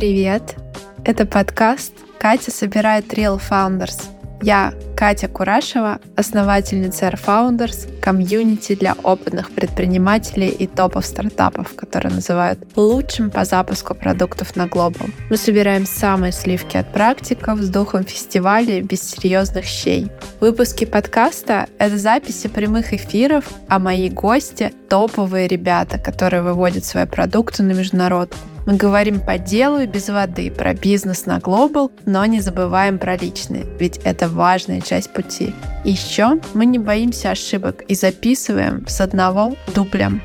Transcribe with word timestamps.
привет! 0.00 0.56
Это 1.04 1.26
подкаст 1.26 1.92
«Катя 2.18 2.50
собирает 2.50 3.12
Real 3.12 3.38
Founders». 3.50 4.00
Я 4.40 4.72
Катя 4.96 5.28
Курашева, 5.28 6.00
основательница 6.16 7.08
Air 7.08 7.20
Founders, 7.22 8.00
комьюнити 8.00 8.74
для 8.76 8.94
опытных 9.02 9.50
предпринимателей 9.50 10.48
и 10.48 10.66
топов 10.66 11.04
стартапов, 11.04 11.74
которые 11.74 12.14
называют 12.14 12.60
лучшим 12.76 13.30
по 13.30 13.44
запуску 13.44 13.94
продуктов 13.94 14.56
на 14.56 14.64
Global. 14.64 15.10
Мы 15.28 15.36
собираем 15.36 15.84
самые 15.84 16.32
сливки 16.32 16.78
от 16.78 16.90
практиков 16.94 17.60
с 17.60 17.68
духом 17.68 18.04
фестиваля 18.04 18.80
без 18.80 19.02
серьезных 19.02 19.66
щей. 19.66 20.10
Выпуски 20.40 20.86
подкаста— 20.86 21.66
это 21.78 21.98
записи 21.98 22.48
прямых 22.48 22.94
эфиров, 22.94 23.44
а 23.68 23.78
мои 23.78 24.08
гости— 24.08 24.72
топовые 24.88 25.46
ребята, 25.46 25.98
которые 25.98 26.42
выводят 26.42 26.86
свои 26.86 27.04
продукты 27.04 27.62
на 27.62 27.72
международку. 27.72 28.38
Мы 28.66 28.76
говорим 28.76 29.20
по 29.20 29.38
делу 29.38 29.80
и 29.80 29.86
без 29.86 30.08
воды, 30.08 30.50
про 30.50 30.74
бизнес 30.74 31.26
на 31.26 31.38
глобал, 31.38 31.90
но 32.04 32.24
не 32.26 32.40
забываем 32.40 32.98
про 32.98 33.16
личные, 33.16 33.66
ведь 33.78 33.98
это 34.04 34.28
важная 34.28 34.80
часть 34.80 35.12
пути. 35.12 35.54
Еще 35.84 36.40
мы 36.54 36.66
не 36.66 36.78
боимся 36.78 37.30
ошибок 37.30 37.82
и 37.88 37.94
записываем 37.94 38.86
с 38.86 39.00
одного 39.00 39.54
дублем. 39.74 40.22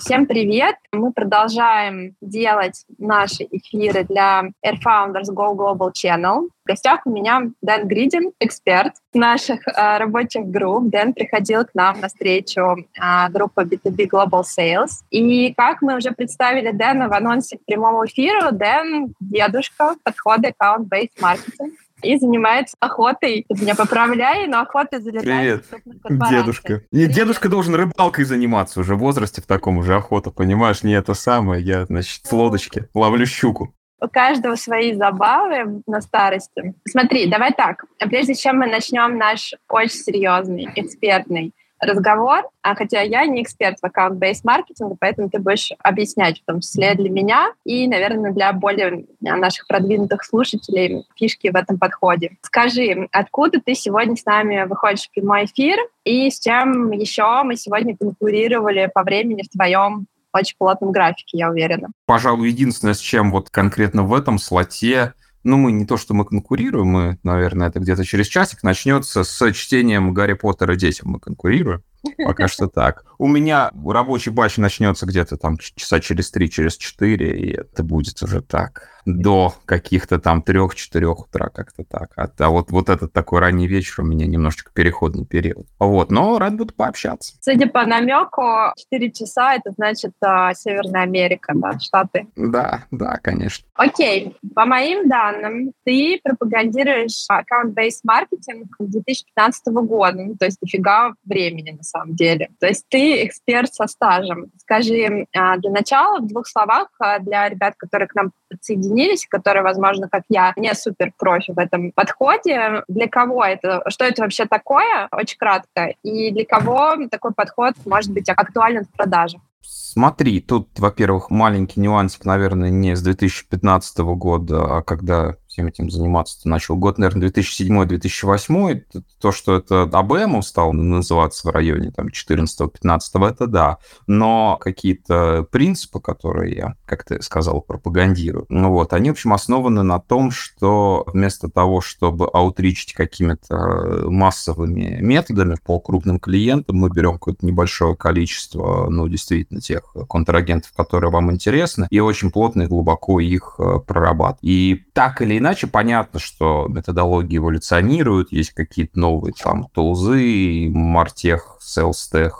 Всем 0.00 0.24
привет! 0.24 0.76
Мы 0.92 1.12
продолжаем 1.12 2.16
делать 2.22 2.86
наши 2.96 3.46
эфиры 3.50 4.04
для 4.04 4.44
Air 4.64 4.78
Founders 4.82 5.28
Go 5.30 5.54
Global 5.54 5.92
Channel. 5.92 6.48
В 6.64 6.66
гостях 6.66 7.00
у 7.04 7.10
меня 7.10 7.42
Дэн 7.60 7.86
Гридин, 7.86 8.32
эксперт 8.40 8.94
наших 9.12 9.60
э, 9.68 9.98
рабочих 9.98 10.46
групп. 10.46 10.88
Дэн 10.88 11.12
приходил 11.12 11.66
к 11.66 11.74
нам 11.74 12.00
на 12.00 12.08
встречу 12.08 12.62
э, 12.78 13.28
группы 13.28 13.62
B2B 13.64 14.08
Global 14.08 14.42
Sales. 14.42 15.02
И 15.10 15.52
как 15.52 15.82
мы 15.82 15.98
уже 15.98 16.12
представили 16.12 16.70
Дэна 16.70 17.08
в 17.08 17.12
анонсе 17.12 17.58
к 17.58 17.64
прямому 17.66 18.06
эфиру, 18.06 18.52
Дэн— 18.52 19.14
дедушка 19.20 19.96
подхода 20.02 20.48
аккаунт-based 20.48 21.20
маркетинг 21.20 21.74
и 22.02 22.18
занимается 22.18 22.76
охотой. 22.80 23.44
Ты 23.48 23.60
меня 23.60 23.74
поправляй, 23.74 24.46
но 24.46 24.60
охотой 24.60 25.00
залетает 25.00 25.64
Привет, 26.02 26.28
дедушка. 26.30 26.82
Не, 26.90 27.06
дедушка 27.06 27.48
должен 27.48 27.74
рыбалкой 27.74 28.24
заниматься 28.24 28.80
уже 28.80 28.94
в 28.94 28.98
возрасте 28.98 29.42
в 29.42 29.46
таком 29.46 29.78
уже 29.78 29.94
охота, 29.94 30.30
понимаешь? 30.30 30.82
Не 30.82 30.94
это 30.94 31.14
самое, 31.14 31.62
я, 31.62 31.86
значит, 31.86 32.24
с 32.24 32.32
лодочки 32.32 32.88
ловлю 32.94 33.26
щуку. 33.26 33.74
У 34.02 34.08
каждого 34.08 34.54
свои 34.54 34.94
забавы 34.94 35.82
на 35.86 36.00
старости. 36.00 36.74
Смотри, 36.88 37.30
давай 37.30 37.52
так. 37.52 37.84
Прежде 37.98 38.34
чем 38.34 38.58
мы 38.58 38.66
начнем 38.66 39.18
наш 39.18 39.52
очень 39.68 39.98
серьезный, 39.98 40.70
экспертный 40.74 41.52
разговор, 41.80 42.48
а 42.62 42.74
хотя 42.74 43.00
я 43.00 43.26
не 43.26 43.42
эксперт 43.42 43.78
в 43.80 43.84
аккаунт-бейс 43.84 44.44
маркетинге, 44.44 44.96
поэтому 44.98 45.30
ты 45.30 45.38
будешь 45.38 45.70
объяснять 45.82 46.40
в 46.40 46.44
том 46.44 46.60
числе 46.60 46.94
для 46.94 47.10
меня 47.10 47.52
и, 47.64 47.88
наверное, 47.88 48.32
для 48.32 48.52
более 48.52 49.06
наших 49.20 49.66
продвинутых 49.66 50.24
слушателей 50.24 51.06
фишки 51.16 51.48
в 51.48 51.56
этом 51.56 51.78
подходе. 51.78 52.36
Скажи, 52.42 53.08
откуда 53.12 53.60
ты 53.60 53.74
сегодня 53.74 54.16
с 54.16 54.24
нами 54.24 54.64
выходишь 54.64 55.06
в 55.06 55.10
прямой 55.12 55.46
эфир 55.46 55.78
и 56.04 56.30
с 56.30 56.38
чем 56.40 56.90
еще 56.92 57.42
мы 57.44 57.56
сегодня 57.56 57.96
конкурировали 57.96 58.90
по 58.92 59.02
времени 59.02 59.42
в 59.42 59.48
твоем 59.48 60.06
очень 60.32 60.54
плотном 60.58 60.92
графике, 60.92 61.38
я 61.38 61.50
уверена. 61.50 61.88
Пожалуй, 62.06 62.50
единственное, 62.50 62.94
с 62.94 63.00
чем 63.00 63.30
вот 63.32 63.50
конкретно 63.50 64.04
в 64.04 64.14
этом 64.14 64.38
слоте 64.38 65.14
ну, 65.42 65.56
мы 65.56 65.72
не 65.72 65.86
то, 65.86 65.96
что 65.96 66.14
мы 66.14 66.24
конкурируем, 66.24 66.86
мы, 66.86 67.18
наверное, 67.22 67.68
это 67.68 67.80
где-то 67.80 68.04
через 68.04 68.26
часик 68.26 68.62
начнется 68.62 69.24
с 69.24 69.52
чтением 69.52 70.12
Гарри 70.12 70.34
Поттера 70.34 70.76
детям. 70.76 71.10
Мы 71.10 71.20
конкурируем. 71.20 71.82
Пока 72.24 72.48
что 72.48 72.66
так. 72.66 73.04
У 73.18 73.26
меня 73.26 73.70
рабочий 73.86 74.30
батч 74.30 74.56
начнется 74.56 75.06
где-то 75.06 75.36
там 75.36 75.58
часа 75.58 76.00
через 76.00 76.30
три, 76.30 76.50
через 76.50 76.76
четыре, 76.76 77.38
и 77.38 77.50
это 77.52 77.82
будет 77.82 78.22
уже 78.22 78.40
так 78.40 78.88
до 79.04 79.54
каких-то 79.64 80.18
там 80.18 80.42
трех-четырех 80.42 81.26
утра, 81.26 81.48
как-то 81.48 81.84
так. 81.84 82.10
А, 82.16 82.28
а 82.38 82.50
вот, 82.50 82.70
вот 82.70 82.88
этот 82.88 83.12
такой 83.12 83.40
ранний 83.40 83.66
вечер 83.66 84.02
у 84.02 84.04
меня 84.04 84.26
немножечко 84.26 84.70
переходный 84.72 85.24
период. 85.24 85.66
Вот, 85.78 86.10
но 86.10 86.38
рад 86.38 86.56
буду 86.56 86.74
пообщаться. 86.74 87.34
Судя 87.40 87.68
по 87.68 87.84
намеку, 87.86 88.42
4 88.76 89.12
часа 89.12 89.54
это 89.54 89.70
значит 89.72 90.12
а, 90.22 90.54
Северная 90.54 91.02
Америка, 91.02 91.52
да, 91.54 91.78
Штаты. 91.78 92.26
Да, 92.36 92.84
да, 92.90 93.18
конечно. 93.22 93.66
Окей, 93.74 94.36
по 94.54 94.66
моим 94.66 95.08
данным, 95.08 95.72
ты 95.84 96.20
пропагандируешь 96.22 97.26
аккаунт-based 97.28 98.00
маркетинг 98.04 98.74
2015 98.78 99.66
года, 99.66 100.18
ну, 100.22 100.36
то 100.36 100.46
есть 100.46 100.58
дофига 100.60 101.14
времени 101.24 101.70
на 101.70 101.82
самом 101.82 102.14
деле. 102.14 102.50
То 102.60 102.66
есть 102.66 102.84
ты 102.88 103.24
эксперт 103.26 103.72
со 103.72 103.86
стажем. 103.86 104.50
Скажи, 104.58 105.26
а, 105.36 105.56
для 105.58 105.70
начала 105.70 106.20
в 106.20 106.26
двух 106.26 106.46
словах 106.46 106.88
а, 106.98 107.18
для 107.18 107.48
ребят, 107.48 107.74
которые 107.76 108.08
к 108.08 108.14
нам 108.14 108.32
подсоединились, 108.48 108.90
которые, 109.28 109.62
возможно, 109.62 110.08
как 110.08 110.22
я, 110.28 110.52
не 110.56 110.74
супер 110.74 111.12
профи 111.18 111.52
в 111.52 111.58
этом 111.58 111.92
подходе. 111.92 112.82
Для 112.88 113.08
кого 113.08 113.44
это? 113.44 113.82
Что 113.88 114.04
это 114.04 114.22
вообще 114.22 114.46
такое? 114.46 115.08
Очень 115.12 115.38
кратко. 115.38 115.94
И 116.02 116.30
для 116.30 116.44
кого 116.44 116.96
такой 117.10 117.32
подход 117.32 117.74
может 117.84 118.12
быть 118.12 118.28
актуален 118.28 118.84
в 118.84 118.96
продажах? 118.96 119.40
Смотри, 119.62 120.40
тут, 120.40 120.78
во-первых, 120.78 121.30
маленький 121.30 121.80
нюансик, 121.80 122.24
наверное, 122.24 122.70
не 122.70 122.96
с 122.96 123.02
2015 123.02 123.98
года, 123.98 124.78
а 124.78 124.82
когда 124.82 125.36
всем 125.50 125.66
этим 125.66 125.90
заниматься 125.90 126.48
начал 126.48 126.76
год, 126.76 126.98
наверное, 126.98 127.28
2007-2008. 127.28 128.82
То, 129.20 129.32
что 129.32 129.56
это 129.56 129.82
АБМ 129.82 130.42
стал 130.42 130.72
называться 130.72 131.48
в 131.48 131.50
районе 131.50 131.90
там 131.90 132.06
14-15, 132.06 133.28
это 133.28 133.46
да. 133.46 133.78
Но 134.06 134.58
какие-то 134.60 135.46
принципы, 135.50 136.00
которые 136.00 136.54
я, 136.54 136.74
как 136.86 137.04
ты 137.04 137.20
сказал, 137.20 137.60
пропагандирую, 137.62 138.46
ну 138.48 138.70
вот, 138.70 138.92
они, 138.92 139.10
в 139.10 139.12
общем, 139.12 139.32
основаны 139.32 139.82
на 139.82 139.98
том, 139.98 140.30
что 140.30 141.04
вместо 141.08 141.48
того, 141.48 141.80
чтобы 141.80 142.26
аутричить 142.26 142.92
какими-то 142.92 144.04
массовыми 144.06 144.98
методами 145.00 145.56
по 145.64 145.80
крупным 145.80 146.20
клиентам, 146.20 146.76
мы 146.76 146.90
берем 146.90 147.14
какое-то 147.14 147.44
небольшое 147.44 147.96
количество, 147.96 148.88
ну, 148.88 149.08
действительно, 149.08 149.60
тех 149.60 149.82
контрагентов, 150.08 150.72
которые 150.76 151.10
вам 151.10 151.32
интересны, 151.32 151.88
и 151.90 151.98
очень 151.98 152.30
плотно 152.30 152.62
и 152.62 152.66
глубоко 152.66 153.18
их 153.18 153.56
э, 153.58 153.80
прорабатывать. 153.84 154.38
И 154.42 154.84
так 154.92 155.22
или 155.22 155.39
иначе 155.40 155.66
понятно, 155.66 156.20
что 156.20 156.66
методологии 156.68 157.38
эволюционируют, 157.38 158.30
есть 158.32 158.52
какие-то 158.52 158.98
новые 158.98 159.34
там 159.34 159.66
тулзы, 159.72 160.70
Мартех, 160.70 161.58
SalesTech, 161.60 162.32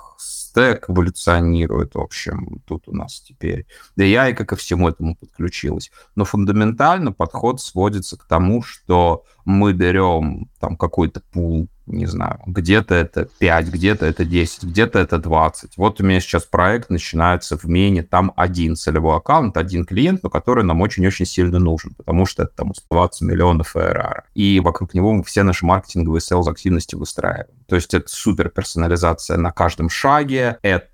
стек 0.50 0.88
эволюционирует, 0.88 1.94
в 1.94 2.00
общем, 2.00 2.60
тут 2.66 2.88
у 2.88 2.94
нас 2.94 3.20
теперь 3.20 3.66
AI, 3.98 4.34
как 4.34 4.52
и 4.52 4.56
всему 4.56 4.88
этому 4.88 5.16
подключилась. 5.16 5.90
Но 6.16 6.24
фундаментально 6.24 7.12
подход 7.12 7.60
сводится 7.60 8.16
к 8.16 8.24
тому, 8.24 8.62
что 8.62 9.24
мы 9.50 9.72
берем 9.72 10.48
там 10.60 10.76
какой-то 10.76 11.20
пул 11.32 11.68
не 11.92 12.06
знаю, 12.06 12.40
где-то 12.46 12.94
это 12.94 13.28
5, 13.38 13.68
где-то 13.68 14.06
это 14.06 14.24
10, 14.24 14.64
где-то 14.64 14.98
это 14.98 15.18
20. 15.18 15.76
Вот 15.76 16.00
у 16.00 16.04
меня 16.04 16.20
сейчас 16.20 16.44
проект 16.44 16.90
начинается 16.90 17.56
в 17.56 17.64
мене, 17.64 18.02
там 18.02 18.32
один 18.36 18.76
целевой 18.76 19.16
аккаунт, 19.16 19.56
один 19.56 19.84
клиент, 19.84 20.22
но 20.22 20.30
который 20.30 20.64
нам 20.64 20.80
очень-очень 20.80 21.26
сильно 21.26 21.58
нужен, 21.58 21.94
потому 21.94 22.26
что 22.26 22.44
это 22.44 22.52
там 22.56 22.72
20 22.90 23.22
миллионов 23.22 23.76
ARR. 23.76 24.22
И 24.34 24.60
вокруг 24.60 24.94
него 24.94 25.12
мы 25.12 25.22
все 25.24 25.42
наши 25.42 25.66
маркетинговые 25.66 26.20
sales 26.20 26.48
активности 26.48 26.94
выстраиваем. 26.94 27.48
То 27.66 27.76
есть 27.76 27.94
это 27.94 28.08
супер 28.08 28.48
персонализация 28.48 29.36
на 29.36 29.52
каждом 29.52 29.88
шаге, 29.88 30.58
это 30.62 30.86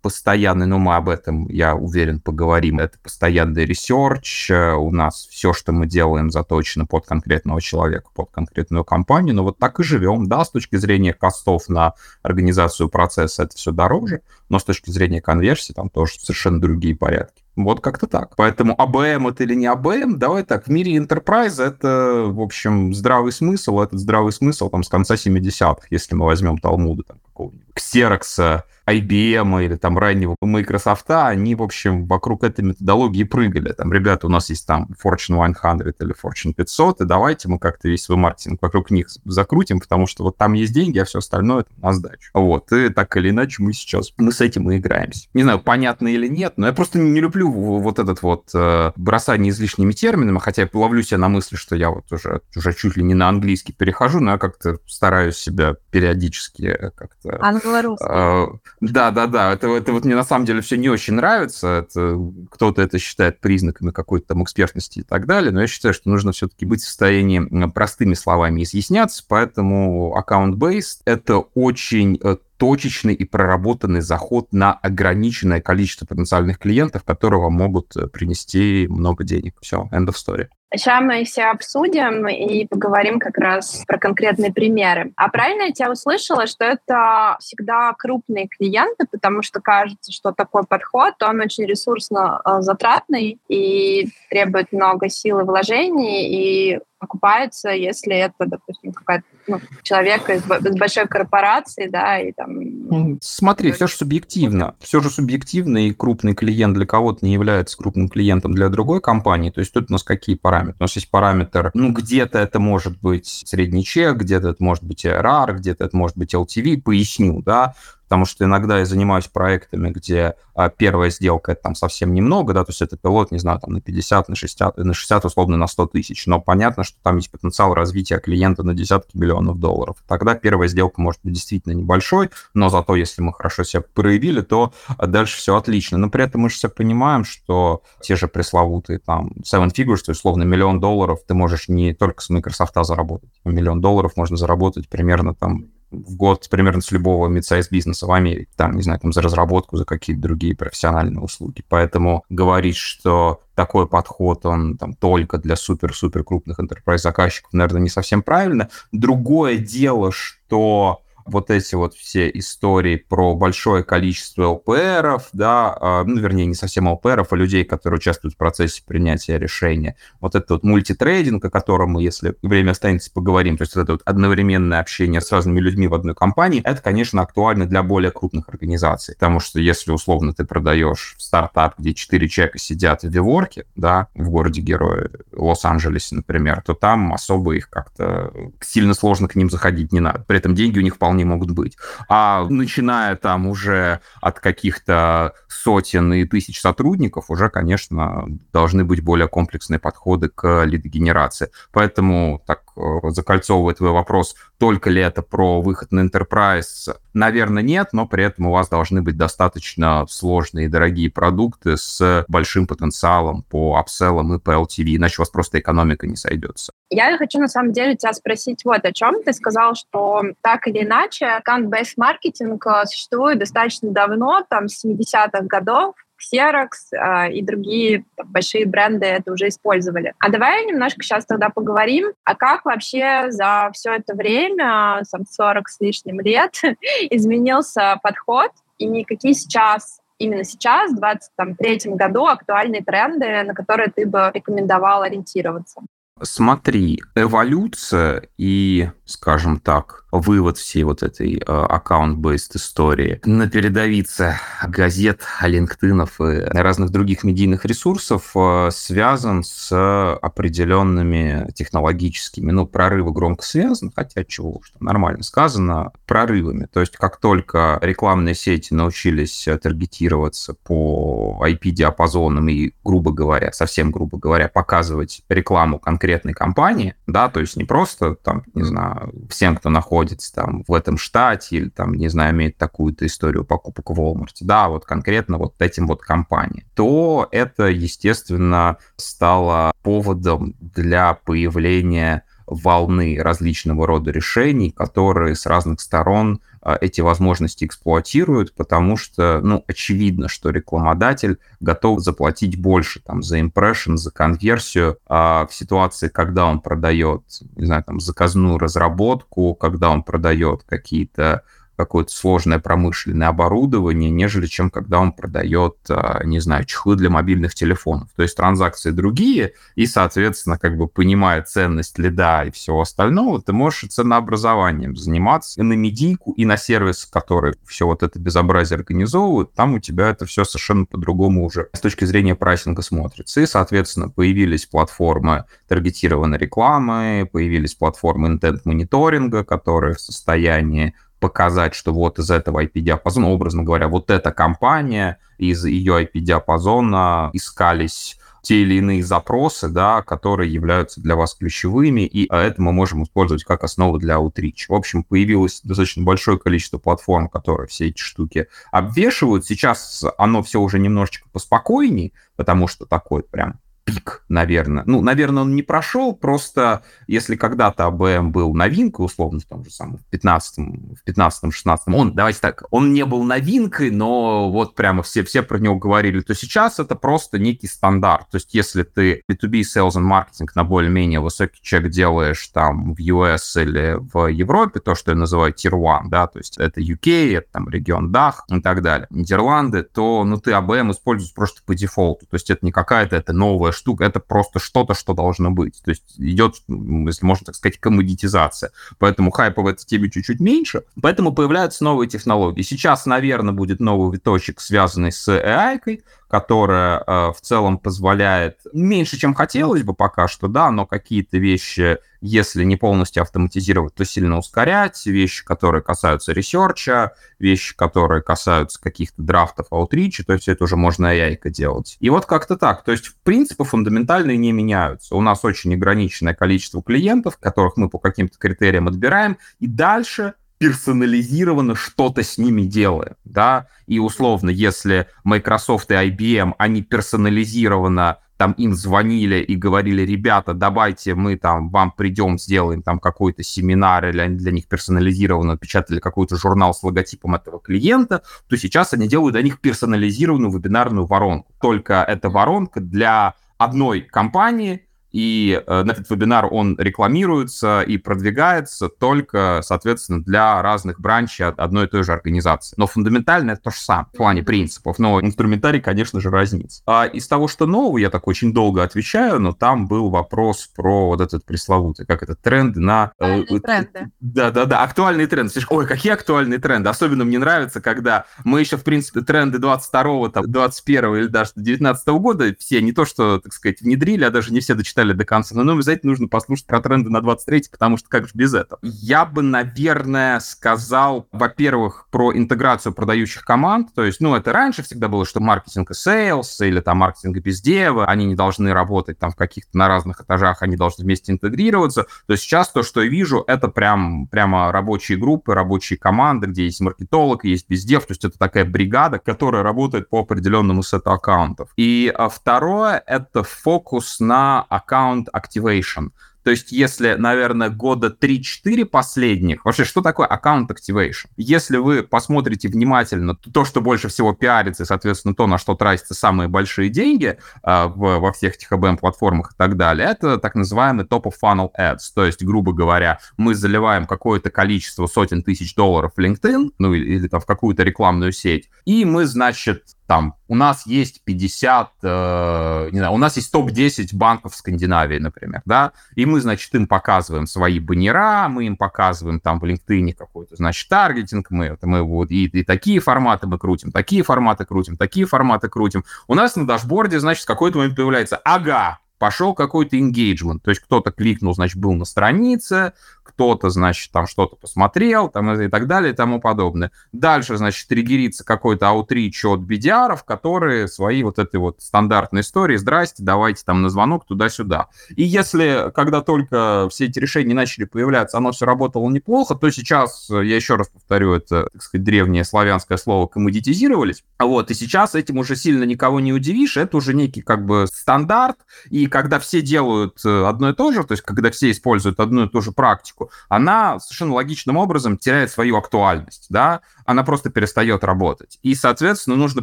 постоянный, 0.00 0.66
но 0.66 0.78
мы 0.78 0.94
об 0.94 1.08
этом, 1.08 1.48
я 1.48 1.74
уверен, 1.74 2.20
поговорим. 2.20 2.78
Это 2.78 2.98
постоянный 3.02 3.64
research. 3.64 4.50
У 4.50 4.90
нас 4.92 5.26
все, 5.28 5.52
что 5.52 5.72
мы 5.72 5.86
делаем, 5.86 6.30
заточено 6.30 6.86
под 6.86 7.04
конкретного 7.04 7.60
человека, 7.60 8.08
под 8.14 8.30
конкретную 8.30 8.84
компанию. 8.84 9.34
Но 9.34 9.42
вот 9.42 9.58
так 9.58 9.80
и 9.80 9.82
живем. 9.82 10.28
Да, 10.28 10.44
с 10.44 10.50
точки 10.50 10.76
зрения 10.76 11.12
костов 11.12 11.68
на 11.68 11.94
организацию 12.22 12.88
процесса 12.88 13.42
это 13.42 13.56
все 13.56 13.72
дороже, 13.72 14.22
но 14.48 14.60
с 14.60 14.64
точки 14.64 14.90
зрения 14.90 15.20
конверсии 15.20 15.72
там 15.72 15.90
тоже 15.90 16.14
совершенно 16.20 16.60
другие 16.60 16.94
порядки. 16.96 17.42
Вот 17.56 17.80
как-то 17.80 18.06
так. 18.06 18.36
Поэтому 18.36 18.80
ABM 18.80 19.26
это 19.26 19.42
или 19.42 19.56
не 19.56 19.66
ABM, 19.66 20.20
давай 20.20 20.44
так, 20.44 20.68
в 20.68 20.70
мире 20.70 20.96
enterprise 20.96 21.60
это, 21.60 22.26
в 22.28 22.40
общем, 22.40 22.94
здравый 22.94 23.32
смысл. 23.32 23.80
Этот 23.80 23.98
здравый 23.98 24.32
смысл 24.32 24.70
там 24.70 24.84
с 24.84 24.88
конца 24.88 25.16
70-х, 25.16 25.88
если 25.90 26.14
мы 26.14 26.26
возьмем 26.26 26.58
Талмуды 26.58 27.02
там 27.02 27.18
какого-нибудь 27.38 27.68
Xerox, 27.76 28.62
IBM 28.88 29.64
или 29.64 29.76
там 29.76 29.98
раннего 29.98 30.34
Microsoft, 30.40 31.10
они, 31.10 31.54
в 31.54 31.62
общем, 31.62 32.06
вокруг 32.06 32.42
этой 32.42 32.64
методологии 32.64 33.24
прыгали. 33.24 33.72
Там, 33.72 33.92
ребята, 33.92 34.26
у 34.26 34.30
нас 34.30 34.50
есть 34.50 34.66
там 34.66 34.88
Fortune 35.02 35.54
100 35.54 36.04
или 36.04 36.14
Fortune 36.14 36.54
500, 36.54 37.02
и 37.02 37.04
давайте 37.04 37.48
мы 37.48 37.58
как-то 37.58 37.88
весь 37.88 38.04
свой 38.04 38.18
маркетинг 38.18 38.60
вокруг 38.62 38.90
них 38.90 39.08
закрутим, 39.24 39.80
потому 39.80 40.06
что 40.06 40.24
вот 40.24 40.36
там 40.36 40.54
есть 40.54 40.72
деньги, 40.72 40.98
а 40.98 41.04
все 41.04 41.18
остальное 41.18 41.60
это 41.60 41.70
на 41.76 41.92
сдачу. 41.92 42.30
Вот, 42.34 42.72
и 42.72 42.88
так 42.88 43.16
или 43.16 43.30
иначе 43.30 43.62
мы 43.62 43.72
сейчас, 43.72 44.12
мы 44.16 44.32
с 44.32 44.40
этим 44.40 44.70
и 44.70 44.78
играемся. 44.78 45.28
Не 45.34 45.42
знаю, 45.42 45.60
понятно 45.60 46.08
или 46.08 46.26
нет, 46.26 46.54
но 46.56 46.66
я 46.66 46.72
просто 46.72 46.98
не 46.98 47.20
люблю 47.20 47.50
вот 47.50 47.98
этот 47.98 48.22
вот 48.22 48.50
э, 48.54 48.92
бросание 48.96 49.50
излишними 49.50 49.92
терминами, 49.92 50.38
хотя 50.38 50.62
я 50.62 50.68
ловлю 50.72 51.02
себя 51.02 51.18
на 51.18 51.28
мысли, 51.28 51.56
что 51.56 51.76
я 51.76 51.90
вот 51.90 52.10
уже, 52.10 52.40
уже 52.56 52.72
чуть 52.72 52.96
ли 52.96 53.02
не 53.02 53.14
на 53.14 53.28
английский 53.28 53.72
перехожу, 53.72 54.20
но 54.20 54.32
я 54.32 54.38
как-то 54.38 54.78
стараюсь 54.86 55.36
себя 55.36 55.76
периодически 55.90 56.90
как-то 56.96 57.27
это... 57.28 57.44
Англо-русский. 57.44 58.06
Э, 58.08 58.46
да, 58.80 59.10
да, 59.10 59.26
да. 59.26 59.52
Это, 59.52 59.68
это 59.68 59.92
вот 59.92 60.04
мне 60.04 60.14
на 60.14 60.24
самом 60.24 60.44
деле 60.44 60.60
все 60.60 60.76
не 60.76 60.88
очень 60.88 61.14
нравится. 61.14 61.68
Это, 61.68 62.18
кто-то 62.50 62.82
это 62.82 62.98
считает 62.98 63.40
признаками 63.40 63.90
какой-то 63.90 64.28
там 64.28 64.42
экспертности 64.42 65.00
и 65.00 65.02
так 65.02 65.26
далее. 65.26 65.52
Но 65.52 65.60
я 65.60 65.66
считаю, 65.66 65.94
что 65.94 66.10
нужно 66.10 66.32
все-таки 66.32 66.66
быть 66.66 66.82
в 66.82 66.86
состоянии 66.86 67.68
простыми 67.68 68.14
словами 68.14 68.62
изъясняться. 68.62 69.24
Поэтому 69.28 70.14
аккаунт-based— 70.16 71.02
это 71.04 71.38
очень 71.38 72.18
э, 72.22 72.36
точечный 72.58 73.14
и 73.14 73.24
проработанный 73.24 74.00
заход 74.00 74.52
на 74.52 74.72
ограниченное 74.72 75.60
количество 75.60 76.04
потенциальных 76.06 76.58
клиентов, 76.58 77.04
которые 77.04 77.48
могут 77.50 77.96
э, 77.96 78.08
принести 78.08 78.86
много 78.88 79.24
денег. 79.24 79.54
Все, 79.60 79.88
end 79.92 80.08
of 80.08 80.14
story. 80.14 80.48
Сейчас 80.70 81.02
мы 81.02 81.24
все 81.24 81.44
обсудим 81.44 82.28
и 82.28 82.66
поговорим 82.66 83.18
как 83.18 83.38
раз 83.38 83.84
про 83.86 83.98
конкретные 83.98 84.52
примеры. 84.52 85.12
А 85.16 85.28
правильно 85.28 85.62
я 85.62 85.72
тебя 85.72 85.90
услышала, 85.90 86.46
что 86.46 86.64
это 86.64 87.36
всегда 87.40 87.94
крупные 87.96 88.48
клиенты, 88.48 89.06
потому 89.10 89.42
что 89.42 89.60
кажется, 89.60 90.12
что 90.12 90.32
такой 90.32 90.64
подход, 90.64 91.14
он 91.22 91.40
очень 91.40 91.64
ресурсно 91.64 92.40
э, 92.44 92.60
затратный 92.60 93.38
и 93.48 94.10
требует 94.28 94.72
много 94.72 95.08
сил 95.08 95.40
и 95.40 95.44
вложений, 95.44 96.28
и 96.28 96.80
окупается, 96.98 97.70
если 97.70 98.16
это, 98.16 98.46
допустим, 98.46 98.92
какая-то 98.92 99.24
ну, 99.46 99.60
человек 99.82 100.28
из, 100.28 100.42
из 100.44 100.76
большой 100.76 101.06
корпорации, 101.06 101.88
да, 101.88 102.18
и 102.18 102.32
там... 102.32 103.18
Смотри, 103.20 103.72
все 103.72 103.86
же 103.86 103.94
субъективно. 103.94 104.74
Все 104.80 105.00
же 105.00 105.10
субъективно, 105.10 105.86
и 105.86 105.92
крупный 105.92 106.34
клиент 106.34 106.74
для 106.74 106.86
кого-то 106.86 107.24
не 107.24 107.32
является 107.32 107.76
крупным 107.76 108.08
клиентом 108.08 108.52
для 108.52 108.68
другой 108.68 109.00
компании. 109.00 109.50
То 109.50 109.60
есть 109.60 109.72
тут 109.72 109.90
у 109.90 109.92
нас 109.92 110.02
какие 110.02 110.34
параметры? 110.36 110.57
У 110.78 110.82
нас 110.82 110.96
есть 110.96 111.10
параметр, 111.10 111.70
ну, 111.74 111.92
где-то 111.92 112.38
это 112.38 112.58
может 112.58 113.00
быть 113.00 113.26
средний 113.26 113.84
чек, 113.84 114.16
где-то 114.18 114.50
это 114.50 114.62
может 114.62 114.84
быть 114.84 115.04
ARR, 115.04 115.54
где-то 115.54 115.84
это 115.84 115.96
может 115.96 116.16
быть 116.16 116.34
LTV, 116.34 116.82
поясню, 116.82 117.42
да, 117.42 117.74
потому 118.08 118.24
что 118.24 118.46
иногда 118.46 118.78
я 118.78 118.86
занимаюсь 118.86 119.26
проектами, 119.26 119.90
где 119.90 120.34
а, 120.54 120.70
первая 120.70 121.10
сделка 121.10 121.52
это 121.52 121.60
там 121.64 121.74
совсем 121.74 122.14
немного, 122.14 122.54
да, 122.54 122.64
то 122.64 122.70
есть 122.70 122.80
это 122.80 122.96
пилот, 122.96 123.30
не 123.32 123.38
знаю, 123.38 123.60
там 123.60 123.74
на 123.74 123.82
50, 123.82 124.30
на 124.30 124.34
60, 124.34 124.78
на 124.78 124.94
60, 124.94 125.26
условно, 125.26 125.58
на 125.58 125.66
100 125.66 125.88
тысяч, 125.88 126.26
но 126.26 126.40
понятно, 126.40 126.84
что 126.84 126.96
там 127.02 127.16
есть 127.16 127.30
потенциал 127.30 127.74
развития 127.74 128.18
клиента 128.18 128.62
на 128.62 128.72
десятки 128.72 129.14
миллионов 129.14 129.60
долларов. 129.60 129.98
Тогда 130.08 130.34
первая 130.34 130.68
сделка 130.68 131.02
может 131.02 131.20
быть 131.22 131.34
действительно 131.34 131.74
небольшой, 131.74 132.30
но 132.54 132.70
зато 132.70 132.96
если 132.96 133.20
мы 133.20 133.34
хорошо 133.34 133.62
себя 133.62 133.82
проявили, 133.92 134.40
то 134.40 134.72
дальше 134.98 135.36
все 135.36 135.54
отлично. 135.54 135.98
Но 135.98 136.08
при 136.08 136.24
этом 136.24 136.40
мы 136.40 136.48
же 136.48 136.56
все 136.56 136.70
понимаем, 136.70 137.24
что 137.24 137.82
те 138.00 138.16
же 138.16 138.26
пресловутые 138.26 139.00
там 139.00 139.32
seven 139.44 139.68
figures, 139.68 139.98
то 139.98 140.12
есть 140.12 140.20
условно 140.20 140.44
миллион 140.44 140.80
долларов, 140.80 141.20
ты 141.26 141.34
можешь 141.34 141.68
не 141.68 141.92
только 141.92 142.22
с 142.22 142.30
Microsoft 142.30 142.72
заработать. 142.80 143.30
Миллион 143.44 143.82
долларов 143.82 144.16
можно 144.16 144.38
заработать 144.38 144.88
примерно 144.88 145.34
там 145.34 145.66
в 145.90 146.16
год 146.16 146.48
примерно 146.50 146.80
с 146.80 146.90
любого 146.90 147.28
mid 147.28 147.68
бизнеса 147.70 148.06
в 148.06 148.12
Америке, 148.12 148.50
там, 148.56 148.72
не 148.72 148.82
знаю, 148.82 149.00
там 149.00 149.12
за 149.12 149.22
разработку, 149.22 149.76
за 149.76 149.84
какие-то 149.84 150.22
другие 150.22 150.54
профессиональные 150.54 151.20
услуги. 151.20 151.64
Поэтому 151.68 152.24
говорить, 152.28 152.76
что 152.76 153.40
такой 153.54 153.88
подход, 153.88 154.44
он 154.46 154.76
там 154.76 154.92
только 154.94 155.38
для 155.38 155.56
супер-супер 155.56 156.24
крупных 156.24 156.60
enterprise 156.60 156.98
заказчиков, 156.98 157.52
наверное, 157.52 157.82
не 157.82 157.88
совсем 157.88 158.22
правильно. 158.22 158.68
Другое 158.92 159.58
дело, 159.58 160.12
что 160.12 161.02
вот 161.28 161.50
эти 161.50 161.74
вот 161.74 161.94
все 161.94 162.30
истории 162.34 162.96
про 162.96 163.34
большое 163.34 163.84
количество 163.84 164.48
ЛПРов, 164.48 165.28
да, 165.32 165.76
а, 165.80 166.04
ну, 166.04 166.18
вернее, 166.20 166.46
не 166.46 166.54
совсем 166.54 166.88
ЛПРов, 166.88 167.32
а 167.32 167.36
людей, 167.36 167.64
которые 167.64 167.98
участвуют 167.98 168.34
в 168.34 168.38
процессе 168.38 168.82
принятия 168.86 169.38
решения. 169.38 169.96
Вот 170.20 170.34
это 170.34 170.54
вот 170.54 170.64
мультитрейдинг, 170.64 171.44
о 171.44 171.50
котором 171.50 171.90
мы, 171.90 172.02
если 172.02 172.34
время 172.42 172.72
останется, 172.72 173.10
поговорим, 173.12 173.56
то 173.56 173.62
есть 173.62 173.76
это 173.76 173.92
вот 173.92 174.02
одновременное 174.04 174.80
общение 174.80 175.20
с 175.20 175.30
разными 175.32 175.60
людьми 175.60 175.88
в 175.88 175.94
одной 175.94 176.14
компании, 176.14 176.62
это, 176.64 176.82
конечно, 176.82 177.22
актуально 177.22 177.66
для 177.66 177.82
более 177.82 178.10
крупных 178.10 178.48
организаций, 178.48 179.14
потому 179.14 179.40
что 179.40 179.60
если, 179.60 179.90
условно, 179.90 180.32
ты 180.32 180.44
продаешь 180.44 181.14
в 181.16 181.22
стартап, 181.22 181.78
где 181.78 181.94
четыре 181.94 182.28
человека 182.28 182.58
сидят 182.58 183.02
в 183.02 183.08
Виворке, 183.08 183.66
да, 183.76 184.08
в 184.14 184.30
городе 184.30 184.60
Герои, 184.60 185.10
Лос-Анджелесе, 185.32 186.16
например, 186.16 186.62
то 186.64 186.74
там 186.74 187.12
особо 187.12 187.56
их 187.56 187.70
как-то 187.70 188.32
сильно 188.60 188.94
сложно 188.94 189.28
к 189.28 189.36
ним 189.36 189.50
заходить 189.50 189.92
не 189.92 190.00
надо. 190.00 190.24
При 190.26 190.38
этом 190.38 190.54
деньги 190.54 190.78
у 190.78 190.82
них 190.82 190.94
вполне 190.94 191.17
вполне 191.18 191.24
могут 191.24 191.50
быть. 191.50 191.76
А 192.08 192.46
начиная 192.48 193.16
там 193.16 193.46
уже 193.46 194.00
от 194.20 194.40
каких-то 194.40 195.32
сотен 195.48 196.12
и 196.12 196.24
тысяч 196.24 196.60
сотрудников, 196.60 197.30
уже, 197.30 197.48
конечно, 197.50 198.26
должны 198.52 198.84
быть 198.84 199.02
более 199.02 199.28
комплексные 199.28 199.78
подходы 199.78 200.28
к 200.28 200.64
лидогенерации. 200.64 201.50
Поэтому, 201.72 202.42
так 202.46 202.62
э, 202.76 203.10
закольцовывая 203.10 203.74
твой 203.74 203.90
вопрос, 203.90 204.36
только 204.58 204.90
ли 204.90 205.00
это 205.00 205.22
про 205.22 205.60
выход 205.60 205.92
на 205.92 206.00
enterprise? 206.00 206.94
Наверное, 207.14 207.62
нет, 207.62 207.88
но 207.92 208.06
при 208.06 208.24
этом 208.24 208.46
у 208.46 208.52
вас 208.52 208.68
должны 208.68 209.02
быть 209.02 209.16
достаточно 209.16 210.04
сложные 210.08 210.66
и 210.66 210.68
дорогие 210.68 211.10
продукты 211.10 211.76
с 211.76 212.24
большим 212.28 212.66
потенциалом 212.66 213.42
по 213.42 213.76
апселлам 213.76 214.34
и 214.34 214.38
по 214.38 214.50
LTV, 214.50 214.96
иначе 214.96 215.16
у 215.18 215.22
вас 215.22 215.30
просто 215.30 215.58
экономика 215.58 216.06
не 216.06 216.16
сойдется. 216.16 216.72
Я 216.90 217.16
хочу 217.18 217.38
на 217.38 217.48
самом 217.48 217.72
деле 217.72 217.96
тебя 217.96 218.12
спросить 218.12 218.64
вот 218.64 218.84
о 218.84 218.92
чем. 218.92 219.22
Ты 219.22 219.32
сказал, 219.32 219.74
что 219.74 220.22
так 220.42 220.66
или 220.66 220.84
иначе 220.84 221.26
аккаунт-based 221.26 221.94
маркетинг 221.96 222.66
э, 222.66 222.86
существует 222.86 223.38
достаточно 223.38 223.90
давно, 223.90 224.44
там, 224.48 224.68
с 224.68 224.84
70-х 224.84 225.42
годов, 225.42 225.94
Xerox 226.22 226.92
э, 226.92 227.32
и 227.32 227.42
другие 227.42 228.04
там, 228.16 228.26
большие 228.28 228.66
бренды 228.66 229.06
это 229.06 229.32
уже 229.32 229.48
использовали. 229.48 230.14
А 230.18 230.28
давай 230.28 230.64
немножко 230.66 231.02
сейчас 231.02 231.26
тогда 231.26 231.48
поговорим, 231.48 232.12
а 232.24 232.34
как 232.34 232.64
вообще 232.64 233.30
за 233.30 233.70
все 233.72 233.94
это 233.94 234.14
время, 234.14 235.02
там 235.10 235.24
40 235.26 235.68
с 235.68 235.80
лишним 235.80 236.20
лет, 236.20 236.54
изменился 237.10 237.98
подход 238.02 238.50
и 238.78 239.04
какие 239.04 239.32
сейчас 239.32 240.00
именно 240.18 240.44
сейчас, 240.44 240.92
в 240.92 240.96
2023 240.96 241.92
году, 241.94 242.26
актуальные 242.26 242.82
тренды, 242.82 243.42
на 243.44 243.54
которые 243.54 243.90
ты 243.90 244.06
бы 244.06 244.30
рекомендовал 244.34 245.02
ориентироваться? 245.02 245.82
Смотри, 246.20 247.00
эволюция 247.14 248.28
и, 248.36 248.88
скажем 249.04 249.60
так, 249.60 250.04
вывод 250.10 250.56
всей 250.56 250.84
вот 250.84 251.02
этой 251.02 251.36
э, 251.36 251.42
аккаунт-бейст 251.44 252.56
истории 252.56 253.20
на 253.24 253.48
передовице 253.48 254.38
газет, 254.66 255.20
LinkedIn 255.42 256.54
и 256.54 256.58
разных 256.58 256.90
других 256.90 257.24
медийных 257.24 257.64
ресурсов 257.64 258.30
э, 258.34 258.70
связан 258.72 259.44
с 259.44 260.16
определенными 260.22 261.50
технологическими, 261.54 262.50
ну, 262.50 262.66
прорывы 262.66 263.12
громко 263.12 263.44
связаны, 263.44 263.92
хотя 263.94 264.24
чего, 264.24 264.60
что 264.64 264.82
нормально 264.82 265.22
сказано, 265.22 265.92
прорывами. 266.06 266.66
То 266.72 266.80
есть 266.80 266.96
как 266.96 267.18
только 267.18 267.78
рекламные 267.82 268.34
сети 268.34 268.72
научились 268.72 269.46
таргетироваться 269.62 270.54
по 270.54 271.42
IP-диапазонам 271.46 272.48
и, 272.48 272.72
грубо 272.82 273.12
говоря, 273.12 273.52
совсем 273.52 273.90
грубо 273.90 274.18
говоря, 274.18 274.48
показывать 274.48 275.22
рекламу 275.28 275.78
конкретной 275.78 276.32
компании, 276.32 276.94
да, 277.06 277.28
то 277.28 277.40
есть 277.40 277.56
не 277.56 277.64
просто 277.64 278.14
там, 278.14 278.44
не 278.54 278.62
знаю, 278.62 279.12
всем, 279.28 279.56
кто 279.56 279.68
находится 279.68 279.97
находится 279.98 280.32
там 280.32 280.64
в 280.66 280.72
этом 280.72 280.96
штате 280.96 281.56
или 281.56 281.68
там, 281.68 281.94
не 281.94 282.08
знаю, 282.08 282.32
имеет 282.32 282.56
такую-то 282.56 283.06
историю 283.06 283.44
покупок 283.44 283.90
в 283.90 284.00
Walmart, 284.00 284.36
да, 284.40 284.68
вот 284.68 284.84
конкретно 284.84 285.38
вот 285.38 285.54
этим 285.60 285.86
вот 285.86 286.02
компаниям, 286.02 286.66
то 286.74 287.28
это, 287.32 287.64
естественно, 287.64 288.76
стало 288.96 289.72
поводом 289.82 290.54
для 290.60 291.14
появления 291.14 292.24
волны 292.50 293.18
различного 293.20 293.86
рода 293.86 294.10
решений, 294.10 294.70
которые 294.70 295.34
с 295.34 295.46
разных 295.46 295.80
сторон 295.80 296.40
а, 296.62 296.76
эти 296.80 297.00
возможности 297.00 297.64
эксплуатируют, 297.64 298.54
потому 298.54 298.96
что, 298.96 299.40
ну, 299.42 299.64
очевидно, 299.66 300.28
что 300.28 300.50
рекламодатель 300.50 301.38
готов 301.60 302.00
заплатить 302.00 302.60
больше 302.60 303.00
там 303.00 303.22
за 303.22 303.40
импрессион, 303.40 303.98
за 303.98 304.10
конверсию 304.10 304.98
а 305.06 305.46
в 305.46 305.54
ситуации, 305.54 306.08
когда 306.08 306.46
он 306.46 306.60
продает, 306.60 307.22
не 307.56 307.66
знаю, 307.66 307.84
там, 307.84 308.00
заказную 308.00 308.58
разработку, 308.58 309.54
когда 309.54 309.90
он 309.90 310.02
продает 310.02 310.62
какие-то 310.66 311.42
какое-то 311.78 312.12
сложное 312.12 312.58
промышленное 312.58 313.28
оборудование, 313.28 314.10
нежели 314.10 314.46
чем 314.46 314.68
когда 314.68 314.98
он 314.98 315.12
продает, 315.12 315.76
а, 315.88 316.24
не 316.24 316.40
знаю, 316.40 316.64
чехлы 316.64 316.96
для 316.96 317.08
мобильных 317.08 317.54
телефонов. 317.54 318.08
То 318.16 318.22
есть 318.22 318.36
транзакции 318.36 318.90
другие, 318.90 319.52
и, 319.76 319.86
соответственно, 319.86 320.58
как 320.58 320.76
бы 320.76 320.88
понимая 320.88 321.40
ценность 321.42 321.96
лида 321.96 322.42
и 322.46 322.50
всего 322.50 322.80
остального, 322.80 323.40
ты 323.40 323.52
можешь 323.52 323.90
ценообразованием 323.90 324.96
заниматься 324.96 325.60
и 325.60 325.62
на 325.62 325.74
медийку, 325.74 326.32
и 326.32 326.44
на 326.44 326.56
сервис, 326.56 327.06
который 327.06 327.54
все 327.64 327.86
вот 327.86 328.02
это 328.02 328.18
безобразие 328.18 328.76
организовывают, 328.76 329.54
там 329.54 329.74
у 329.74 329.78
тебя 329.78 330.08
это 330.08 330.26
все 330.26 330.42
совершенно 330.42 330.84
по-другому 330.84 331.44
уже 331.44 331.68
с 331.72 331.78
точки 331.78 332.04
зрения 332.06 332.34
прайсинга 332.34 332.82
смотрится. 332.82 333.40
И, 333.40 333.46
соответственно, 333.46 334.08
появились 334.08 334.66
платформы 334.66 335.44
таргетированной 335.68 336.38
рекламы, 336.38 337.28
появились 337.30 337.76
платформы 337.76 338.26
интент-мониторинга, 338.26 339.44
которые 339.44 339.94
в 339.94 340.00
состоянии 340.00 340.94
показать, 341.18 341.74
что 341.74 341.92
вот 341.92 342.18
из 342.18 342.30
этого 342.30 342.64
IP-диапазона, 342.64 343.28
образно 343.28 343.62
говоря, 343.62 343.88
вот 343.88 344.10
эта 344.10 344.32
компания, 344.32 345.18
из 345.38 345.64
ее 345.64 346.04
IP-диапазона 346.04 347.30
искались 347.32 348.18
те 348.42 348.62
или 348.62 348.74
иные 348.74 349.02
запросы, 349.02 349.68
да, 349.68 350.02
которые 350.02 350.52
являются 350.52 351.00
для 351.00 351.16
вас 351.16 351.34
ключевыми, 351.34 352.02
и 352.02 352.32
это 352.32 352.62
мы 352.62 352.72
можем 352.72 353.02
использовать 353.02 353.44
как 353.44 353.64
основу 353.64 353.98
для 353.98 354.14
Outreach. 354.14 354.66
В 354.68 354.74
общем, 354.74 355.04
появилось 355.04 355.60
достаточно 355.62 356.02
большое 356.02 356.38
количество 356.38 356.78
платформ, 356.78 357.28
которые 357.28 357.66
все 357.66 357.88
эти 357.88 358.00
штуки 358.00 358.46
обвешивают. 358.70 359.44
Сейчас 359.44 360.04
оно 360.16 360.42
все 360.42 360.60
уже 360.60 360.78
немножечко 360.78 361.28
поспокойнее, 361.30 362.12
потому 362.36 362.68
что 362.68 362.86
такой 362.86 363.22
прям 363.22 363.60
пик, 363.88 364.22
наверное. 364.28 364.84
Ну, 364.86 365.00
наверное, 365.00 365.44
он 365.44 365.54
не 365.54 365.62
прошел, 365.62 366.14
просто 366.14 366.82
если 367.06 367.36
когда-то 367.36 367.86
АБМ 367.86 368.32
был 368.32 368.54
новинкой, 368.54 369.06
условно, 369.06 369.40
в 369.40 369.44
том 369.44 369.64
же 369.64 369.70
самом, 369.70 369.98
в 369.98 370.14
15-м, 370.14 370.96
в 371.00 371.04
15 371.04 371.54
16 371.54 371.88
он, 371.88 372.14
давайте 372.14 372.40
так, 372.40 372.64
он 372.70 372.92
не 372.92 373.06
был 373.06 373.22
новинкой, 373.24 373.90
но 373.90 374.50
вот 374.50 374.74
прямо 374.74 375.02
все, 375.02 375.24
все 375.24 375.42
про 375.42 375.58
него 375.58 375.76
говорили, 375.76 376.20
то 376.20 376.34
сейчас 376.34 376.78
это 376.78 376.94
просто 376.96 377.38
некий 377.38 377.66
стандарт. 377.66 378.28
То 378.30 378.36
есть 378.36 378.52
если 378.52 378.82
ты 378.82 379.22
B2B 379.30 379.62
sales 379.62 379.96
and 379.96 380.06
marketing 380.06 380.48
на 380.54 380.64
более-менее 380.64 381.20
высокий 381.20 381.60
чек 381.62 381.88
делаешь 381.88 382.46
там 382.48 382.94
в 382.94 382.98
US 382.98 383.62
или 383.62 383.96
в 383.98 384.26
Европе, 384.26 384.80
то, 384.80 384.94
что 384.94 385.12
я 385.12 385.16
называю 385.16 385.54
Tier 385.54 385.74
1, 385.98 386.10
да, 386.10 386.26
то 386.26 386.38
есть 386.38 386.58
это 386.58 386.82
UK, 386.82 387.38
это 387.38 387.48
там 387.52 387.70
регион 387.70 388.12
DACH 388.12 388.34
и 388.50 388.60
так 388.60 388.82
далее, 388.82 389.06
Нидерланды, 389.10 389.82
то, 389.82 390.24
ну, 390.24 390.36
ты 390.38 390.52
АБМ 390.52 390.92
используешь 390.92 391.32
просто 391.32 391.62
по 391.64 391.74
дефолту. 391.74 392.26
То 392.26 392.34
есть 392.34 392.50
это 392.50 392.64
не 392.64 392.72
какая-то, 392.72 393.16
это 393.16 393.32
новая 393.32 393.72
штука, 393.78 394.04
это 394.04 394.20
просто 394.20 394.58
что-то, 394.58 394.94
что 394.94 395.14
должно 395.14 395.50
быть. 395.50 395.80
То 395.82 395.90
есть 395.90 396.14
идет, 396.18 396.56
если 396.68 397.24
можно 397.24 397.46
так 397.46 397.54
сказать, 397.54 397.78
коммодитизация. 397.78 398.72
Поэтому 398.98 399.30
хайпа 399.30 399.62
в 399.62 399.66
этой 399.66 399.84
теме 399.84 400.10
чуть-чуть 400.10 400.40
меньше. 400.40 400.82
Поэтому 401.00 401.32
появляются 401.32 401.84
новые 401.84 402.08
технологии. 402.08 402.62
Сейчас, 402.62 403.06
наверное, 403.06 403.54
будет 403.54 403.80
новый 403.80 404.12
виточек, 404.12 404.60
связанный 404.60 405.12
с 405.12 405.28
AI, 405.28 406.02
которая 406.28 407.02
э, 407.06 407.32
в 407.32 407.40
целом 407.40 407.78
позволяет 407.78 408.58
меньше, 408.72 409.16
чем 409.16 409.34
хотелось 409.34 409.82
бы 409.82 409.94
пока 409.94 410.28
что, 410.28 410.46
да, 410.48 410.70
но 410.70 410.84
какие-то 410.84 411.38
вещи, 411.38 411.98
если 412.20 412.64
не 412.64 412.76
полностью 412.76 413.22
автоматизировать, 413.22 413.94
то 413.94 414.04
сильно 414.04 414.38
ускорять, 414.38 415.06
вещи, 415.06 415.44
которые 415.44 415.82
касаются 415.82 416.32
ресерча, 416.32 417.12
вещи, 417.38 417.76
которые 417.76 418.22
касаются 418.22 418.80
каких-то 418.80 419.22
драфтов, 419.22 419.66
аутрича, 419.70 420.24
то 420.24 420.32
есть 420.32 420.48
это 420.48 420.64
уже 420.64 420.76
можно 420.76 421.06
AI 421.14 421.38
делать. 421.50 421.96
И 422.00 422.10
вот 422.10 422.26
как-то 422.26 422.56
так. 422.56 422.84
То 422.84 422.92
есть 422.92 423.14
принципы 423.22 423.64
фундаментальные 423.64 424.36
не 424.36 424.52
меняются. 424.52 425.14
У 425.14 425.20
нас 425.20 425.44
очень 425.44 425.74
ограниченное 425.74 426.34
количество 426.34 426.82
клиентов, 426.82 427.38
которых 427.38 427.76
мы 427.76 427.88
по 427.88 427.98
каким-то 427.98 428.38
критериям 428.38 428.88
отбираем, 428.88 429.38
и 429.60 429.66
дальше 429.66 430.34
персонализированно 430.58 431.74
что-то 431.76 432.22
с 432.22 432.36
ними 432.36 432.62
делаем, 432.62 433.14
да, 433.24 433.68
и 433.86 434.00
условно, 434.00 434.50
если 434.50 435.06
Microsoft 435.24 435.90
и 435.90 435.94
IBM, 435.94 436.54
они 436.58 436.82
персонализированно 436.82 438.18
там 438.38 438.52
им 438.52 438.74
звонили 438.74 439.42
и 439.42 439.56
говорили, 439.56 440.02
ребята, 440.02 440.54
давайте 440.54 441.14
мы 441.14 441.36
там 441.36 441.70
вам 441.70 441.90
придем, 441.90 442.38
сделаем 442.38 442.82
там 442.82 443.00
какой-то 443.00 443.42
семинар, 443.42 444.08
или 444.08 444.20
они 444.20 444.36
для 444.36 444.52
них 444.52 444.68
персонализированно 444.68 445.58
печатали 445.58 445.98
какой-то 445.98 446.36
журнал 446.36 446.72
с 446.72 446.82
логотипом 446.84 447.34
этого 447.34 447.58
клиента, 447.58 448.22
то 448.48 448.56
сейчас 448.56 448.94
они 448.94 449.08
делают 449.08 449.34
для 449.34 449.42
них 449.42 449.60
персонализированную 449.60 450.52
вебинарную 450.52 451.06
воронку. 451.06 451.52
Только 451.60 452.04
эта 452.04 452.30
воронка 452.30 452.80
для 452.80 453.34
одной 453.58 454.02
компании, 454.02 454.87
и 455.10 455.62
э, 455.66 455.82
на 455.82 455.92
этот 455.92 456.08
вебинар 456.10 456.48
он 456.50 456.76
рекламируется 456.78 457.82
и 457.82 457.96
продвигается 457.96 458.88
только, 458.88 459.60
соответственно, 459.62 460.22
для 460.22 460.60
разных 460.62 461.00
бранчей 461.00 461.46
одной 461.46 461.86
и 461.86 461.88
той 461.88 462.04
же 462.04 462.12
организации. 462.12 462.74
Но 462.76 462.86
фундаментально 462.86 463.52
это 463.52 463.62
то 463.62 463.70
же 463.70 463.78
самое 463.78 464.06
в 464.12 464.16
плане 464.16 464.42
принципов, 464.42 464.98
но 464.98 465.20
инструментарий, 465.20 465.80
конечно 465.80 466.20
же, 466.20 466.30
разнится. 466.30 466.82
А 466.86 467.06
из 467.06 467.26
того, 467.26 467.48
что 467.48 467.66
нового, 467.66 467.98
я 467.98 468.10
так 468.10 468.26
очень 468.28 468.52
долго 468.52 468.82
отвечаю, 468.82 469.40
но 469.40 469.52
там 469.52 469.88
был 469.88 470.10
вопрос 470.10 470.68
про 470.74 471.08
вот 471.08 471.20
этот 471.20 471.44
пресловутый, 471.44 472.06
как 472.06 472.22
это, 472.22 472.34
тренды 472.34 472.80
на... 472.80 473.12
Э, 473.18 473.40
актуальные 473.40 473.60
тренды. 473.60 474.12
Да-да-да, 474.20 474.82
актуальные 474.82 475.26
тренды. 475.26 475.52
Ой, 475.70 475.86
какие 475.86 476.12
актуальные 476.12 476.58
тренды. 476.58 476.88
Особенно 476.88 477.24
мне 477.24 477.38
нравится, 477.38 477.80
когда 477.80 478.26
мы 478.44 478.60
еще, 478.60 478.76
в 478.76 478.84
принципе, 478.84 479.20
тренды 479.22 479.58
22-го, 479.58 480.28
там, 480.28 480.44
21-го 480.44 481.16
или 481.16 481.26
даже 481.26 481.52
19 481.56 482.08
-го 482.08 482.18
года 482.18 482.54
все 482.58 482.80
не 482.82 482.92
то, 482.92 483.04
что, 483.04 483.40
так 483.40 483.52
сказать, 483.52 483.80
внедрили, 483.80 484.24
а 484.24 484.30
даже 484.30 484.52
не 484.52 484.60
все 484.60 484.74
дочитали 484.74 484.97
дочитали 484.98 485.12
до 485.12 485.24
конца, 485.24 485.54
но 485.54 485.62
ну, 485.62 485.74
обязательно 485.74 486.10
нужно 486.10 486.28
послушать 486.28 486.66
про 486.66 486.80
тренды 486.80 487.10
на 487.10 487.20
23 487.20 487.64
потому 487.70 487.96
что 487.96 488.08
как 488.08 488.26
же 488.26 488.32
без 488.34 488.54
этого. 488.54 488.80
Я 488.82 489.24
бы, 489.24 489.42
наверное, 489.42 490.40
сказал, 490.40 491.28
во-первых, 491.32 492.08
про 492.10 492.32
интеграцию 492.36 492.92
продающих 492.92 493.44
команд, 493.44 493.90
то 493.94 494.04
есть, 494.04 494.20
ну, 494.20 494.34
это 494.34 494.52
раньше 494.52 494.82
всегда 494.82 495.08
было, 495.08 495.24
что 495.24 495.40
маркетинг 495.40 495.90
и 495.90 495.94
sales, 495.94 496.60
или 496.60 496.80
там 496.80 496.98
маркетинг 496.98 497.36
и 497.36 497.40
биздева, 497.40 498.06
они 498.06 498.26
не 498.26 498.34
должны 498.34 498.72
работать 498.72 499.18
там 499.18 499.30
в 499.30 499.36
каких-то 499.36 499.76
на 499.76 499.88
разных 499.88 500.20
этажах, 500.20 500.62
они 500.62 500.76
должны 500.76 501.04
вместе 501.04 501.32
интегрироваться, 501.32 502.04
то 502.26 502.32
есть 502.32 502.42
сейчас 502.42 502.70
то, 502.70 502.82
что 502.82 503.02
я 503.02 503.08
вижу, 503.08 503.44
это 503.46 503.68
прям, 503.68 504.26
прямо 504.28 504.72
рабочие 504.72 505.18
группы, 505.18 505.54
рабочие 505.54 505.98
команды, 505.98 506.48
где 506.48 506.64
есть 506.64 506.80
маркетолог, 506.80 507.44
есть 507.44 507.68
биздев, 507.68 508.06
то 508.06 508.12
есть 508.12 508.24
это 508.24 508.38
такая 508.38 508.64
бригада, 508.64 509.18
которая 509.18 509.62
работает 509.62 510.08
по 510.08 510.20
определенному 510.20 510.82
сету 510.82 511.10
аккаунтов. 511.10 511.70
И 511.76 512.12
а, 512.14 512.28
второе— 512.28 513.02
это 513.06 513.42
фокус 513.42 514.20
на 514.20 514.62
account 514.88 515.26
activation. 515.34 516.10
То 516.48 516.52
есть, 516.52 516.72
если, 516.72 517.14
наверное, 517.18 517.68
года 517.68 518.08
3-4 518.08 518.86
последних, 518.86 519.66
вообще, 519.66 519.84
что 519.84 520.00
такое 520.00 520.26
аккаунт 520.26 520.70
activation? 520.70 521.26
Если 521.36 521.76
вы 521.76 522.02
посмотрите 522.02 522.68
внимательно 522.68 523.34
то, 523.34 523.66
что 523.66 523.82
больше 523.82 524.08
всего 524.08 524.32
пиарится, 524.32 524.84
и, 524.84 524.86
соответственно, 524.86 525.34
то, 525.34 525.46
на 525.46 525.58
что 525.58 525.74
тратятся 525.74 526.14
самые 526.14 526.48
большие 526.48 526.88
деньги 526.88 527.38
э, 527.62 527.86
в, 527.88 528.20
во 528.20 528.32
всех 528.32 528.54
этих 528.54 528.72
ABM-платформах 528.72 529.52
и 529.52 529.56
так 529.58 529.76
далее, 529.76 530.08
это 530.08 530.38
так 530.38 530.54
называемый 530.54 531.04
top 531.04 531.24
of 531.24 531.34
funnel 531.42 531.68
ads. 531.78 532.12
То 532.14 532.24
есть, 532.24 532.42
грубо 532.42 532.72
говоря, 532.72 533.18
мы 533.36 533.54
заливаем 533.54 534.06
какое-то 534.06 534.48
количество 534.50 535.06
сотен 535.06 535.42
тысяч 535.42 535.74
долларов 535.74 536.12
в 536.16 536.18
LinkedIn, 536.18 536.70
ну 536.78 536.94
или, 536.94 537.16
или 537.16 537.28
там 537.28 537.40
в 537.40 537.46
какую-то 537.46 537.82
рекламную 537.82 538.32
сеть, 538.32 538.70
и 538.86 539.04
мы, 539.04 539.26
значит, 539.26 539.97
там, 540.08 540.36
у 540.48 540.54
нас 540.54 540.86
есть 540.86 541.22
50, 541.24 541.90
э, 542.02 542.88
не 542.92 542.98
знаю, 542.98 543.12
у 543.12 543.18
нас 543.18 543.36
есть 543.36 543.52
топ-10 543.52 544.08
банков 544.14 544.56
Скандинавии, 544.56 545.18
например, 545.18 545.60
да, 545.66 545.92
и 546.14 546.24
мы, 546.24 546.40
значит, 546.40 546.74
им 546.74 546.86
показываем 546.86 547.46
свои 547.46 547.78
баннера, 547.78 548.48
мы 548.48 548.64
им 548.64 548.78
показываем 548.78 549.38
там 549.38 549.60
в 549.60 549.64
LinkedIn 549.64 550.14
какой-то, 550.14 550.56
значит, 550.56 550.88
таргетинг, 550.88 551.50
мы, 551.50 551.66
это 551.66 551.86
мы 551.86 552.02
вот 552.02 552.30
и, 552.30 552.46
и 552.46 552.64
такие 552.64 553.00
форматы 553.00 553.46
мы 553.46 553.58
крутим, 553.58 553.92
такие 553.92 554.22
форматы 554.22 554.64
крутим, 554.64 554.96
такие 554.96 555.26
форматы 555.26 555.68
крутим. 555.68 556.04
У 556.26 556.34
нас 556.34 556.56
на 556.56 556.66
дашборде, 556.66 557.20
значит, 557.20 557.44
какой-то 557.44 557.76
момент 557.76 557.94
появляется, 557.94 558.38
ага, 558.38 559.00
пошел 559.18 559.52
какой-то 559.52 559.96
engagement, 559.96 560.60
то 560.62 560.70
есть 560.70 560.80
кто-то 560.80 561.10
кликнул, 561.10 561.52
значит, 561.54 561.76
был 561.76 561.92
на 561.92 562.06
странице, 562.06 562.94
кто-то, 563.38 563.70
значит, 563.70 564.10
там 564.10 564.26
что-то 564.26 564.56
посмотрел, 564.56 565.28
там 565.28 565.52
и 565.52 565.68
так 565.68 565.86
далее 565.86 566.12
и 566.12 566.16
тому 566.16 566.40
подобное. 566.40 566.90
Дальше, 567.12 567.56
значит, 567.56 567.86
триггерится 567.86 568.44
какой-то 568.44 568.88
аутрич 568.88 569.44
от 569.44 569.60
BDR, 569.60 570.18
которые 570.26 570.88
свои 570.88 571.22
вот 571.22 571.38
этой 571.38 571.60
вот 571.60 571.76
стандартной 571.78 572.40
истории, 572.40 572.76
здрасте, 572.76 573.22
давайте 573.22 573.62
там 573.64 573.82
на 573.82 573.90
звонок 573.90 574.26
туда-сюда. 574.26 574.88
И 575.14 575.22
если, 575.22 575.92
когда 575.94 576.20
только 576.20 576.88
все 576.90 577.04
эти 577.04 577.20
решения 577.20 577.54
начали 577.54 577.84
появляться, 577.84 578.38
оно 578.38 578.50
все 578.50 578.66
работало 578.66 579.08
неплохо, 579.08 579.54
то 579.54 579.70
сейчас, 579.70 580.28
я 580.28 580.56
еще 580.56 580.74
раз 580.74 580.88
повторю, 580.88 581.34
это, 581.34 581.68
так 581.72 581.80
сказать, 581.80 582.04
древнее 582.04 582.42
славянское 582.42 582.98
слово 582.98 583.28
коммодитизировались, 583.28 584.24
вот, 584.40 584.72
и 584.72 584.74
сейчас 584.74 585.14
этим 585.14 585.38
уже 585.38 585.54
сильно 585.54 585.84
никого 585.84 586.18
не 586.18 586.32
удивишь, 586.32 586.76
это 586.76 586.96
уже 586.96 587.14
некий 587.14 587.42
как 587.42 587.64
бы 587.64 587.86
стандарт, 587.86 588.56
и 588.90 589.06
когда 589.06 589.38
все 589.38 589.62
делают 589.62 590.18
э, 590.24 590.44
одно 590.44 590.70
и 590.70 590.74
то 590.74 590.90
же, 590.90 591.04
то 591.04 591.12
есть 591.12 591.22
когда 591.22 591.52
все 591.52 591.70
используют 591.70 592.18
одну 592.18 592.46
и 592.46 592.48
ту 592.48 592.62
же 592.62 592.72
практику, 592.72 593.27
она 593.48 593.98
совершенно 593.98 594.34
логичным 594.34 594.76
образом 594.76 595.18
теряет 595.18 595.50
свою 595.50 595.76
актуальность, 595.76 596.46
да, 596.50 596.80
она 597.04 597.24
просто 597.24 597.50
перестает 597.50 598.04
работать. 598.04 598.58
И, 598.62 598.74
соответственно, 598.74 599.36
нужно 599.36 599.62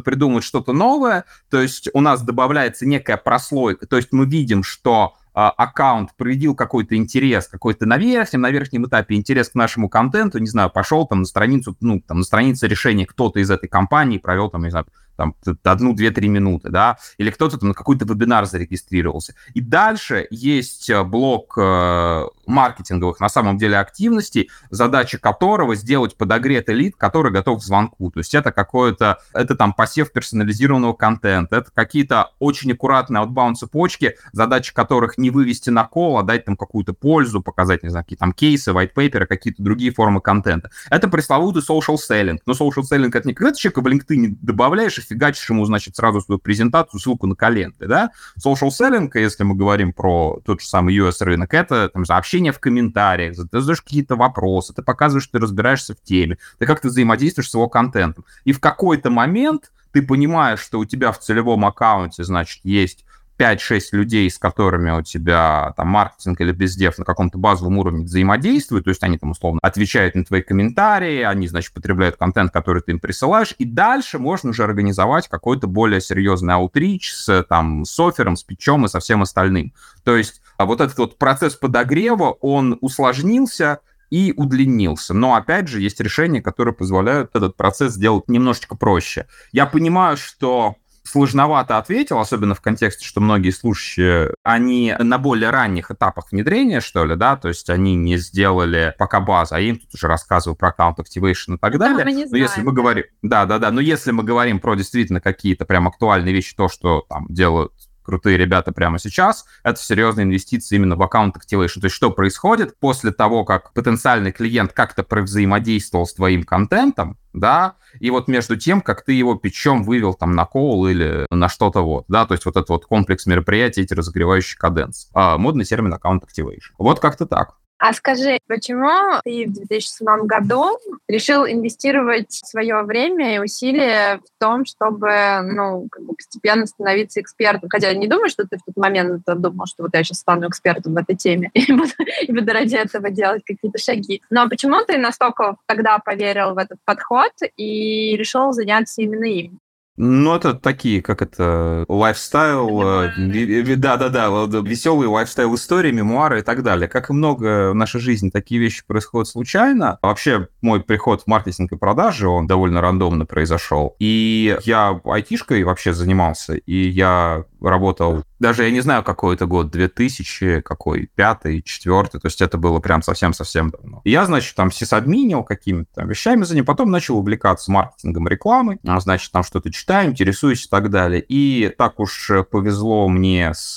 придумать 0.00 0.44
что-то 0.44 0.72
новое, 0.72 1.24
то 1.50 1.60
есть 1.60 1.88
у 1.92 2.00
нас 2.00 2.22
добавляется 2.22 2.86
некая 2.86 3.16
прослойка, 3.16 3.86
то 3.86 3.96
есть 3.96 4.08
мы 4.12 4.26
видим, 4.26 4.62
что 4.62 5.14
а, 5.38 5.50
аккаунт 5.50 6.16
проявил 6.16 6.54
какой-то 6.54 6.96
интерес, 6.96 7.46
какой-то 7.46 7.84
на 7.84 7.98
верхнем, 7.98 8.40
на 8.40 8.50
верхнем 8.50 8.86
этапе 8.86 9.16
интерес 9.16 9.50
к 9.50 9.54
нашему 9.54 9.90
контенту, 9.90 10.38
не 10.38 10.46
знаю, 10.46 10.70
пошел 10.70 11.06
там 11.06 11.20
на 11.20 11.24
страницу, 11.26 11.76
ну, 11.80 12.00
там 12.00 12.20
на 12.20 12.24
странице 12.24 12.66
решения 12.66 13.04
кто-то 13.04 13.38
из 13.38 13.50
этой 13.50 13.68
компании 13.68 14.16
провел 14.16 14.48
там, 14.48 14.64
не 14.64 14.70
знаю, 14.70 14.86
там, 15.16 15.34
одну, 15.62 15.92
две, 15.92 16.10
три 16.10 16.28
минуты, 16.28 16.70
да, 16.70 16.96
или 17.18 17.30
кто-то 17.30 17.58
там 17.58 17.68
на 17.68 17.74
какой-то 17.74 18.06
вебинар 18.06 18.46
зарегистрировался. 18.46 19.34
И 19.52 19.60
дальше 19.60 20.26
есть 20.30 20.88
э, 20.88 21.02
блок 21.02 21.54
э, 21.58 22.26
маркетинговых, 22.46 23.20
на 23.20 23.28
самом 23.28 23.58
деле, 23.58 23.78
активностей, 23.78 24.50
задача 24.70 25.18
которого 25.18 25.74
сделать 25.74 26.16
подогретый 26.16 26.74
лид, 26.74 26.96
который 26.96 27.32
готов 27.32 27.60
к 27.60 27.62
звонку. 27.62 28.10
То 28.10 28.20
есть 28.20 28.34
это 28.34 28.52
какое-то, 28.52 29.18
это 29.32 29.54
там 29.54 29.72
посев 29.72 30.12
персонализированного 30.12 30.94
контента, 30.94 31.56
это 31.56 31.70
какие-то 31.72 32.30
очень 32.38 32.72
аккуратные 32.72 33.22
outbound 33.22 33.54
цепочки, 33.54 34.16
задача 34.32 34.74
которых 34.74 35.18
не 35.18 35.30
вывести 35.30 35.70
на 35.70 35.84
кол, 35.84 36.18
а 36.18 36.22
дать 36.22 36.44
там 36.44 36.56
какую-то 36.56 36.92
пользу, 36.92 37.42
показать, 37.42 37.82
не 37.82 37.88
знаю, 37.88 38.04
какие 38.04 38.18
там 38.18 38.32
кейсы, 38.32 38.70
white 38.70 38.94
paper, 38.94 39.26
какие-то 39.26 39.62
другие 39.62 39.92
формы 39.92 40.20
контента. 40.20 40.70
Это 40.90 41.08
пресловутый 41.08 41.62
social 41.62 41.96
selling. 41.96 42.38
Но 42.46 42.52
social 42.52 42.82
selling 42.90 43.10
это 43.12 43.28
не 43.28 43.34
когда 43.34 43.52
ты 43.52 43.58
человека 43.58 43.80
в 43.80 43.86
LinkedIn 43.86 44.38
добавляешь 44.40 44.98
и 44.98 45.02
фигачишь 45.02 45.48
ему, 45.50 45.64
значит, 45.64 45.96
сразу 45.96 46.20
свою 46.20 46.38
презентацию, 46.38 47.00
ссылку 47.00 47.26
на 47.26 47.34
каленты, 47.34 47.86
да? 47.86 48.10
Social 48.44 48.68
selling, 48.68 49.10
если 49.14 49.44
мы 49.44 49.54
говорим 49.54 49.92
про 49.92 50.40
тот 50.44 50.60
же 50.60 50.66
самый 50.66 50.96
US 50.98 51.16
рынок, 51.20 51.54
это 51.54 51.88
там, 51.88 52.04
общение 52.08 52.35
в 52.52 52.60
комментариях, 52.60 53.36
ты 53.36 53.60
задаешь 53.60 53.82
какие-то 53.82 54.16
вопросы, 54.16 54.74
ты 54.74 54.82
показываешь, 54.82 55.24
что 55.24 55.38
ты 55.38 55.42
разбираешься 55.42 55.94
в 55.94 56.02
теме, 56.02 56.38
ты 56.58 56.66
как-то 56.66 56.88
взаимодействуешь 56.88 57.50
с 57.50 57.54
его 57.54 57.68
контентом. 57.68 58.24
И 58.44 58.52
в 58.52 58.60
какой-то 58.60 59.10
момент 59.10 59.72
ты 59.92 60.02
понимаешь, 60.02 60.60
что 60.60 60.78
у 60.78 60.84
тебя 60.84 61.10
в 61.10 61.18
целевом 61.18 61.64
аккаунте, 61.64 62.22
значит, 62.22 62.60
есть 62.64 63.05
5-6 63.38 63.80
людей, 63.92 64.30
с 64.30 64.38
которыми 64.38 64.90
у 64.90 65.02
тебя 65.02 65.74
там 65.76 65.88
маркетинг 65.88 66.40
или 66.40 66.52
бездев 66.52 66.98
на 66.98 67.04
каком-то 67.04 67.38
базовом 67.38 67.78
уровне 67.78 68.04
взаимодействуют, 68.04 68.84
то 68.84 68.90
есть 68.90 69.02
они 69.02 69.18
там 69.18 69.30
условно 69.30 69.60
отвечают 69.62 70.14
на 70.14 70.24
твои 70.24 70.42
комментарии, 70.42 71.22
они, 71.22 71.48
значит, 71.48 71.72
потребляют 71.72 72.16
контент, 72.16 72.52
который 72.52 72.82
ты 72.82 72.92
им 72.92 73.00
присылаешь, 73.00 73.54
и 73.58 73.64
дальше 73.64 74.18
можно 74.18 74.50
уже 74.50 74.64
организовать 74.64 75.28
какой-то 75.28 75.66
более 75.66 76.00
серьезный 76.00 76.54
аутрич 76.54 77.12
с 77.12 77.44
там 77.48 77.84
с 77.84 77.98
оффером, 77.98 78.36
с 78.36 78.42
питчом 78.42 78.84
и 78.84 78.88
со 78.88 79.00
всем 79.00 79.22
остальным. 79.22 79.72
То 80.04 80.16
есть 80.16 80.40
а 80.56 80.64
вот 80.64 80.80
этот 80.80 80.96
вот 80.98 81.18
процесс 81.18 81.54
подогрева, 81.54 82.36
он 82.40 82.78
усложнился, 82.80 83.80
и 84.10 84.32
удлинился. 84.36 85.14
Но, 85.14 85.34
опять 85.34 85.68
же, 85.68 85.80
есть 85.80 86.00
решения, 86.00 86.40
которые 86.40 86.74
позволяют 86.74 87.34
этот 87.34 87.56
процесс 87.56 87.94
сделать 87.94 88.28
немножечко 88.28 88.76
проще. 88.76 89.26
Я 89.52 89.66
понимаю, 89.66 90.16
что 90.16 90.76
сложновато 91.06 91.78
ответил, 91.78 92.18
особенно 92.18 92.54
в 92.54 92.60
контексте, 92.60 93.04
что 93.04 93.20
многие 93.20 93.50
слушающие, 93.50 94.34
они 94.42 94.94
на 94.98 95.18
более 95.18 95.50
ранних 95.50 95.90
этапах 95.90 96.32
внедрения, 96.32 96.80
что 96.80 97.04
ли, 97.04 97.16
да, 97.16 97.36
то 97.36 97.48
есть 97.48 97.70
они 97.70 97.94
не 97.94 98.16
сделали 98.16 98.94
пока 98.98 99.20
базу, 99.20 99.54
а 99.54 99.60
им 99.60 99.78
тут 99.78 99.94
уже 99.94 100.08
рассказываю 100.08 100.56
про 100.56 100.68
аккаунт 100.68 100.98
activation 100.98 101.54
и 101.54 101.58
так 101.58 101.78
далее. 101.78 101.98
Да, 101.98 102.04
но 102.04 102.26
знаем, 102.26 102.42
если 102.42 102.62
мы 102.62 102.72
говорим, 102.72 103.04
да, 103.22 103.46
да, 103.46 103.58
да, 103.58 103.70
но 103.70 103.80
если 103.80 104.10
мы 104.10 104.22
говорим 104.24 104.60
про 104.60 104.74
действительно 104.74 105.20
какие-то 105.20 105.64
прям 105.64 105.88
актуальные 105.88 106.34
вещи, 106.34 106.54
то, 106.56 106.68
что 106.68 107.04
там 107.08 107.26
делают 107.28 107.72
крутые 108.06 108.38
ребята 108.38 108.72
прямо 108.72 108.98
сейчас, 108.98 109.44
это 109.62 109.78
серьезные 109.78 110.24
инвестиции 110.24 110.76
именно 110.76 110.96
в 110.96 111.02
аккаунт 111.02 111.36
activation. 111.36 111.80
То 111.80 111.86
есть 111.86 111.96
что 111.96 112.10
происходит 112.10 112.78
после 112.78 113.12
того, 113.12 113.44
как 113.44 113.72
потенциальный 113.74 114.32
клиент 114.32 114.72
как-то 114.72 115.04
взаимодействовал 115.22 116.06
с 116.06 116.14
твоим 116.14 116.44
контентом, 116.44 117.18
да, 117.32 117.74
и 118.00 118.10
вот 118.10 118.28
между 118.28 118.56
тем, 118.56 118.80
как 118.80 119.04
ты 119.04 119.12
его 119.12 119.34
печем 119.34 119.82
вывел 119.82 120.14
там 120.14 120.32
на 120.32 120.46
кол 120.46 120.86
или 120.86 121.26
на 121.30 121.48
что-то 121.48 121.82
вот, 121.82 122.04
да, 122.08 122.24
то 122.26 122.32
есть 122.32 122.46
вот 122.46 122.56
этот 122.56 122.70
вот 122.70 122.86
комплекс 122.86 123.26
мероприятий, 123.26 123.82
эти 123.82 123.92
разогревающие 123.92 124.56
каденс. 124.56 125.10
А, 125.12 125.36
модный 125.36 125.64
термин 125.64 125.92
аккаунт 125.92 126.24
activation. 126.24 126.72
Вот 126.78 127.00
как-то 127.00 127.26
так. 127.26 127.56
А 127.78 127.92
скажи, 127.92 128.38
почему 128.46 129.20
ты 129.22 129.46
в 129.46 129.52
2007 129.52 130.26
году 130.26 130.78
решил 131.08 131.44
инвестировать 131.46 132.32
свое 132.32 132.82
время 132.82 133.34
и 133.34 133.38
усилия 133.38 134.18
в 134.18 134.40
том, 134.40 134.64
чтобы 134.64 135.40
ну, 135.42 135.86
как 135.90 136.02
бы 136.04 136.14
постепенно 136.14 136.66
становиться 136.66 137.20
экспертом? 137.20 137.68
Хотя 137.68 137.88
я 137.88 137.94
не 137.94 138.08
думаю, 138.08 138.30
что 138.30 138.46
ты 138.46 138.56
в 138.56 138.62
тот 138.64 138.76
момент 138.76 139.22
думал, 139.26 139.66
что 139.66 139.82
вот 139.82 139.90
я 139.92 140.02
сейчас 140.04 140.20
стану 140.20 140.48
экспертом 140.48 140.94
в 140.94 140.96
этой 140.96 141.16
теме 141.16 141.50
и 141.54 141.70
буду, 141.70 141.92
и 142.22 142.32
буду 142.32 142.52
ради 142.52 142.76
этого 142.76 143.10
делать 143.10 143.42
какие-то 143.44 143.78
шаги. 143.78 144.22
Но 144.30 144.48
почему 144.48 144.82
ты 144.84 144.96
настолько 144.96 145.56
тогда 145.66 145.98
поверил 145.98 146.54
в 146.54 146.58
этот 146.58 146.78
подход 146.84 147.32
и 147.56 148.16
решил 148.16 148.52
заняться 148.52 149.02
именно 149.02 149.24
им? 149.24 149.60
Ну, 149.96 150.34
это 150.34 150.54
такие, 150.54 151.00
как 151.00 151.22
это, 151.22 151.84
лайфстайл, 151.88 152.82
э, 152.82 153.76
да-да-да, 153.76 154.28
веселые 154.60 155.08
лайфстайл 155.08 155.54
истории, 155.54 155.90
мемуары 155.90 156.40
и 156.40 156.42
так 156.42 156.62
далее. 156.62 156.88
Как 156.88 157.10
и 157.10 157.12
много 157.12 157.70
в 157.70 157.74
нашей 157.74 158.00
жизни, 158.00 158.30
такие 158.30 158.60
вещи 158.60 158.82
происходят 158.86 159.28
случайно. 159.28 159.98
Вообще, 160.02 160.48
мой 160.60 160.82
приход 160.82 161.22
в 161.22 161.26
маркетинг 161.26 161.72
и 161.72 161.76
продажи, 161.76 162.28
он 162.28 162.46
довольно 162.46 162.80
рандомно 162.80 163.24
произошел. 163.24 163.96
И 163.98 164.58
я 164.64 165.00
айтишкой 165.04 165.64
вообще 165.64 165.92
занимался, 165.92 166.54
и 166.54 166.88
я 166.88 167.44
работал, 167.60 168.22
даже 168.38 168.64
я 168.64 168.70
не 168.70 168.80
знаю, 168.80 169.02
какой 169.02 169.34
это 169.34 169.46
год, 169.46 169.70
2000, 169.70 170.60
какой, 170.60 171.08
пятый, 171.14 171.62
четвертый, 171.62 172.20
то 172.20 172.26
есть 172.26 172.40
это 172.40 172.58
было 172.58 172.80
прям 172.80 173.02
совсем-совсем 173.02 173.70
давно. 173.70 174.00
И 174.04 174.10
я, 174.10 174.26
значит, 174.26 174.54
там 174.54 174.70
сисадминил 174.70 175.42
какими-то 175.42 175.88
там 175.94 176.08
вещами 176.08 176.44
занимался, 176.44 176.64
потом 176.64 176.90
начал 176.90 177.18
увлекаться 177.18 177.70
маркетингом, 177.70 178.28
рекламой, 178.28 178.78
а, 178.86 179.00
значит, 179.00 179.32
там 179.32 179.42
что-то 179.42 179.70
читаю, 179.86 180.10
интересуюсь 180.10 180.66
и 180.66 180.68
так 180.68 180.90
далее. 180.90 181.24
И 181.28 181.72
так 181.78 182.00
уж 182.00 182.32
повезло 182.50 183.08
мне 183.08 183.52
с... 183.54 183.76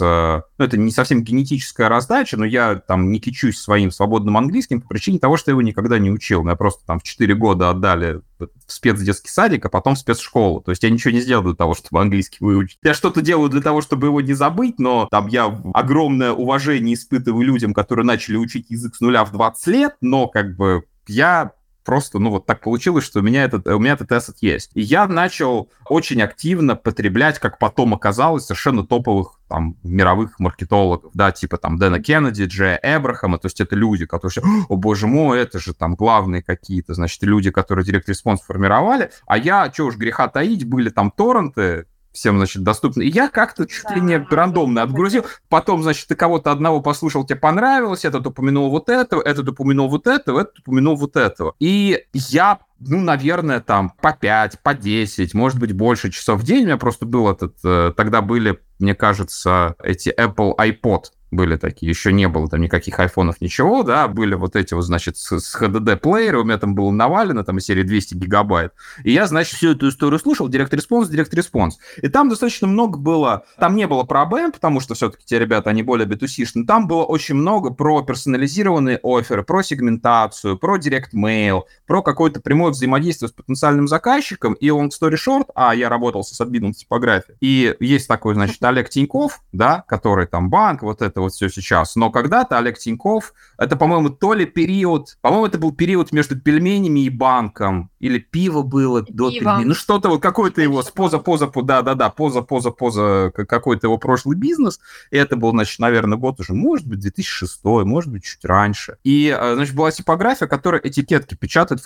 Ну, 0.58 0.66
это 0.66 0.76
не 0.76 0.90
совсем 0.90 1.24
генетическая 1.24 1.88
раздача, 1.88 2.36
но 2.36 2.46
я 2.46 2.76
там 2.76 3.12
не 3.12 3.20
кичусь 3.20 3.60
своим 3.60 3.92
свободным 3.92 4.36
английским 4.36 4.82
по 4.82 4.88
причине 4.88 5.20
того, 5.20 5.38
что 5.38 5.52
я 5.52 5.54
его 5.54 5.62
никогда 5.62 6.00
не 6.00 6.10
учил. 6.10 6.42
Меня 6.42 6.56
просто 6.56 6.84
там 6.88 7.00
в 7.00 7.04
4 7.04 7.36
года 7.36 7.70
отдали 7.70 8.22
в 8.40 8.50
спецдетский 8.66 9.30
садик, 9.30 9.64
а 9.68 9.70
потом 9.70 9.94
в 9.94 10.00
спецшколу. 10.00 10.62
То 10.62 10.72
есть 10.72 10.82
я 10.82 10.90
ничего 10.90 11.12
не 11.12 11.22
сделал 11.22 11.44
для 11.44 11.54
того, 11.54 11.76
чтобы 11.76 12.02
английский 12.02 12.40
выучить. 12.40 12.80
Я 12.82 12.96
что-то 12.96 13.22
делаю 13.22 13.50
для 13.50 13.62
того, 13.62 13.82
чтобы 13.82 14.08
его 14.08 14.20
не 14.20 14.34
забыть, 14.34 14.80
но 14.80 15.08
там 15.12 15.28
я 15.28 15.46
огромное 15.76 16.32
уважение 16.32 16.96
испытываю 16.96 17.46
людям, 17.46 17.72
которые 17.72 18.04
начали 18.04 18.38
учить 18.38 18.72
язык 18.72 18.96
с 18.96 19.00
нуля 19.00 19.26
в 19.26 19.32
20 19.32 19.68
лет, 19.68 19.96
но 20.02 20.28
как 20.28 20.56
бы 20.56 20.86
я 21.08 21.52
просто, 21.84 22.20
ну, 22.20 22.30
вот 22.30 22.46
так 22.46 22.62
получилось, 22.62 23.06
что 23.06 23.20
у 23.20 23.24
меня 23.24 23.44
этот, 23.44 23.68
у 23.68 23.80
меня 23.80 23.94
этот 23.94 24.12
asset 24.12 24.38
есть. 24.42 24.72
И 24.74 24.82
я 24.82 25.08
начал 25.08 25.70
очень 25.88 26.22
активно 26.22 26.76
потреблять, 26.76 27.40
как 27.40 27.58
потом 27.60 27.94
оказалось, 27.94 28.46
совершенно 28.46 28.86
топовых 28.86 29.40
там 29.50 29.76
мировых 29.84 30.40
маркетологов, 30.40 31.12
да, 31.14 31.32
типа 31.32 31.58
там 31.58 31.78
Дэна 31.78 32.00
Кеннеди, 32.00 32.44
Джея 32.44 32.80
Эбрахама, 32.84 33.40
то 33.40 33.48
есть 33.48 33.60
это 33.60 33.76
люди, 33.76 34.06
которые, 34.06 34.46
о 34.70 34.76
боже 34.76 35.08
мой, 35.08 35.40
это 35.40 35.60
же 35.60 35.74
там 35.74 35.96
главные 35.96 36.44
какие-то, 36.44 36.94
значит, 36.94 37.24
люди, 37.24 37.50
которые 37.50 37.84
direct 37.84 38.09
response 38.09 38.42
формировали, 38.42 39.10
а 39.26 39.38
я, 39.38 39.72
что 39.74 39.86
уж 39.86 39.98
греха 39.98 40.28
таить, 40.28 40.66
были 40.66 40.90
там 40.90 41.10
торренты, 41.10 41.88
всем, 42.12 42.38
значит, 42.38 42.64
доступны. 42.64 43.04
И 43.04 43.10
я 43.10 43.30
как-то 43.30 43.66
чуть 43.66 43.84
да. 43.84 43.96
ли 43.96 44.02
не 44.02 44.18
рандомно 44.18 44.82
отгрузил. 44.82 45.26
Потом, 45.48 45.84
значит, 45.84 46.08
ты 46.08 46.16
кого-то 46.16 46.52
одного 46.52 46.82
послушал, 46.82 47.26
тебе 47.26 47.40
понравилось, 47.40 48.06
этот 48.06 48.26
упомянул 48.26 48.70
вот 48.70 48.90
этого, 48.90 49.22
этот 49.22 49.50
упомянул 49.50 49.90
вот 49.90 50.08
этого, 50.08 50.42
этот 50.42 50.60
упомянул 50.60 50.96
вот 50.96 51.16
этого. 51.16 51.56
И 51.60 52.06
я 52.14 52.60
ну, 52.80 53.00
наверное, 53.00 53.60
там 53.60 53.92
по 54.02 54.14
5, 54.14 54.62
по 54.64 54.74
10, 54.74 55.34
может 55.34 55.60
быть, 55.60 55.74
больше 55.74 56.12
часов 56.12 56.42
в 56.42 56.44
день. 56.44 56.64
У 56.64 56.66
меня 56.66 56.78
просто 56.78 57.06
был 57.06 57.30
этот... 57.30 57.58
Э, 57.64 57.94
тогда 57.96 58.22
были, 58.22 58.60
мне 58.80 58.96
кажется, 58.96 59.76
эти 59.84 60.10
Apple 60.10 60.56
iPod 60.58 61.06
были 61.32 61.58
такие, 61.58 61.90
еще 61.90 62.12
не 62.12 62.28
было 62.28 62.48
там 62.48 62.62
никаких 62.62 63.00
айфонов, 63.00 63.42
ничего, 63.42 63.84
да, 63.84 64.08
были 64.08 64.34
вот 64.36 64.56
эти 64.56 64.74
вот, 64.74 64.84
значит, 64.84 65.18
с, 65.18 65.40
с 65.40 65.62
HDD-плееры, 65.62 66.40
у 66.40 66.44
меня 66.44 66.58
там 66.58 66.76
было 66.76 66.92
навалено, 66.92 67.44
там, 67.44 67.60
серии 67.60 67.84
200 67.84 68.16
гигабайт, 68.16 68.74
и 69.04 69.12
я, 69.12 69.28
значит, 69.28 69.56
всю 69.56 69.72
эту 69.72 69.90
историю 69.90 70.20
слушал, 70.20 70.48
direct 70.48 70.74
response, 70.74 71.10
direct 71.10 71.34
response, 71.34 71.78
и 72.02 72.08
там 72.08 72.30
достаточно 72.30 72.68
много 72.68 72.98
было, 72.98 73.44
там 73.60 73.76
не 73.76 73.88
было 73.88 74.04
про 74.04 74.24
ABM, 74.24 74.52
потому 74.54 74.80
что 74.80 74.96
все-таки 74.96 75.24
те 75.26 75.40
ребята, 75.40 75.70
они 75.70 75.84
более 75.84 76.08
B2C, 76.08 76.28
там 76.68 76.88
было 76.88 77.04
очень 77.04 77.36
много 77.36 77.72
про 77.72 78.02
персонализированные 78.02 79.00
оферы, 79.04 79.44
про 79.44 79.64
сегментацию, 79.64 80.58
про 80.58 80.78
direct 80.78 81.14
mail, 81.14 81.64
про 81.86 82.02
какое-то 82.02 82.42
прямое 82.70 82.72
взаимодействие 82.72 83.30
с 83.30 83.32
потенциальным 83.32 83.88
заказчиком, 83.88 84.54
и 84.54 84.68
long 84.68 84.90
story 84.90 85.16
short, 85.16 85.50
а 85.56 85.76
я 85.76 85.90
работал 85.90 86.24
сисадмином 86.24 86.74
типографии, 86.74 87.36
и 87.42 87.76
есть 87.80 88.08
такой, 88.08 88.34
значит, 88.36 88.64
Олег 88.64 88.90
Тиньков, 88.90 89.42
да, 89.52 89.84
который 89.88 90.28
там 90.28 90.50
банк, 90.50 90.84
вот 90.84 91.02
это 91.02 91.22
вот 91.22 91.34
все 91.34 91.50
сейчас. 91.50 91.96
Но 91.96 92.12
когда-то 92.12 92.58
Олег 92.58 92.78
Тиньков, 92.78 93.34
это, 93.58 93.76
по-моему, 93.76 94.10
то 94.10 94.34
ли 94.34 94.46
период, 94.46 95.18
по-моему, 95.22 95.46
это 95.46 95.58
был 95.58 95.72
период 95.74 96.12
между 96.12 96.40
пельменями 96.40 97.02
и 97.02 97.10
банком, 97.10 97.90
или 98.00 98.20
пиво 98.20 98.62
было 98.62 99.02
до 99.02 99.32
пельменей. 99.32 99.66
Ну, 99.66 99.74
что-то 99.74 100.10
вот, 100.10 100.22
какой-то 100.22 100.62
его, 100.62 100.84
поза, 100.94 101.20
поза, 101.20 101.52
да-да-да, 101.54 102.10
поза, 102.10 102.42
поза, 102.42 102.72
поза, 102.72 103.32
какой-то 103.36 103.88
его 103.88 103.98
прошлый 103.98 104.38
бизнес. 104.38 104.80
И 105.12 105.18
это 105.18 105.36
был, 105.36 105.52
значит, 105.52 105.80
наверное, 105.80 106.18
год 106.18 106.40
уже, 106.40 106.54
может 106.54 106.88
быть, 106.88 107.00
2006, 107.00 107.64
может 107.64 108.12
быть, 108.12 108.24
чуть 108.24 108.44
раньше. 108.46 108.98
И, 109.04 109.36
э, 109.38 109.56
значит, 109.56 109.76
была 109.76 109.92
типография, 109.92 110.48
которая 110.48 110.82
этикетки 110.82 111.36
печатает 111.36 111.82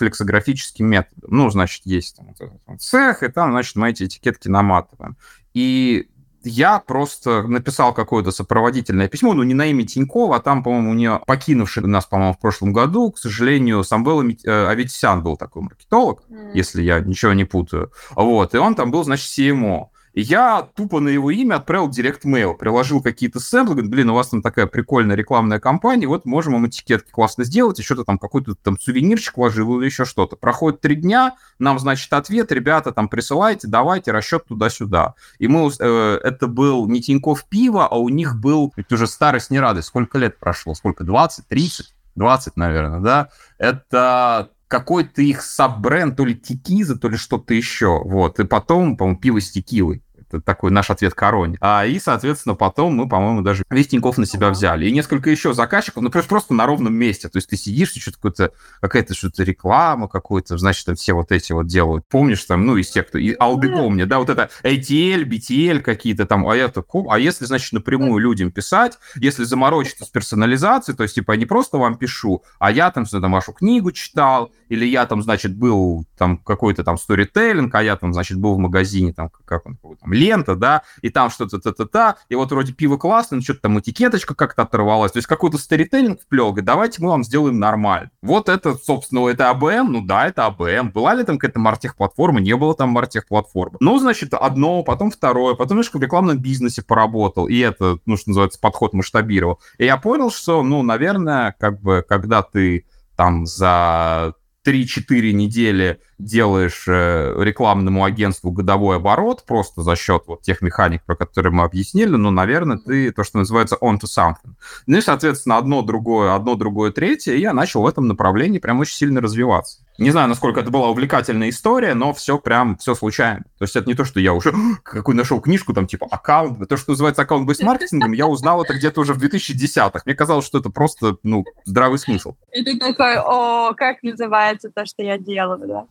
флексографическим 0.74 0.86
методом. 0.86 1.28
Ну, 1.28 1.50
значит, 1.50 1.82
есть 1.84 2.16
там 2.16 2.26
вот 2.66 2.80
цех, 2.80 3.22
и 3.22 3.28
там, 3.28 3.52
значит, 3.52 3.76
мы 3.76 3.90
эти 3.90 4.04
этикетки 4.04 4.48
наматываем. 4.48 5.16
И 5.54 6.08
я 6.42 6.78
просто 6.78 7.42
написал 7.44 7.94
какое-то 7.94 8.30
сопроводительное 8.30 9.08
письмо, 9.08 9.32
ну, 9.32 9.42
не 9.44 9.54
на 9.54 9.66
имя 9.66 9.86
Тинькова, 9.86 10.36
а 10.36 10.40
там, 10.40 10.62
по-моему, 10.62 10.90
у 10.90 10.94
нее 10.94 11.20
покинувший 11.26 11.82
нас, 11.84 12.04
по-моему, 12.04 12.34
в 12.34 12.38
прошлом 12.38 12.72
году, 12.72 13.10
к 13.12 13.18
сожалению, 13.18 13.82
Самвел 13.82 14.22
э, 14.22 14.66
Аветисян 14.66 15.22
был 15.22 15.36
такой 15.36 15.62
маркетолог, 15.62 16.22
mm. 16.28 16.50
если 16.54 16.82
я 16.82 17.00
ничего 17.00 17.32
не 17.32 17.44
путаю. 17.44 17.92
Вот, 18.14 18.54
и 18.54 18.58
он 18.58 18.74
там 18.74 18.90
был, 18.90 19.04
значит, 19.04 19.26
CMO. 19.26 19.86
Я 20.14 20.68
тупо 20.76 21.00
на 21.00 21.08
его 21.08 21.32
имя 21.32 21.56
отправил 21.56 21.88
директ 21.88 22.24
mail, 22.24 22.54
приложил 22.54 23.02
какие-то 23.02 23.40
сэмплы, 23.40 23.74
говорит, 23.74 23.90
блин, 23.90 24.10
у 24.10 24.14
вас 24.14 24.28
там 24.28 24.42
такая 24.42 24.66
прикольная 24.66 25.16
рекламная 25.16 25.58
кампания, 25.58 26.06
вот 26.06 26.24
можем 26.24 26.52
вам 26.52 26.68
этикетки 26.68 27.10
классно 27.10 27.42
сделать, 27.42 27.78
еще 27.78 27.94
что-то 27.94 28.04
там 28.04 28.18
какой-то 28.18 28.54
там 28.54 28.78
сувенирчик 28.78 29.36
вложил 29.36 29.80
или 29.80 29.86
еще 29.86 30.04
что-то. 30.04 30.36
Проходит 30.36 30.80
три 30.80 30.94
дня, 30.94 31.34
нам, 31.58 31.80
значит, 31.80 32.12
ответ, 32.12 32.52
ребята, 32.52 32.92
там 32.92 33.08
присылайте, 33.08 33.66
давайте, 33.66 34.12
расчет 34.12 34.44
туда-сюда. 34.46 35.14
И 35.40 35.48
мы, 35.48 35.68
э, 35.76 36.20
это 36.22 36.46
был 36.46 36.86
не 36.88 37.02
Тиньков 37.02 37.48
пиво, 37.48 37.88
а 37.88 37.96
у 37.96 38.08
них 38.08 38.36
был, 38.36 38.72
ведь 38.76 38.92
уже 38.92 39.08
старость 39.08 39.50
не 39.50 39.58
радость, 39.58 39.88
сколько 39.88 40.18
лет 40.18 40.38
прошло, 40.38 40.74
сколько, 40.74 41.02
20, 41.02 41.48
30? 41.48 41.94
20, 42.14 42.56
наверное, 42.56 43.00
да? 43.00 43.28
Это 43.58 44.50
какой-то 44.74 45.22
их 45.22 45.42
саб-бренд, 45.42 46.16
то 46.16 46.24
ли 46.24 46.34
текиза, 46.34 46.96
то 46.96 47.08
ли 47.08 47.16
что-то 47.16 47.54
еще. 47.54 48.02
Вот. 48.04 48.40
И 48.40 48.44
потом, 48.44 48.96
по-моему, 48.96 49.20
пиво 49.20 49.40
с 49.40 49.52
текилой. 49.52 50.02
Это 50.34 50.44
такой 50.44 50.70
наш 50.70 50.90
ответ 50.90 51.14
короне. 51.14 51.56
А, 51.60 51.86
и, 51.86 51.98
соответственно, 51.98 52.54
потом 52.54 52.94
мы, 52.94 53.08
по-моему, 53.08 53.42
даже 53.42 53.64
весь 53.70 53.88
Тинькофф 53.88 54.18
на 54.18 54.26
себя 54.26 54.50
взяли. 54.50 54.86
И 54.86 54.92
несколько 54.92 55.30
еще 55.30 55.54
заказчиков, 55.54 56.02
ну, 56.02 56.10
просто, 56.10 56.54
на 56.54 56.66
ровном 56.66 56.94
месте. 56.94 57.28
То 57.28 57.38
есть 57.38 57.48
ты 57.48 57.56
сидишь, 57.56 57.92
что-то 57.92 58.16
какое-то, 58.16 58.52
какая-то 58.80 59.14
что-то 59.14 59.42
реклама 59.42 60.08
какой-то, 60.08 60.58
значит, 60.58 60.86
там 60.86 60.94
все 60.96 61.12
вот 61.14 61.32
эти 61.32 61.52
вот 61.52 61.66
делают. 61.66 62.04
Помнишь 62.08 62.44
там, 62.44 62.66
ну, 62.66 62.76
из 62.76 62.90
тех, 62.90 63.06
кто... 63.06 63.18
И 63.18 63.34
алды 63.38 63.70
помнят, 63.70 64.08
да, 64.08 64.18
вот 64.18 64.30
это 64.30 64.50
ATL, 64.62 65.24
BTL 65.24 65.80
какие-то 65.80 66.26
там, 66.26 66.46
а 66.48 66.56
это... 66.56 66.84
А 67.08 67.18
если, 67.18 67.44
значит, 67.44 67.72
напрямую 67.72 68.18
людям 68.18 68.50
писать, 68.50 68.98
если 69.16 69.44
заморочиться 69.44 70.04
с 70.04 70.08
персонализацией, 70.08 70.96
то 70.96 71.02
есть, 71.02 71.14
типа, 71.14 71.32
я 71.32 71.38
не 71.38 71.46
просто 71.46 71.78
вам 71.78 71.96
пишу, 71.96 72.42
а 72.58 72.70
я 72.70 72.90
там, 72.90 73.04
там 73.04 73.32
вашу 73.32 73.52
книгу 73.52 73.92
читал, 73.92 74.52
или 74.68 74.84
я 74.86 75.06
там, 75.06 75.22
значит, 75.22 75.56
был 75.56 76.04
там 76.16 76.38
какой-то 76.38 76.84
там 76.84 76.98
сторителлинг, 76.98 77.74
а 77.74 77.82
я 77.82 77.96
там, 77.96 78.12
значит, 78.12 78.38
был 78.38 78.54
в 78.54 78.58
магазине, 78.58 79.12
там, 79.12 79.30
как 79.44 79.66
он, 79.66 79.76
там, 79.76 80.12
лента, 80.24 80.56
да, 80.56 80.82
и 81.02 81.10
там 81.10 81.30
что-то 81.30 81.58
та-та-та, 81.58 82.16
и 82.28 82.34
вот 82.34 82.50
вроде 82.50 82.72
пиво 82.72 82.96
классное, 82.96 83.36
но 83.36 83.42
что-то 83.42 83.60
там 83.60 83.78
этикеточка 83.78 84.34
как-то 84.34 84.62
оторвалась, 84.62 85.12
то 85.12 85.18
есть 85.18 85.28
какой-то 85.28 85.58
сторителлинг 85.58 86.20
вплел, 86.20 86.48
говорит, 86.48 86.64
давайте 86.64 87.02
мы 87.02 87.10
вам 87.10 87.24
сделаем 87.24 87.58
нормально. 87.58 88.10
Вот 88.22 88.48
это, 88.48 88.74
собственно, 88.74 89.28
это 89.28 89.50
АБМ, 89.50 89.92
ну 89.92 90.00
да, 90.04 90.26
это 90.26 90.46
АБМ. 90.46 90.90
Была 90.92 91.14
ли 91.14 91.24
там 91.24 91.38
какая-то 91.38 91.58
мартех-платформа? 91.58 92.40
Не 92.40 92.56
было 92.56 92.74
там 92.74 92.90
мартех-платформы. 92.90 93.76
Ну, 93.80 93.98
значит, 93.98 94.34
одно, 94.34 94.82
потом 94.82 95.10
второе, 95.10 95.54
потом 95.54 95.76
немножко 95.76 95.98
в 95.98 96.02
рекламном 96.02 96.38
бизнесе 96.38 96.82
поработал, 96.82 97.46
и 97.46 97.58
это, 97.58 97.98
ну, 98.06 98.16
что 98.16 98.30
называется, 98.30 98.58
подход 98.60 98.94
масштабировал. 98.94 99.60
И 99.78 99.84
я 99.84 99.96
понял, 99.96 100.30
что, 100.30 100.62
ну, 100.62 100.82
наверное, 100.82 101.54
как 101.58 101.80
бы, 101.80 102.04
когда 102.06 102.42
ты 102.42 102.86
там 103.16 103.46
за 103.46 104.34
3-4 104.64 105.32
недели 105.32 106.00
делаешь 106.18 106.84
э, 106.86 107.34
рекламному 107.38 108.04
агентству 108.04 108.50
годовой 108.50 108.96
оборот 108.96 109.44
просто 109.46 109.82
за 109.82 109.96
счет 109.96 110.24
вот 110.26 110.42
тех 110.42 110.62
механик, 110.62 111.02
про 111.04 111.16
которые 111.16 111.52
мы 111.52 111.64
объяснили, 111.64 112.10
ну, 112.16 112.30
наверное, 112.30 112.78
ты 112.78 113.12
то, 113.12 113.24
что 113.24 113.38
называется 113.38 113.76
on 113.80 114.00
to 114.00 114.04
something. 114.04 114.54
Ну 114.86 114.96
и, 114.96 115.00
соответственно, 115.00 115.58
одно, 115.58 115.82
другое, 115.82 116.34
одно, 116.34 116.54
другое, 116.54 116.92
третье, 116.92 117.34
и 117.34 117.40
я 117.40 117.52
начал 117.52 117.82
в 117.82 117.86
этом 117.86 118.08
направлении 118.08 118.58
прям 118.58 118.80
очень 118.80 118.96
сильно 118.96 119.20
развиваться. 119.20 119.83
Не 119.98 120.10
знаю, 120.10 120.28
насколько 120.28 120.60
это 120.60 120.70
была 120.70 120.88
увлекательная 120.88 121.50
история, 121.50 121.94
но 121.94 122.12
все 122.12 122.38
прям, 122.38 122.76
все 122.76 122.94
случайно. 122.94 123.44
То 123.58 123.64
есть 123.64 123.76
это 123.76 123.86
не 123.86 123.94
то, 123.94 124.04
что 124.04 124.18
я 124.18 124.32
уже 124.32 124.52
какую 124.82 125.16
нашел 125.16 125.40
книжку, 125.40 125.72
там, 125.72 125.86
типа, 125.86 126.06
аккаунт, 126.10 126.68
то, 126.68 126.76
что 126.76 126.92
называется 126.92 127.22
аккаунт-бейс 127.22 127.60
маркетингом, 127.60 128.12
я 128.12 128.26
узнал 128.26 128.62
это 128.62 128.74
где-то 128.74 129.00
уже 129.00 129.14
в 129.14 129.22
2010-х. 129.22 130.02
Мне 130.04 130.14
казалось, 130.14 130.46
что 130.46 130.58
это 130.58 130.70
просто, 130.70 131.16
ну, 131.22 131.44
здравый 131.64 131.98
смысл. 131.98 132.34
И 132.52 132.64
ты 132.64 132.78
такой, 132.78 133.16
о, 133.18 133.74
как 133.74 134.02
называется 134.02 134.70
то, 134.74 134.84
что 134.84 135.02
я 135.02 135.18
делаю, 135.18 135.66
да? 135.66 135.86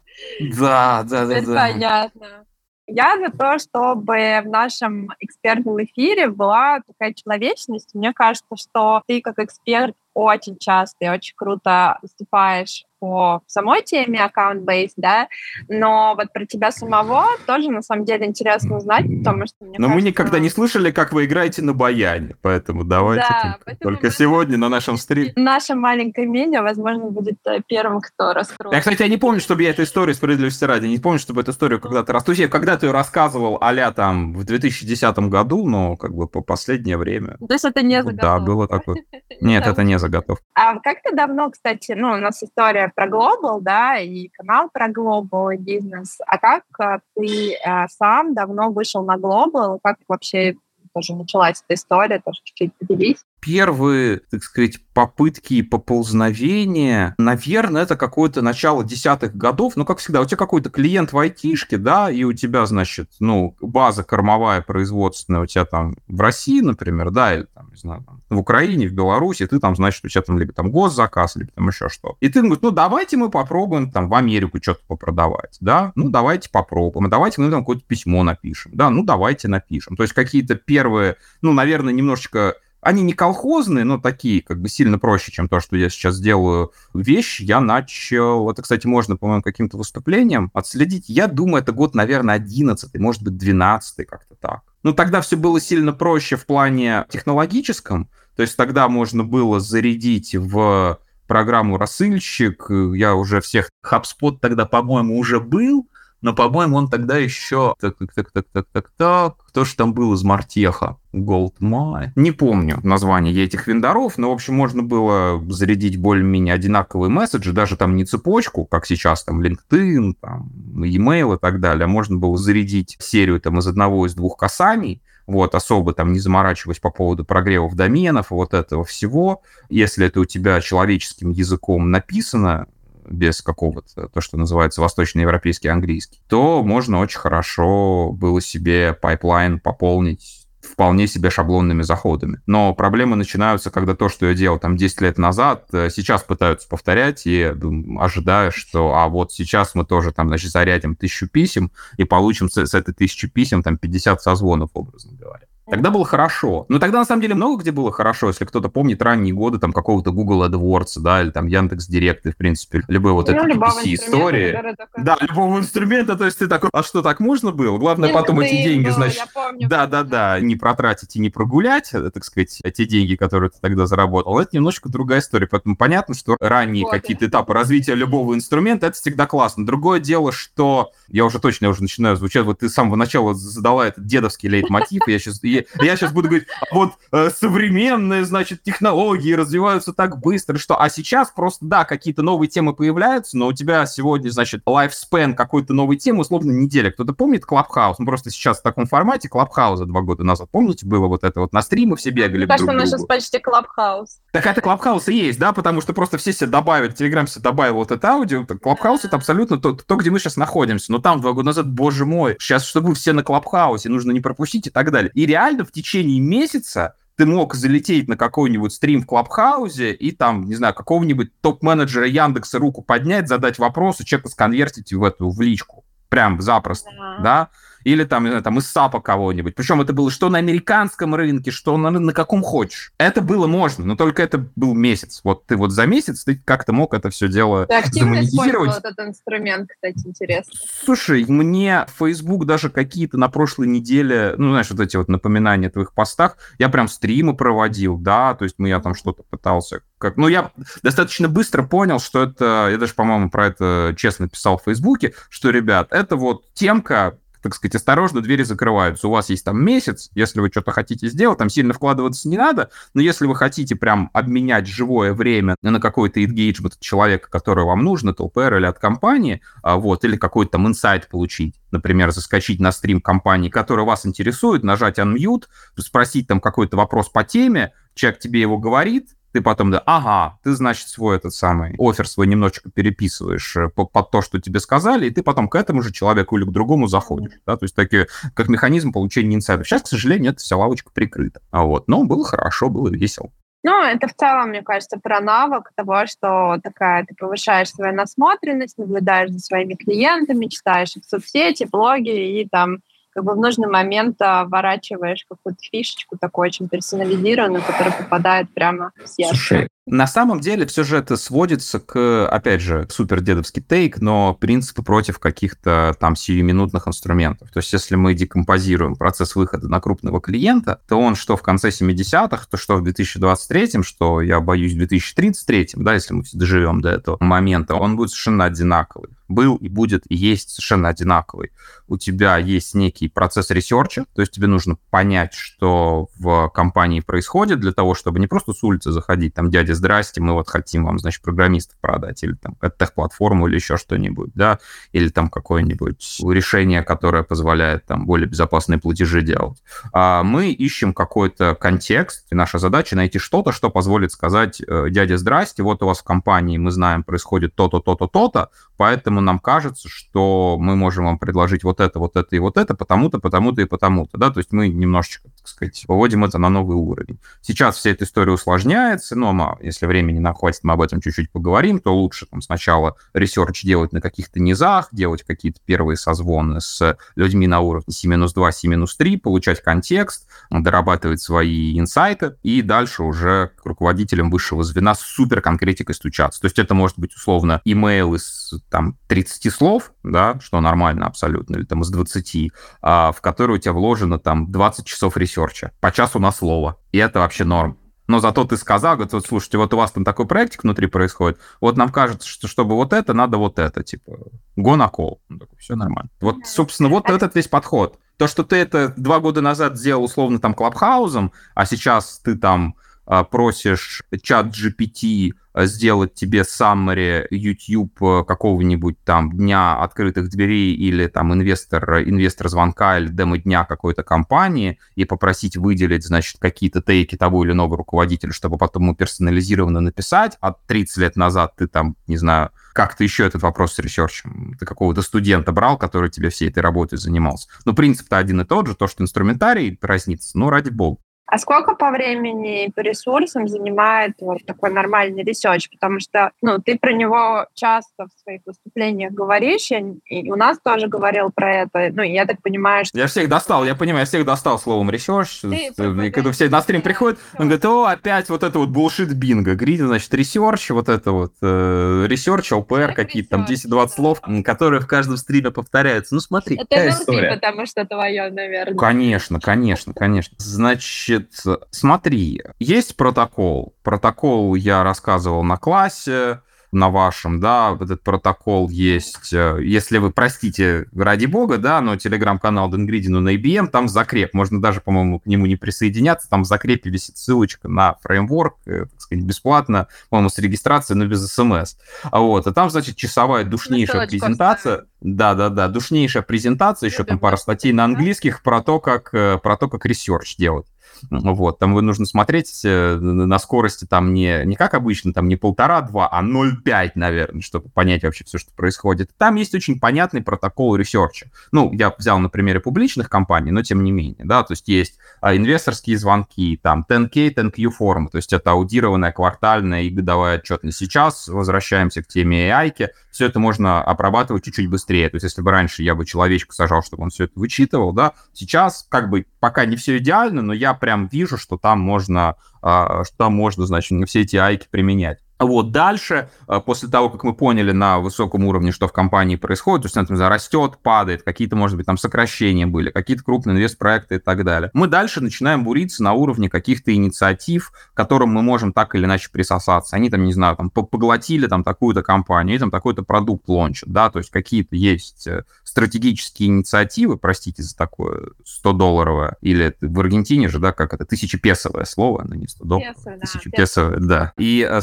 Да, 0.58 1.04
да, 1.04 1.26
да, 1.26 1.42
да. 1.42 1.56
Понятно. 1.56 2.46
Я 2.86 3.18
за 3.18 3.32
то, 3.32 3.58
чтобы 3.60 4.42
в 4.44 4.48
нашем 4.50 5.10
экспертном 5.20 5.82
эфире 5.86 6.28
была 6.28 6.80
такая 6.86 7.14
человечность. 7.14 7.92
Мне 7.94 8.12
кажется, 8.12 8.56
что 8.58 9.02
ты 9.08 9.22
как 9.22 9.40
эксперт 9.40 9.96
очень 10.14 10.58
часто 10.58 11.06
и 11.06 11.08
очень 11.08 11.34
круто 11.36 11.98
выступаешь 12.02 12.86
по 13.04 13.42
самой 13.48 13.82
теме 13.84 14.24
аккаунт-бейс, 14.24 14.94
да, 14.96 15.28
но 15.68 16.14
вот 16.16 16.32
про 16.32 16.46
тебя 16.46 16.72
самого 16.72 17.26
тоже 17.46 17.70
на 17.70 17.82
самом 17.82 18.06
деле 18.06 18.26
интересно 18.26 18.78
узнать, 18.78 19.04
потому 19.20 19.46
что 19.46 19.58
мне 19.66 19.76
Но 19.78 19.88
кажется, 19.88 19.96
мы 19.96 20.02
никогда 20.10 20.40
не 20.40 20.50
слышали, 20.50 20.90
как 20.90 21.12
вы 21.12 21.26
играете 21.26 21.62
на 21.64 21.74
баяне, 21.74 22.38
поэтому 22.42 22.86
давайте 22.86 23.26
Да, 23.30 23.42
только, 23.42 23.60
поэтому 23.66 23.92
только 23.92 24.08
мы- 24.08 24.14
сегодня 24.14 24.58
на 24.58 24.70
нашем 24.70 24.96
стриме. 24.96 25.34
Наша 25.36 25.76
маленькая 25.76 26.26
медиа, 26.26 26.62
возможно, 26.62 27.10
будет 27.10 27.36
э, 27.46 27.60
первым, 27.68 28.00
кто 28.00 28.32
раскроет. 28.32 28.74
Я, 28.74 28.80
кстати, 28.80 29.02
я 29.02 29.10
не 29.10 29.18
помню, 29.18 29.42
чтобы 29.42 29.64
я 29.64 29.72
эту 29.72 29.84
историю 29.84 30.16
справедливости 30.16 30.64
ради, 30.64 30.86
не 30.86 30.98
помню, 31.00 31.20
чтобы 31.20 31.42
эту 31.42 31.52
историю 31.52 31.82
когда-то 31.82 32.14
раз. 32.14 32.24
То 32.24 32.32
есть 32.32 32.40
я 32.40 32.48
когда-то 32.48 32.86
ее 32.86 32.94
рассказывал 32.94 33.58
а 33.60 33.92
там 33.92 34.34
в 34.34 34.46
2010 34.46 35.18
году, 35.28 35.68
но 35.68 35.98
как 35.98 36.16
бы 36.16 36.30
по 36.30 36.40
последнее 36.40 36.96
время. 36.96 37.36
То 37.46 37.54
есть 37.54 37.66
это 37.66 37.82
не 37.82 38.02
Ну 38.02 38.12
Да, 38.12 38.38
заготовка. 38.40 38.46
было 38.46 38.68
такое. 38.70 38.96
Нет, 39.42 39.68
это 39.68 39.84
не 39.84 40.00
заготов. 40.00 40.40
А 40.54 40.80
как 40.80 41.02
ты 41.04 41.14
давно, 41.14 41.50
кстати, 41.52 41.92
ну, 41.92 42.14
у 42.14 42.18
нас 42.18 42.42
история 42.42 42.93
про 42.96 43.08
глобал, 43.08 43.62
да, 43.62 43.98
и 44.00 44.28
канал 44.30 44.70
про 44.72 44.88
глобал, 44.88 45.52
и 45.52 45.58
бизнес. 45.58 46.18
А 46.26 46.38
как 46.38 46.64
э, 46.80 47.00
ты 47.16 47.54
э, 47.54 47.88
сам 47.90 48.34
давно 48.34 48.72
вышел 48.72 49.04
на 49.04 49.18
глобал? 49.18 49.80
Как 49.84 49.98
вообще 50.08 50.56
тоже 50.94 51.16
началась 51.16 51.64
эта 51.66 51.76
история? 51.76 52.22
Тоже 52.24 52.40
чуть-чуть 52.44 52.74
поделись. 52.76 53.26
Первые, 53.46 54.22
так 54.32 54.44
сказать, 54.44 54.80
попытки 54.94 55.56
и 55.56 55.62
поползновения, 55.64 57.16
наверное, 57.18 57.82
это 57.82 57.98
какое-то 57.98 58.42
начало 58.42 58.84
десятых 58.84 59.36
годов. 59.36 59.76
Ну, 59.76 59.86
как 59.86 59.98
всегда, 59.98 60.22
у 60.22 60.26
тебя 60.26 60.38
какой-то 60.38 60.70
клиент 60.70 61.12
в 61.12 61.18
айтишке, 61.18 61.78
да, 61.78 62.10
и 62.10 62.24
у 62.24 62.34
тебя, 62.34 62.66
значит, 62.66 63.10
ну, 63.20 63.56
база 63.60 64.04
кормовая 64.04 64.62
производственная 64.62 65.42
у 65.42 65.46
тебя 65.46 65.66
там 65.66 65.96
в 66.08 66.22
России, 66.22 66.62
например, 66.62 67.12
да, 67.12 67.36
или 67.36 67.48
там, 67.54 67.70
не 67.72 67.78
знаю, 67.78 68.04
там, 68.06 68.22
в 68.30 68.38
Украине, 68.38 68.88
в 68.88 68.94
Беларуси, 68.94 69.46
ты 69.48 69.60
там, 69.60 69.76
значит, 69.76 70.06
у 70.06 70.08
тебя 70.08 70.22
там 70.22 70.38
либо 70.38 70.54
там 70.54 70.72
госзаказ, 70.72 71.36
либо 71.36 71.52
там 71.52 71.68
еще 71.68 71.90
что. 71.90 72.16
И 72.20 72.30
ты 72.30 72.40
говоришь, 72.40 72.60
ну, 72.62 72.72
давайте 72.72 73.18
мы 73.18 73.30
попробуем 73.30 73.92
там 73.92 74.10
в 74.10 74.14
Америку 74.14 74.60
что-то 74.62 74.82
попродавать, 74.88 75.58
да, 75.60 75.92
ну, 75.96 76.10
давайте 76.10 76.50
попробуем, 76.50 77.10
давайте 77.10 77.42
мы 77.42 77.50
там 77.50 77.62
какое-то 77.62 77.84
письмо 77.86 78.24
напишем, 78.24 78.72
да, 78.76 78.90
ну, 78.90 79.04
давайте 79.04 79.48
напишем. 79.48 79.96
То 79.98 80.04
есть 80.04 80.14
какие-то 80.14 80.56
первые, 80.56 81.18
ну, 81.42 81.52
наверное, 81.52 81.94
немножечко 81.94 82.56
они 82.84 83.02
не 83.04 83.14
колхозные, 83.14 83.86
но 83.86 83.98
такие, 83.98 84.42
как 84.42 84.62
бы 84.62 84.70
сильно 84.70 85.00
проще, 85.00 85.32
чем 85.32 85.48
то, 85.48 85.60
что 85.60 85.76
я 85.76 85.90
сейчас 85.90 86.20
делаю. 86.20 86.72
Вещь 86.94 87.40
я 87.40 87.60
начал, 87.62 88.50
это, 88.50 88.62
кстати, 88.62 88.88
можно, 88.88 89.18
по 89.18 89.28
моим 89.28 89.42
каким-то 89.42 89.78
выступлениям 89.78 90.52
отследить. 90.54 91.06
Я 91.08 91.28
думаю, 91.28 91.62
это 91.62 91.72
год, 91.72 91.96
наверное, 91.96 92.36
11 92.36 92.94
может 93.00 93.24
быть, 93.24 93.38
12 93.38 94.08
как-то 94.08 94.36
так. 94.36 94.62
Ну, 94.84 94.94
тогда 94.94 95.22
все 95.22 95.38
было 95.38 95.60
сильно 95.60 95.94
проще 95.94 96.36
в 96.36 96.46
плане 96.46 97.06
технологическом, 97.10 98.10
то 98.36 98.42
есть 98.42 98.58
тогда 98.58 98.90
можно 98.90 99.24
было 99.24 99.60
зарядить 99.60 100.36
в 100.36 101.00
программу 101.28 101.78
рассыльщик, 101.78 102.66
я 102.70 103.16
уже 103.16 103.42
всех... 103.42 103.70
HubSpot 103.86 104.38
тогда, 104.40 104.66
по-моему, 104.66 105.18
уже 105.18 105.40
был, 105.40 105.88
но, 106.24 106.34
по-моему, 106.34 106.78
он 106.78 106.88
тогда 106.88 107.18
еще... 107.18 107.76
Так, 107.80 107.98
так, 107.98 108.14
так, 108.14 108.32
так, 108.32 108.46
так, 108.52 108.66
так, 108.72 108.92
так. 108.96 109.38
Кто 109.46 109.66
же 109.66 109.76
там 109.76 109.94
был 109.94 110.14
из 110.14 110.24
Мартеха? 110.24 110.98
Goldmine? 111.14 112.12
Не 112.16 112.32
помню 112.32 112.80
название 112.82 113.44
этих 113.44 113.68
вендоров, 113.68 114.18
но, 114.18 114.30
в 114.30 114.34
общем, 114.34 114.56
можно 114.56 114.84
было 114.84 115.44
зарядить 115.52 115.98
более-менее 115.98 116.54
одинаковые 116.54 117.10
месседжи, 117.10 117.52
даже 117.52 117.76
там 117.76 117.98
не 117.98 118.06
цепочку, 118.06 118.66
как 118.66 118.86
сейчас, 118.86 119.26
там, 119.26 119.42
LinkedIn, 119.42 120.14
там, 120.22 120.50
e-mail 120.82 121.36
и 121.36 121.40
так 121.40 121.60
далее, 121.60 121.86
а 121.86 121.90
можно 121.90 122.16
было 122.16 122.38
зарядить 122.38 122.96
серию 123.00 123.42
там 123.42 123.60
из 123.60 123.68
одного 123.68 124.08
из 124.08 124.16
двух 124.16 124.38
касаний, 124.38 125.02
вот, 125.28 125.56
особо 125.56 125.94
там 125.94 126.14
не 126.14 126.20
заморачиваясь 126.20 126.80
по 126.80 126.90
поводу 126.90 127.26
прогревов 127.26 127.76
доменов 127.76 128.32
и 128.32 128.34
вот 128.34 128.54
этого 128.54 128.86
всего. 128.86 129.42
Если 129.70 130.08
это 130.08 130.22
у 130.22 130.26
тебя 130.26 130.62
человеческим 130.62 131.32
языком 131.32 131.92
написано, 131.92 132.68
без 133.10 133.42
какого-то, 133.42 134.08
то, 134.08 134.22
что 134.22 134.38
называется 134.38 134.82
восточноевропейский 134.82 135.70
английский, 135.70 136.22
то 136.28 136.64
можно 136.64 137.00
очень 137.00 137.20
хорошо 137.20 138.12
было 138.12 138.42
себе 138.42 138.94
пайплайн 138.94 139.60
пополнить 139.60 140.44
вполне 140.64 141.08
себе 141.08 141.30
шаблонными 141.30 141.82
заходами. 141.82 142.40
Но 142.46 142.74
проблемы 142.74 143.16
начинаются, 143.16 143.70
когда 143.70 143.96
то, 143.96 144.10
что 144.10 144.28
я 144.28 144.34
делал 144.34 144.60
там 144.60 144.78
10 144.78 145.02
лет 145.02 145.18
назад, 145.18 145.68
э, 145.74 145.90
сейчас 145.90 146.24
пытаются 146.24 146.68
повторять, 146.68 147.26
и 147.26 147.42
м, 147.42 148.00
ожидая, 148.00 148.52
что 148.52 148.96
а 148.96 149.08
вот 149.08 149.34
сейчас 149.34 149.76
мы 149.76 149.86
тоже 149.86 150.12
там, 150.12 150.30
значит, 150.30 150.52
зарядим 150.52 150.96
тысячу 150.96 151.28
писем 151.28 151.72
и 151.98 152.06
получим 152.06 152.50
с, 152.50 152.66
с 152.66 152.74
этой 152.74 152.94
тысячи 152.94 153.28
писем 153.28 153.62
там 153.62 153.78
50 153.78 154.22
созвонов, 154.22 154.70
образно 154.74 155.12
говоря. 155.18 155.46
Тогда 155.70 155.92
было 155.92 156.06
хорошо. 156.06 156.66
Но 156.68 156.80
тогда, 156.80 157.00
на 157.00 157.06
самом 157.06 157.22
деле, 157.22 157.36
много 157.36 157.62
где 157.62 157.72
было 157.72 157.92
хорошо. 157.92 158.28
Если 158.28 158.46
кто-то 158.46 158.70
помнит 158.70 159.02
ранние 159.02 159.34
годы 159.34 159.60
там 159.60 159.72
какого-то 159.72 160.12
Google 160.12 160.46
AdWords, 160.46 161.00
да, 161.00 161.22
или 161.22 161.30
там 161.30 161.48
Яндекс 161.48 161.88
Директ, 161.88 162.26
в 162.26 162.36
принципе, 162.36 162.84
любой 162.88 163.14
вот 163.14 163.30
ну, 163.30 163.36
этой 163.36 163.56
PPC-истории. 163.56 164.76
Да, 164.98 165.18
любого 165.22 165.58
инструмента, 165.60 166.18
то 166.18 166.26
есть 166.26 166.40
ты 166.40 166.48
такой, 166.48 166.70
а 166.74 166.84
что, 166.84 167.02
так 167.02 167.20
можно 167.20 167.52
было? 167.52 167.78
Главное 167.78 168.10
LinkedIn 168.10 168.14
потом 168.14 168.40
эти 168.42 168.64
деньги, 168.64 168.88
был, 168.88 168.94
значит... 168.94 169.24
Да-да-да, 169.60 170.40
не 170.40 170.56
протратить 170.56 171.16
и 171.16 171.20
не 171.20 171.30
прогулять, 171.30 171.94
э, 171.94 172.12
так 172.12 172.24
сказать, 172.26 172.60
эти 172.64 172.86
деньги, 172.86 173.16
которые 173.16 173.50
ты 173.50 173.58
тогда 173.62 173.86
заработал. 173.86 174.40
Это 174.40 174.56
немножко 174.56 174.90
другая 174.90 175.20
история. 175.20 175.48
Поэтому 175.48 175.78
понятно, 175.78 176.14
что 176.14 176.36
ранние 176.40 176.84
вот. 176.84 176.92
какие-то 176.92 177.28
этапы 177.28 177.54
развития 177.54 177.96
любого 177.96 178.36
инструмента, 178.36 178.88
это 178.88 178.98
всегда 178.98 179.28
классно. 179.28 179.66
Другое 179.66 180.00
дело, 180.00 180.32
что 180.32 180.92
я 181.08 181.26
уже 181.26 181.40
точно 181.40 181.66
я 181.66 181.70
уже 181.70 181.82
начинаю 181.82 182.16
звучать, 182.16 182.44
вот 182.44 182.60
ты 182.60 182.70
с 182.70 182.74
самого 182.74 182.96
начала 182.96 183.34
задала 183.34 183.88
этот 183.88 184.06
дедовский 184.06 184.50
лейтмотив, 184.50 185.04
я 185.08 185.20
сейчас 185.20 185.42
я, 185.54 185.86
я 185.86 185.96
сейчас 185.96 186.12
буду 186.12 186.30
говорить, 186.30 186.48
«А 186.70 186.76
вот 186.76 186.94
э, 187.12 187.30
современные, 187.30 188.26
значит, 188.26 188.64
технологии 188.64 189.34
развиваются 189.34 189.94
так 189.94 190.20
быстро, 190.20 190.58
что... 190.58 190.80
А 190.80 190.90
сейчас 190.90 191.32
просто, 191.32 191.66
да, 191.66 191.86
какие-то 191.86 192.22
новые 192.22 192.50
темы 192.50 192.74
появляются, 192.74 193.38
но 193.38 193.48
у 193.48 193.54
тебя 193.54 193.86
сегодня, 193.86 194.30
значит, 194.30 194.62
lifespan 194.66 195.36
какой-то 195.36 195.74
новой 195.74 195.98
темы, 195.98 196.22
условно, 196.22 196.52
неделя. 196.52 196.92
Кто-то 196.92 197.14
помнит 197.14 197.46
Клабхаус? 197.46 198.00
Ну, 198.00 198.06
просто 198.06 198.30
сейчас 198.30 198.60
в 198.60 198.64
таком 198.64 198.86
формате 198.86 199.30
Клабхауза 199.30 199.86
два 199.86 200.02
года 200.02 200.24
назад. 200.24 200.50
Помните, 200.52 200.86
было 200.86 201.08
вот 201.08 201.24
это 201.24 201.40
вот 201.40 201.54
на 201.54 201.62
стримы 201.62 201.96
все 201.96 202.10
бегали 202.10 202.46
Кажется, 202.46 202.72
у 202.72 202.76
нас 202.76 202.90
сейчас 202.90 203.06
почти 203.06 203.40
Клабхаус. 203.40 204.20
Так 204.32 204.46
это 204.46 204.62
Клабхаус 204.62 205.10
и 205.10 205.16
есть, 205.16 205.40
да, 205.40 205.54
потому 205.54 205.82
что 205.82 205.94
просто 205.94 206.18
все 206.18 206.34
себе 206.34 206.48
добавили, 206.48 206.92
Телеграм 206.92 207.28
себе 207.28 207.44
добавил 207.44 207.76
вот 207.76 207.92
это 207.92 208.10
аудио. 208.10 208.46
Клабхаус 208.46 209.06
это 209.06 209.16
абсолютно 209.16 209.58
то, 209.58 209.74
то, 209.74 209.96
где 209.96 210.10
мы 210.10 210.20
сейчас 210.20 210.38
находимся. 210.38 210.92
Но 210.92 211.00
там 211.00 211.22
два 211.22 211.34
года 211.34 211.48
назад, 211.48 211.70
боже 211.70 212.06
мой, 212.06 212.36
сейчас, 212.40 212.66
чтобы 212.66 212.96
все 212.96 213.14
на 213.14 213.24
Клабхаусе, 213.24 213.90
нужно 213.90 214.12
не 214.12 214.22
пропустить 214.22 214.68
и 214.68 214.70
так 214.70 214.92
далее. 214.92 215.12
И 215.14 215.26
реально 215.26 215.43
в 215.66 215.72
течение 215.72 216.20
месяца 216.20 216.96
ты 217.16 217.26
мог 217.26 217.54
залететь 217.54 218.08
на 218.08 218.18
какой-нибудь 218.18 218.74
стрим 218.74 219.02
в 219.02 219.06
Клабхаузе 219.06 219.94
и 219.94 220.12
там, 220.12 220.46
не 220.46 220.56
знаю, 220.56 220.74
какого-нибудь 220.74 221.30
топ-менеджера 221.42 222.08
Яндекса 222.08 222.60
руку 222.60 222.82
поднять, 222.82 223.28
задать 223.28 223.60
вопрос 223.60 224.02
и 224.02 224.06
человека 224.06 224.30
сконвертить 224.30 224.94
в 224.94 225.04
эту, 225.04 225.30
в 225.30 225.40
личку. 225.42 225.86
Прям 226.10 226.42
запросто, 226.42 226.90
да. 226.98 227.18
да? 227.24 227.50
Или 227.84 228.04
там, 228.04 228.42
там 228.42 228.60
из 228.60 228.68
САПа 228.68 229.00
кого-нибудь. 229.00 229.56
Причем 229.56 229.82
это 229.82 229.94
было 229.94 230.12
что 230.12 230.30
на 230.30 230.38
американском 230.38 231.16
рынке, 231.16 231.52
что 231.52 231.78
на, 231.78 231.92
на 231.92 232.14
каком 232.14 232.44
хочешь. 232.44 232.94
Это 232.98 233.22
было 233.22 233.48
можно, 233.48 233.86
но 233.86 233.96
только 233.96 234.24
это 234.24 234.46
был 234.56 234.74
месяц. 234.74 235.22
Вот 235.24 235.46
ты 235.46 235.58
вот 235.58 235.72
за 235.72 235.86
месяц 235.86 236.24
ты 236.24 236.36
как-то 236.36 236.74
мог 236.74 236.94
это 236.94 237.10
все 237.10 237.28
дело 237.28 237.66
ты 237.66 237.76
активно 237.76 238.24
использовал 238.24 238.68
этот 238.68 239.00
инструмент, 239.00 239.70
кстати, 239.70 240.06
интересно. 240.06 240.54
Слушай, 240.84 241.26
мне 241.26 241.86
Facebook 241.98 242.46
даже 242.46 242.70
какие-то 242.70 243.18
на 243.18 243.30
прошлой 243.30 243.68
неделе, 243.68 244.36
ну, 244.38 244.50
знаешь, 244.50 244.70
вот 244.70 244.80
эти 244.80 244.98
вот 244.98 245.08
напоминания 245.08 245.68
о 245.68 245.72
твоих 245.72 245.94
постах, 245.94 246.38
я 246.60 246.70
прям 246.70 246.88
стримы 246.88 247.36
проводил, 247.36 247.98
да, 247.98 248.36
то 248.36 248.44
есть 248.44 248.56
ну, 248.58 248.68
я 248.68 248.80
там 248.80 248.96
что-то 248.96 249.24
пытался 249.24 249.82
как... 250.04 250.18
Ну, 250.18 250.28
я 250.28 250.52
достаточно 250.84 251.30
быстро 251.30 251.64
понял, 251.64 252.00
что 252.00 252.24
это... 252.24 252.68
Я 252.70 252.78
даже, 252.78 252.94
по-моему, 252.94 253.30
про 253.30 253.48
это 253.48 253.96
честно 253.98 254.28
писал 254.28 254.58
в 254.58 254.64
Фейсбуке, 254.66 255.14
что, 255.30 255.50
ребят, 255.50 255.88
это 255.92 256.18
вот 256.18 256.54
темка, 256.54 257.18
так 257.44 257.54
сказать, 257.54 257.76
осторожно, 257.76 258.22
двери 258.22 258.44
закрываются. 258.44 259.08
У 259.08 259.12
вас 259.12 259.30
есть 259.30 259.44
там 259.44 259.64
месяц, 259.64 260.10
если 260.16 260.40
вы 260.40 260.50
что-то 260.50 260.72
хотите 260.72 261.10
сделать, 261.10 261.38
там 261.38 261.50
сильно 261.50 261.74
вкладываться 261.74 262.30
не 262.30 262.38
надо, 262.38 262.70
но 262.94 263.02
если 263.02 263.28
вы 263.28 263.36
хотите 263.36 263.76
прям 263.76 264.10
обменять 264.14 264.66
живое 264.66 265.14
время 265.14 265.58
на 265.62 265.80
какой-то 265.80 266.22
engagement 266.22 266.74
от 266.74 266.80
человека, 266.80 267.30
который 267.30 267.66
вам 267.66 267.84
нужен, 267.84 268.10
от 268.10 268.20
ЛПР 268.22 268.56
или 268.56 268.66
от 268.66 268.80
компании, 268.80 269.42
а, 269.62 269.76
вот, 269.76 270.06
или 270.06 270.16
какой-то 270.16 270.54
там 270.54 270.68
инсайт 270.68 271.10
получить, 271.10 271.56
например, 271.72 272.12
заскочить 272.12 272.62
на 272.62 272.72
стрим 272.72 273.02
компании, 273.02 273.50
которая 273.50 273.86
вас 273.86 274.06
интересует, 274.06 274.64
нажать 274.64 274.98
unmute, 274.98 275.44
спросить 275.78 276.28
там 276.28 276.40
какой-то 276.40 276.78
вопрос 276.78 277.10
по 277.10 277.24
теме, 277.24 277.74
человек 277.94 278.20
тебе 278.20 278.40
его 278.40 278.58
говорит, 278.58 279.10
ты 279.34 279.42
потом, 279.42 279.72
да, 279.72 279.82
ага, 279.86 280.38
ты, 280.44 280.54
значит, 280.54 280.88
свой 280.88 281.18
этот 281.18 281.34
самый 281.34 281.76
офер 281.80 282.08
свой 282.08 282.28
немножечко 282.28 282.70
переписываешь 282.70 283.56
э, 283.58 283.70
под, 283.70 283.92
под 283.92 284.12
то, 284.12 284.22
что 284.22 284.40
тебе 284.40 284.60
сказали, 284.60 285.08
и 285.08 285.10
ты 285.10 285.24
потом 285.24 285.50
к 285.50 285.56
этому 285.56 285.82
же 285.82 285.92
человеку 285.92 286.38
или 286.38 286.46
к 286.46 286.52
другому 286.52 286.88
заходишь, 286.88 287.34
да, 287.46 287.58
то 287.58 287.66
есть 287.66 287.76
такие, 287.76 288.08
как 288.36 288.48
механизм 288.48 288.94
получения 288.94 289.36
инсайдов. 289.36 289.68
Сейчас, 289.68 289.82
к 289.82 289.88
сожалению, 289.88 290.32
эта 290.32 290.42
вся 290.42 290.56
лавочка 290.56 290.92
прикрыта, 290.94 291.42
а 291.52 291.64
вот, 291.64 291.88
но 291.88 292.04
было 292.04 292.24
хорошо, 292.24 292.70
было 292.70 292.90
весело. 292.90 293.32
Ну, 293.66 293.82
это 293.82 294.08
в 294.08 294.14
целом, 294.14 294.50
мне 294.50 294.62
кажется, 294.62 295.00
про 295.00 295.22
навык 295.22 295.72
того, 295.76 296.06
что 296.06 296.60
такая 296.62 297.06
ты 297.06 297.16
повышаешь 297.16 297.70
свою 297.70 297.96
насмотренность, 297.96 298.78
наблюдаешь 298.78 299.32
за 299.32 299.40
своими 299.40 299.76
клиентами, 299.76 300.48
читаешь 300.48 300.96
их 300.98 301.06
соцсети, 301.06 301.68
блоги 301.72 302.42
и 302.42 302.48
там 302.48 302.80
как 303.14 303.24
бы 303.24 303.34
в 303.34 303.38
нужный 303.38 303.68
момент 303.68 304.22
а, 304.22 304.46
ворачиваешь 304.46 305.26
какую-то 305.30 305.60
фишечку 305.62 306.18
такую 306.18 306.48
очень 306.48 306.68
персонализированную, 306.68 307.64
которая 307.64 307.94
попадает 307.94 308.50
прямо 308.54 308.92
в 309.04 309.08
сердце. 309.08 309.36
Слушай, 309.36 309.68
на 309.86 310.08
самом 310.08 310.40
деле 310.40 310.66
все 310.66 310.84
же 310.84 310.98
это 310.98 311.18
сводится 311.18 311.80
к, 311.80 312.28
опять 312.28 312.62
же, 312.62 312.88
супер 312.90 313.20
дедовский 313.20 313.62
тейк, 313.62 314.00
но 314.00 314.34
принципы 314.34 314.82
против 314.82 315.20
каких-то 315.20 315.96
там 316.00 316.16
сиюминутных 316.16 316.88
инструментов. 316.88 317.50
То 317.52 317.60
есть 317.60 317.74
если 317.74 317.96
мы 317.96 318.14
декомпозируем 318.14 318.96
процесс 318.96 319.36
выхода 319.36 319.68
на 319.68 319.82
крупного 319.82 320.22
клиента, 320.22 320.80
то 320.88 321.00
он 321.00 321.16
что 321.16 321.36
в 321.36 321.42
конце 321.42 321.70
70-х, 321.70 322.48
то 322.50 322.58
что 322.58 322.78
в 322.78 322.84
2023, 322.84 323.84
что, 323.84 324.22
я 324.22 324.40
боюсь, 324.40 324.74
в 324.74 324.78
2033, 324.78 325.72
да, 325.76 325.94
если 325.96 326.14
мы 326.14 326.24
доживем 326.32 326.80
до 326.80 326.90
этого 326.90 327.18
момента, 327.20 327.76
он 327.76 327.98
будет 327.98 328.12
совершенно 328.12 328.46
одинаковый. 328.46 329.10
Был 329.28 329.56
и 329.56 329.68
будет 329.68 330.04
и 330.10 330.16
есть 330.16 330.52
совершенно 330.52 330.90
одинаковый. 330.90 331.52
У 331.88 331.98
тебя 331.98 332.38
есть 332.38 332.74
некий 332.76 333.10
процесс 333.10 333.50
ресерча, 333.50 334.06
то 334.14 334.22
есть 334.22 334.32
тебе 334.32 334.48
нужно 334.48 334.78
понять, 334.90 335.34
что 335.34 336.10
в 336.18 336.50
компании 336.50 337.00
происходит 337.00 337.60
для 337.60 337.72
того, 337.72 337.96
чтобы 337.96 338.20
не 338.20 338.28
просто 338.28 338.54
с 338.54 338.64
улицы 338.64 338.92
заходить, 338.92 339.34
там, 339.34 339.50
дядя 339.50 339.73
говорите, 339.74 339.76
здрасте, 339.76 340.22
мы 340.22 340.34
вот 340.34 340.50
хотим 340.50 340.86
вам, 340.86 341.00
значит, 341.00 341.22
программистов 341.22 341.78
продать, 341.80 342.24
или 342.24 342.34
там 342.34 342.58
тех-платформу, 342.78 343.48
или 343.48 343.56
еще 343.56 343.78
что-нибудь, 343.78 344.32
да, 344.36 344.60
или 344.92 345.10
там 345.10 345.30
какое-нибудь 345.30 346.20
решение, 346.30 346.84
которое 346.84 347.24
позволяет 347.24 347.86
там 347.86 348.06
более 348.06 348.28
безопасные 348.28 348.80
платежи 348.80 349.22
делать. 349.22 349.62
А 349.92 350.24
мы 350.24 350.52
ищем 350.52 350.94
какой-то 350.94 351.56
контекст, 351.56 352.28
и 352.32 352.36
наша 352.36 352.60
задача 352.60 352.96
найти 352.96 353.20
что-то, 353.20 353.52
что 353.52 353.70
позволит 353.70 354.12
сказать, 354.12 354.62
э, 354.62 354.88
дядя, 354.90 355.18
здрасте, 355.18 355.64
вот 355.64 355.84
у 355.84 355.86
вас 355.86 356.00
в 356.00 356.04
компании, 356.04 356.58
мы 356.58 356.72
знаем, 356.72 357.04
происходит 357.04 357.56
то-то, 357.56 357.80
то-то, 357.80 358.08
то-то, 358.08 358.50
поэтому 358.78 359.22
нам 359.22 359.40
кажется, 359.40 359.90
что 359.90 360.58
мы 360.60 360.76
можем 360.76 361.06
вам 361.06 361.18
предложить 361.18 361.64
вот 361.64 361.80
это, 361.80 362.00
вот 362.00 362.16
это 362.16 362.36
и 362.36 362.40
вот 362.40 362.58
это, 362.58 362.76
потому-то, 362.76 363.20
потому-то 363.20 363.62
и 363.62 363.66
потому-то, 363.66 364.18
да, 364.18 364.30
то 364.30 364.40
есть 364.40 364.52
мы 364.52 364.68
немножечко, 364.68 365.30
так 365.38 365.48
сказать, 365.48 365.84
выводим 365.88 366.26
это 366.26 366.38
на 366.38 366.50
новый 366.50 366.76
уровень. 366.76 367.20
Сейчас 367.42 367.78
вся 367.78 367.92
эта 367.92 368.06
история 368.06 368.32
усложняется, 368.32 369.16
но 369.16 369.34
если 369.64 369.86
времени 369.86 370.20
нам 370.20 370.34
хватит, 370.34 370.64
мы 370.64 370.74
об 370.74 370.82
этом 370.82 371.02
чуть-чуть 371.02 371.32
поговорим, 371.32 371.80
то 371.80 371.96
лучше 371.96 372.26
там 372.26 372.42
сначала 372.42 372.96
ресерч 373.14 373.64
делать 373.64 373.94
на 373.94 374.02
каких-то 374.02 374.40
низах, 374.40 374.90
делать 374.92 375.24
какие-то 375.24 375.60
первые 375.66 375.98
созвоны 375.98 376.62
с 376.62 376.98
людьми 377.16 377.48
на 377.48 377.62
уровне 377.62 377.94
C-2, 377.94 378.52
C-3, 378.52 379.18
получать 379.20 379.62
контекст, 379.62 380.28
дорабатывать 380.50 381.22
свои 381.22 381.78
инсайты 381.80 382.36
и 382.44 382.62
дальше 382.62 383.04
уже 383.04 383.52
к 383.62 383.66
руководителям 383.66 384.30
высшего 384.30 384.64
звена 384.64 384.96
с 384.96 385.00
супер 385.00 385.42
конкретикой 385.42 385.96
стучаться. 385.96 386.42
То 386.42 386.46
есть 386.46 386.60
это 386.60 386.74
может 386.74 387.00
быть 387.00 387.16
условно 387.16 387.62
имейл 387.66 388.16
из 388.16 388.54
там 388.70 388.98
30 389.08 389.54
слов, 389.54 389.94
да, 390.04 390.40
что 390.42 390.60
нормально 390.60 391.08
абсолютно, 391.08 391.56
или 391.56 391.66
там 391.66 391.82
из 391.82 391.90
20, 391.90 392.52
а, 392.82 393.12
в 393.12 393.22
который 393.22 393.56
у 393.56 393.60
тебя 393.60 393.74
вложено 393.74 394.20
там 394.20 394.52
20 394.52 394.86
часов 394.86 395.18
ресерча, 395.18 395.72
по 395.80 395.92
часу 395.92 396.20
на 396.20 396.32
слово. 396.32 396.78
И 396.92 396.98
это 396.98 397.20
вообще 397.20 397.44
норм 397.44 397.78
но 398.08 398.20
зато 398.20 398.44
ты 398.46 398.58
сказал, 398.58 398.96
говорит, 398.96 399.14
вот, 399.14 399.26
слушайте, 399.26 399.58
вот 399.58 399.74
у 399.74 399.78
вас 399.78 399.92
там 399.92 400.04
такой 400.04 400.28
проектик 400.28 400.64
внутри 400.64 400.88
происходит, 400.88 401.40
вот 401.62 401.78
нам 401.78 401.90
кажется, 401.90 402.28
что 402.28 402.48
чтобы 402.48 402.76
вот 402.76 402.94
это, 402.94 403.14
надо 403.14 403.38
вот 403.38 403.60
это, 403.60 403.84
типа, 403.84 404.12
go 404.58 404.76
на 404.76 404.88
call. 404.88 405.20
Все 405.58 405.76
нормально. 405.76 406.10
Вот, 406.20 406.38
собственно, 406.46 406.90
вот 406.90 407.10
этот 407.10 407.36
весь 407.36 407.48
подход. 407.48 408.00
То, 408.18 408.28
что 408.28 408.44
ты 408.44 408.58
это 408.58 408.94
два 408.96 409.20
года 409.20 409.42
назад 409.42 409.78
сделал 409.78 410.04
условно 410.04 410.40
там 410.40 410.54
клабхаузом, 410.54 411.32
а 411.56 411.66
сейчас 411.66 412.20
ты 412.24 412.38
там 412.38 412.76
просишь 413.06 414.04
чат 414.22 414.48
GPT 414.48 415.34
Э, 415.54 415.66
сделать 415.66 416.16
тебе 416.16 416.42
summary 416.42 417.28
YouTube 417.30 418.02
э, 418.02 418.24
какого-нибудь 418.28 418.98
там 419.04 419.32
дня 419.32 419.76
открытых 419.76 420.30
дверей 420.30 420.74
или 420.74 421.08
там 421.08 421.34
инвестор, 421.34 422.02
инвестор 422.02 422.50
звонка 422.50 422.98
или 422.98 423.08
демо 423.08 423.38
дня 423.38 423.64
какой-то 423.64 424.04
компании 424.04 424.80
и 424.96 425.06
попросить 425.06 425.56
выделить, 425.56 426.06
значит, 426.06 426.38
какие-то 426.40 426.82
тейки 426.82 427.16
того 427.16 427.46
или 427.46 427.52
иного 427.52 427.78
руководителя, 427.78 428.32
чтобы 428.32 428.58
потом 428.58 428.84
ему 428.84 428.96
персонализированно 428.96 429.80
написать, 429.80 430.38
а 430.42 430.54
30 430.54 430.98
лет 430.98 431.16
назад 431.16 431.54
ты 431.56 431.68
там, 431.68 431.96
не 432.08 432.18
знаю, 432.18 432.50
как 432.74 432.96
ты 432.96 433.04
еще 433.04 433.26
этот 433.26 433.44
вопрос 433.44 433.74
с 433.74 433.80
ресерчем? 433.80 434.56
Ты 434.60 434.66
какого-то 434.66 435.04
студента 435.04 435.52
брал, 435.52 435.78
который 435.78 436.10
тебе 436.10 436.30
всей 436.30 436.50
этой 436.50 436.60
работой 436.64 436.98
занимался. 436.98 437.48
Но 437.66 437.74
принцип-то 437.74 438.18
один 438.18 438.42
и 438.42 438.46
тот 438.46 438.66
же, 438.66 438.76
то, 438.76 438.88
что 438.88 439.04
инструментарий 439.04 439.78
разнится, 439.80 440.36
ну, 440.38 440.50
ради 440.50 440.72
бога. 440.72 441.03
А 441.26 441.38
сколько 441.40 441.76
по 441.76 441.90
времени 441.90 442.66
и 442.66 442.72
по 442.72 442.82
ресурсам 442.82 443.48
занимает 443.48 444.14
вот 444.20 444.46
такой 444.46 444.72
нормальный 444.72 445.24
ресерч? 445.24 445.70
Потому 445.70 446.00
что 446.00 446.32
ну, 446.42 446.60
ты 446.60 446.78
про 446.78 446.94
него 446.94 447.48
часто 447.54 448.08
в 448.08 448.22
своих 448.22 448.42
выступлениях 448.46 449.14
говоришь, 449.14 449.72
и 449.72 450.32
у 450.32 450.36
нас 450.36 450.60
тоже 450.64 450.88
говорил 450.88 451.32
про 451.34 451.64
это. 451.64 451.90
Ну, 451.94 452.04
я 452.04 452.26
так 452.26 452.42
понимаю, 452.42 452.86
что... 452.86 452.98
Я 452.98 453.08
всех 453.08 453.30
достал, 453.30 453.66
я 453.66 453.74
понимаю, 453.74 454.02
я 454.02 454.06
всех 454.06 454.26
достал 454.26 454.60
словом 454.60 454.92
ресерч. 454.92 455.44
И 455.44 456.12
когда 456.12 456.32
все 456.32 456.50
на 456.50 456.62
стрим 456.62 456.82
приходят, 456.82 457.20
он 457.38 457.48
говорит, 457.48 457.66
о, 457.66 457.86
опять 457.86 458.30
вот 458.30 458.44
это 458.44 458.60
вот 458.60 458.70
bullshit 458.70 459.14
bingo. 459.14 459.56
Грин, 459.56 459.88
значит, 459.88 460.14
ресерч, 460.14 460.70
вот 460.72 460.90
это 460.90 461.12
вот 461.12 461.34
ресерч, 461.42 462.52
ЛПР 462.52 462.94
какие-то, 462.94 463.30
там 463.30 463.46
10-20 463.46 463.88
слов, 463.88 464.22
которые 464.44 464.82
в 464.82 464.88
каждом 464.88 465.18
стриме 465.18 465.52
повторяются. 465.52 466.14
Ну, 466.14 466.20
смотри, 466.20 466.58
Это 466.58 467.36
потому 467.36 467.66
что 467.66 467.86
твое, 467.86 468.30
наверное. 468.30 468.78
Конечно, 468.78 469.40
конечно, 469.40 469.94
конечно. 469.94 470.36
Значит, 470.38 471.13
Значит, 471.14 471.34
смотри, 471.72 472.42
есть 472.60 472.96
протокол. 472.96 473.76
Протокол 473.84 474.56
я 474.56 474.84
рассказывал 474.84 475.44
на 475.44 475.58
классе, 475.58 476.40
на 476.74 476.90
вашем, 476.90 477.40
да, 477.40 477.78
этот 477.80 478.02
протокол 478.02 478.70
есть, 478.70 479.32
э, 479.32 479.60
если 479.62 480.00
вы, 480.00 480.12
простите, 480.12 480.88
ради 480.96 481.28
бога, 481.28 481.58
да, 481.58 481.80
но 481.82 481.96
телеграм-канал 481.96 482.70
Ден 482.70 482.87
Гридин 482.87 483.20
on 483.20 483.36
ABM, 483.36 483.68
там 483.68 483.88
закреп, 483.88 484.34
можно 484.34 484.60
даже, 484.60 484.82
по-моему, 484.82 485.20
к 485.20 485.28
нему 485.28 485.46
не 485.46 485.56
присоединяться, 485.56 486.28
там 486.30 486.44
в 486.44 486.48
закрепе 486.48 486.90
висит 486.90 487.18
ссылочка 487.18 487.70
на 487.70 487.96
фреймворк, 488.02 488.58
э, 488.66 488.86
так 488.92 489.02
сказать, 489.02 489.24
бесплатно, 489.24 489.88
по-моему, 490.10 490.30
с 490.30 490.38
регистрацией, 490.40 490.98
но 490.98 491.06
без 491.06 491.26
смс. 491.28 491.76
А 492.04 492.20
вот, 492.20 492.48
а 492.48 492.54
там, 492.54 492.70
значит, 492.70 492.96
часовая 492.96 493.44
душнейшая 493.44 494.08
презентация, 494.08 494.86
да-да-да, 495.00 495.68
душнейшая 495.68 496.24
презентация, 496.24 496.90
еще 496.90 497.04
там 497.04 497.20
пара 497.20 497.38
статей 497.38 497.72
на 497.72 497.86
английских 497.86 498.42
про 498.42 498.62
то, 498.62 498.80
как, 498.80 499.14
э, 499.14 499.38
про 499.38 499.58
то, 499.58 499.70
как 499.70 499.86
ресерч 499.86 500.36
делать. 500.38 500.66
Вот, 501.10 501.60
там 501.60 501.74
вы 501.74 501.82
нужно 501.82 502.06
смотреть 502.06 502.62
э, 502.64 502.96
на 502.96 503.40
скорости 503.40 503.86
там 503.86 504.14
не, 504.14 504.44
не 504.46 504.56
как 504.56 504.74
обычно, 504.74 505.14
там 505.14 505.28
не 505.28 505.36
полтора-два, 505.36 506.08
а 506.08 506.24
0,5, 506.24 506.92
наверное, 506.96 507.42
чтобы 507.42 507.70
понять 507.70 508.04
вообще 508.04 508.24
все, 508.24 508.38
что 508.38 508.52
происходит. 508.54 509.12
Там 509.18 509.36
есть 509.36 509.56
очень 509.56 509.80
понятный 509.80 510.22
протокол 510.22 510.76
ресерча. 510.76 511.28
Ну, 511.52 511.72
я 511.74 511.94
взял 511.98 512.20
на 512.20 512.30
примере 512.30 512.60
публичных 512.60 513.10
компаний, 513.10 513.52
но 513.52 513.64
тем 513.64 513.84
не 513.84 513.92
менее, 513.92 514.24
да, 514.24 514.44
то 514.44 514.54
есть 514.54 514.68
есть 514.68 514.98
а, 515.22 515.36
инвесторские 515.36 515.98
звонки, 515.98 516.60
там 516.62 516.86
10K, 516.90 517.34
10Q 517.34 517.70
форма, 517.70 518.10
то 518.10 518.18
есть 518.18 518.34
это 518.34 518.52
аудированная 518.52 519.12
квартальная 519.12 519.84
и 519.84 519.90
годовая 519.90 520.38
отчетность. 520.40 520.78
Сейчас 520.78 521.28
возвращаемся 521.28 522.04
к 522.04 522.08
теме 522.08 522.50
AI, 522.50 522.90
все 523.12 523.28
это 523.28 523.40
можно 523.40 523.84
обрабатывать 523.84 524.44
чуть-чуть 524.44 524.70
быстрее. 524.70 525.10
То 525.10 525.16
есть 525.16 525.24
если 525.24 525.42
бы 525.42 525.52
раньше 525.52 525.84
я 525.84 525.96
бы 525.96 526.06
человечку 526.06 526.54
сажал, 526.54 526.84
чтобы 526.84 527.04
он 527.04 527.10
все 527.10 527.26
это 527.26 527.34
вычитывал, 527.36 527.94
да, 527.94 528.14
сейчас 528.34 528.86
как 528.90 529.10
бы 529.10 529.26
пока 529.40 529.66
не 529.66 529.76
все 529.76 529.98
идеально, 529.98 530.42
но 530.42 530.54
я 530.54 530.74
прям 530.74 530.93
вижу, 531.12 531.38
что 531.38 531.58
там 531.58 531.80
можно, 531.80 532.36
а, 532.62 533.04
что 533.04 533.18
там 533.18 533.34
можно, 533.34 533.66
значит, 533.66 534.08
все 534.08 534.22
эти 534.22 534.36
айки 534.38 534.68
применять. 534.70 535.20
Вот 535.46 535.72
дальше, 535.72 536.30
э, 536.48 536.60
после 536.66 536.90
того, 536.90 537.10
как 537.10 537.24
мы 537.24 537.34
поняли 537.34 537.72
на 537.72 538.00
высоком 538.00 538.46
уровне, 538.46 538.72
что 538.72 538.88
в 538.88 538.94
компании 538.94 539.36
происходит, 539.36 539.84
то 539.84 539.86
есть, 539.88 539.96
например, 539.96 540.30
растет, 540.30 540.80
падает, 540.82 541.24
какие-то, 541.24 541.56
может 541.56 541.78
быть, 541.78 541.86
там 541.86 541.98
сокращения 541.98 542.66
были, 542.66 542.90
какие-то 542.90 543.24
крупные 543.24 543.56
инвестпроекты 543.56 544.16
и 544.16 544.20
так 544.20 544.44
далее, 544.44 544.70
мы 544.74 544.88
дальше 544.88 545.22
начинаем 545.22 545.64
буриться 545.64 546.04
на 546.04 546.14
уровне 546.14 546.50
каких-то 546.50 546.94
инициатив, 546.94 547.72
к 547.94 547.98
которым 547.98 548.30
мы 548.30 548.42
можем 548.42 548.74
так 548.74 548.96
или 548.96 549.06
иначе 549.06 549.30
присосаться. 549.32 549.96
Они 549.96 550.10
там, 550.10 550.24
не 550.24 550.34
знаю, 550.34 550.56
там 550.56 550.70
поглотили 550.70 551.48
там 551.48 551.64
такую-то 551.64 552.04
компанию, 552.04 552.56
и 552.56 552.60
там 552.60 552.72
такой-то 552.72 553.04
продукт 553.04 553.48
лончат, 553.48 553.90
да, 553.90 554.10
то 554.10 554.20
есть 554.20 554.32
какие-то 554.32 554.76
есть 554.76 555.28
э, 555.28 555.44
стратегические 555.64 556.50
инициативы, 556.50 557.18
простите 557.18 557.64
за 557.64 557.76
такое 557.76 558.30
100-долларовое, 558.46 559.36
или 559.42 559.76
в 559.82 560.00
Аргентине 560.00 560.50
же, 560.50 560.60
да, 560.60 560.72
как 560.72 560.94
это, 560.94 561.06
тысячепесовое 561.06 561.86
слово, 561.86 562.24
но 562.28 562.36
не 562.36 562.48
100 562.48 562.66
долларов, 562.66 562.96
тысячепесовое, 563.22 563.98
да. 564.00 564.34
И, 564.38 564.68
э, 564.70 564.82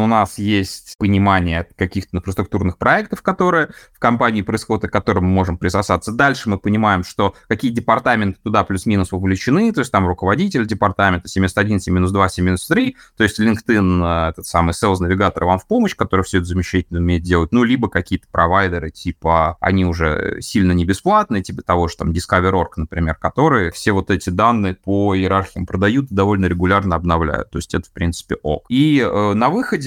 соответственно, 0.00 0.04
у 0.04 0.06
нас 0.06 0.38
есть 0.38 0.96
понимание 0.98 1.66
каких-то 1.76 2.16
инфраструктурных 2.16 2.78
проектов, 2.78 3.22
которые 3.22 3.70
в 3.92 3.98
компании 3.98 4.42
происходят, 4.42 4.90
к 4.90 4.92
которым 4.92 5.24
мы 5.24 5.30
можем 5.30 5.58
присосаться. 5.58 6.12
Дальше 6.12 6.48
мы 6.48 6.58
понимаем, 6.58 7.04
что 7.04 7.34
какие 7.48 7.70
департаменты 7.70 8.38
туда 8.42 8.64
плюс-минус 8.64 9.12
вовлечены, 9.12 9.72
то 9.72 9.80
есть 9.80 9.92
там 9.92 10.06
руководитель 10.06 10.66
департамента 10.66 11.28
701, 11.28 11.80
702, 11.80 12.28
703, 12.28 12.96
то 13.16 13.24
есть 13.24 13.40
LinkedIn, 13.40 14.26
э, 14.26 14.30
этот 14.30 14.46
самый 14.46 14.72
sales-навигатор 14.72 15.44
вам 15.44 15.58
в 15.58 15.66
помощь, 15.66 15.94
который 15.94 16.22
все 16.24 16.38
это 16.38 16.46
замечательно 16.46 17.00
умеет 17.00 17.22
делать, 17.22 17.52
ну, 17.52 17.64
либо 17.64 17.88
какие-то 17.88 18.26
провайдеры, 18.30 18.90
типа, 18.90 19.56
они 19.60 19.84
уже 19.84 20.38
сильно 20.40 20.72
не 20.72 20.84
бесплатные, 20.84 21.42
типа 21.42 21.62
того 21.62 21.88
же 21.88 21.96
там 21.96 22.10
Discover.org, 22.10 22.76
например, 22.76 23.14
которые 23.14 23.70
все 23.70 23.92
вот 23.92 24.10
эти 24.10 24.30
данные 24.30 24.74
по 24.74 25.14
иерархиям 25.14 25.66
продают 25.66 26.10
и 26.10 26.14
довольно 26.14 26.46
регулярно 26.46 26.96
обновляют. 26.96 27.50
То 27.50 27.58
есть 27.58 27.74
это, 27.74 27.88
в 27.88 27.92
принципе, 27.92 28.36
ок. 28.42 28.66
И 28.68 29.00
э, 29.00 29.34
на 29.34 29.48
выходе 29.50 29.79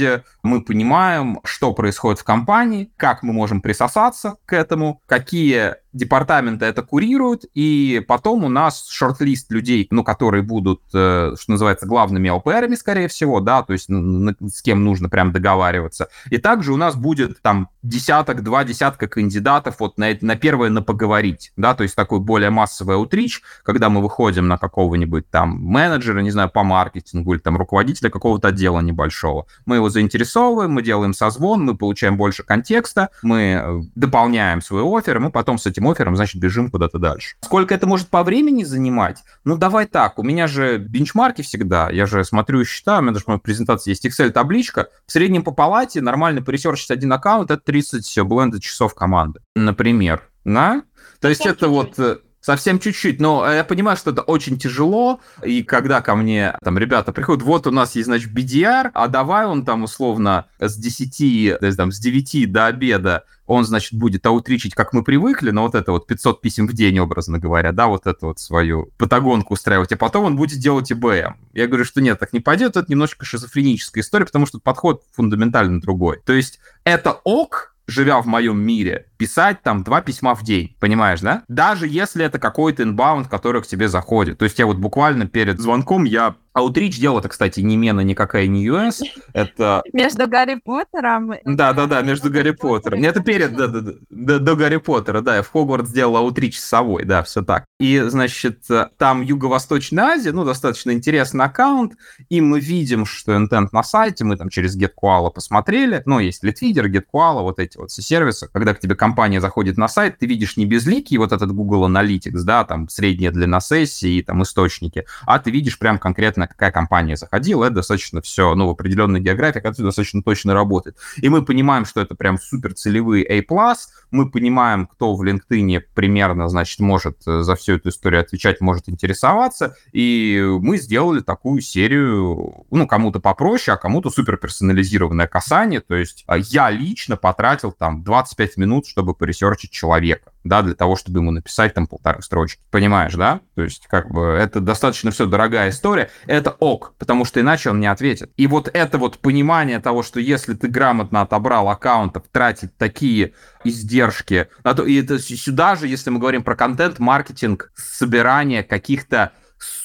мы 0.43 0.62
понимаем, 0.62 1.39
что 1.43 1.73
происходит 1.73 2.19
в 2.19 2.23
компании, 2.23 2.91
как 2.97 3.23
мы 3.23 3.34
можем 3.34 3.62
присосаться 3.62 4.38
к 4.45 4.53
этому, 4.53 5.01
какие 5.06 5.75
департаменты 5.93 6.65
это 6.65 6.82
курируют, 6.82 7.45
и 7.53 8.03
потом 8.08 8.43
у 8.43 8.49
нас 8.49 8.88
шорт-лист 8.89 9.51
людей, 9.51 9.88
ну, 9.91 10.03
которые 10.03 10.43
будут, 10.43 10.82
э, 10.93 11.36
что 11.39 11.51
называется, 11.51 11.86
главными 11.86 12.29
ЛПРами, 12.29 12.75
скорее 12.75 13.08
всего, 13.08 13.39
да, 13.39 13.62
то 13.63 13.73
есть 13.73 13.89
с 13.89 14.62
кем 14.62 14.84
нужно 14.84 15.10
прям 15.10 15.32
договариваться. 15.32 16.10
И 16.29 16.38
также 16.38 16.73
у 16.73 16.77
нас 16.77 16.95
будет 16.95 17.41
там 17.41 17.69
десяток, 17.84 18.43
два 18.43 18.63
десятка 18.63 19.08
кандидатов 19.08 19.75
вот 19.79 19.97
на, 19.97 20.17
на 20.21 20.36
первое 20.36 20.69
на 20.69 20.82
поговорить, 20.82 21.51
да, 21.56 21.75
то 21.75 21.84
есть 21.84 21.95
такой 21.95 22.19
более 22.19 22.49
массовый 22.49 22.95
аутрич, 22.95 23.41
когда 23.63 23.89
мы 23.89 24.01
выходим 24.01 24.47
на 24.47 24.58
какого-нибудь 24.58 25.29
там 25.29 25.60
менеджера, 25.62 26.19
не 26.21 26.32
знаю, 26.32 26.49
по 26.49 26.63
маркетингу 26.63 27.34
или 27.34 27.39
там 27.39 27.58
руководителя 27.58 28.10
какого-то 28.10 28.47
отдела 28.49 28.79
небольшого. 28.79 29.45
Мы 29.65 29.75
его 29.75 29.89
заинтересовываем, 29.89 30.71
мы 30.71 30.82
делаем 30.82 31.13
созвон, 31.13 31.63
мы 31.63 31.77
получаем 31.77 32.17
больше 32.17 32.43
контекста, 32.43 33.10
мы 33.21 33.39
э, 33.39 33.82
дополняем 33.95 34.62
свой 34.62 34.84
офер, 34.84 35.19
мы 35.19 35.29
потом 35.29 35.58
с 35.58 35.67
этим 35.67 35.83
оффером, 35.88 36.15
значит, 36.15 36.41
бежим 36.41 36.69
куда-то 36.69 37.00
дальше. 37.00 37.36
Сколько 37.41 37.76
это 37.76 37.88
может 37.88 38.08
по 38.10 38.24
времени 38.24 38.63
занимать? 38.63 39.24
Ну, 39.43 39.58
давай 39.58 39.86
так, 39.86 40.19
у 40.19 40.24
меня 40.24 40.48
же 40.48 40.78
бенчмарки 40.78 41.41
всегда, 41.41 41.89
я 41.89 42.06
же 42.06 42.24
смотрю 42.24 42.62
и 42.62 42.65
считаю, 42.65 43.00
у 43.00 43.02
меня 43.04 43.13
даже 43.13 43.26
в 43.26 43.28
моей 43.28 43.39
презентации 43.39 43.91
есть 43.91 44.06
Excel-табличка, 44.06 44.88
в 45.06 45.12
среднем 45.12 45.43
по 45.43 45.52
палате 45.52 46.02
нормально 46.02 46.41
поресерчить 46.41 46.91
один 46.91 47.12
аккаунт, 47.13 47.52
это 47.52 47.62
30 47.62 48.19
бленда 48.24 48.60
часов 48.62 48.96
команды, 48.96 49.39
например. 49.56 50.24
Да? 50.46 50.84
То 51.19 51.30
есть 51.30 51.46
это 51.46 51.69
вот 51.69 51.98
э, 52.00 52.17
Совсем 52.43 52.78
чуть-чуть, 52.78 53.22
но 53.22 53.50
я 53.50 53.63
понимаю, 53.63 53.96
что 53.96 54.12
это 54.12 54.22
очень 54.22 54.60
тяжело, 54.60 55.22
и 55.46 55.63
когда 55.63 56.02
ко 56.02 56.13
мне 56.13 56.58
там 56.62 56.78
ребята 56.78 57.13
приходят, 57.13 57.41
вот 57.41 57.67
у 57.67 57.72
нас 57.72 57.96
есть, 57.96 58.08
значит, 58.08 58.34
BDR, 58.34 58.91
а 58.93 59.08
давай 59.08 59.46
он 59.46 59.63
там 59.63 59.84
условно 59.84 60.48
с 60.60 60.76
10, 60.76 61.58
то 61.58 61.65
есть, 61.65 61.78
там, 61.78 61.93
с 61.93 62.00
9 62.00 62.52
до 62.52 62.65
обеда 62.65 63.24
он, 63.45 63.65
значит, 63.65 63.93
будет 63.93 64.25
аутричить, 64.25 64.73
как 64.73 64.93
мы 64.93 65.03
привыкли, 65.03 65.51
но 65.51 65.63
вот 65.63 65.75
это 65.75 65.91
вот 65.91 66.08
500 66.08 66.41
писем 66.41 66.67
в 66.67 66.73
день, 66.73 66.99
образно 66.99 67.39
говоря, 67.39 67.71
да, 67.71 67.88
вот 67.88 68.08
эту 68.08 68.27
вот 68.27 68.39
свою 68.39 68.89
патагонку 68.97 69.53
устраивать, 69.53 69.91
а 69.91 69.97
потом 69.97 70.25
он 70.25 70.36
будет 70.36 70.60
делать 70.60 70.91
ИБМ. 70.91 71.36
Я 71.53 71.67
говорю, 71.67 71.86
что 71.86 72.01
нет, 72.01 72.19
так 72.19 72.34
не 72.34 72.39
пойдет, 72.39 72.77
это 72.77 72.86
немножко 72.89 73.25
шизофреническая 73.25 74.01
история, 74.01 74.25
потому 74.25 74.45
что 74.45 74.60
подход 74.60 75.03
фундаментально 75.13 75.82
другой. 75.82 76.19
То 76.25 76.34
есть 76.34 76.60
это 76.84 77.19
ок, 77.23 77.73
живя 77.88 78.21
в 78.21 78.25
моем 78.25 78.60
мире, 78.60 79.08
писать 79.17 79.62
там 79.62 79.84
два 79.84 80.01
письма 80.01 80.36
в 80.36 80.43
день, 80.43 80.75
понимаешь, 80.79 81.19
да? 81.21 81.43
Даже 81.47 81.88
если 81.88 82.23
это 82.25 82.39
какой-то 82.39 82.84
инбаунд, 82.84 83.27
который 83.27 83.62
к 83.62 83.67
тебе 83.67 83.88
заходит. 83.88 84.38
То 84.38 84.45
есть 84.45 84.58
я 84.60 84.65
вот 84.65 84.77
буквально 84.77 85.27
перед 85.27 85.60
звонком 85.60 86.06
я 86.06 86.36
Outreach 86.55 86.99
дело 86.99 87.19
это, 87.19 87.29
кстати, 87.29 87.59
не 87.61 87.77
Мена 87.77 88.01
никакая, 88.01 88.47
не 88.47 88.67
US. 88.67 89.01
Это... 89.33 89.81
Между 89.91 90.27
Гарри 90.27 90.59
Поттером... 90.63 91.33
Да-да-да, 91.45 92.01
между 92.01 92.29
Гарри 92.29 92.51
Поттером. 92.51 93.03
Это 93.03 93.21
перед, 93.21 93.55
да, 93.55 93.67
да, 93.67 93.93
да, 94.09 94.39
до 94.39 94.55
Гарри 94.55 94.77
Поттера, 94.77 95.21
да. 95.21 95.41
В 95.41 95.51
Хогвартс 95.51 95.89
сделал 95.89 96.29
Outreach 96.29 96.53
с 96.53 96.65
совой, 96.65 97.05
да, 97.05 97.23
все 97.23 97.41
так. 97.41 97.65
И, 97.79 97.99
значит, 97.99 98.65
там 98.97 99.21
Юго-Восточная 99.21 100.03
Азия, 100.03 100.31
ну, 100.31 100.45
достаточно 100.45 100.91
интересный 100.91 101.45
аккаунт, 101.45 101.93
и 102.29 102.39
мы 102.39 102.59
видим, 102.59 103.05
что 103.05 103.35
интент 103.35 103.73
на 103.73 103.83
сайте, 103.83 104.23
мы 104.23 104.37
там 104.37 104.49
через 104.49 104.77
GetKoala 104.77 105.31
посмотрели, 105.31 106.03
ну, 106.05 106.19
есть 106.19 106.43
Litfeeder, 106.43 106.85
GetKoala, 106.85 107.41
вот 107.41 107.59
эти 107.59 107.77
вот 107.77 107.91
все 107.91 108.01
сервисы. 108.01 108.47
Когда 108.53 108.73
к 108.73 108.79
тебе 108.79 108.95
компания 108.95 109.41
заходит 109.41 109.77
на 109.77 109.87
сайт, 109.87 110.19
ты 110.19 110.25
видишь 110.27 110.57
не 110.57 110.65
безликий 110.65 111.17
вот 111.17 111.31
этот 111.31 111.51
Google 111.51 111.89
Analytics, 111.89 112.43
да, 112.43 112.63
там 112.63 112.87
средняя 112.89 113.31
длина 113.31 113.59
сессии, 113.59 114.21
там 114.21 114.43
источники, 114.43 115.05
а 115.25 115.39
ты 115.39 115.51
видишь 115.51 115.79
прям 115.79 115.97
конкретно 115.97 116.42
понятно, 116.43 116.47
какая 116.47 116.71
компания 116.71 117.15
заходила, 117.15 117.65
это 117.65 117.75
достаточно 117.75 118.21
все, 118.21 118.56
ну, 118.56 118.67
в 118.67 118.71
определенной 118.71 119.19
географии, 119.19 119.60
это 119.60 119.84
достаточно 119.84 120.21
точно 120.21 120.53
работает. 120.53 120.97
И 121.17 121.29
мы 121.29 121.43
понимаем, 121.43 121.86
что 121.86 122.01
это 122.01 122.15
прям 122.15 122.39
супер 122.39 122.73
целевые 122.73 123.25
A+, 123.25 123.75
мы 124.12 124.29
понимаем, 124.29 124.88
кто 124.88 125.15
в 125.15 125.23
LinkedIn 125.23 125.82
примерно, 125.93 126.49
значит, 126.49 126.79
может 126.79 127.17
э, 127.27 127.41
за 127.41 127.56
всю 127.56 127.73
эту 127.73 127.89
историю 127.89 128.21
отвечать, 128.21 128.62
может 128.62 128.89
интересоваться, 128.89 129.75
и 129.91 130.41
мы 130.60 130.77
сделали 130.77 131.21
такую 131.21 131.62
серию, 131.62 132.65
ну, 132.69 132.88
кому-то 132.88 133.19
попроще, 133.19 133.75
а 133.75 133.77
кому-то 133.77 134.10
супер 134.10 134.38
персонализированное 134.38 135.27
касание, 135.27 135.82
то 135.82 135.95
есть 135.95 136.23
а, 136.27 136.38
я 136.38 136.69
лично 136.69 137.17
потратил 137.17 137.71
там 137.71 138.03
25 138.03 138.58
минут, 138.58 138.88
чтобы 138.88 139.13
поресерчить 139.13 139.71
человека 139.71 140.33
да, 140.43 140.62
для 140.62 140.75
того, 140.75 140.95
чтобы 140.95 141.19
ему 141.19 141.32
написать 141.32 141.73
там 141.73 141.88
полторы 141.88 142.21
строчки. 142.21 142.62
Понимаешь, 142.71 143.13
да? 143.13 143.41
То 143.56 143.63
есть, 143.63 143.88
как 143.88 144.12
бы, 144.12 144.21
это 144.21 144.60
достаточно 144.60 145.12
все 145.12 145.25
дорогая 145.25 145.69
история. 145.69 146.10
Это 146.25 146.51
ок, 146.51 146.93
потому 146.97 147.25
что 147.25 147.39
иначе 147.39 147.69
он 147.69 147.79
не 147.79 147.88
ответит. 147.88 148.32
И 148.38 148.47
вот 148.47 148.69
это 148.73 148.97
вот 148.97 149.19
понимание 149.19 149.79
того, 149.79 150.03
что 150.03 150.19
если 150.19 150.53
ты 150.53 150.67
грамотно 150.67 151.21
отобрал 151.21 151.69
аккаунтов, 151.69 152.23
тратить 152.32 152.75
такие 152.77 153.34
издержки, 153.63 154.47
а 154.63 154.73
и 154.84 155.01
это 155.01 155.19
сюда 155.19 155.75
же, 155.75 155.88
если 155.88 156.10
мы 156.10 156.19
говорим 156.19 156.43
про 156.43 156.56
контент, 156.56 156.99
маркетинг, 156.99 157.71
собирание 157.75 158.63
каких-то 158.63 159.32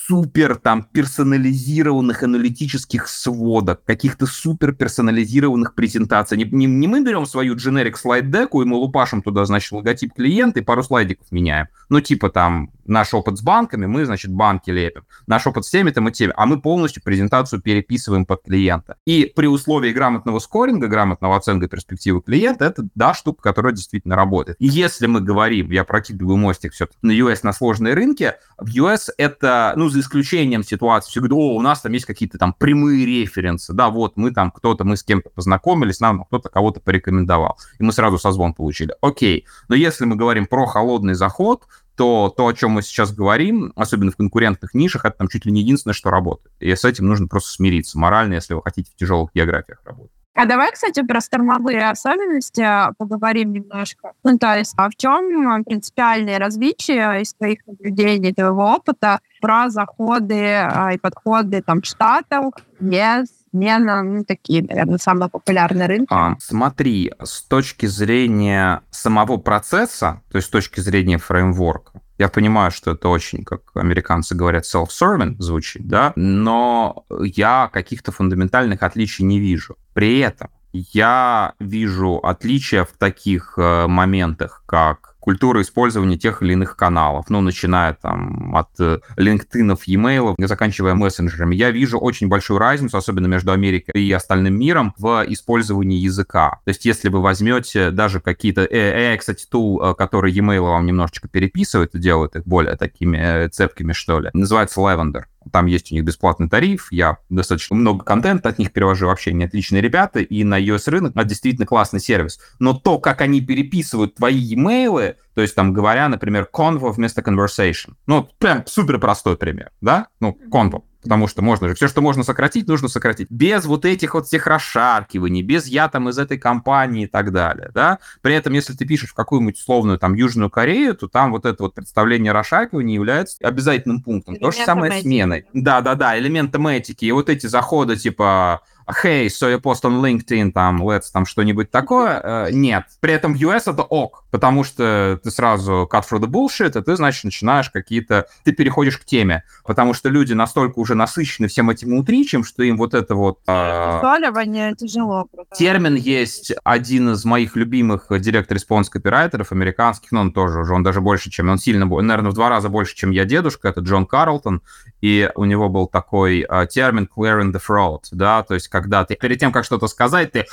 супер 0.09 0.57
там 0.57 0.85
персонализированных 0.85 2.23
аналитических 2.23 3.09
сводок, 3.09 3.85
каких-то 3.85 4.27
супер 4.27 4.73
персонализированных 4.73 5.75
презентаций. 5.75 6.39
Не, 6.39 6.45
не, 6.45 6.67
не 6.67 6.89
мы 6.89 7.05
берем 7.05 7.27
свою 7.27 7.57
generic 7.57 7.97
слайд 7.97 8.31
деку 8.31 8.63
и 8.63 8.65
мы 8.65 8.77
лупашим 8.77 9.21
туда, 9.21 9.45
значит, 9.45 9.71
логотип 9.73 10.15
клиента 10.15 10.61
и 10.61 10.63
пару 10.63 10.83
слайдиков 10.83 11.31
меняем. 11.31 11.69
Ну, 11.91 12.01
типа 12.01 12.31
там 12.31 12.71
наш 12.89 13.15
опыт 13.15 13.39
с 13.39 13.43
банками, 13.43 13.87
мы, 13.87 14.05
значит, 14.07 14.33
банки 14.33 14.71
лепим. 14.71 15.05
Наш 15.27 15.47
опыт 15.47 15.65
с 15.65 15.71
теми-то 15.71 16.01
мы 16.01 16.11
теми. 16.11 16.33
А 16.37 16.47
мы 16.47 16.61
полностью 16.61 17.03
презентацию 17.03 17.61
переписываем 17.61 18.25
под 18.25 18.43
клиента. 18.43 18.97
И 19.05 19.31
при 19.37 19.47
условии 19.47 19.93
грамотного 19.93 20.39
скоринга, 20.39 20.89
грамотного 20.89 21.37
оценки 21.37 21.67
перспективы 21.67 22.23
клиента, 22.23 22.65
это, 22.65 22.89
да, 22.95 23.15
штука, 23.15 23.43
которая 23.43 23.75
действительно 23.75 24.17
работает. 24.17 24.57
И 24.59 24.67
если 24.67 25.07
мы 25.07 25.21
говорим, 25.21 25.71
я 25.71 25.85
прокидываю 25.85 26.39
мостик 26.39 26.73
все 26.73 26.89
на 27.03 27.13
US, 27.13 27.41
на 27.43 27.53
сложные 27.53 27.95
рынки, 27.95 28.35
в 28.57 28.69
US 28.69 29.11
это, 29.19 29.75
ну, 29.77 29.89
за 29.99 30.07
исключением 30.07 30.63
ситуации, 30.63 31.11
все 31.11 31.21
говорят, 31.21 31.37
о, 31.37 31.57
у 31.57 31.61
нас 31.61 31.81
там 31.81 31.93
есть 31.93 32.07
какие-то 32.07 32.39
там 32.39 32.53
прямые 32.53 33.05
референсы, 33.05 33.73
да, 33.73 33.91
вот 33.91 34.17
мы 34.17 34.31
там 34.31 34.51
кто-то, 34.51 34.85
мы 34.85 34.97
с 34.97 35.03
кем-то 35.03 35.31
познакомились, 35.31 36.01
нам 36.01 36.25
кто-то 36.25 36.49
кого-то 36.49 36.81
порекомендовал, 36.81 37.59
и 37.79 37.83
мы 37.83 37.93
сразу 37.93 38.19
созвон 38.19 38.55
получили. 38.55 38.95
Окей, 39.01 39.47
но 39.69 39.75
если 39.75 40.05
мы 40.05 40.17
говорим 40.17 40.47
про 40.47 40.67
холодный 40.67 41.15
заход, 41.15 41.65
то 41.97 42.33
то, 42.35 42.47
о 42.47 42.55
чем 42.55 42.73
мы 42.73 42.83
сейчас 42.83 43.13
говорим, 43.13 43.73
особенно 43.75 44.13
в 44.13 44.17
конкурентных 44.17 44.73
нишах, 44.73 45.05
это 45.05 45.19
там 45.19 45.29
чуть 45.29 45.45
ли 45.47 45.53
не 45.53 45.63
единственное, 45.63 45.95
что 45.95 46.11
работает. 46.11 46.55
И 46.61 46.73
с 46.73 46.85
этим 46.85 47.07
нужно 47.07 47.27
просто 47.27 47.51
смириться 47.51 47.99
морально, 47.99 48.35
если 48.35 48.55
вы 48.55 48.63
хотите 48.63 48.93
в 48.93 48.97
тяжелых 48.97 49.31
географиях 49.35 49.81
работать. 49.85 50.13
А 50.35 50.47
давай, 50.47 50.71
кстати, 50.71 51.03
про 51.03 51.21
штормовые 51.21 51.91
особенности 51.91 52.65
поговорим 52.97 53.53
немножко. 53.53 54.13
Ну, 54.23 54.39
то 54.39 54.57
есть, 54.57 54.73
а 54.77 54.89
в 54.89 54.95
чем 54.95 55.65
принципиальные 55.65 56.39
различия 56.39 57.23
из 57.23 57.35
твоих 57.35 57.67
наблюдений, 57.67 58.33
твоего 58.33 58.75
опыта 58.75 59.19
про 59.41 59.71
заходы 59.71 60.55
а, 60.55 60.93
и 60.93 60.99
подходы 60.99 61.63
там 61.63 61.83
штатов, 61.83 62.55
yes, 62.81 63.27
не 63.53 63.77
на 63.79 64.03
ну, 64.03 64.25
такие, 64.25 64.63
наверное, 64.63 64.99
самые 64.99 65.29
популярные 65.31 65.87
рынки. 65.87 66.09
А, 66.11 66.37
смотри, 66.39 67.13
с 67.23 67.43
точки 67.43 67.87
зрения 67.87 68.83
самого 68.91 69.39
процесса, 69.39 70.23
то 70.31 70.37
есть 70.37 70.49
с 70.49 70.51
точки 70.51 70.81
зрения 70.81 71.19
фреймворка, 71.19 72.01
я 72.19 72.29
понимаю, 72.29 72.73
что 72.73 72.93
это 72.93 73.09
очень, 73.09 73.45
как 73.45 73.61
американцы 73.75 74.35
говорят, 74.35 74.65
self-serving 74.65 75.37
звучит, 75.39 75.87
да, 75.87 76.13
но 76.17 77.05
я 77.21 77.71
каких-то 77.73 78.11
фундаментальных 78.11 78.83
отличий 78.83 79.25
не 79.25 79.39
вижу. 79.39 79.77
При 79.95 80.19
этом 80.19 80.51
я 80.73 81.55
вижу 81.61 82.17
отличия 82.17 82.85
в 82.85 82.93
таких 82.99 83.55
э, 83.57 83.87
моментах, 83.87 84.65
как 84.67 85.17
культура 85.29 85.61
использования 85.61 86.17
тех 86.17 86.43
или 86.43 86.55
иных 86.55 86.75
каналов, 86.75 87.27
ну, 87.29 87.43
начиная 87.43 87.93
там 87.93 88.57
от 88.57 88.71
э, 88.81 89.01
LinkedIn, 89.19 89.79
e-mail, 89.85 90.35
заканчивая 90.39 90.95
мессенджерами. 90.95 91.55
Я 91.55 91.71
вижу 91.71 91.99
очень 91.99 92.29
большую 92.29 92.59
разницу, 92.59 92.97
особенно 92.97 93.27
между 93.27 93.53
Америкой 93.53 94.03
и 94.03 94.11
остальным 94.11 94.59
миром, 94.59 94.95
в 94.97 95.27
использовании 95.29 95.99
языка. 95.99 96.61
То 96.65 96.71
есть, 96.71 96.87
если 96.87 97.11
вы 97.11 97.21
возьмете 97.21 97.91
даже 97.91 98.21
какие-то... 98.21 98.63
AI, 98.63 99.17
э, 99.17 99.17
кстати, 99.19 99.45
тул, 99.45 99.83
э, 99.83 99.95
который 99.95 100.33
e-mail 100.33 100.63
вам 100.63 100.87
немножечко 100.87 101.29
переписывает 101.29 101.95
и 101.95 101.99
делает 101.99 102.35
их 102.35 102.47
более 102.47 102.77
такими 102.77 103.49
цепкими, 103.49 103.93
что 103.93 104.21
ли, 104.21 104.31
называется 104.33 104.81
Lavender. 104.81 105.25
Там 105.51 105.67
есть 105.67 105.93
у 105.93 105.95
них 105.95 106.05
бесплатный 106.05 106.49
тариф, 106.49 106.89
я 106.91 107.19
достаточно 107.29 107.77
много 107.77 108.05
контента 108.05 108.49
от 108.49 108.59
них 108.59 108.73
перевожу, 108.73 109.07
вообще 109.07 109.33
не 109.33 109.45
отличные 109.45 109.83
ребята, 109.83 110.21
и 110.21 110.45
на 110.45 110.61
iOS 110.61 110.91
рынок 110.91 111.13
это 111.17 111.25
действительно 111.25 111.67
классный 111.67 112.01
сервис. 112.01 112.39
Но 112.59 112.75
то, 112.75 112.99
как 112.99 113.21
они 113.21 113.41
переписывают 113.41 114.15
твои 114.17 114.39
e-mail, 114.39 115.17
то 115.35 115.43
есть 115.43 115.55
там 115.55 115.73
говоря, 115.73 116.09
например, 116.09 116.49
convo 116.53 116.91
вместо 116.91 117.21
conversation, 117.21 117.95
ну, 118.07 118.29
прям 118.39 118.65
супер 118.67 118.99
простой 118.99 119.37
пример, 119.37 119.71
да, 119.81 120.09
ну, 120.21 120.39
convo, 120.51 120.83
потому 121.09 121.27
что 121.27 121.41
можно 121.41 121.69
же, 121.69 121.75
все, 121.75 121.89
что 121.89 122.03
можно 122.03 122.23
сократить, 122.23 122.69
нужно 122.69 122.89
сократить. 122.89 123.31
Без 123.31 123.65
вот 123.65 123.87
этих 123.87 124.13
вот 124.13 124.27
всех 124.27 124.47
расшаркиваний, 124.47 125.41
без 125.41 125.67
я 125.67 125.89
там 125.89 126.11
из 126.11 126.19
этой 126.19 126.37
компании 126.37 127.05
и 127.05 127.07
так 127.07 127.33
далее, 127.33 127.71
да. 127.73 127.99
При 128.21 128.35
этом, 128.35 128.53
если 128.53 128.75
ты 128.75 128.85
пишешь 128.85 129.11
в 129.11 129.15
какую-нибудь 129.15 129.57
условную 129.57 129.99
там 129.99 130.13
Южную 130.13 130.51
Корею, 130.51 130.95
то 130.95 131.09
там 131.09 131.33
вот 131.33 131.47
это 131.47 131.63
вот 131.63 131.75
представление 131.75 132.33
расшаркивания 132.33 132.95
является 132.95 133.39
обязательным 133.41 134.03
пунктом. 134.03 134.35
Элементом 134.35 134.53
То 134.53 134.59
же 134.59 134.65
самое 134.67 134.93
этики. 134.93 135.07
сменой. 135.07 135.47
Да-да-да, 135.55 136.19
элементом 136.19 136.69
этики. 136.69 137.07
И 137.07 137.13
вот 137.13 137.31
эти 137.31 137.47
заходы 137.47 137.97
типа 137.97 138.61
hey, 139.03 139.29
so 139.29 139.49
you 139.49 139.61
post 139.61 139.85
on 139.85 140.01
LinkedIn, 140.01 140.53
там, 140.53 140.83
let's, 140.83 141.11
там, 141.13 141.27
что-нибудь 141.27 141.71
такое, 141.71 142.21
э, 142.25 142.51
нет. 142.53 142.85
При 143.01 143.13
этом 143.13 143.35
в 143.35 143.37
US 143.39 143.71
это 143.71 143.83
ок, 143.83 144.25
потому 144.31 144.65
что 144.65 145.19
ты 145.23 145.31
сразу 145.31 145.89
cut 145.91 146.05
through 146.09 146.21
the 146.21 146.27
bullshit, 146.27 146.79
и 146.79 146.83
ты, 146.83 146.97
значит, 146.97 147.25
начинаешь 147.25 147.71
какие-то... 147.71 148.27
Ты 148.45 148.53
переходишь 148.53 148.99
к 148.99 149.05
теме, 149.05 149.45
потому 149.65 149.95
что 149.95 150.09
люди 150.09 150.33
настолько 150.33 150.79
уже 150.79 150.95
насыщены 150.95 151.49
всем 151.49 151.71
этим 151.71 151.95
outreach 151.95 152.31
ем, 152.31 152.45
что 152.45 152.63
им 152.63 152.77
вот 152.77 152.95
это 152.95 153.15
вот... 153.15 153.39
Э, 153.47 153.99
Сваливание 154.01 154.75
тяжело. 154.75 155.29
Термин 155.55 155.95
есть 155.95 156.53
один 156.65 157.11
из 157.11 157.25
моих 157.25 157.57
любимых 157.57 158.07
direct 158.11 158.44
response 158.44 158.89
копирайтеров 158.89 159.53
американских, 159.53 160.13
но 160.13 160.21
он 160.21 160.33
тоже 160.33 160.61
уже, 160.61 160.75
он 160.75 160.83
даже 160.83 161.01
больше, 161.01 161.31
чем... 161.31 161.49
Он 161.49 161.59
сильно, 161.59 161.87
наверное, 161.87 162.31
в 162.31 162.35
два 162.35 162.49
раза 162.49 162.69
больше, 162.69 162.95
чем 162.95 163.11
я 163.11 163.25
дедушка, 163.25 163.69
это 163.69 163.81
Джон 163.81 164.07
Карлтон, 164.07 164.63
и 165.01 165.31
у 165.35 165.45
него 165.45 165.69
был 165.69 165.87
такой 165.87 166.47
э, 166.49 166.67
термин 166.67 167.09
clearing 167.15 167.53
the 167.53 167.61
throat, 167.67 168.03
да, 168.13 168.43
то 168.43 168.55
есть 168.55 168.69
когда 168.81 169.05
ты 169.05 169.17
перед 169.17 169.39
тем, 169.39 169.53
как 169.53 169.65
что-то 169.65 169.89
сказать, 169.89 170.33
ты 170.33 170.47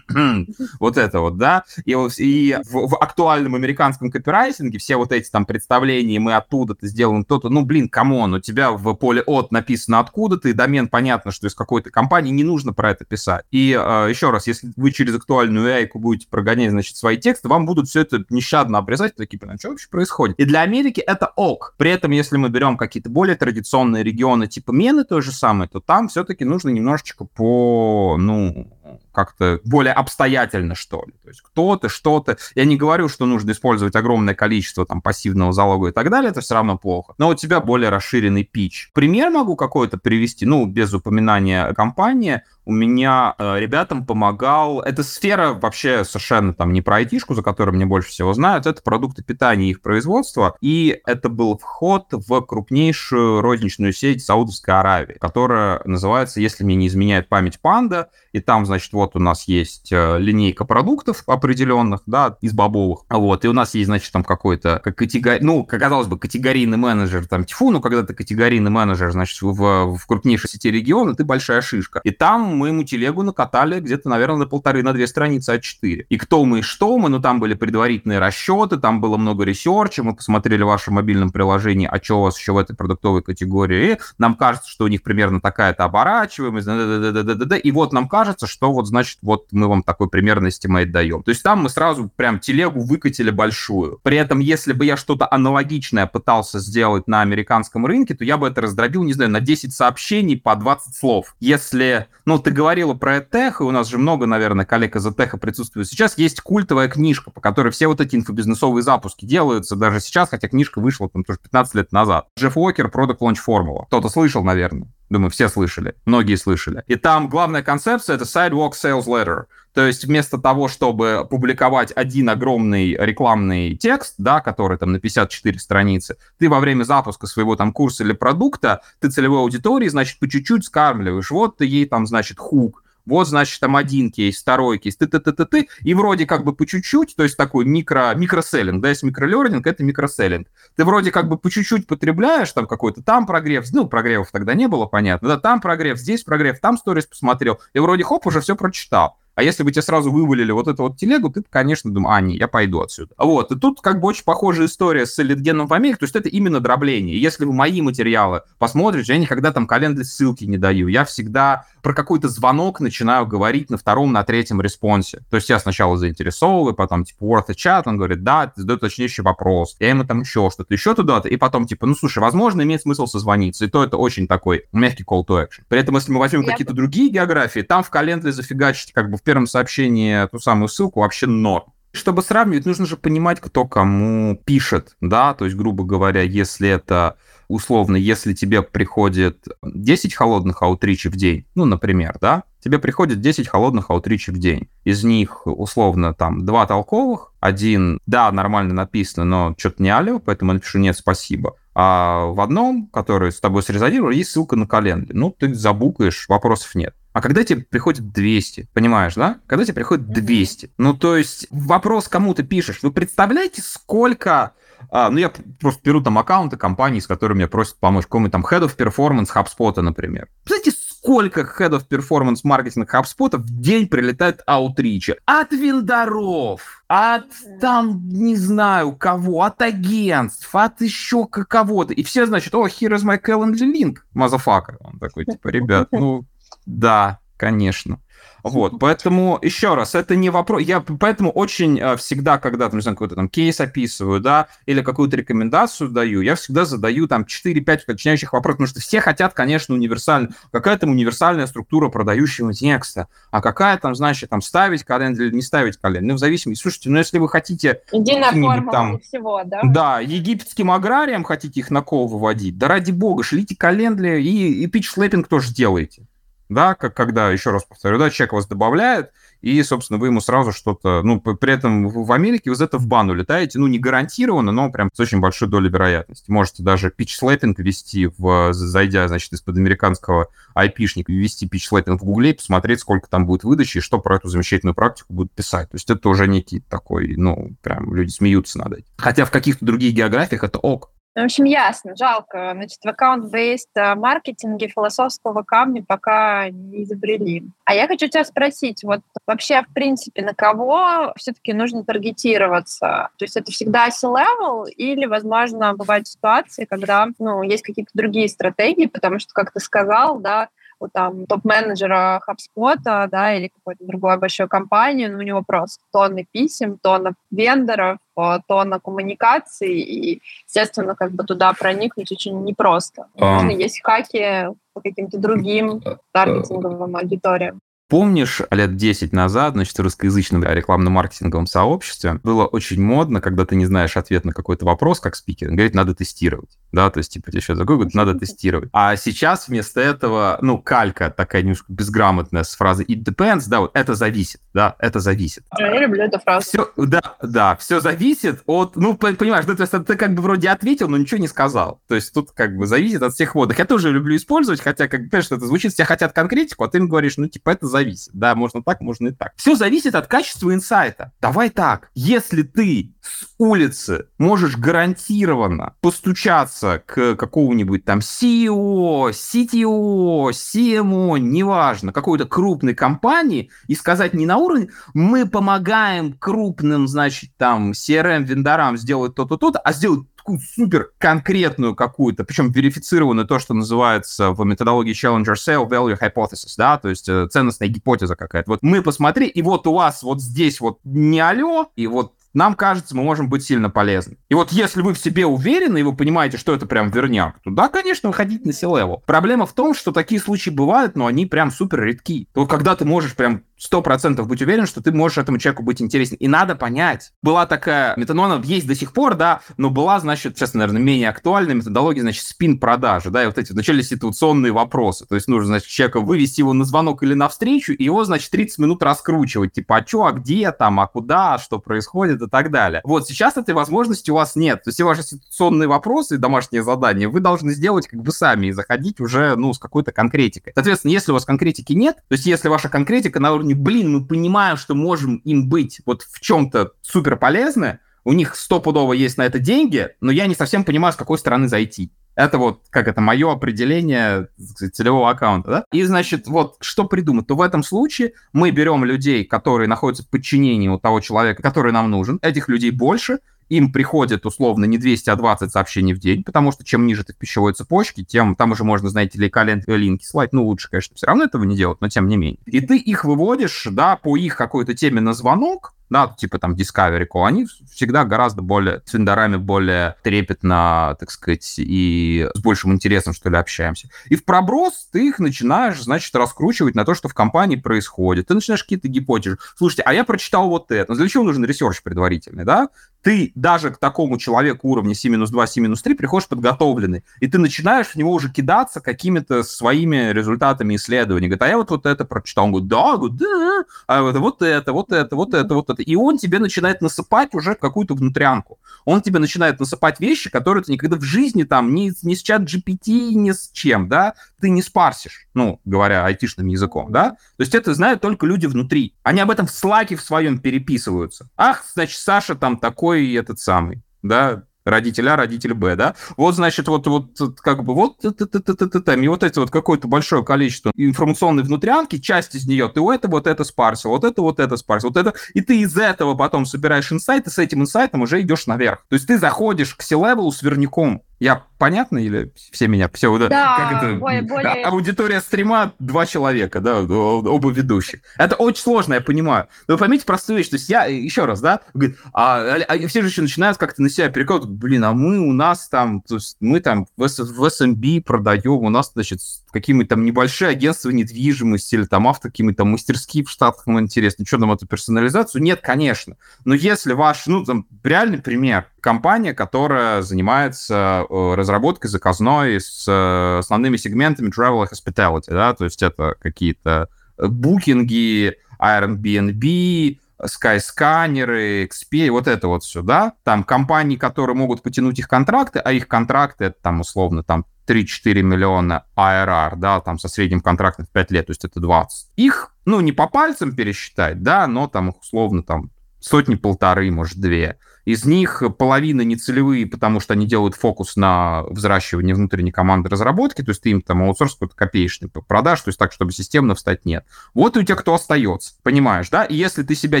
вот 0.80 0.96
это 0.96 1.20
вот, 1.20 1.36
да, 1.36 1.64
и, 1.84 1.96
и 2.18 2.58
в, 2.70 2.88
в 2.88 2.96
актуальном 2.96 3.54
американском 3.54 4.10
копирайтинге 4.10 4.78
все 4.78 4.96
вот 4.96 5.12
эти 5.12 5.30
там 5.30 5.46
представления, 5.46 6.18
мы 6.18 6.34
оттуда-то 6.34 6.86
сделаем 6.86 7.24
то-то, 7.24 7.48
ну, 7.48 7.64
блин, 7.64 7.88
come 7.88 8.14
on, 8.14 8.34
у 8.34 8.40
тебя 8.40 8.72
в 8.72 8.94
поле 8.94 9.22
от 9.22 9.52
написано 9.52 10.00
откуда 10.00 10.36
ты, 10.38 10.52
домен 10.52 10.88
понятно, 10.88 11.30
что 11.30 11.46
из 11.46 11.54
какой-то 11.54 11.90
компании, 11.90 12.32
не 12.32 12.44
нужно 12.44 12.72
про 12.72 12.90
это 12.90 13.04
писать. 13.04 13.44
И 13.50 13.78
э, 13.78 14.06
еще 14.10 14.30
раз, 14.30 14.46
если 14.46 14.72
вы 14.76 14.90
через 14.90 15.14
актуальную 15.14 15.68
AI 15.68 15.88
будете 15.94 16.28
прогонять, 16.28 16.70
значит, 16.70 16.96
свои 16.96 17.16
тексты, 17.16 17.48
вам 17.48 17.66
будут 17.66 17.88
все 17.88 18.00
это 18.00 18.24
нещадно 18.30 18.78
обрезать, 18.78 19.14
такие, 19.14 19.38
блин, 19.38 19.58
что 19.58 19.70
вообще 19.70 19.88
происходит? 19.88 20.38
И 20.38 20.44
для 20.44 20.62
Америки 20.62 21.00
это 21.00 21.32
ок. 21.36 21.74
При 21.76 21.90
этом, 21.90 22.10
если 22.10 22.36
мы 22.36 22.48
берем 22.48 22.76
какие-то 22.76 23.10
более 23.10 23.36
традиционные 23.36 24.02
регионы, 24.02 24.46
типа 24.46 24.72
MENA 24.72 25.04
то 25.04 25.20
же 25.20 25.32
самое, 25.32 25.68
то 25.68 25.80
там 25.92 26.08
все-таки 26.08 26.46
нужно 26.46 26.70
немножечко 26.70 27.26
по, 27.26 28.16
ну, 28.18 28.66
как-то 29.12 29.60
более 29.64 29.92
обстоятельно, 29.92 30.74
что 30.74 31.04
ли. 31.06 31.12
То 31.22 31.28
есть 31.28 31.42
кто-то, 31.42 31.88
что-то. 31.88 32.38
Я 32.54 32.64
не 32.64 32.76
говорю, 32.76 33.08
что 33.08 33.26
нужно 33.26 33.52
использовать 33.52 33.94
огромное 33.94 34.34
количество 34.34 34.86
там 34.86 35.00
пассивного 35.00 35.52
залога 35.52 35.88
и 35.88 35.92
так 35.92 36.10
далее, 36.10 36.30
это 36.30 36.40
все 36.40 36.54
равно 36.54 36.78
плохо. 36.78 37.14
Но 37.18 37.28
у 37.28 37.34
тебя 37.34 37.60
более 37.60 37.90
расширенный 37.90 38.44
пич. 38.44 38.90
Пример 38.94 39.30
могу 39.30 39.56
какой-то 39.56 39.98
привести, 39.98 40.46
ну, 40.46 40.66
без 40.66 40.92
упоминания 40.94 41.72
компании 41.74 42.42
у 42.64 42.72
меня 42.72 43.34
э, 43.38 43.58
ребятам 43.58 44.06
помогал... 44.06 44.80
Эта 44.80 45.02
сфера 45.02 45.52
вообще 45.52 46.04
совершенно 46.04 46.54
там 46.54 46.72
не 46.72 46.82
про 46.82 46.96
айтишку, 46.96 47.34
за 47.34 47.42
которую 47.42 47.74
мне 47.74 47.86
больше 47.86 48.10
всего 48.10 48.34
знают, 48.34 48.66
это 48.66 48.82
продукты 48.82 49.22
питания 49.22 49.66
и 49.66 49.70
их 49.70 49.82
производства, 49.82 50.56
и 50.60 51.00
это 51.06 51.28
был 51.28 51.58
вход 51.58 52.06
в 52.10 52.40
крупнейшую 52.42 53.40
розничную 53.40 53.92
сеть 53.92 54.24
Саудовской 54.24 54.74
Аравии, 54.74 55.16
которая 55.20 55.80
называется, 55.84 56.40
если 56.40 56.64
мне 56.64 56.76
не 56.76 56.86
изменяет 56.86 57.28
память, 57.28 57.60
Панда, 57.60 58.10
и 58.32 58.40
там, 58.40 58.64
значит, 58.66 58.92
вот 59.02 59.16
у 59.16 59.18
нас 59.18 59.48
есть 59.48 59.92
э, 59.92 60.18
линейка 60.18 60.64
продуктов 60.64 61.22
определенных, 61.26 62.00
да, 62.06 62.36
из 62.40 62.52
бобовых, 62.52 63.00
вот, 63.08 63.44
и 63.44 63.48
у 63.48 63.52
нас 63.52 63.74
есть, 63.74 63.86
значит, 63.86 64.12
там 64.12 64.24
какой-то, 64.24 64.80
как 64.82 64.96
категорий, 64.96 65.40
ну, 65.40 65.64
казалось 65.64 66.06
бы, 66.06 66.18
категорийный 66.18 66.78
менеджер, 66.78 67.26
там, 67.26 67.44
тьфу, 67.44 67.70
ну, 67.70 67.80
когда 67.80 68.02
ты 68.02 68.14
категорийный 68.14 68.70
менеджер, 68.70 69.12
значит, 69.12 69.40
в, 69.42 69.96
в 69.96 70.06
крупнейшей 70.06 70.50
сети 70.50 70.70
региона, 70.70 71.14
ты 71.14 71.24
большая 71.24 71.60
шишка. 71.62 72.00
И 72.04 72.10
там 72.10 72.42
мы 72.56 72.68
ему 72.68 72.84
телегу 72.84 73.22
накатали 73.22 73.80
где-то, 73.80 74.08
наверное, 74.08 74.38
на 74.38 74.46
полторы, 74.46 74.82
на 74.82 74.92
две 74.92 75.06
страницы 75.06 75.56
А4. 75.56 76.06
И 76.08 76.16
кто 76.16 76.44
мы 76.44 76.60
и 76.60 76.62
что 76.62 76.96
мы, 76.98 77.08
ну 77.08 77.20
там 77.20 77.40
были 77.40 77.54
предварительные 77.54 78.18
расчеты, 78.18 78.78
там 78.78 79.00
было 79.00 79.16
много 79.16 79.44
ресерча, 79.44 80.02
мы 80.02 80.14
посмотрели 80.14 80.62
в 80.62 80.66
вашем 80.66 80.94
мобильном 80.94 81.30
приложении, 81.30 81.88
а 81.90 82.02
что 82.02 82.20
у 82.20 82.22
вас 82.22 82.38
еще 82.38 82.52
в 82.52 82.58
этой 82.58 82.76
продуктовой 82.76 83.22
категории, 83.22 83.98
нам 84.18 84.34
кажется, 84.34 84.70
что 84.70 84.84
у 84.84 84.88
них 84.88 85.02
примерно 85.02 85.40
такая-то 85.40 85.84
оборачиваемость, 85.84 86.66
да, 86.66 87.22
да, 87.22 87.34
да, 87.34 87.56
и 87.56 87.70
вот 87.70 87.92
нам 87.92 88.08
кажется, 88.08 88.46
что 88.46 88.62
то 88.62 88.72
вот, 88.72 88.86
значит, 88.92 89.18
вот 89.22 89.46
мы 89.52 89.68
вам 89.68 89.82
такой 89.82 90.10
примерный 90.10 90.50
estimate 90.50 90.92
даем. 90.92 91.22
То 91.22 91.30
есть 91.30 91.42
там 91.42 91.62
мы 91.62 91.70
сразу 91.70 92.10
прям 92.14 92.38
телегу 92.38 92.80
выкатили 92.80 93.30
большую. 93.30 93.98
При 94.02 94.18
этом, 94.18 94.38
если 94.38 94.74
бы 94.74 94.84
я 94.84 94.98
что-то 94.98 95.26
аналогичное 95.30 96.06
пытался 96.06 96.60
сделать 96.60 97.08
на 97.08 97.22
американском 97.22 97.86
рынке, 97.86 98.14
то 98.14 98.22
я 98.22 98.36
бы 98.36 98.48
это 98.48 98.60
раздробил, 98.60 99.02
не 99.02 99.14
знаю, 99.14 99.30
на 99.30 99.40
10 99.40 99.72
сообщений 99.72 100.36
по 100.36 100.54
20 100.54 100.94
слов. 100.94 101.34
Если, 101.40 102.06
ну, 102.26 102.38
ты 102.38 102.50
говорила 102.50 102.92
про 102.92 103.16
EdTech, 103.16 103.54
и 103.60 103.62
у 103.62 103.70
нас 103.70 103.88
же 103.88 103.96
много, 103.96 104.26
наверное, 104.26 104.66
коллег 104.66 104.96
из 104.96 105.06
EdTech 105.06 105.38
присутствует. 105.38 105.88
Сейчас 105.88 106.18
есть 106.18 106.42
культовая 106.42 106.88
книжка, 106.88 107.30
по 107.30 107.40
которой 107.40 107.72
все 107.72 107.86
вот 107.86 108.02
эти 108.02 108.14
инфобизнесовые 108.16 108.82
запуски 108.82 109.24
делаются 109.24 109.74
даже 109.74 110.00
сейчас, 110.00 110.28
хотя 110.28 110.48
книжка 110.48 110.82
вышла 110.82 111.08
там 111.08 111.24
тоже 111.24 111.38
15 111.42 111.74
лет 111.76 111.92
назад. 111.92 112.26
Джефф 112.38 112.58
Уокер, 112.58 112.88
Product 112.88 113.20
Launch 113.20 113.38
Formula. 113.46 113.86
Кто-то 113.86 114.10
слышал, 114.10 114.44
наверное. 114.44 114.88
Думаю, 115.12 115.28
все 115.28 115.50
слышали, 115.50 115.94
многие 116.06 116.36
слышали. 116.36 116.84
И 116.86 116.96
там 116.96 117.28
главная 117.28 117.62
концепция— 117.62 118.16
это 118.16 118.24
Sidewalk 118.24 118.72
Sales 118.72 119.04
Letter. 119.04 119.44
То 119.74 119.86
есть 119.86 120.06
вместо 120.06 120.38
того, 120.38 120.68
чтобы 120.68 121.26
публиковать 121.28 121.92
один 121.94 122.30
огромный 122.30 122.96
рекламный 122.98 123.76
текст, 123.76 124.14
да, 124.16 124.40
который 124.40 124.78
там 124.78 124.92
на 124.92 125.00
54 125.00 125.58
страницы, 125.58 126.16
ты 126.38 126.48
во 126.48 126.60
время 126.60 126.84
запуска 126.84 127.26
своего 127.26 127.56
там 127.56 127.74
курса 127.74 128.04
или 128.04 128.14
продукта, 128.14 128.80
ты 129.00 129.10
целевой 129.10 129.40
аудитории, 129.40 129.88
значит, 129.88 130.18
по 130.18 130.26
чуть-чуть 130.26 130.64
скармливаешь. 130.64 131.30
Вот 131.30 131.58
ты 131.58 131.66
ей 131.66 131.84
там, 131.84 132.06
значит, 132.06 132.38
хук, 132.38 132.82
вот, 133.06 133.28
значит, 133.28 133.60
там 133.60 133.76
один 133.76 134.10
кейс, 134.10 134.40
второй 134.40 134.78
кейс, 134.78 134.96
ты 134.96 135.06
ты 135.06 135.20
ты 135.20 135.32
ты 135.32 135.44
ты 135.44 135.68
и 135.80 135.94
вроде 135.94 136.26
как 136.26 136.44
бы 136.44 136.54
по 136.54 136.66
чуть-чуть, 136.66 137.14
то 137.16 137.22
есть 137.22 137.36
такой 137.36 137.64
микро, 137.64 138.14
микроселлинг, 138.14 138.82
да, 138.82 138.88
есть 138.90 139.02
микролернинг, 139.02 139.66
это 139.66 139.82
микроселлинг. 139.84 140.48
Ты 140.76 140.84
вроде 140.84 141.10
как 141.10 141.28
бы 141.28 141.38
по 141.38 141.50
чуть-чуть 141.50 141.86
потребляешь, 141.86 142.52
там 142.52 142.66
какой-то 142.66 143.02
там 143.02 143.26
прогрев, 143.26 143.66
ну, 143.72 143.88
прогревов 143.88 144.30
тогда 144.30 144.54
не 144.54 144.68
было, 144.68 144.86
понятно, 144.86 145.28
да, 145.28 145.38
там 145.38 145.60
прогрев, 145.60 145.98
здесь 145.98 146.22
прогрев, 146.22 146.60
там 146.60 146.76
сторис 146.76 147.06
посмотрел, 147.06 147.60
и 147.72 147.78
вроде 147.78 148.04
хоп, 148.04 148.26
уже 148.26 148.40
все 148.40 148.56
прочитал. 148.56 149.18
А 149.34 149.42
если 149.42 149.62
бы 149.62 149.70
тебе 149.70 149.82
сразу 149.82 150.10
вывалили 150.10 150.52
вот 150.52 150.68
эту 150.68 150.82
вот 150.82 150.98
телегу, 150.98 151.30
ты, 151.30 151.42
конечно, 151.48 151.92
думал, 151.92 152.10
а, 152.10 152.20
не, 152.20 152.36
я 152.36 152.48
пойду 152.48 152.80
отсюда. 152.80 153.14
Вот, 153.16 153.50
и 153.50 153.58
тут 153.58 153.80
как 153.80 154.00
бы 154.00 154.08
очень 154.08 154.24
похожая 154.24 154.66
история 154.66 155.06
с 155.06 155.20
литгеном 155.22 155.66
в 155.66 155.72
Америке, 155.72 156.00
то 156.00 156.04
есть 156.04 156.16
это 156.16 156.28
именно 156.28 156.60
дробление. 156.60 157.20
Если 157.20 157.44
вы 157.44 157.52
мои 157.52 157.80
материалы 157.80 158.42
посмотрите, 158.58 159.12
я 159.12 159.18
никогда 159.18 159.52
там 159.52 159.66
календарь 159.66 160.04
ссылки 160.04 160.44
не 160.44 160.58
даю, 160.58 160.88
я 160.88 161.04
всегда 161.04 161.64
про 161.82 161.94
какой-то 161.94 162.28
звонок 162.28 162.80
начинаю 162.80 163.26
говорить 163.26 163.70
на 163.70 163.78
втором, 163.78 164.12
на 164.12 164.22
третьем 164.22 164.60
респонсе. 164.60 165.22
То 165.30 165.36
есть 165.36 165.48
я 165.48 165.58
сначала 165.58 165.96
заинтересовываю, 165.96 166.74
потом 166.74 167.04
типа 167.04 167.24
worth 167.24 167.46
a 167.48 167.52
chat, 167.52 167.82
он 167.86 167.96
говорит, 167.96 168.22
да, 168.22 168.46
ты 168.46 168.60
задает 168.60 168.80
точнейший 168.80 169.24
вопрос, 169.24 169.76
я 169.80 169.90
ему 169.90 170.04
там 170.04 170.20
еще 170.20 170.50
что-то, 170.50 170.72
еще 170.72 170.94
туда-то, 170.94 171.28
и 171.28 171.36
потом 171.36 171.66
типа, 171.66 171.86
ну 171.86 171.94
слушай, 171.94 172.18
возможно, 172.18 172.62
имеет 172.62 172.82
смысл 172.82 173.06
созвониться, 173.06 173.64
и 173.64 173.68
то 173.68 173.82
это 173.82 173.96
очень 173.96 174.26
такой 174.26 174.66
мягкий 174.72 175.04
call 175.04 175.24
to 175.26 175.42
action. 175.42 175.64
При 175.68 175.80
этом, 175.80 175.94
если 175.96 176.12
мы 176.12 176.20
возьмем 176.20 176.42
я... 176.42 176.50
какие-то 176.50 176.74
другие 176.74 177.10
географии, 177.10 177.60
там 177.60 177.82
в 177.82 177.90
календаре 177.90 178.32
зафигачить 178.32 178.92
как 178.92 179.10
бы 179.10 179.18
в 179.22 179.24
первом 179.24 179.46
сообщении 179.46 180.26
ту 180.26 180.40
самую 180.40 180.68
ссылку 180.68 181.00
вообще 181.00 181.26
норм. 181.26 181.72
Чтобы 181.92 182.22
сравнивать, 182.22 182.66
нужно 182.66 182.86
же 182.86 182.96
понимать, 182.96 183.38
кто 183.40 183.66
кому 183.66 184.36
пишет, 184.44 184.96
да, 185.00 185.34
то 185.34 185.44
есть, 185.44 185.56
грубо 185.56 185.84
говоря, 185.84 186.22
если 186.22 186.68
это 186.68 187.16
условно, 187.48 187.96
если 187.96 188.32
тебе 188.32 188.62
приходит 188.62 189.46
10 189.62 190.14
холодных 190.14 190.62
аутричей 190.62 191.10
в 191.10 191.16
день, 191.16 191.44
ну, 191.54 191.66
например, 191.66 192.16
да, 192.18 192.44
тебе 192.64 192.78
приходит 192.78 193.20
10 193.20 193.46
холодных 193.46 193.90
аутричей 193.90 194.32
в 194.32 194.38
день. 194.38 194.68
Из 194.84 195.04
них, 195.04 195.46
условно, 195.46 196.14
там, 196.14 196.46
два 196.46 196.66
толковых, 196.66 197.34
один, 197.40 198.00
да, 198.06 198.32
нормально 198.32 198.72
написано, 198.72 199.24
но 199.24 199.54
что-то 199.58 199.82
не 199.82 199.90
алё, 199.90 200.18
поэтому 200.18 200.54
напишу 200.54 200.78
нет, 200.78 200.96
спасибо. 200.96 201.56
А 201.74 202.24
в 202.24 202.40
одном, 202.40 202.86
который 202.86 203.30
с 203.30 203.40
тобой 203.40 203.62
срезонировал, 203.62 204.10
есть 204.10 204.30
ссылка 204.30 204.56
на 204.56 204.66
календарь. 204.66 205.14
Ну, 205.14 205.30
ты 205.30 205.54
забукаешь, 205.54 206.26
вопросов 206.28 206.74
нет. 206.74 206.94
А 207.12 207.20
когда 207.20 207.44
тебе 207.44 207.62
приходит 207.62 208.12
200, 208.12 208.68
понимаешь, 208.72 209.14
да? 209.14 209.40
Когда 209.46 209.64
тебе 209.64 209.74
приходит 209.74 210.08
200. 210.08 210.70
Ну, 210.78 210.94
то 210.94 211.16
есть 211.16 211.46
вопрос 211.50 212.08
кому 212.08 212.34
ты 212.34 212.42
пишешь. 212.42 212.82
Вы 212.82 212.90
представляете, 212.90 213.62
сколько... 213.62 214.52
А, 214.90 215.10
ну, 215.10 215.18
я 215.18 215.32
просто 215.60 215.80
беру 215.84 216.00
там 216.00 216.18
аккаунты 216.18 216.56
компаний, 216.56 217.00
с 217.00 217.06
которыми 217.06 217.38
меня 217.38 217.48
просят 217.48 217.78
помочь. 217.78 218.04
Какой-нибудь 218.04 218.32
там 218.32 218.44
Head 218.44 218.62
of 218.66 218.76
Performance 218.76 219.28
HubSpot, 219.32 219.80
например. 219.80 220.28
Знаете, 220.44 220.72
сколько 220.72 221.40
Head 221.40 221.70
of 221.70 221.88
Performance 221.88 222.40
маркетинг 222.42 222.92
HubSpot 222.92 223.36
в 223.36 223.60
день 223.60 223.88
прилетает 223.88 224.42
аутрича? 224.46 225.16
От 225.24 225.52
вендоров, 225.52 226.84
от 226.88 227.26
там, 227.60 228.08
не 228.08 228.36
знаю, 228.36 228.92
кого, 228.96 229.42
от 229.42 229.62
агентств, 229.62 230.52
от 230.54 230.80
еще 230.80 231.26
кого-то. 231.26 231.92
И 231.92 232.02
все, 232.02 232.26
значит, 232.26 232.54
о, 232.54 232.66
here 232.66 232.94
is 232.96 233.04
my 233.04 233.20
calendar 233.20 233.54
link, 233.54 233.98
motherfucker. 234.16 234.76
Он 234.80 234.98
такой, 234.98 235.24
типа, 235.24 235.48
ребят, 235.48 235.88
ну, 235.92 236.24
да, 236.66 237.20
конечно. 237.36 238.00
Вот, 238.42 238.80
поэтому, 238.80 239.38
еще 239.40 239.74
раз, 239.74 239.94
это 239.94 240.16
не 240.16 240.28
вопрос, 240.28 240.62
я 240.62 240.80
поэтому 240.80 241.30
очень 241.30 241.78
э, 241.78 241.96
всегда, 241.96 242.38
когда, 242.38 242.68
там, 242.68 242.78
не 242.78 242.82
знаю, 242.82 242.96
какой-то 242.96 243.14
там 243.14 243.28
кейс 243.28 243.60
описываю, 243.60 244.20
да, 244.20 244.48
или 244.66 244.82
какую-то 244.82 245.16
рекомендацию 245.16 245.90
даю, 245.90 246.22
я 246.22 246.34
всегда 246.34 246.64
задаю 246.64 247.06
там 247.06 247.22
4-5 247.22 247.82
уточняющих 247.84 248.32
вопросов, 248.32 248.58
потому 248.58 248.68
что 248.68 248.80
все 248.80 249.00
хотят, 249.00 249.32
конечно, 249.32 249.74
универсально, 249.74 250.30
какая 250.50 250.76
там 250.76 250.90
универсальная 250.90 251.46
структура 251.46 251.88
продающего 251.88 252.52
текста, 252.52 253.06
а 253.30 253.40
какая 253.40 253.78
там, 253.78 253.94
значит, 253.94 254.30
там 254.30 254.42
ставить 254.42 254.82
календарь 254.82 255.26
или 255.26 255.36
не 255.36 255.42
ставить 255.42 255.76
календарь, 255.76 256.08
ну, 256.08 256.14
в 256.14 256.18
зависимости, 256.18 256.62
слушайте, 256.62 256.90
ну, 256.90 256.98
если 256.98 257.18
вы 257.18 257.28
хотите... 257.28 257.82
Единая 257.92 258.32
формула 258.32 258.72
там, 258.72 258.98
всего, 258.98 259.42
да? 259.44 259.60
Да, 259.62 260.00
египетским 260.00 260.72
аграриям 260.72 261.22
хотите 261.22 261.60
их 261.60 261.70
на 261.70 261.82
кол 261.82 262.08
выводить, 262.08 262.58
да 262.58 262.66
ради 262.66 262.90
бога, 262.90 263.22
шлите 263.22 263.56
календарь 263.56 264.20
и, 264.20 264.64
и 264.64 264.66
пич-слэппинг 264.66 265.28
тоже 265.28 265.54
делайте 265.54 266.06
да, 266.54 266.74
как 266.74 266.94
когда, 266.94 267.30
еще 267.30 267.50
раз 267.50 267.64
повторю, 267.64 267.98
да, 267.98 268.10
человек 268.10 268.32
вас 268.32 268.46
добавляет, 268.46 269.10
и, 269.40 269.60
собственно, 269.64 269.98
вы 269.98 270.06
ему 270.06 270.20
сразу 270.20 270.52
что-то, 270.52 271.02
ну, 271.02 271.20
при 271.20 271.52
этом 271.52 271.88
в 271.88 272.12
Америке 272.12 272.50
вы 272.50 272.56
за 272.56 272.64
это 272.64 272.78
в 272.78 272.86
бан 272.86 273.10
улетаете, 273.10 273.58
ну, 273.58 273.66
не 273.66 273.78
гарантированно, 273.78 274.52
но 274.52 274.70
прям 274.70 274.88
с 274.92 275.00
очень 275.00 275.18
большой 275.18 275.48
долей 275.48 275.68
вероятности. 275.68 276.30
Можете 276.30 276.62
даже 276.62 276.90
пич-слэппинг 276.90 277.58
вести, 277.58 278.08
в, 278.18 278.52
зайдя, 278.52 279.08
значит, 279.08 279.32
из-под 279.32 279.56
американского 279.56 280.28
айпишника, 280.54 281.12
ввести 281.12 281.48
пич-слэппинг 281.48 282.00
в 282.00 282.04
Гугле 282.04 282.30
и 282.30 282.34
посмотреть, 282.34 282.80
сколько 282.80 283.08
там 283.08 283.26
будет 283.26 283.42
выдачи 283.42 283.78
и 283.78 283.80
что 283.80 283.98
про 283.98 284.16
эту 284.16 284.28
замечательную 284.28 284.74
практику 284.74 285.12
будут 285.12 285.32
писать. 285.32 285.68
То 285.70 285.74
есть 285.74 285.90
это 285.90 286.08
уже 286.08 286.28
некий 286.28 286.60
такой, 286.60 287.14
ну, 287.16 287.56
прям 287.62 287.94
люди 287.94 288.10
смеются 288.10 288.58
над 288.58 288.74
этим. 288.74 288.86
Хотя 288.96 289.24
в 289.24 289.32
каких-то 289.32 289.64
других 289.64 289.92
географиях 289.92 290.44
это 290.44 290.58
ок. 290.58 290.92
В 291.14 291.20
общем, 291.20 291.44
ясно, 291.44 291.94
жалко. 291.94 292.52
Значит, 292.54 292.78
в 292.82 292.88
аккаунт-бейст 292.88 293.68
э, 293.74 293.94
маркетинге 293.94 294.68
философского 294.68 295.42
камня 295.42 295.84
пока 295.86 296.48
не 296.48 296.84
изобрели. 296.84 297.44
А 297.66 297.74
я 297.74 297.86
хочу 297.86 298.08
тебя 298.08 298.24
спросить, 298.24 298.82
вот 298.82 299.00
вообще, 299.26 299.60
в 299.60 299.74
принципе, 299.74 300.22
на 300.22 300.34
кого 300.34 301.12
все-таки 301.16 301.52
нужно 301.52 301.84
таргетироваться? 301.84 303.10
То 303.18 303.24
есть 303.26 303.36
это 303.36 303.52
всегда 303.52 303.90
C-level 303.90 304.70
или, 304.70 305.04
возможно, 305.04 305.74
бывают 305.74 306.08
ситуации, 306.08 306.64
когда 306.64 307.08
ну, 307.18 307.42
есть 307.42 307.62
какие-то 307.62 307.90
другие 307.92 308.28
стратегии, 308.28 308.86
потому 308.86 309.18
что, 309.18 309.34
как 309.34 309.52
ты 309.52 309.60
сказал, 309.60 310.18
да, 310.18 310.48
у 310.82 310.88
там 310.88 311.26
топ-менеджера 311.26 312.20
HubSpot, 312.26 312.78
да, 312.82 313.34
или 313.34 313.48
какой-то 313.48 313.84
другой 313.84 314.18
большой 314.18 314.48
компании, 314.48 315.06
ну, 315.06 315.18
у 315.18 315.22
него 315.22 315.42
просто 315.46 315.82
тонны 315.92 316.26
писем, 316.32 316.78
тонна 316.82 317.12
вендоров, 317.30 317.98
э, 318.16 318.38
тонна 318.46 318.80
коммуникаций, 318.80 319.80
и, 319.80 320.22
естественно, 320.46 320.94
как 320.94 321.12
бы 321.12 321.24
туда 321.24 321.52
проникнуть 321.52 322.12
очень 322.12 322.44
непросто. 322.44 323.06
Um, 323.16 323.52
есть 323.52 323.80
хаки 323.82 324.48
по 324.72 324.80
каким-то 324.80 325.18
другим 325.18 325.82
э, 325.84 325.96
таргетинговым 326.12 326.96
аудиториям. 326.96 327.60
Помнишь, 327.92 328.40
лет 328.50 328.76
10 328.76 329.12
назад, 329.12 329.52
значит, 329.52 329.76
в 329.76 329.82
русскоязычном 329.82 330.42
рекламно-маркетинговом 330.44 331.44
сообществе 331.44 332.20
было 332.22 332.46
очень 332.46 332.82
модно, 332.82 333.20
когда 333.20 333.44
ты 333.44 333.54
не 333.54 333.66
знаешь 333.66 333.98
ответ 333.98 334.24
на 334.24 334.32
какой-то 334.32 334.64
вопрос, 334.64 334.98
как 334.98 335.14
спикер, 335.14 335.50
говорит, 335.50 335.74
надо 335.74 335.94
тестировать. 335.94 336.56
Да, 336.72 336.88
то 336.88 336.96
есть, 336.96 337.12
типа, 337.12 337.30
тебе 337.30 337.42
что 337.42 337.54
такое, 337.54 337.76
говорит, 337.76 337.94
надо 337.94 338.14
тестировать. 338.14 338.70
А 338.72 338.96
сейчас 338.96 339.46
вместо 339.48 339.82
этого, 339.82 340.38
ну, 340.40 340.56
калька 340.56 341.12
такая 341.14 341.42
немножко 341.42 341.66
безграмотная 341.68 342.44
с 342.44 342.54
фразой 342.54 342.86
it 342.86 343.04
depends, 343.04 343.42
да, 343.48 343.60
вот 343.60 343.72
это 343.74 343.94
зависит, 343.94 344.40
да, 344.54 344.74
это 344.78 345.00
зависит. 345.00 345.44
Я 345.58 345.78
люблю 345.78 346.02
эту 346.02 346.18
фразу. 346.18 346.46
Все, 346.46 346.70
да, 346.78 347.16
да, 347.22 347.56
все 347.56 347.80
зависит 347.80 348.42
от, 348.46 348.74
ну, 348.74 348.96
понимаешь, 348.96 349.44
ну, 349.46 349.54
то 349.54 349.64
есть 349.64 349.86
ты 349.86 349.96
как 349.96 350.14
бы 350.14 350.22
вроде 350.22 350.48
ответил, 350.48 350.88
но 350.88 350.96
ничего 350.96 351.20
не 351.20 351.28
сказал. 351.28 351.82
То 351.88 351.94
есть 351.94 352.14
тут 352.14 352.30
как 352.30 352.56
бы 352.56 352.66
зависит 352.66 353.02
от 353.02 353.12
всех 353.12 353.34
водных. 353.34 353.58
Я 353.58 353.66
тоже 353.66 353.90
люблю 353.90 354.16
использовать, 354.16 354.62
хотя, 354.62 354.88
как, 354.88 355.10
понимаешь, 355.10 355.26
это 355.26 355.44
звучит, 355.44 355.74
все 355.74 355.84
хотят 355.84 356.14
конкретику, 356.14 356.64
а 356.64 356.68
ты 356.68 356.78
им 356.78 356.88
говоришь, 356.88 357.18
ну, 357.18 357.28
типа, 357.28 357.50
это 357.50 357.66
зависит 357.66 357.81
зависит. 357.82 358.10
Да, 358.14 358.34
можно 358.34 358.62
так, 358.62 358.80
можно 358.80 359.08
и 359.08 359.12
так. 359.12 359.32
Все 359.36 359.54
зависит 359.54 359.94
от 359.94 360.06
качества 360.06 360.54
инсайта. 360.54 361.12
Давай 361.20 361.50
так. 361.50 361.90
Если 361.94 362.42
ты 362.42 362.94
с 363.00 363.26
улицы 363.38 364.06
можешь 364.18 364.56
гарантированно 364.56 365.74
постучаться 365.80 366.82
к 366.86 367.16
какому-нибудь 367.16 367.84
там 367.84 367.98
CEO, 367.98 369.10
CTO, 369.10 370.30
CMO, 370.30 371.18
неважно, 371.18 371.92
какой-то 371.92 372.26
крупной 372.26 372.74
компании 372.74 373.50
и 373.66 373.74
сказать 373.74 374.14
не 374.14 374.26
на 374.26 374.36
уровне, 374.36 374.68
мы 374.94 375.26
помогаем 375.26 376.12
крупным, 376.12 376.86
значит, 376.86 377.30
там, 377.36 377.72
CRM-вендорам 377.72 378.76
сделать 378.76 379.14
то-то, 379.14 379.36
то-то, 379.36 379.58
а 379.58 379.72
сделать 379.72 380.06
супер 380.54 380.90
конкретную 380.98 381.74
какую-то, 381.74 382.24
причем 382.24 382.50
верифицированную 382.50 383.26
то, 383.26 383.38
что 383.38 383.54
называется 383.54 384.32
в 384.32 384.44
методологии 384.44 384.94
Challenger 384.94 385.34
Sale 385.34 385.68
Value 385.68 385.98
Hypothesis, 385.98 386.54
да, 386.56 386.78
то 386.78 386.88
есть 386.88 387.08
э, 387.08 387.28
ценностная 387.28 387.68
гипотеза 387.68 388.16
какая-то. 388.16 388.50
Вот 388.50 388.62
мы 388.62 388.82
посмотри, 388.82 389.26
и 389.26 389.42
вот 389.42 389.66
у 389.66 389.74
вас 389.74 390.02
вот 390.02 390.20
здесь 390.20 390.60
вот 390.60 390.78
не 390.84 391.20
алло, 391.20 391.70
и 391.76 391.86
вот 391.86 392.14
нам 392.34 392.54
кажется, 392.54 392.96
мы 392.96 393.02
можем 393.02 393.28
быть 393.28 393.44
сильно 393.44 393.70
полезны. 393.70 394.16
И 394.28 394.34
вот 394.34 394.52
если 394.52 394.82
вы 394.82 394.94
в 394.94 394.98
себе 394.98 395.26
уверены, 395.26 395.78
и 395.78 395.82
вы 395.82 395.94
понимаете, 395.94 396.38
что 396.38 396.54
это 396.54 396.66
прям 396.66 396.90
верняк, 396.90 397.40
то 397.42 397.50
да, 397.50 397.68
конечно, 397.68 398.08
выходить 398.08 398.46
на 398.46 398.52
C-level. 398.52 399.00
Проблема 399.06 399.46
в 399.46 399.52
том, 399.52 399.74
что 399.74 399.92
такие 399.92 400.20
случаи 400.20 400.50
бывают, 400.50 400.96
но 400.96 401.06
они 401.06 401.26
прям 401.26 401.50
супер 401.50 401.82
редки. 401.82 402.28
То 402.32 402.46
когда 402.46 402.76
ты 402.76 402.84
можешь 402.84 403.14
прям 403.14 403.42
сто 403.62 403.80
процентов 403.80 404.26
быть 404.26 404.42
уверен, 404.42 404.66
что 404.66 404.82
ты 404.82 404.90
можешь 404.90 405.18
этому 405.18 405.38
человеку 405.38 405.62
быть 405.62 405.80
интересен. 405.80 406.16
И 406.16 406.26
надо 406.26 406.56
понять. 406.56 407.12
Была 407.22 407.46
такая 407.46 407.94
методология, 407.96 408.42
есть 408.42 408.66
до 408.66 408.74
сих 408.74 408.92
пор, 408.92 409.14
да, 409.14 409.40
но 409.56 409.70
была, 409.70 410.00
значит, 410.00 410.36
сейчас, 410.36 410.54
наверное, 410.54 410.82
менее 410.82 411.08
актуальная 411.08 411.54
методология, 411.54 412.02
значит, 412.02 412.24
спин-продажи, 412.24 413.10
да, 413.10 413.22
и 413.22 413.26
вот 413.26 413.38
эти 413.38 413.52
вначале 413.52 413.84
ситуационные 413.84 414.52
вопросы. 414.52 415.06
То 415.06 415.14
есть 415.14 415.28
нужно, 415.28 415.46
значит, 415.46 415.68
человека 415.68 416.00
вывести 416.00 416.40
его 416.40 416.52
на 416.52 416.64
звонок 416.64 417.04
или 417.04 417.14
на 417.14 417.28
встречу, 417.28 417.72
и 417.72 417.84
его, 417.84 418.04
значит, 418.04 418.30
30 418.30 418.58
минут 418.58 418.82
раскручивать. 418.82 419.52
Типа, 419.52 419.76
а 419.76 419.86
что, 419.86 420.06
а 420.06 420.12
где 420.12 420.50
там, 420.50 420.80
а 420.80 420.88
куда, 420.88 421.38
что 421.38 421.60
происходит 421.60 422.21
и 422.22 422.28
так 422.28 422.50
далее. 422.50 422.80
Вот 422.84 423.06
сейчас 423.06 423.36
этой 423.36 423.54
возможности 423.54 424.10
у 424.10 424.14
вас 424.14 424.36
нет. 424.36 424.64
То 424.64 424.68
есть 424.68 424.76
все 424.76 424.84
ваши 424.84 425.02
ситуационные 425.02 425.68
вопросы 425.68 426.14
и 426.14 426.18
домашние 426.18 426.62
задания 426.62 427.08
вы 427.08 427.20
должны 427.20 427.52
сделать 427.52 427.88
как 427.88 428.00
бы 428.00 428.12
сами 428.12 428.46
и 428.46 428.52
заходить 428.52 429.00
уже, 429.00 429.36
ну, 429.36 429.52
с 429.52 429.58
какой-то 429.58 429.92
конкретикой. 429.92 430.52
Соответственно, 430.54 430.92
если 430.92 431.10
у 431.10 431.14
вас 431.14 431.24
конкретики 431.24 431.72
нет, 431.72 431.96
то 431.96 432.14
есть 432.14 432.26
если 432.26 432.48
ваша 432.48 432.68
конкретика 432.68 433.20
на 433.20 433.32
уровне 433.32 433.54
блин, 433.54 433.92
мы 433.92 434.06
понимаем, 434.06 434.56
что 434.56 434.74
можем 434.74 435.16
им 435.16 435.48
быть 435.48 435.80
вот 435.86 436.02
в 436.02 436.20
чем-то 436.20 436.72
супер 436.82 437.16
полезны, 437.16 437.78
у 438.04 438.12
них 438.12 438.34
стопудово 438.36 438.92
есть 438.92 439.18
на 439.18 439.22
это 439.22 439.38
деньги, 439.38 439.90
но 440.00 440.10
я 440.10 440.26
не 440.26 440.34
совсем 440.34 440.64
понимаю, 440.64 440.92
с 440.92 440.96
какой 440.96 441.18
стороны 441.18 441.48
зайти. 441.48 441.92
Это 442.14 442.36
вот, 442.36 442.64
как 442.68 442.88
это, 442.88 443.00
мое 443.00 443.32
определение 443.32 444.28
целевого 444.72 445.10
аккаунта, 445.10 445.50
да? 445.50 445.64
И, 445.72 445.82
значит, 445.82 446.26
вот, 446.26 446.56
что 446.60 446.84
придумать? 446.84 447.26
То 447.26 447.36
в 447.36 447.40
этом 447.40 447.62
случае 447.62 448.12
мы 448.34 448.50
берем 448.50 448.84
людей, 448.84 449.24
которые 449.24 449.66
находятся 449.66 450.04
в 450.04 450.10
подчинении 450.10 450.68
у 450.68 450.78
того 450.78 451.00
человека, 451.00 451.42
который 451.42 451.72
нам 451.72 451.90
нужен. 451.90 452.18
Этих 452.20 452.48
людей 452.48 452.70
больше, 452.70 453.20
им 453.48 453.72
приходит 453.72 454.26
условно 454.26 454.64
не 454.64 454.78
200, 454.78 455.10
а 455.10 455.16
20 455.16 455.52
сообщений 455.52 455.94
в 455.94 455.98
день, 455.98 456.22
потому 456.22 456.52
что 456.52 456.64
чем 456.64 456.86
ниже 456.86 457.04
ты 457.04 457.12
в 457.12 457.16
пищевой 457.16 457.52
цепочке, 457.54 458.04
тем 458.04 458.34
там 458.34 458.52
уже 458.52 458.64
можно, 458.64 458.88
знаете 458.88 459.18
ли, 459.18 459.28
Calendly 459.28 459.64
линки 459.66 460.04
слать. 460.04 460.32
Ну, 460.32 460.46
лучше, 460.46 460.70
конечно, 460.70 460.96
все 460.96 461.06
равно 461.06 461.24
этого 461.24 461.44
не 461.44 461.56
делать, 461.56 461.80
но 461.80 461.88
тем 461.88 462.08
не 462.08 462.16
менее. 462.16 462.40
И 462.46 462.60
ты 462.60 462.78
их 462.78 463.04
выводишь, 463.04 463.68
да, 463.70 463.96
по 463.96 464.16
их 464.16 464.36
какой-то 464.36 464.74
теме 464.74 465.00
на 465.00 465.12
звонок, 465.12 465.74
да, 465.92 466.14
типа 466.16 466.38
там 466.38 466.54
Discovery 466.54 467.06
Call, 467.06 467.26
они 467.26 467.46
всегда 467.70 468.04
гораздо 468.04 468.42
более, 468.42 468.82
с 468.84 468.94
вендорами 468.94 469.36
более 469.36 469.96
трепетно, 470.02 470.96
так 470.98 471.10
сказать, 471.10 471.54
и 471.58 472.28
с 472.34 472.40
большим 472.40 472.72
интересом, 472.72 473.12
что 473.12 473.30
ли, 473.30 473.36
общаемся. 473.36 473.88
И 474.06 474.16
в 474.16 474.24
проброс 474.24 474.88
ты 474.90 475.08
их 475.08 475.18
начинаешь, 475.18 475.82
значит, 475.82 476.14
раскручивать 476.14 476.74
на 476.74 476.84
то, 476.84 476.94
что 476.94 477.08
в 477.08 477.14
компании 477.14 477.56
происходит. 477.56 478.28
Ты 478.28 478.34
начинаешь 478.34 478.62
какие-то 478.62 478.88
гипотезы. 478.88 479.38
Слушайте, 479.56 479.82
а 479.82 479.92
я 479.92 480.04
прочитал 480.04 480.48
вот 480.48 480.70
это. 480.70 480.90
Но 480.92 480.98
для 480.98 481.08
чего 481.08 481.24
нужен 481.24 481.44
ресерч 481.44 481.82
предварительный, 481.82 482.44
да? 482.44 482.68
Ты 483.02 483.32
даже 483.34 483.70
к 483.70 483.78
такому 483.78 484.16
человеку 484.16 484.68
уровня 484.68 484.94
C-2, 484.94 485.46
C-3 485.46 485.94
приходишь 485.94 486.28
подготовленный, 486.28 487.04
и 487.20 487.26
ты 487.26 487.38
начинаешь 487.38 487.88
в 487.88 487.96
него 487.96 488.12
уже 488.12 488.30
кидаться 488.30 488.80
какими-то 488.80 489.42
своими 489.42 490.12
результатами 490.12 490.76
исследований. 490.76 491.26
Говорит, 491.26 491.42
а 491.42 491.48
я 491.48 491.56
вот, 491.56 491.70
вот 491.70 491.86
это 491.86 492.04
прочитал. 492.04 492.44
Он 492.44 492.50
говорит, 492.52 492.68
да, 492.68 492.96
говорит, 492.96 493.16
да, 493.16 493.64
а 493.88 494.02
вот, 494.02 494.16
вот 494.16 494.42
это, 494.42 494.72
вот 494.72 494.92
это, 494.92 495.16
вот 495.16 495.34
это, 495.34 495.54
вот 495.54 495.70
это 495.70 495.82
и 495.82 495.96
он 495.96 496.18
тебе 496.18 496.38
начинает 496.38 496.80
насыпать 496.80 497.34
уже 497.34 497.54
какую-то 497.56 497.94
внутрянку. 497.94 498.58
Он 498.84 499.02
тебе 499.02 499.18
начинает 499.18 499.58
насыпать 499.58 500.00
вещи, 500.00 500.30
которые 500.30 500.62
ты 500.62 500.72
никогда 500.72 500.96
в 500.96 501.02
жизни 501.02 501.42
там 501.42 501.74
ни, 501.74 501.92
ни 502.02 502.14
с 502.14 502.22
чат 502.22 502.42
GPT, 502.42 503.14
ни 503.14 503.32
с 503.32 503.50
чем, 503.52 503.88
да, 503.88 504.14
ты 504.40 504.48
не 504.48 504.62
спарсишь, 504.62 505.26
ну, 505.34 505.60
говоря 505.64 506.04
айтишным 506.04 506.46
языком, 506.46 506.92
да. 506.92 507.10
То 507.10 507.40
есть 507.40 507.54
это 507.54 507.74
знают 507.74 508.00
только 508.00 508.26
люди 508.26 508.46
внутри. 508.46 508.94
Они 509.02 509.20
об 509.20 509.30
этом 509.30 509.46
в 509.46 509.50
слаке 509.50 509.96
в 509.96 510.02
своем 510.02 510.38
переписываются. 510.38 511.28
Ах, 511.36 511.64
значит, 511.74 511.98
Саша 511.98 512.34
там 512.34 512.56
такой 512.56 512.91
этот 512.92 513.38
самый, 513.38 513.82
да, 514.02 514.44
родитель 514.64 515.08
А, 515.08 515.16
родитель 515.16 515.54
Б, 515.54 515.76
да? 515.76 515.94
Вот, 516.16 516.34
значит, 516.34 516.68
вот, 516.68 516.86
вот 516.86 517.16
как 517.40 517.64
бы 517.64 517.74
вот 517.74 518.04
и 518.04 519.08
вот 519.08 519.22
эти 519.22 519.38
вот 519.38 519.50
какое-то 519.50 519.88
большое 519.88 520.24
количество 520.24 520.70
информационной 520.76 521.42
внутрянки, 521.42 521.98
часть 521.98 522.34
из 522.34 522.46
нее, 522.46 522.68
ты 522.68 522.80
у 522.80 522.90
этого 522.90 523.12
вот 523.12 523.26
это 523.26 523.44
спарсил, 523.44 523.90
вот 523.90 524.04
это 524.04 524.22
вот 524.22 524.40
это 524.40 524.56
спарсил, 524.56 524.90
вот 524.90 524.96
это, 524.96 525.14
и 525.34 525.40
ты 525.40 525.60
из 525.60 525.76
этого 525.76 526.14
потом 526.14 526.46
собираешь 526.46 526.92
инсайт, 526.92 527.26
и 527.26 527.30
с 527.30 527.38
этим 527.38 527.62
инсайтом 527.62 528.02
уже 528.02 528.20
идешь 528.20 528.46
наверх. 528.46 528.84
То 528.88 528.94
есть 528.94 529.06
ты 529.06 529.18
заходишь 529.18 529.74
к 529.74 529.82
C-левелу 529.82 530.30
с 530.30 530.42
верняком, 530.42 531.02
я 531.22 531.44
понятно 531.58 531.98
или 531.98 532.32
все 532.50 532.66
меня 532.66 532.90
все 532.92 533.16
да, 533.16 533.56
как 533.56 533.82
это? 533.82 533.94
более, 533.94 534.22
более... 534.22 534.64
аудитория 534.64 535.20
стрима 535.20 535.72
два 535.78 536.04
человека 536.04 536.60
да 536.60 536.82
оба 536.82 537.50
ведущих. 537.50 538.00
Это 538.18 538.34
очень 538.34 538.62
сложно 538.62 538.94
я 538.94 539.00
понимаю. 539.00 539.46
Но 539.68 539.74
вы 539.74 539.78
поймите 539.78 540.04
простую 540.04 540.38
вещь 540.38 540.48
то 540.48 540.56
есть 540.56 540.68
я 540.68 540.86
еще 540.86 541.24
раз 541.24 541.40
да 541.40 541.60
говорит, 541.74 541.96
а, 542.12 542.40
а, 542.40 542.74
а 542.74 542.88
все 542.88 543.02
же 543.02 543.08
еще 543.08 543.22
начинают 543.22 543.56
как-то 543.56 543.82
на 543.82 543.88
себя 543.88 544.08
перекладывать 544.08 544.56
блин 544.56 544.82
а 544.82 544.92
мы 544.92 545.20
у 545.20 545.32
нас 545.32 545.68
там 545.68 546.02
то 546.02 546.16
есть 546.16 546.38
мы 546.40 546.58
там 546.58 546.86
в, 546.96 547.06
в 547.06 547.44
SMB 547.44 547.96
эм 547.98 548.02
продаем 548.02 548.64
у 548.64 548.70
нас 548.70 548.90
значит 548.92 549.20
какие-то 549.52 549.86
там 549.86 550.04
небольшие 550.04 550.50
агентства 550.50 550.90
недвижимости 550.90 551.74
или 551.74 551.84
там 551.84 552.08
авто 552.08 552.28
какие-то 552.28 552.64
мастерские 552.64 553.24
в 553.24 553.30
Штатах 553.30 553.66
нам 553.66 553.80
интересно 553.80 554.24
что 554.26 554.38
нам 554.38 554.52
эту 554.52 554.66
персонализацию? 554.66 555.42
Нет 555.42 555.60
конечно. 555.62 556.16
Но 556.44 556.54
если 556.54 556.92
ваш 556.94 557.26
ну 557.26 557.44
там 557.44 557.66
реальный 557.84 558.18
пример 558.18 558.66
компания, 558.80 559.34
которая 559.34 560.02
занимается 560.02 561.04
э, 561.08 561.34
разработкой 561.34 561.90
заказной 561.90 562.60
с 562.60 562.86
э, 562.88 563.38
основными 563.38 563.76
сегментами 563.76 564.30
travel 564.30 564.66
и 564.66 564.72
hospitality, 564.72 565.30
да, 565.30 565.54
то 565.54 565.64
есть 565.64 565.82
это 565.82 566.16
какие-то 566.20 566.88
букинги, 567.18 568.36
Airbnb, 568.60 569.98
Skyscanner, 570.22 571.68
XP, 571.68 572.10
вот 572.10 572.28
это 572.28 572.48
вот 572.48 572.62
все, 572.62 572.82
да, 572.82 573.14
там 573.24 573.42
компании, 573.44 573.96
которые 573.96 574.36
могут 574.36 574.62
потянуть 574.62 574.98
их 574.98 575.08
контракты, 575.08 575.58
а 575.58 575.72
их 575.72 575.88
контракты, 575.88 576.46
это 576.46 576.56
там 576.62 576.80
условно 576.80 577.22
там 577.22 577.44
3-4 577.66 578.22
миллиона 578.22 578.84
ARR, 578.96 579.56
да, 579.56 579.80
там 579.80 579.98
со 579.98 580.08
средним 580.08 580.40
контрактом 580.40 580.86
в 580.86 580.90
5 580.90 581.10
лет, 581.10 581.26
то 581.26 581.30
есть 581.30 581.44
это 581.44 581.60
20. 581.60 582.10
Их, 582.16 582.54
ну, 582.64 582.80
не 582.80 582.92
по 582.92 583.08
пальцам 583.08 583.54
пересчитать, 583.54 584.22
да, 584.22 584.46
но 584.46 584.66
там 584.66 584.94
условно 585.00 585.42
там 585.42 585.70
сотни-полторы, 586.00 586.90
может, 586.90 587.18
две. 587.18 587.58
Из 587.84 588.04
них 588.04 588.42
половина 588.58 589.00
нецелевые, 589.02 589.66
потому 589.66 589.98
что 589.98 590.12
они 590.14 590.26
делают 590.26 590.54
фокус 590.54 590.94
на 590.94 591.42
взращивание 591.44 592.14
внутренней 592.14 592.52
команды 592.52 592.88
разработки, 592.88 593.42
то 593.42 593.50
есть 593.50 593.62
ты 593.62 593.70
им 593.70 593.82
там 593.82 594.02
аутсорс 594.02 594.34
какой-то 594.34 594.54
копеечный 594.54 595.08
продаж, 595.08 595.60
то 595.62 595.68
есть 595.68 595.78
так, 595.78 595.92
чтобы 595.92 596.12
системно 596.12 596.54
встать, 596.54 596.84
нет. 596.84 597.04
Вот 597.34 597.56
у 597.56 597.62
тебя 597.62 597.74
кто 597.74 597.94
остается, 597.94 598.54
понимаешь, 598.62 599.08
да? 599.10 599.24
И 599.24 599.34
если 599.34 599.64
ты 599.64 599.74
себя 599.74 600.00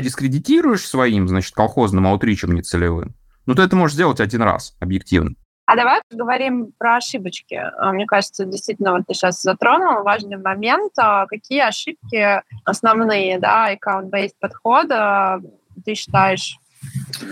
дискредитируешь 0.00 0.86
своим, 0.86 1.26
значит, 1.26 1.54
колхозным 1.54 2.06
аутричем 2.06 2.52
нецелевым, 2.52 3.14
ну, 3.46 3.56
то 3.56 3.62
это 3.62 3.74
можешь 3.74 3.94
сделать 3.94 4.20
один 4.20 4.42
раз, 4.42 4.76
объективно. 4.78 5.34
А 5.64 5.76
давай 5.76 6.00
поговорим 6.10 6.72
про 6.76 6.96
ошибочки. 6.96 7.54
А, 7.54 7.92
мне 7.92 8.06
кажется, 8.06 8.44
действительно, 8.44 8.92
вот 8.92 9.02
ты 9.06 9.14
сейчас 9.14 9.40
затронул 9.42 10.02
важный 10.02 10.36
момент. 10.36 10.92
А, 10.98 11.26
какие 11.26 11.60
ошибки 11.60 12.42
основные, 12.64 13.38
да, 13.38 13.66
аккаунт-бейст 13.66 14.36
подхода 14.40 15.40
ты 15.84 15.94
считаешь 15.94 16.58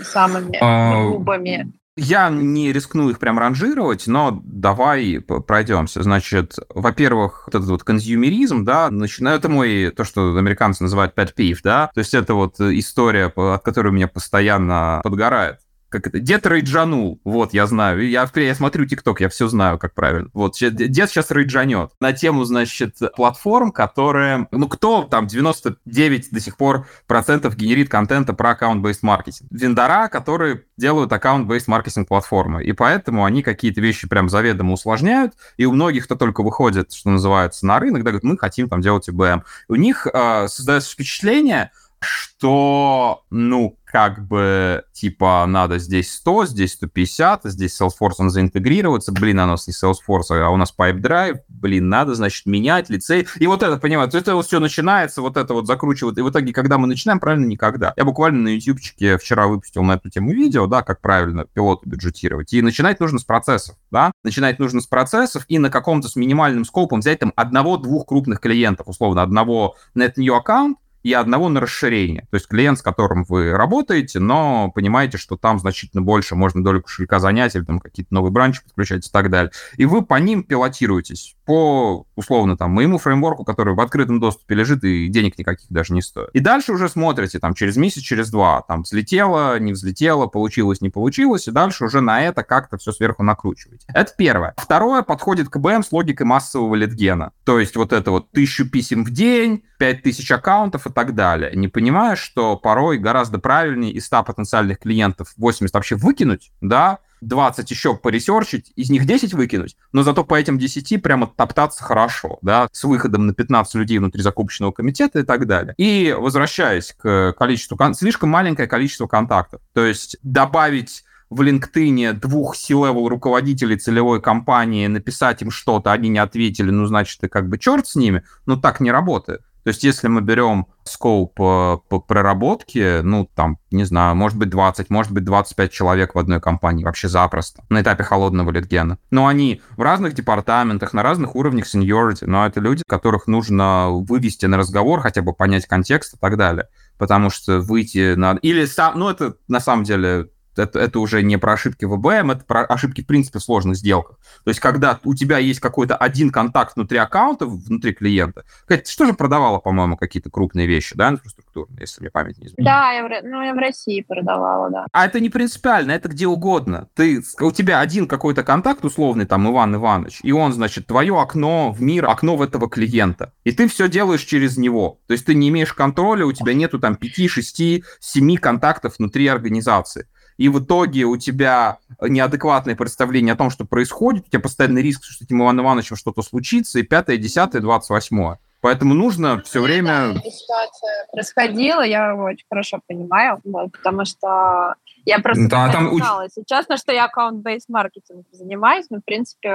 самыми 0.03 0.57
а, 0.61 1.03
грубыми? 1.03 1.71
Я 1.97 2.29
не 2.29 2.71
рискну 2.71 3.09
их 3.09 3.19
прям 3.19 3.37
ранжировать, 3.37 4.07
но 4.07 4.41
давай 4.43 5.19
пройдемся. 5.19 6.01
Значит, 6.01 6.55
во-первых, 6.69 7.43
вот 7.47 7.55
этот 7.55 7.69
вот 7.69 7.83
консюмеризм, 7.83 8.63
да, 8.63 8.89
начинаю, 8.89 9.37
это 9.37 9.49
мой, 9.49 9.91
то, 9.91 10.05
что 10.05 10.37
американцы 10.37 10.83
называют 10.83 11.17
pet 11.17 11.33
peeve, 11.37 11.57
да, 11.63 11.91
то 11.93 11.99
есть 11.99 12.13
это 12.13 12.33
вот 12.33 12.61
история, 12.61 13.25
от 13.25 13.61
которой 13.61 13.89
у 13.89 13.91
меня 13.91 14.07
постоянно 14.07 15.01
подгорает 15.03 15.59
как 15.91 16.07
это, 16.07 16.19
дед 16.19 16.47
рейджанул, 16.47 17.19
вот, 17.25 17.53
я 17.53 17.67
знаю, 17.67 18.09
я, 18.09 18.29
я 18.33 18.55
смотрю 18.55 18.85
ТикТок, 18.85 19.19
я 19.19 19.29
все 19.29 19.47
знаю, 19.47 19.77
как 19.77 19.93
правильно. 19.93 20.29
Вот, 20.33 20.55
дед 20.57 21.09
сейчас 21.09 21.31
рейджанет 21.31 21.91
на 21.99 22.13
тему, 22.13 22.45
значит, 22.45 22.97
платформ, 23.15 23.71
которые, 23.71 24.47
ну, 24.51 24.69
кто 24.69 25.03
там 25.03 25.27
99 25.27 26.31
до 26.31 26.39
сих 26.39 26.55
пор 26.55 26.87
процентов 27.07 27.57
генерит 27.57 27.89
контента 27.89 28.33
про 28.33 28.51
аккаунт-based 28.51 28.99
маркетинг? 29.01 29.49
Вендора, 29.51 30.07
которые 30.07 30.63
делают 30.77 31.11
аккаунт-based 31.11 31.65
маркетинг 31.67 32.07
платформы, 32.07 32.63
и 32.63 32.71
поэтому 32.71 33.25
они 33.25 33.43
какие-то 33.43 33.81
вещи 33.81 34.07
прям 34.07 34.29
заведомо 34.29 34.73
усложняют, 34.73 35.33
и 35.57 35.65
у 35.65 35.73
многих, 35.73 36.05
кто 36.05 36.15
только 36.15 36.41
выходит, 36.41 36.93
что 36.93 37.09
называется, 37.09 37.65
на 37.65 37.79
рынок, 37.79 38.03
да, 38.03 38.11
говорят, 38.11 38.23
мы 38.23 38.37
хотим 38.37 38.69
там 38.69 38.79
делать 38.79 39.09
ИБМ. 39.09 39.43
У 39.67 39.75
них 39.75 40.07
э, 40.07 40.47
создается 40.47 40.93
впечатление, 40.93 41.71
что, 42.01 43.23
ну, 43.29 43.77
как 43.85 44.25
бы, 44.27 44.83
типа, 44.93 45.45
надо 45.47 45.77
здесь 45.77 46.11
100, 46.13 46.47
здесь 46.47 46.73
150, 46.73 47.41
здесь 47.43 47.79
Salesforce, 47.79 48.15
он 48.17 48.29
заинтегрироваться, 48.31 49.11
блин, 49.11 49.39
а 49.41 49.43
у 49.43 49.47
нас 49.47 49.67
не 49.67 49.73
Salesforce, 49.73 50.31
а 50.31 50.49
у 50.49 50.57
нас 50.57 50.73
PipeDrive, 50.75 51.41
блин, 51.49 51.89
надо, 51.89 52.15
значит, 52.15 52.45
менять 52.47 52.89
лицей. 52.89 53.27
И 53.37 53.45
вот 53.45 53.61
это, 53.61 53.77
понимаете, 53.77 54.17
это 54.17 54.33
вот 54.33 54.47
все 54.47 54.59
начинается, 54.59 55.21
вот 55.21 55.37
это 55.37 55.53
вот 55.53 55.67
закручивает. 55.67 56.17
И 56.17 56.21
в 56.21 56.29
итоге, 56.29 56.51
когда 56.51 56.77
мы 56.77 56.87
начинаем, 56.87 57.19
правильно, 57.19 57.45
никогда. 57.45 57.93
Я 57.95 58.05
буквально 58.05 58.43
на 58.43 58.55
ютубчике 58.55 59.17
вчера 59.17 59.47
выпустил 59.47 59.83
на 59.83 59.93
эту 59.93 60.09
тему 60.09 60.31
видео, 60.31 60.65
да, 60.65 60.81
как 60.81 61.01
правильно 61.01 61.45
пилоту 61.45 61.87
бюджетировать. 61.87 62.53
И 62.53 62.61
начинать 62.61 62.99
нужно 62.99 63.19
с 63.19 63.23
процессов, 63.23 63.75
да, 63.91 64.11
начинать 64.23 64.57
нужно 64.57 64.81
с 64.81 64.87
процессов 64.87 65.45
и 65.47 65.59
на 65.59 65.69
каком-то 65.69 66.07
с 66.07 66.15
минимальным 66.15 66.65
скопом 66.65 67.01
взять 67.01 67.19
там 67.19 67.33
одного-двух 67.35 68.07
крупных 68.07 68.39
клиентов, 68.39 68.87
условно, 68.87 69.21
одного 69.21 69.75
net 69.95 70.13
new 70.17 70.33
аккаунт, 70.33 70.77
и 71.03 71.13
одного 71.13 71.49
на 71.49 71.59
расширение. 71.59 72.27
То 72.29 72.35
есть 72.35 72.47
клиент, 72.47 72.79
с 72.79 72.81
которым 72.81 73.23
вы 73.23 73.51
работаете, 73.51 74.19
но 74.19 74.71
понимаете, 74.73 75.17
что 75.17 75.37
там 75.37 75.59
значительно 75.59 76.01
больше 76.01 76.35
можно 76.35 76.63
долю 76.63 76.81
кошелька 76.81 77.19
занять 77.19 77.55
или 77.55 77.63
там 77.63 77.79
какие-то 77.79 78.13
новые 78.13 78.31
бранчи 78.31 78.61
подключать 78.63 79.07
и 79.07 79.11
так 79.11 79.29
далее. 79.29 79.51
И 79.77 79.85
вы 79.85 80.03
по 80.03 80.15
ним 80.15 80.43
пилотируетесь 80.43 81.35
по, 81.51 82.07
условно, 82.15 82.55
там, 82.55 82.71
моему 82.71 82.97
фреймворку, 82.97 83.43
который 83.43 83.75
в 83.75 83.81
открытом 83.81 84.21
доступе 84.21 84.55
лежит 84.55 84.85
и 84.85 85.09
денег 85.09 85.37
никаких 85.37 85.69
даже 85.69 85.93
не 85.93 86.01
стоит. 86.01 86.29
И 86.31 86.39
дальше 86.39 86.71
уже 86.71 86.87
смотрите, 86.87 87.39
там, 87.39 87.55
через 87.55 87.75
месяц, 87.75 88.03
через 88.03 88.31
два, 88.31 88.61
там, 88.61 88.83
взлетело, 88.83 89.59
не 89.59 89.73
взлетело, 89.73 90.27
получилось, 90.27 90.79
не 90.79 90.89
получилось, 90.89 91.49
и 91.49 91.51
дальше 91.51 91.83
уже 91.83 91.99
на 91.99 92.21
это 92.21 92.43
как-то 92.43 92.77
все 92.77 92.93
сверху 92.93 93.23
накручиваете. 93.23 93.85
Это 93.93 94.13
первое. 94.17 94.53
Второе 94.55 95.01
подходит 95.01 95.49
к 95.49 95.57
БМ 95.57 95.83
с 95.83 95.91
логикой 95.91 96.25
массового 96.25 96.73
литгена. 96.73 97.33
То 97.43 97.59
есть 97.59 97.75
вот 97.75 97.91
это 97.91 98.11
вот 98.11 98.31
тысячу 98.31 98.65
писем 98.69 99.03
в 99.03 99.09
день, 99.09 99.65
5000 99.77 100.31
аккаунтов 100.31 100.87
и 100.87 100.89
так 100.89 101.15
далее. 101.15 101.51
Не 101.53 101.67
понимаешь, 101.67 102.19
что 102.19 102.55
порой 102.55 102.97
гораздо 102.97 103.39
правильнее 103.39 103.91
из 103.91 104.05
100 104.05 104.23
потенциальных 104.23 104.79
клиентов 104.79 105.33
80 105.35 105.73
вообще 105.73 105.95
выкинуть, 105.95 106.53
да, 106.61 106.99
20 107.21 107.69
еще 107.71 107.95
поресерчить, 107.95 108.71
из 108.75 108.89
них 108.89 109.05
10 109.05 109.33
выкинуть, 109.33 109.77
но 109.91 110.03
зато 110.03 110.23
по 110.23 110.35
этим 110.35 110.57
10 110.57 111.01
прямо 111.01 111.27
топтаться 111.27 111.83
хорошо, 111.83 112.39
да, 112.41 112.67
с 112.71 112.83
выходом 112.83 113.27
на 113.27 113.33
15 113.33 113.75
людей 113.75 113.99
внутри 113.99 114.21
закупочного 114.21 114.71
комитета 114.71 115.19
и 115.19 115.23
так 115.23 115.47
далее. 115.47 115.73
И 115.77 116.15
возвращаясь 116.17 116.93
к 116.97 117.33
количеству, 117.37 117.77
слишком 117.93 118.29
маленькое 118.29 118.67
количество 118.67 119.07
контактов. 119.07 119.61
То 119.73 119.85
есть 119.85 120.17
добавить 120.23 121.03
в 121.29 121.41
LinkedIn 121.41 122.13
двух 122.13 122.57
C-level 122.57 123.07
руководителей 123.07 123.77
целевой 123.77 124.21
компании, 124.21 124.87
написать 124.87 125.41
им 125.41 125.49
что-то, 125.49 125.93
они 125.93 126.09
не 126.09 126.19
ответили, 126.19 126.71
ну, 126.71 126.85
значит, 126.85 127.23
и 127.23 127.29
как 127.29 127.47
бы 127.47 127.57
черт 127.57 127.87
с 127.87 127.95
ними, 127.95 128.23
но 128.45 128.57
так 128.57 128.81
не 128.81 128.91
работает. 128.91 129.41
То 129.63 129.69
есть 129.69 129.83
если 129.83 130.07
мы 130.07 130.21
берем 130.21 130.67
скоп 130.83 131.35
по, 131.35 131.83
по 131.89 131.99
проработке, 131.99 133.01
ну, 133.03 133.29
там, 133.35 133.57
не 133.69 133.83
знаю, 133.83 134.15
может 134.15 134.37
быть 134.37 134.49
20, 134.49 134.89
может 134.89 135.11
быть 135.11 135.23
25 135.23 135.71
человек 135.71 136.15
в 136.15 136.19
одной 136.19 136.41
компании, 136.41 136.83
вообще 136.83 137.07
запросто, 137.07 137.63
на 137.69 137.81
этапе 137.81 138.03
холодного 138.03 138.51
литгена. 138.51 138.97
Но 139.11 139.27
они 139.27 139.61
в 139.77 139.81
разных 139.81 140.13
департаментах, 140.13 140.93
на 140.93 141.03
разных 141.03 141.35
уровнях 141.35 141.65
seniority, 141.65 142.25
но 142.25 142.45
это 142.45 142.59
люди, 142.59 142.83
которых 142.87 143.27
нужно 143.27 143.89
вывести 143.89 144.47
на 144.47 144.57
разговор, 144.57 145.01
хотя 145.01 145.21
бы 145.21 145.33
понять 145.33 145.67
контекст 145.67 146.15
и 146.15 146.17
так 146.17 146.37
далее. 146.37 146.67
Потому 146.97 147.29
что 147.29 147.59
выйти 147.59 148.15
на... 148.15 148.33
Или 148.41 148.65
сам... 148.65 148.97
Ну, 148.97 149.09
это 149.09 149.35
на 149.47 149.59
самом 149.59 149.83
деле 149.83 150.29
это, 150.55 150.79
это 150.79 150.99
уже 150.99 151.21
не 151.23 151.37
про 151.37 151.53
ошибки 151.53 151.85
в 151.85 151.95
ВБМ, 151.95 152.31
это 152.31 152.45
про 152.45 152.65
ошибки, 152.65 153.01
в 153.01 153.07
принципе, 153.07 153.39
в 153.39 153.43
сложных 153.43 153.77
сделках. 153.77 154.17
То 154.43 154.49
есть, 154.49 154.59
когда 154.59 154.99
у 155.03 155.13
тебя 155.13 155.37
есть 155.37 155.59
какой-то 155.59 155.95
один 155.95 156.31
контакт 156.31 156.75
внутри 156.75 156.97
аккаунта, 156.97 157.45
внутри 157.45 157.93
клиента, 157.93 158.43
Катя, 158.67 158.83
ты 158.83 158.91
что 158.91 159.05
же 159.05 159.13
продавала, 159.13 159.59
по-моему, 159.59 159.97
какие-то 159.97 160.29
крупные 160.29 160.67
вещи, 160.67 160.95
да, 160.95 161.09
инфраструктурные, 161.09 161.81
если 161.81 162.01
мне 162.01 162.09
память 162.09 162.37
не 162.39 162.47
изменяет? 162.47 162.65
Да, 162.65 162.91
я 162.91 163.03
в, 163.03 163.23
ну, 163.23 163.41
я 163.41 163.53
в 163.53 163.57
России 163.57 164.01
продавала, 164.01 164.69
да. 164.69 164.85
А 164.91 165.05
это 165.05 165.19
не 165.19 165.29
принципиально, 165.29 165.91
это 165.91 166.09
где 166.09 166.27
угодно. 166.27 166.87
Ты, 166.95 167.23
у 167.39 167.51
тебя 167.51 167.79
один 167.79 168.07
какой-то 168.07 168.43
контакт 168.43 168.83
условный, 168.83 169.25
там, 169.25 169.49
Иван 169.49 169.75
Иванович, 169.75 170.19
и 170.23 170.31
он, 170.31 170.53
значит, 170.53 170.87
твое 170.87 171.19
окно 171.19 171.71
в 171.71 171.81
мир, 171.81 172.05
окно 172.05 172.35
в 172.35 172.41
этого 172.41 172.69
клиента. 172.69 173.33
И 173.43 173.51
ты 173.51 173.67
все 173.67 173.87
делаешь 173.87 174.23
через 174.23 174.57
него. 174.57 174.99
То 175.07 175.13
есть 175.13 175.25
ты 175.25 175.35
не 175.35 175.49
имеешь 175.49 175.73
контроля, 175.73 176.25
у 176.25 176.33
тебя 176.33 176.53
нету 176.53 176.79
там 176.79 176.95
5, 176.95 177.29
6, 177.29 177.61
7 177.99 178.37
контактов 178.37 178.95
внутри 178.97 179.27
организации 179.27 180.07
и 180.41 180.49
в 180.49 180.59
итоге 180.59 181.03
у 181.03 181.17
тебя 181.17 181.77
неадекватное 182.01 182.75
представление 182.75 183.33
о 183.33 183.37
том, 183.37 183.51
что 183.51 183.63
происходит, 183.63 184.25
у 184.25 184.29
тебя 184.29 184.39
постоянный 184.39 184.81
риск, 184.81 185.03
что 185.03 185.13
с 185.13 185.21
этим 185.21 185.43
Иваном 185.43 185.65
Ивановичем 185.65 185.95
что-то 185.95 186.23
случится, 186.23 186.79
и 186.79 186.81
пятое, 186.81 187.17
десятое, 187.17 187.61
двадцать 187.61 187.91
восьмое. 187.91 188.39
Поэтому 188.59 188.95
нужно 188.95 189.41
все 189.43 189.61
время... 189.61 190.15
Ситуация 190.15 191.05
происходила, 191.11 191.81
я 191.81 192.15
очень 192.15 192.45
хорошо 192.49 192.79
понимаю, 192.87 193.39
вот, 193.43 193.71
потому 193.71 194.03
что 194.05 194.73
я 195.05 195.19
просто 195.19 195.47
да, 195.47 195.71
там. 195.71 195.93
Уч... 195.93 196.03
Сейчас, 196.33 196.67
на 196.67 196.77
что 196.77 196.91
я 196.91 197.05
аккаунт-бейс 197.05 197.69
маркетинг 197.69 198.25
занимаюсь, 198.31 198.85
но, 198.89 198.99
в 198.99 199.05
принципе... 199.05 199.49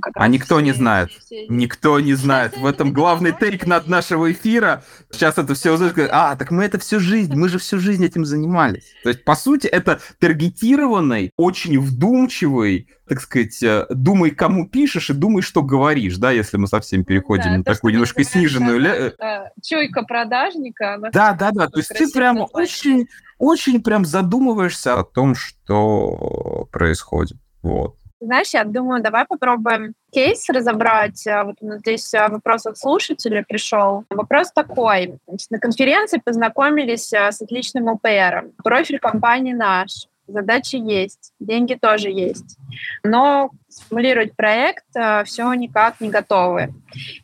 Как 0.00 0.14
а 0.14 0.28
никто 0.28 0.60
не 0.60 0.72
знает. 0.72 1.10
Все... 1.10 1.46
Никто 1.48 2.00
не 2.00 2.14
знает. 2.14 2.56
В 2.56 2.64
этом 2.64 2.92
главный 2.92 3.32
тейк 3.32 3.66
над 3.66 3.86
нашего 3.86 4.32
эфира. 4.32 4.82
Сейчас 5.10 5.38
это 5.38 5.54
все 5.54 5.72
узнают. 5.72 5.98
А, 6.10 6.36
так 6.36 6.50
мы 6.50 6.64
это 6.64 6.78
всю 6.78 7.00
жизнь, 7.00 7.34
мы 7.34 7.48
же 7.48 7.58
всю 7.58 7.78
жизнь 7.78 8.04
этим 8.04 8.24
занимались. 8.24 8.92
То 9.02 9.10
есть, 9.10 9.24
по 9.24 9.34
сути, 9.34 9.66
это 9.66 10.00
таргетированный, 10.18 11.32
очень 11.36 11.78
вдумчивый, 11.78 12.88
так 13.08 13.20
сказать, 13.20 13.62
э, 13.62 13.86
думай, 13.90 14.30
кому 14.30 14.68
пишешь, 14.68 15.10
и 15.10 15.14
думай, 15.14 15.42
что 15.42 15.62
говоришь, 15.62 16.16
да, 16.16 16.30
если 16.30 16.56
мы 16.56 16.66
совсем 16.66 17.04
переходим 17.04 17.44
да, 17.44 17.56
на 17.58 17.64
то, 17.64 17.74
такую 17.74 17.92
немножко 17.92 18.22
сниженную... 18.24 19.14
Да, 19.18 19.50
чуйка 19.62 20.02
продажника. 20.02 20.98
Да, 21.12 21.32
да, 21.32 21.50
да, 21.52 21.68
то 21.68 21.78
есть 21.78 21.90
ты 21.90 22.10
прямо 22.10 22.42
очень 22.52 23.08
очень 23.38 23.82
прям 23.82 24.04
задумываешься 24.04 24.98
о 24.98 25.04
том, 25.04 25.34
что 25.34 26.68
происходит. 26.72 27.38
Вот. 27.62 27.94
Знаешь, 28.20 28.52
я 28.52 28.64
думаю, 28.64 29.00
давай 29.00 29.26
попробуем 29.26 29.94
кейс 30.12 30.48
разобрать. 30.48 31.24
А, 31.28 31.44
вот 31.44 31.56
здесь 31.60 32.12
а, 32.14 32.28
вопрос 32.28 32.66
от 32.66 32.76
слушателя 32.76 33.44
пришел. 33.48 34.04
Вопрос 34.10 34.50
такой. 34.50 35.18
Значит, 35.28 35.50
на 35.52 35.58
конференции 35.60 36.20
познакомились 36.24 37.12
а, 37.12 37.30
с 37.30 37.40
отличным 37.40 37.88
ОПРом. 37.88 38.52
Профиль 38.64 38.98
компании 38.98 39.52
наш. 39.52 40.08
Задачи 40.28 40.76
есть, 40.76 41.32
деньги 41.40 41.74
тоже 41.74 42.10
есть. 42.10 42.58
Но 43.02 43.50
сформулировать 43.68 44.36
проект 44.36 44.84
э, 44.94 45.24
все 45.24 45.52
никак 45.54 46.00
не 46.00 46.10
готовы. 46.10 46.74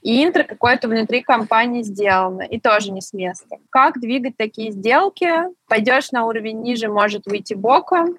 И 0.00 0.24
интро 0.24 0.42
какое-то 0.44 0.88
внутри 0.88 1.22
компании 1.22 1.82
сделано, 1.82 2.42
и 2.42 2.58
тоже 2.58 2.90
не 2.90 3.02
с 3.02 3.12
места. 3.12 3.56
Как 3.68 4.00
двигать 4.00 4.38
такие 4.38 4.72
сделки? 4.72 5.30
Пойдешь 5.68 6.12
на 6.12 6.24
уровень 6.24 6.62
ниже, 6.62 6.88
может 6.88 7.26
выйти 7.26 7.52
боком, 7.52 8.16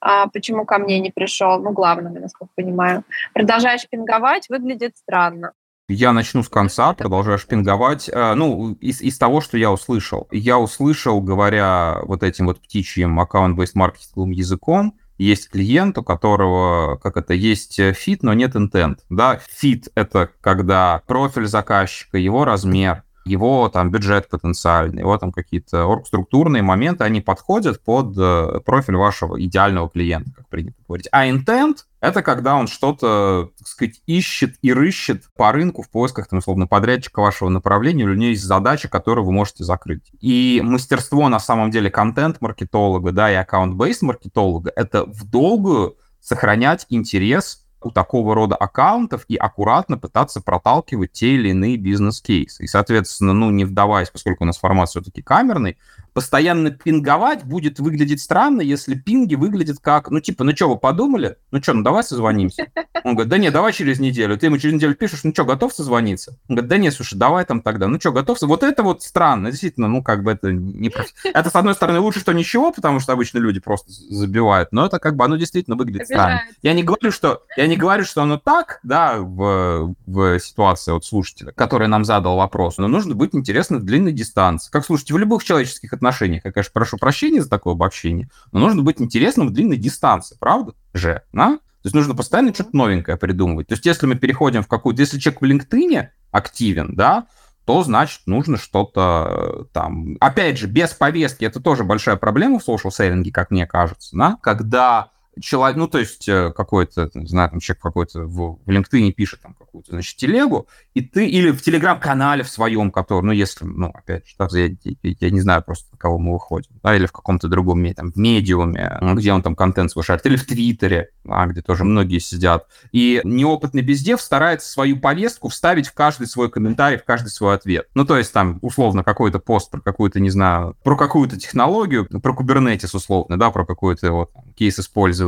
а 0.00 0.28
почему 0.28 0.66
ко 0.66 0.78
мне 0.78 1.00
не 1.00 1.10
пришел, 1.10 1.58
ну, 1.58 1.72
главное, 1.72 2.12
насколько 2.20 2.52
понимаю. 2.54 3.04
Продолжаешь 3.32 3.88
пинговать, 3.88 4.50
выглядит 4.50 4.96
странно. 4.98 5.52
Я 5.88 6.12
начну 6.12 6.42
с 6.42 6.48
конца, 6.48 6.94
продолжаешь 6.94 7.38
пинговать. 7.38 8.10
Э, 8.12 8.34
ну, 8.34 8.72
из, 8.80 9.00
из 9.00 9.18
того, 9.18 9.40
что 9.40 9.56
я 9.56 9.70
услышал. 9.70 10.26
Я 10.32 10.58
услышал, 10.58 11.20
говоря 11.20 12.00
вот 12.02 12.24
этим 12.24 12.46
вот 12.46 12.60
птичьим 12.60 13.20
account-based 13.20 13.72
маркетинговым 13.74 14.32
языком, 14.32 14.98
есть 15.16 15.48
клиент, 15.48 15.96
у 15.96 16.02
которого, 16.02 16.96
как 16.96 17.16
это, 17.16 17.34
есть 17.34 17.80
fit, 17.94 18.24
но 18.24 18.34
нет 18.34 18.56
intent. 18.56 19.04
Да, 19.08 19.40
fit — 19.48 19.94
это 19.94 20.30
когда 20.40 21.02
профиль 21.06 21.46
заказчика, 21.46 22.18
его 22.18 22.44
размер, 22.44 23.04
его 23.26 23.68
там 23.68 23.90
бюджет 23.90 24.28
потенциальный, 24.28 25.00
его 25.00 25.18
там 25.18 25.32
какие-то 25.32 25.84
оргструктурные 25.84 26.62
моменты, 26.62 27.04
они 27.04 27.20
подходят 27.20 27.82
под 27.82 28.16
э, 28.16 28.60
профиль 28.64 28.96
вашего 28.96 29.42
идеального 29.42 29.90
клиента, 29.90 30.30
как 30.36 30.48
принято 30.48 30.76
говорить. 30.86 31.08
А 31.10 31.28
intent— 31.28 31.78
это 32.00 32.22
когда 32.22 32.54
он 32.54 32.68
что-то, 32.68 33.50
так 33.58 33.66
сказать, 33.66 34.00
ищет 34.06 34.54
и 34.62 34.72
рыщет 34.72 35.24
по 35.36 35.50
рынку 35.52 35.82
в 35.82 35.90
поисках, 35.90 36.28
там, 36.28 36.38
условно, 36.38 36.66
подрядчика 36.66 37.20
вашего 37.20 37.48
направления, 37.48 38.04
у 38.04 38.14
него 38.14 38.30
есть 38.30 38.44
задача, 38.44 38.88
которую 38.88 39.26
вы 39.26 39.32
можете 39.32 39.64
закрыть. 39.64 40.04
И 40.20 40.62
мастерство, 40.64 41.28
на 41.28 41.40
самом 41.40 41.70
деле, 41.70 41.90
контент-маркетолога, 41.90 43.12
да, 43.12 43.30
и 43.30 43.34
аккаунт-бейс 43.34 44.02
маркетолога— 44.02 44.72
это 44.76 45.04
в 45.04 45.28
долгую 45.28 45.96
сохранять 46.20 46.86
интерес 46.88 47.65
у 47.86 47.90
такого 47.90 48.34
рода 48.34 48.56
аккаунтов 48.56 49.24
и 49.28 49.36
аккуратно 49.36 49.96
пытаться 49.96 50.40
проталкивать 50.40 51.12
те 51.12 51.34
или 51.34 51.50
иные 51.50 51.76
бизнес-кейсы. 51.76 52.64
И, 52.64 52.66
соответственно, 52.66 53.32
ну, 53.32 53.50
не 53.50 53.64
вдаваясь, 53.64 54.10
поскольку 54.10 54.44
у 54.44 54.46
нас 54.46 54.58
формат 54.58 54.88
все-таки 54.88 55.22
камерный, 55.22 55.78
постоянно 56.12 56.70
пинговать 56.70 57.44
будет 57.44 57.78
выглядеть 57.78 58.22
странно, 58.22 58.62
если 58.62 58.94
пинги 58.94 59.34
выглядят 59.34 59.78
как, 59.80 60.10
ну, 60.10 60.20
типа, 60.20 60.44
ну, 60.44 60.56
что, 60.56 60.70
вы 60.70 60.78
подумали? 60.78 61.36
Ну, 61.50 61.62
что, 61.62 61.74
ну, 61.74 61.82
давай 61.82 62.02
созвонимся. 62.02 62.66
Он 63.04 63.14
говорит, 63.14 63.28
да 63.28 63.38
нет, 63.38 63.52
давай 63.52 63.72
через 63.72 64.00
неделю. 64.00 64.38
Ты 64.38 64.46
ему 64.46 64.58
через 64.58 64.74
неделю 64.74 64.94
пишешь, 64.94 65.24
ну, 65.24 65.32
что, 65.32 65.44
готов 65.44 65.74
созвониться? 65.74 66.38
Он 66.48 66.56
говорит, 66.56 66.70
да 66.70 66.78
нет, 66.78 66.94
слушай, 66.94 67.16
давай 67.16 67.44
там 67.44 67.60
тогда. 67.60 67.86
Ну, 67.86 68.00
что, 68.00 68.12
готов? 68.12 68.40
Вот 68.40 68.62
это 68.62 68.82
вот 68.82 69.02
странно, 69.02 69.50
действительно, 69.50 69.88
ну, 69.88 70.02
как 70.02 70.22
бы 70.22 70.32
это 70.32 70.50
не... 70.50 70.90
Это, 71.34 71.50
с 71.50 71.54
одной 71.54 71.74
стороны, 71.74 72.00
лучше, 72.00 72.20
что 72.20 72.32
ничего, 72.32 72.72
потому 72.72 72.98
что 72.98 73.12
обычно 73.12 73.38
люди 73.38 73.60
просто 73.60 73.92
забивают, 73.92 74.72
но 74.72 74.86
это 74.86 74.98
как 74.98 75.16
бы, 75.16 75.24
оно 75.24 75.36
действительно 75.36 75.76
выглядит 75.76 76.06
странно. 76.06 76.42
Я 76.62 76.72
не 76.72 76.82
говорю, 76.82 77.12
что, 77.12 77.42
я 77.58 77.66
не 77.66 77.75
не 77.76 77.80
говорю, 77.80 78.04
что 78.04 78.22
оно 78.22 78.38
так, 78.38 78.80
да, 78.82 79.18
в, 79.18 79.94
в 80.06 80.38
ситуации 80.40 80.92
вот 80.92 81.04
слушателя, 81.04 81.52
который 81.52 81.88
нам 81.88 82.04
задал 82.04 82.36
вопрос, 82.36 82.78
но 82.78 82.88
нужно 82.88 83.14
быть 83.14 83.34
интересным 83.34 83.80
в 83.80 83.84
длинной 83.84 84.12
дистанции. 84.12 84.70
Как, 84.70 84.84
слушайте, 84.84 85.14
в 85.14 85.18
любых 85.18 85.44
человеческих 85.44 85.92
отношениях, 85.92 86.44
я, 86.44 86.52
конечно, 86.52 86.72
прошу 86.72 86.96
прощения 86.96 87.42
за 87.42 87.50
такое 87.50 87.74
обобщение, 87.74 88.30
но 88.52 88.60
нужно 88.60 88.82
быть 88.82 89.00
интересным 89.00 89.48
в 89.48 89.52
длинной 89.52 89.76
дистанции, 89.76 90.36
правда 90.40 90.72
же, 90.94 91.22
да? 91.32 91.58
То 91.82 91.88
есть 91.88 91.94
нужно 91.94 92.14
постоянно 92.14 92.52
что-то 92.52 92.76
новенькое 92.76 93.16
придумывать. 93.16 93.68
То 93.68 93.74
есть 93.74 93.86
если 93.86 94.06
мы 94.06 94.16
переходим 94.16 94.62
в 94.62 94.66
какую-то... 94.66 95.02
Если 95.02 95.20
человек 95.20 95.40
в 95.40 95.44
LinkedIn 95.44 96.08
активен, 96.32 96.96
да, 96.96 97.26
то 97.64 97.84
значит 97.84 98.22
нужно 98.26 98.56
что-то 98.56 99.28
э, 99.30 99.64
там... 99.72 100.16
Опять 100.18 100.58
же, 100.58 100.66
без 100.66 100.90
повестки 100.90 101.44
это 101.44 101.60
тоже 101.60 101.84
большая 101.84 102.16
проблема 102.16 102.58
в 102.58 102.68
social 102.68 102.90
selling, 102.90 103.30
как 103.30 103.52
мне 103.52 103.66
кажется, 103.66 104.16
да, 104.16 104.36
когда 104.42 105.10
человек, 105.40 105.76
ну, 105.76 105.88
то 105.88 105.98
есть 105.98 106.28
э, 106.28 106.52
какой-то, 106.52 107.10
не 107.14 107.26
знаю, 107.26 107.50
там 107.50 107.60
человек 107.60 107.82
какой-то 107.82 108.22
в, 108.22 108.58
в 108.64 108.68
LinkedIn 108.68 109.12
пишет 109.12 109.40
там 109.40 109.54
какую-то, 109.54 109.92
значит, 109.92 110.16
телегу, 110.16 110.68
и 110.94 111.02
ты, 111.02 111.26
или 111.28 111.50
в 111.50 111.62
Телеграм-канале 111.62 112.42
в 112.42 112.48
своем, 112.48 112.90
который, 112.90 113.24
ну, 113.24 113.32
если, 113.32 113.64
ну, 113.64 113.92
опять 113.94 114.26
же, 114.26 114.34
я, 114.58 114.76
я, 115.02 115.14
я 115.20 115.30
не 115.30 115.40
знаю 115.40 115.62
просто, 115.62 115.88
на 115.92 115.98
кого 115.98 116.18
мы 116.18 116.32
выходим, 116.32 116.70
да, 116.82 116.96
или 116.96 117.06
в 117.06 117.12
каком-то 117.12 117.48
другом, 117.48 117.86
там, 117.94 118.12
в 118.12 118.16
медиуме, 118.16 118.98
где 119.14 119.32
он 119.32 119.42
там 119.42 119.54
контент 119.54 119.92
шарит, 120.02 120.24
или 120.26 120.36
в 120.36 120.46
Твиттере, 120.46 121.10
да, 121.24 121.46
где 121.46 121.62
тоже 121.62 121.84
многие 121.84 122.18
сидят. 122.18 122.66
И 122.92 123.20
неопытный 123.24 123.82
бездев 123.82 124.20
старается 124.20 124.70
свою 124.70 124.98
повестку 124.98 125.48
вставить 125.48 125.88
в 125.88 125.94
каждый 125.94 126.26
свой 126.26 126.50
комментарий, 126.50 126.98
в 126.98 127.04
каждый 127.04 127.28
свой 127.28 127.54
ответ. 127.54 127.88
Ну, 127.94 128.04
то 128.04 128.16
есть 128.16 128.32
там, 128.32 128.58
условно, 128.62 129.04
какой-то 129.04 129.38
пост 129.38 129.70
про 129.70 129.80
какую-то, 129.80 130.20
не 130.20 130.30
знаю, 130.30 130.76
про 130.82 130.96
какую-то 130.96 131.38
технологию, 131.38 132.06
про 132.06 132.32
Kubernetes, 132.32 132.90
условно, 132.94 133.38
да, 133.38 133.50
про 133.50 133.66
какой-то 133.66 134.12
вот 134.12 134.30
кейс 134.54 134.78
использования. 134.78 135.25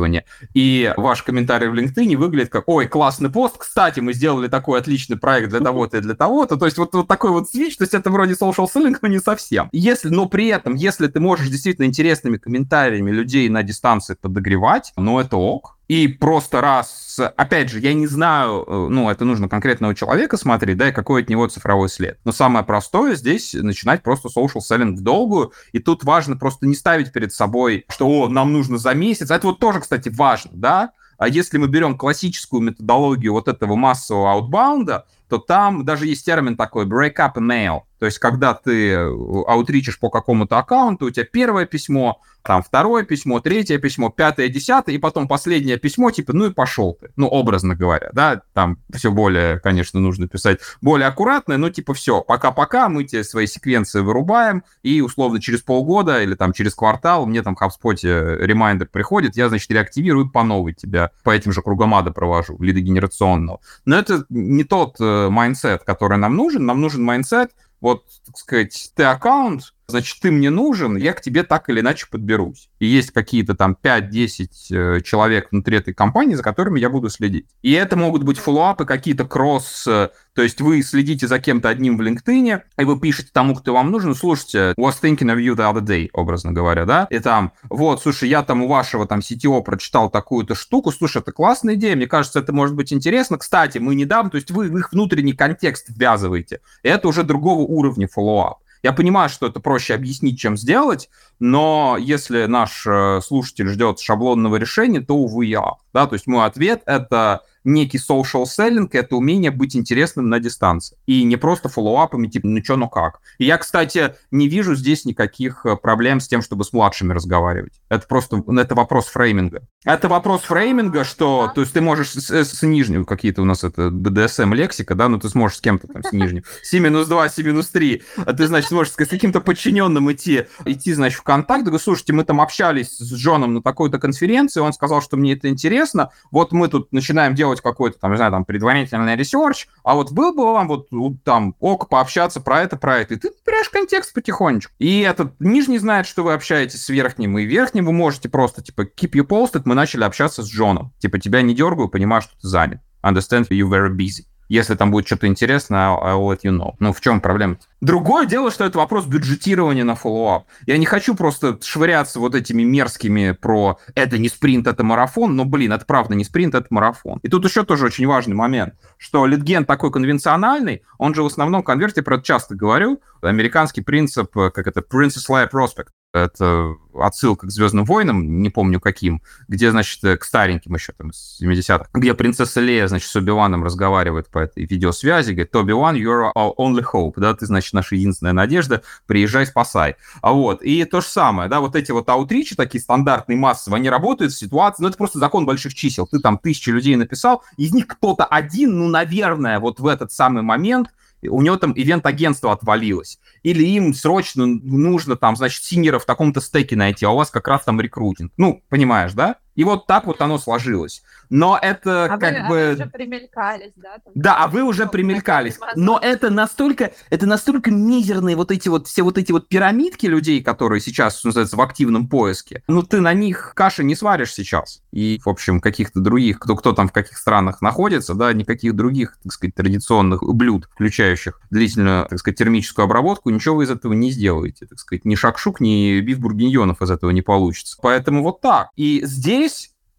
И 0.53 0.93
ваш 0.97 1.23
комментарий 1.23 1.67
в 1.67 1.73
LinkedIn 1.73 2.15
выглядит 2.17 2.49
как, 2.49 2.67
ой, 2.67 2.87
классный 2.87 3.29
пост, 3.29 3.57
кстати, 3.57 3.99
мы 3.99 4.13
сделали 4.13 4.47
такой 4.47 4.79
отличный 4.79 5.17
проект 5.17 5.49
для 5.49 5.59
того-то 5.59 5.97
и 5.97 6.01
для 6.01 6.15
того-то. 6.15 6.57
То 6.57 6.65
есть 6.65 6.77
вот, 6.77 6.93
вот 6.93 7.07
такой 7.07 7.31
вот 7.31 7.49
свич, 7.49 7.77
то 7.77 7.83
есть 7.83 7.93
это 7.93 8.09
вроде 8.09 8.33
social 8.33 8.67
selling, 8.73 8.95
но 9.01 9.07
не 9.07 9.19
совсем. 9.19 9.69
Если, 9.71 10.09
но 10.09 10.27
при 10.27 10.47
этом, 10.47 10.75
если 10.75 11.07
ты 11.07 11.19
можешь 11.19 11.49
действительно 11.49 11.85
интересными 11.85 12.37
комментариями 12.37 13.11
людей 13.11 13.49
на 13.49 13.63
дистанции 13.63 14.15
подогревать, 14.19 14.93
ну 14.97 15.19
это 15.19 15.37
ок, 15.37 15.78
и 15.89 16.07
просто 16.07 16.61
раз, 16.61 17.19
опять 17.35 17.69
же, 17.69 17.79
я 17.79 17.95
не 17.95 18.05
знаю, 18.05 18.63
э, 18.65 18.87
ну, 18.89 19.09
это 19.09 19.25
нужно 19.25 19.49
конкретного 19.49 19.95
человека 19.95 20.37
смотреть, 20.37 20.77
да, 20.77 20.89
и 20.89 20.93
какой 20.93 21.23
от 21.23 21.29
него 21.29 21.47
цифровой 21.47 21.89
след. 21.89 22.19
Но 22.23 22.31
самое 22.31 22.63
простое 22.63 23.15
здесь 23.15 23.55
начинать 23.55 24.03
просто 24.03 24.29
social 24.29 24.61
selling 24.61 24.95
в 24.95 25.01
долгую, 25.01 25.51
и 25.71 25.79
тут 25.79 26.03
важно 26.03 26.37
просто 26.37 26.67
не 26.67 26.75
ставить 26.75 27.11
перед 27.11 27.33
собой, 27.33 27.85
что, 27.89 28.07
о, 28.07 28.29
нам 28.29 28.53
нужно 28.53 28.77
за 28.77 28.93
месяц. 28.93 29.31
Это 29.31 29.47
вот 29.47 29.59
тоже, 29.59 29.79
кстати, 29.79 30.09
важно, 30.09 30.51
да, 30.53 30.91
а 31.17 31.27
если 31.27 31.57
мы 31.57 31.67
берем 31.67 31.97
классическую 31.97 32.61
методологию 32.61 33.33
вот 33.33 33.47
этого 33.47 33.75
массового 33.75 34.33
outbound 34.33 34.92
а, 34.92 35.07
то 35.27 35.39
там 35.39 35.85
даже 35.85 36.05
есть 36.05 36.23
термин 36.23 36.55
такой 36.55 36.85
break 36.85 37.15
up 37.15 37.33
email. 37.33 37.81
То 37.99 38.05
есть, 38.05 38.17
когда 38.19 38.53
ты 38.53 38.91
э, 38.91 39.07
outreach 39.47 39.82
ишь 39.82 39.99
по 39.99 40.09
какому-то 40.09 40.57
аккаунту, 40.57 41.07
у 41.07 41.11
тебя 41.11 41.25
первое 41.25 41.65
письмо, 41.65 42.21
там 42.41 42.63
второе 42.63 43.03
письмо, 43.03 43.41
третье 43.41 43.77
письмо, 43.77 44.09
пятое, 44.09 44.47
десятое, 44.47 44.95
и 44.95 44.97
потом 44.97 45.27
последнее 45.27 45.77
письмо, 45.77 46.09
типа, 46.09 46.31
ну 46.31 46.45
и 46.47 46.51
пошел 46.51 46.97
ты. 46.99 47.11
Ну, 47.17 47.27
образно 47.27 47.75
говоря, 47.75 48.09
да, 48.13 48.41
там 48.53 48.77
все 48.95 49.11
более, 49.11 49.59
конечно, 49.59 49.99
нужно 49.99 50.27
писать 50.27 50.59
более 50.81 51.07
аккуратно, 51.07 51.57
но 51.57 51.69
типа 51.69 51.93
все, 51.93 52.21
пока-пока, 52.21 52.87
мы 52.87 53.03
тебе 53.03 53.25
свои 53.25 53.45
секвенции 53.45 53.99
вырубаем, 53.99 54.63
и 54.81 55.01
условно 55.01 55.41
через 55.41 55.61
полгода 55.61 56.23
или 56.23 56.35
там 56.35 56.53
через 56.53 56.75
квартал 56.75 57.25
мне 57.25 57.43
там 57.43 57.57
в 57.57 57.61
HubSpot 57.61 57.97
reminder 58.01 58.87
приходит, 58.87 59.35
я, 59.35 59.49
значит, 59.49 59.69
реактивирую 59.71 60.29
по 60.29 60.43
новой 60.43 60.73
тебя, 60.73 61.11
по 61.23 61.31
этим 61.31 61.51
же 61.51 61.61
кругам 61.61 61.93
ада 61.93 62.11
провожу, 62.11 62.57
лидогенерационного. 62.61 63.59
Но 63.83 63.97
это 63.97 64.25
не 64.29 64.63
тот 64.63 64.95
mindset, 64.99 65.83
который 65.83 66.17
нам 66.17 66.37
нужен, 66.37 66.65
нам 66.65 66.79
нужен 66.79 67.03
mindset, 67.03 67.51
вот, 67.81 68.05
так 68.25 68.37
сказать, 68.37 68.91
ты 68.95 69.03
аккаунт, 69.03 69.73
значит, 69.89 70.19
ты 70.21 70.31
мне 70.31 70.49
нужен, 70.49 70.95
я 70.95 71.13
к 71.13 71.21
тебе 71.21 71.43
так 71.43 71.69
или 71.69 71.79
иначе 71.81 72.07
подберусь. 72.09 72.69
И 72.79 72.85
есть 72.85 73.11
какие-то 73.11 73.55
там 73.55 73.77
5-10 73.81 74.47
э, 74.71 75.01
человек 75.01 75.49
внутри 75.51 75.77
этой 75.77 75.93
компании, 75.93 76.35
за 76.35 76.43
которыми 76.43 76.79
я 76.79 76.89
буду 76.89 77.09
следить. 77.09 77.47
И 77.61 77.71
это 77.71 77.95
могут 77.95 78.23
быть 78.23 78.37
follow-up 78.37 78.76
ы, 78.76 78.85
какие-то 78.85 79.25
кросс, 79.25 79.85
э, 79.87 80.09
то 80.33 80.43
есть 80.43 80.61
вы 80.61 80.81
следите 80.83 81.27
за 81.27 81.39
кем-то 81.39 81.67
одним 81.67 81.97
в 81.97 82.01
LinkedIn, 82.01 82.61
и 82.77 82.83
вы 82.85 82.99
пишете 82.99 83.29
тому, 83.33 83.55
кто 83.55 83.73
вам 83.73 83.91
нужен, 83.91 84.15
слушайте, 84.15 84.73
was 84.77 84.95
thinking 85.01 85.27
of 85.27 85.37
you 85.37 85.53
the 85.53 85.69
other 85.69 85.81
day, 85.81 86.09
образно 86.13 86.53
говоря, 86.53 86.85
да, 86.85 87.07
и 87.09 87.19
там, 87.19 87.51
вот, 87.69 88.01
слушай, 88.01 88.29
я 88.29 88.41
там 88.43 88.63
у 88.63 88.67
вашего 88.67 89.05
там 89.05 89.19
CTO 89.19 89.61
прочитал 89.63 90.09
такую-то 90.09 90.55
штуку, 90.55 90.91
слушай, 90.91 91.21
это 91.21 91.33
классная 91.33 91.75
идея, 91.75 91.95
мне 91.95 92.07
кажется, 92.07 92.39
это 92.39 92.53
может 92.53 92.75
быть 92.75 92.93
интересно. 92.93 93.37
Кстати, 93.37 93.79
мы 93.79 93.95
недавно, 93.95 94.31
то 94.31 94.37
есть 94.37 94.51
вы 94.51 94.69
в 94.69 94.77
их 94.77 94.93
внутренний 94.93 95.33
контекст 95.33 95.87
ввязываете. 95.89 96.61
Это 96.83 97.07
уже 97.09 97.23
другого 97.23 97.61
уровня 97.61 98.07
follow-up. 98.07 98.59
Я 98.81 98.93
понимаю, 98.93 99.29
что 99.29 99.47
это 99.47 99.59
проще 99.59 99.93
объяснить, 99.93 100.39
чем 100.39 100.55
сделать, 100.57 101.09
но 101.39 101.97
если 101.99 102.45
наш 102.45 102.85
э, 102.87 103.19
слушатель 103.21 103.67
ждет 103.67 103.99
шаблонного 103.99 104.55
решения, 104.55 105.01
то, 105.01 105.15
увы, 105.15 105.45
я. 105.45 105.73
Да, 105.93 106.07
то 106.07 106.13
есть 106.13 106.27
мой 106.27 106.45
ответ— 106.45 106.83
это 106.85 107.41
некий 107.69 107.97
social 107.97 108.43
selling— 108.43 108.89
это 108.91 109.15
умение 109.15 109.51
быть 109.51 109.75
интересным 109.75 110.29
на 110.29 110.39
дистанции. 110.39 110.97
И 111.05 111.23
не 111.23 111.37
просто 111.37 111.69
follow-up 111.69 112.09
ами, 112.09 112.27
типа, 112.27 112.47
ну 112.47 112.63
что, 112.63 112.75
ну 112.75 112.89
как. 112.89 113.19
И 113.37 113.45
я, 113.45 113.57
кстати, 113.57 114.15
не 114.31 114.47
вижу 114.47 114.75
здесь 114.75 115.05
никаких 115.05 115.65
э, 115.65 115.75
проблем 115.75 116.19
с 116.19 116.27
тем, 116.27 116.41
чтобы 116.41 116.63
с 116.63 116.73
младшими 116.73 117.13
разговаривать. 117.13 117.73
Это 117.89 118.07
просто, 118.07 118.43
это 118.57 118.75
вопрос 118.75 119.07
framing 119.07 119.51
а. 119.51 119.63
Это 119.85 120.09
вопрос 120.09 120.41
framing 120.41 120.89
а, 120.89 121.03
что, 121.03 121.51
то 121.53 121.61
есть 121.61 121.73
ты 121.73 121.81
можешь 121.81 122.11
с, 122.11 122.29
с 122.29 122.61
нижним, 122.63 123.05
какие-то 123.05 123.41
у 123.41 123.45
нас 123.45 123.63
это 123.63 123.83
BDSM 123.87 124.53
лексика, 124.53 124.95
да, 124.95 125.07
ну 125.07 125.19
ты 125.19 125.29
сможешь 125.29 125.57
с 125.57 125.61
кем-то 125.61 125.87
там 125.87 126.03
с 126.03 126.11
нижним, 126.11 126.43
с 126.61 126.73
минус 126.73 127.07
2, 127.07 127.29
с 127.29 127.37
минус 127.37 127.69
3, 127.69 128.01
а 128.17 128.33
ты, 128.33 128.47
значит, 128.47 128.69
сможешь 128.69 128.93
с 128.93 128.95
каким-то 128.95 129.41
подчиненным 129.41 130.11
идти, 130.11 130.45
идти, 130.65 130.93
значит, 130.93 131.19
в 131.19 131.23
контакт, 131.23 131.63
говорю, 131.63 131.79
слушайте, 131.79 132.13
мы 132.13 132.23
там 132.23 132.41
общались 132.41 132.97
с 132.97 133.13
Джоном 133.13 133.53
на 133.53 133.61
такой-то 133.61 133.99
конференции, 133.99 134.59
он 134.59 134.73
сказал, 134.73 135.01
что 135.01 135.17
мне 135.17 135.33
это 135.33 135.49
интересно, 135.49 136.11
вот 136.31 136.51
мы 136.51 136.67
тут 136.67 136.91
начинаем 136.91 137.35
делать 137.35 137.58
делать 137.59 137.61
какой-то, 137.61 137.99
там, 137.99 138.11
не 138.11 138.17
знаю, 138.17 138.31
там, 138.31 138.45
предварительный 138.45 139.15
research, 139.15 139.67
а 139.83 139.95
вот 139.95 140.11
был 140.11 140.33
бы 140.33 140.43
вам 140.53 140.67
вот 140.67 140.87
там 141.23 141.55
ок 141.59 141.89
пообщаться 141.89 142.41
про 142.41 142.61
это, 142.61 142.77
про 142.77 142.99
это, 142.99 143.13
и 143.13 143.17
ты 143.17 143.31
берешь 143.45 143.69
контекст 143.69 144.13
потихонечку. 144.13 144.73
И 144.79 145.01
этот 145.01 145.33
нижний 145.39 145.79
знает, 145.79 146.05
что 146.05 146.23
вы 146.23 146.33
общаетесь 146.33 146.83
с 146.83 146.89
верхним, 146.89 147.37
и 147.37 147.45
верхним 147.45 147.85
вы 147.85 147.93
можете 147.93 148.29
просто, 148.29 148.61
типа, 148.63 148.83
keep 148.83 149.11
you 149.11 149.25
posted, 149.25 149.63
мы 149.65 149.75
начали 149.75 150.03
общаться 150.03 150.43
с 150.43 150.49
Джоном. 150.49 150.93
Типа, 150.99 151.19
тебя 151.19 151.41
не 151.41 151.53
дергаю, 151.53 151.89
понимаю, 151.89 152.21
что 152.21 152.33
ты 152.39 152.47
занят. 152.47 152.81
Understand 153.03 153.47
you 153.49 153.69
very 153.69 153.89
busy. 153.95 154.25
Если 154.49 154.75
там 154.75 154.89
будет 154.91 155.05
что-то 155.05 155.27
интересное, 155.27 155.89
I'll 155.89 156.27
let 156.27 156.39
you 156.43 156.51
know. 156.51 156.73
Ну, 156.79 156.91
в 156.91 156.99
чем 157.01 157.21
проблема? 157.21 157.53
-то? 157.53 157.59
Другое 157.81 158.25
дело, 158.25 158.51
что 158.51 158.65
это 158.65 158.79
вопрос 158.79 159.05
бюджетирования 159.05 159.83
на 159.83 159.95
follow-up. 159.95 160.45
Я 160.65 160.77
не 160.77 160.85
хочу 160.85 161.15
просто 161.15 161.59
швыряться 161.63 162.19
вот 162.19 162.35
этими 162.35 162.63
мерзкими 162.63 163.31
про 163.31 163.77
это 163.95 164.17
не 164.17 164.27
спринт, 164.27 164.67
это 164.67 164.83
марафон, 164.83 165.35
но, 165.35 165.45
блин, 165.45 165.71
это 165.71 165.85
правда 165.85 166.15
не 166.15 166.23
спринт, 166.23 166.55
это 166.55 166.67
марафон. 166.71 167.19
И 167.21 167.29
тут 167.29 167.45
еще 167.45 167.63
тоже 167.63 167.85
очень 167.85 168.07
важный 168.07 168.35
момент, 168.35 168.73
что 168.97 169.25
lead 169.27 169.49
gen 169.49 169.65
такой 169.65 169.91
конвенциональный, 169.91 170.81
он 170.97 171.13
же 171.13 171.23
в 171.23 171.27
основном 171.27 171.63
конверте, 171.63 172.01
про 172.01 172.15
это 172.15 172.25
часто 172.25 172.55
говорю, 172.55 172.99
американский 173.21 173.81
принцип, 173.81 174.31
как 174.31 174.67
это, 174.67 174.81
Princess 174.81 175.29
Leia 175.29 175.49
Prospect. 175.49 175.89
Это 176.11 176.75
отсылка 176.95 177.45
к 177.45 177.51
«Звездным 177.51 177.85
войнам», 177.85 178.41
не 178.41 178.49
помню 178.49 178.79
каким, 178.79 179.21
где, 179.47 179.69
значит, 179.69 180.01
к 180.01 180.23
стареньким 180.23 180.73
еще 180.73 180.91
там 180.91 181.11
из 181.11 181.39
70-х, 181.39 181.87
где 181.93 182.15
принцесса 182.15 182.59
Лея, 182.59 182.87
значит, 182.87 183.07
с 183.09 183.15
Оби-Ваном 183.15 183.63
разговаривает 183.63 184.27
по 184.27 184.39
этой 184.39 184.65
видеосвязи, 184.65 185.33
говорит, 185.33 185.55
Оби-Ван, 185.55 185.95
you're 185.95 186.31
our 186.35 186.51
only 186.57 186.83
hope, 186.83 187.13
да, 187.17 187.35
ты, 187.35 187.45
значит, 187.45 187.73
наша 187.73 187.93
единственная 187.93 188.33
надежда, 188.33 188.81
приезжай, 189.05 189.45
спасай. 189.45 189.97
А 190.23 190.33
вот, 190.33 190.63
и 190.63 190.83
то 190.85 191.01
же 191.01 191.07
самое, 191.07 191.47
да, 191.47 191.59
вот 191.59 191.75
эти 191.75 191.91
вот 191.91 192.09
аутричи, 192.09 192.55
такие 192.55 192.81
стандартные, 192.81 193.37
массовые, 193.37 193.77
они 193.77 193.89
работают 193.89 194.33
в 194.33 194.37
ситуации, 194.37 194.81
ну, 194.81 194.89
это 194.89 194.97
просто 194.97 195.19
закон 195.19 195.45
больших 195.45 195.75
чисел, 195.75 196.07
ты 196.07 196.17
там 196.19 196.39
тысячи 196.39 196.71
людей 196.71 196.95
написал, 196.95 197.43
из 197.55 197.71
них 197.71 197.85
кто-то 197.85 198.25
один, 198.25 198.79
ну, 198.79 198.87
наверное, 198.87 199.59
вот 199.59 199.79
в 199.79 199.85
этот 199.85 200.11
самый 200.11 200.41
момент 200.41 200.89
у 201.27 201.41
него 201.41 201.57
там 201.57 201.73
ивент-агентство 201.75 202.51
отвалилось, 202.51 203.19
или 203.43 203.63
им 203.63 203.93
срочно 203.93 204.45
нужно 204.45 205.15
там, 205.15 205.35
значит, 205.35 205.63
синера 205.63 205.99
в 205.99 206.05
таком-то 206.05 206.39
стеке 206.41 206.75
найти, 206.75 207.05
а 207.05 207.11
у 207.11 207.17
вас 207.17 207.29
как 207.29 207.47
раз 207.47 207.63
там 207.63 207.81
рекрутинг. 207.81 208.31
Ну, 208.37 208.63
понимаешь, 208.69 209.13
да? 209.13 209.37
И 209.59 209.65
вот 209.65 209.87
так 209.87 210.07
вот 210.07 210.21
оно 210.21 210.37
сложилось. 210.37 211.03
Но 211.29 211.59
это 211.61 212.05
а 212.05 212.17
как 212.17 212.49
вы, 212.49 212.75
бы... 212.75 212.77
А 212.77 212.77
вы 212.77 212.79
уже 212.79 212.85
примелькались, 212.85 213.71
да? 213.75 213.97
Там, 214.03 214.13
да, 214.15 214.37
а 214.37 214.47
вы 214.47 214.63
уже 214.63 214.87
примелькались. 214.87 215.59
Но 215.75 215.99
это 216.01 216.29
настолько, 216.29 216.93
это 217.09 217.25
настолько 217.25 217.69
мизерные 217.69 218.37
вот 218.37 218.51
эти 218.51 218.69
вот, 218.69 218.87
все 218.87 219.03
вот 219.03 219.17
эти 219.17 219.33
вот 219.33 219.49
пирамидки 219.49 220.05
людей, 220.05 220.41
которые 220.41 220.79
сейчас, 220.79 221.21
называется, 221.25 221.57
в 221.57 221.61
активном 221.61 222.07
поиске. 222.07 222.63
Ну, 222.67 222.83
ты 222.83 223.01
на 223.01 223.13
них 223.13 223.51
каши 223.53 223.83
не 223.83 223.95
сваришь 223.95 224.33
сейчас. 224.33 224.81
И, 224.93 225.19
в 225.23 225.27
общем, 225.27 225.59
каких-то 225.59 225.99
других, 225.99 226.39
кто, 226.39 226.55
кто 226.55 226.71
там 226.71 226.87
в 226.87 226.93
каких 226.93 227.17
странах 227.17 227.61
находится, 227.61 228.13
да, 228.13 228.31
никаких 228.31 228.77
других, 228.77 229.17
так 229.21 229.33
сказать, 229.33 229.55
традиционных 229.55 230.23
блюд, 230.23 230.69
включающих 230.73 231.41
длительную, 231.51 232.07
так 232.07 232.17
сказать, 232.17 232.37
термическую 232.37 232.85
обработку, 232.85 233.29
ничего 233.29 233.57
вы 233.57 233.65
из 233.65 233.71
этого 233.71 233.91
не 233.91 234.11
сделаете, 234.11 234.67
так 234.67 234.79
сказать. 234.79 235.03
Ни 235.03 235.15
шакшук, 235.15 235.59
ни 235.59 235.99
биф 235.99 236.19
бургиньонов 236.19 236.81
из 236.81 236.89
этого 236.89 237.11
не 237.11 237.21
получится. 237.21 237.77
Поэтому 237.81 238.23
вот 238.23 238.39
так. 238.39 238.69
И 238.77 239.01
здесь 239.03 239.48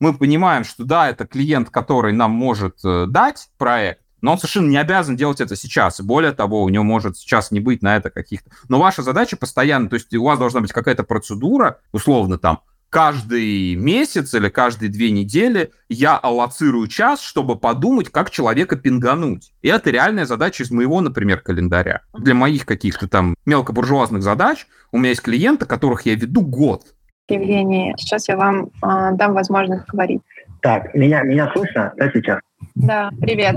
мы 0.01 0.15
понимаем, 0.15 0.65
что 0.65 0.85
да, 0.85 1.09
это 1.09 1.27
клиент, 1.27 1.71
который 1.71 2.13
нам 2.13 2.33
может 2.33 2.79
э, 2.85 3.07
дать 3.07 3.49
проект, 3.59 4.01
но 4.21 4.33
он 4.33 4.39
совершенно 4.39 4.69
не 4.69 4.77
обязан 4.77 5.17
делать 5.17 5.41
это 5.41 5.57
сейчас. 5.57 6.01
И 6.01 6.03
более 6.03 6.33
того, 6.33 6.63
у 6.63 6.69
него 6.69 6.85
может 6.85 7.17
сейчас 7.17 7.51
не 7.51 7.61
быть 7.61 7.83
на 7.83 7.97
это 7.97 8.11
каких-то... 8.11 8.51
Но 8.69 8.79
ваша 8.79 9.03
задача 9.03 9.37
постоянно, 9.37 9.89
то 9.89 9.95
есть 9.95 10.13
у 10.15 10.25
вас 10.25 10.39
должна 10.39 10.61
быть 10.61 10.73
какая-то 10.73 11.05
процедура, 11.05 11.81
условно 11.93 12.39
там, 12.39 12.61
каждый 12.91 13.77
месяц 13.77 14.35
или 14.35 14.49
каждые 14.49 14.91
две 14.91 15.11
недели 15.11 15.71
я 15.89 16.19
аллоцирую 16.19 16.87
час, 16.89 17.23
чтобы 17.23 17.57
подумать, 17.57 18.11
как 18.11 18.31
человека 18.31 18.77
пингануть. 18.77 19.53
И 19.63 19.69
это 19.69 19.91
реальная 19.91 20.27
задача 20.27 20.65
из 20.65 20.71
моего, 20.71 21.01
например, 21.01 21.41
календаря. 21.41 22.03
Для 22.13 22.35
моих 22.35 22.67
каких-то 22.67 23.09
там 23.09 23.37
мелкобуржуазных 23.47 24.23
задач 24.23 24.67
у 24.93 24.99
меня 24.99 25.11
есть 25.11 25.23
клиенты, 25.23 25.67
которых 25.67 26.05
я 26.05 26.15
веду 26.15 26.43
год. 26.43 26.85
Евгений, 27.31 27.95
сейчас 27.97 28.28
я 28.28 28.37
вам 28.37 28.70
э, 28.83 29.11
дам 29.12 29.35
возможность 29.35 29.87
говорить. 29.89 30.22
Так, 30.61 30.95
меня, 30.95 31.22
меня 31.22 31.51
слышно, 31.55 31.93
да, 31.97 32.11
сейчас? 32.12 32.41
Да, 32.74 33.11
привет. 33.20 33.55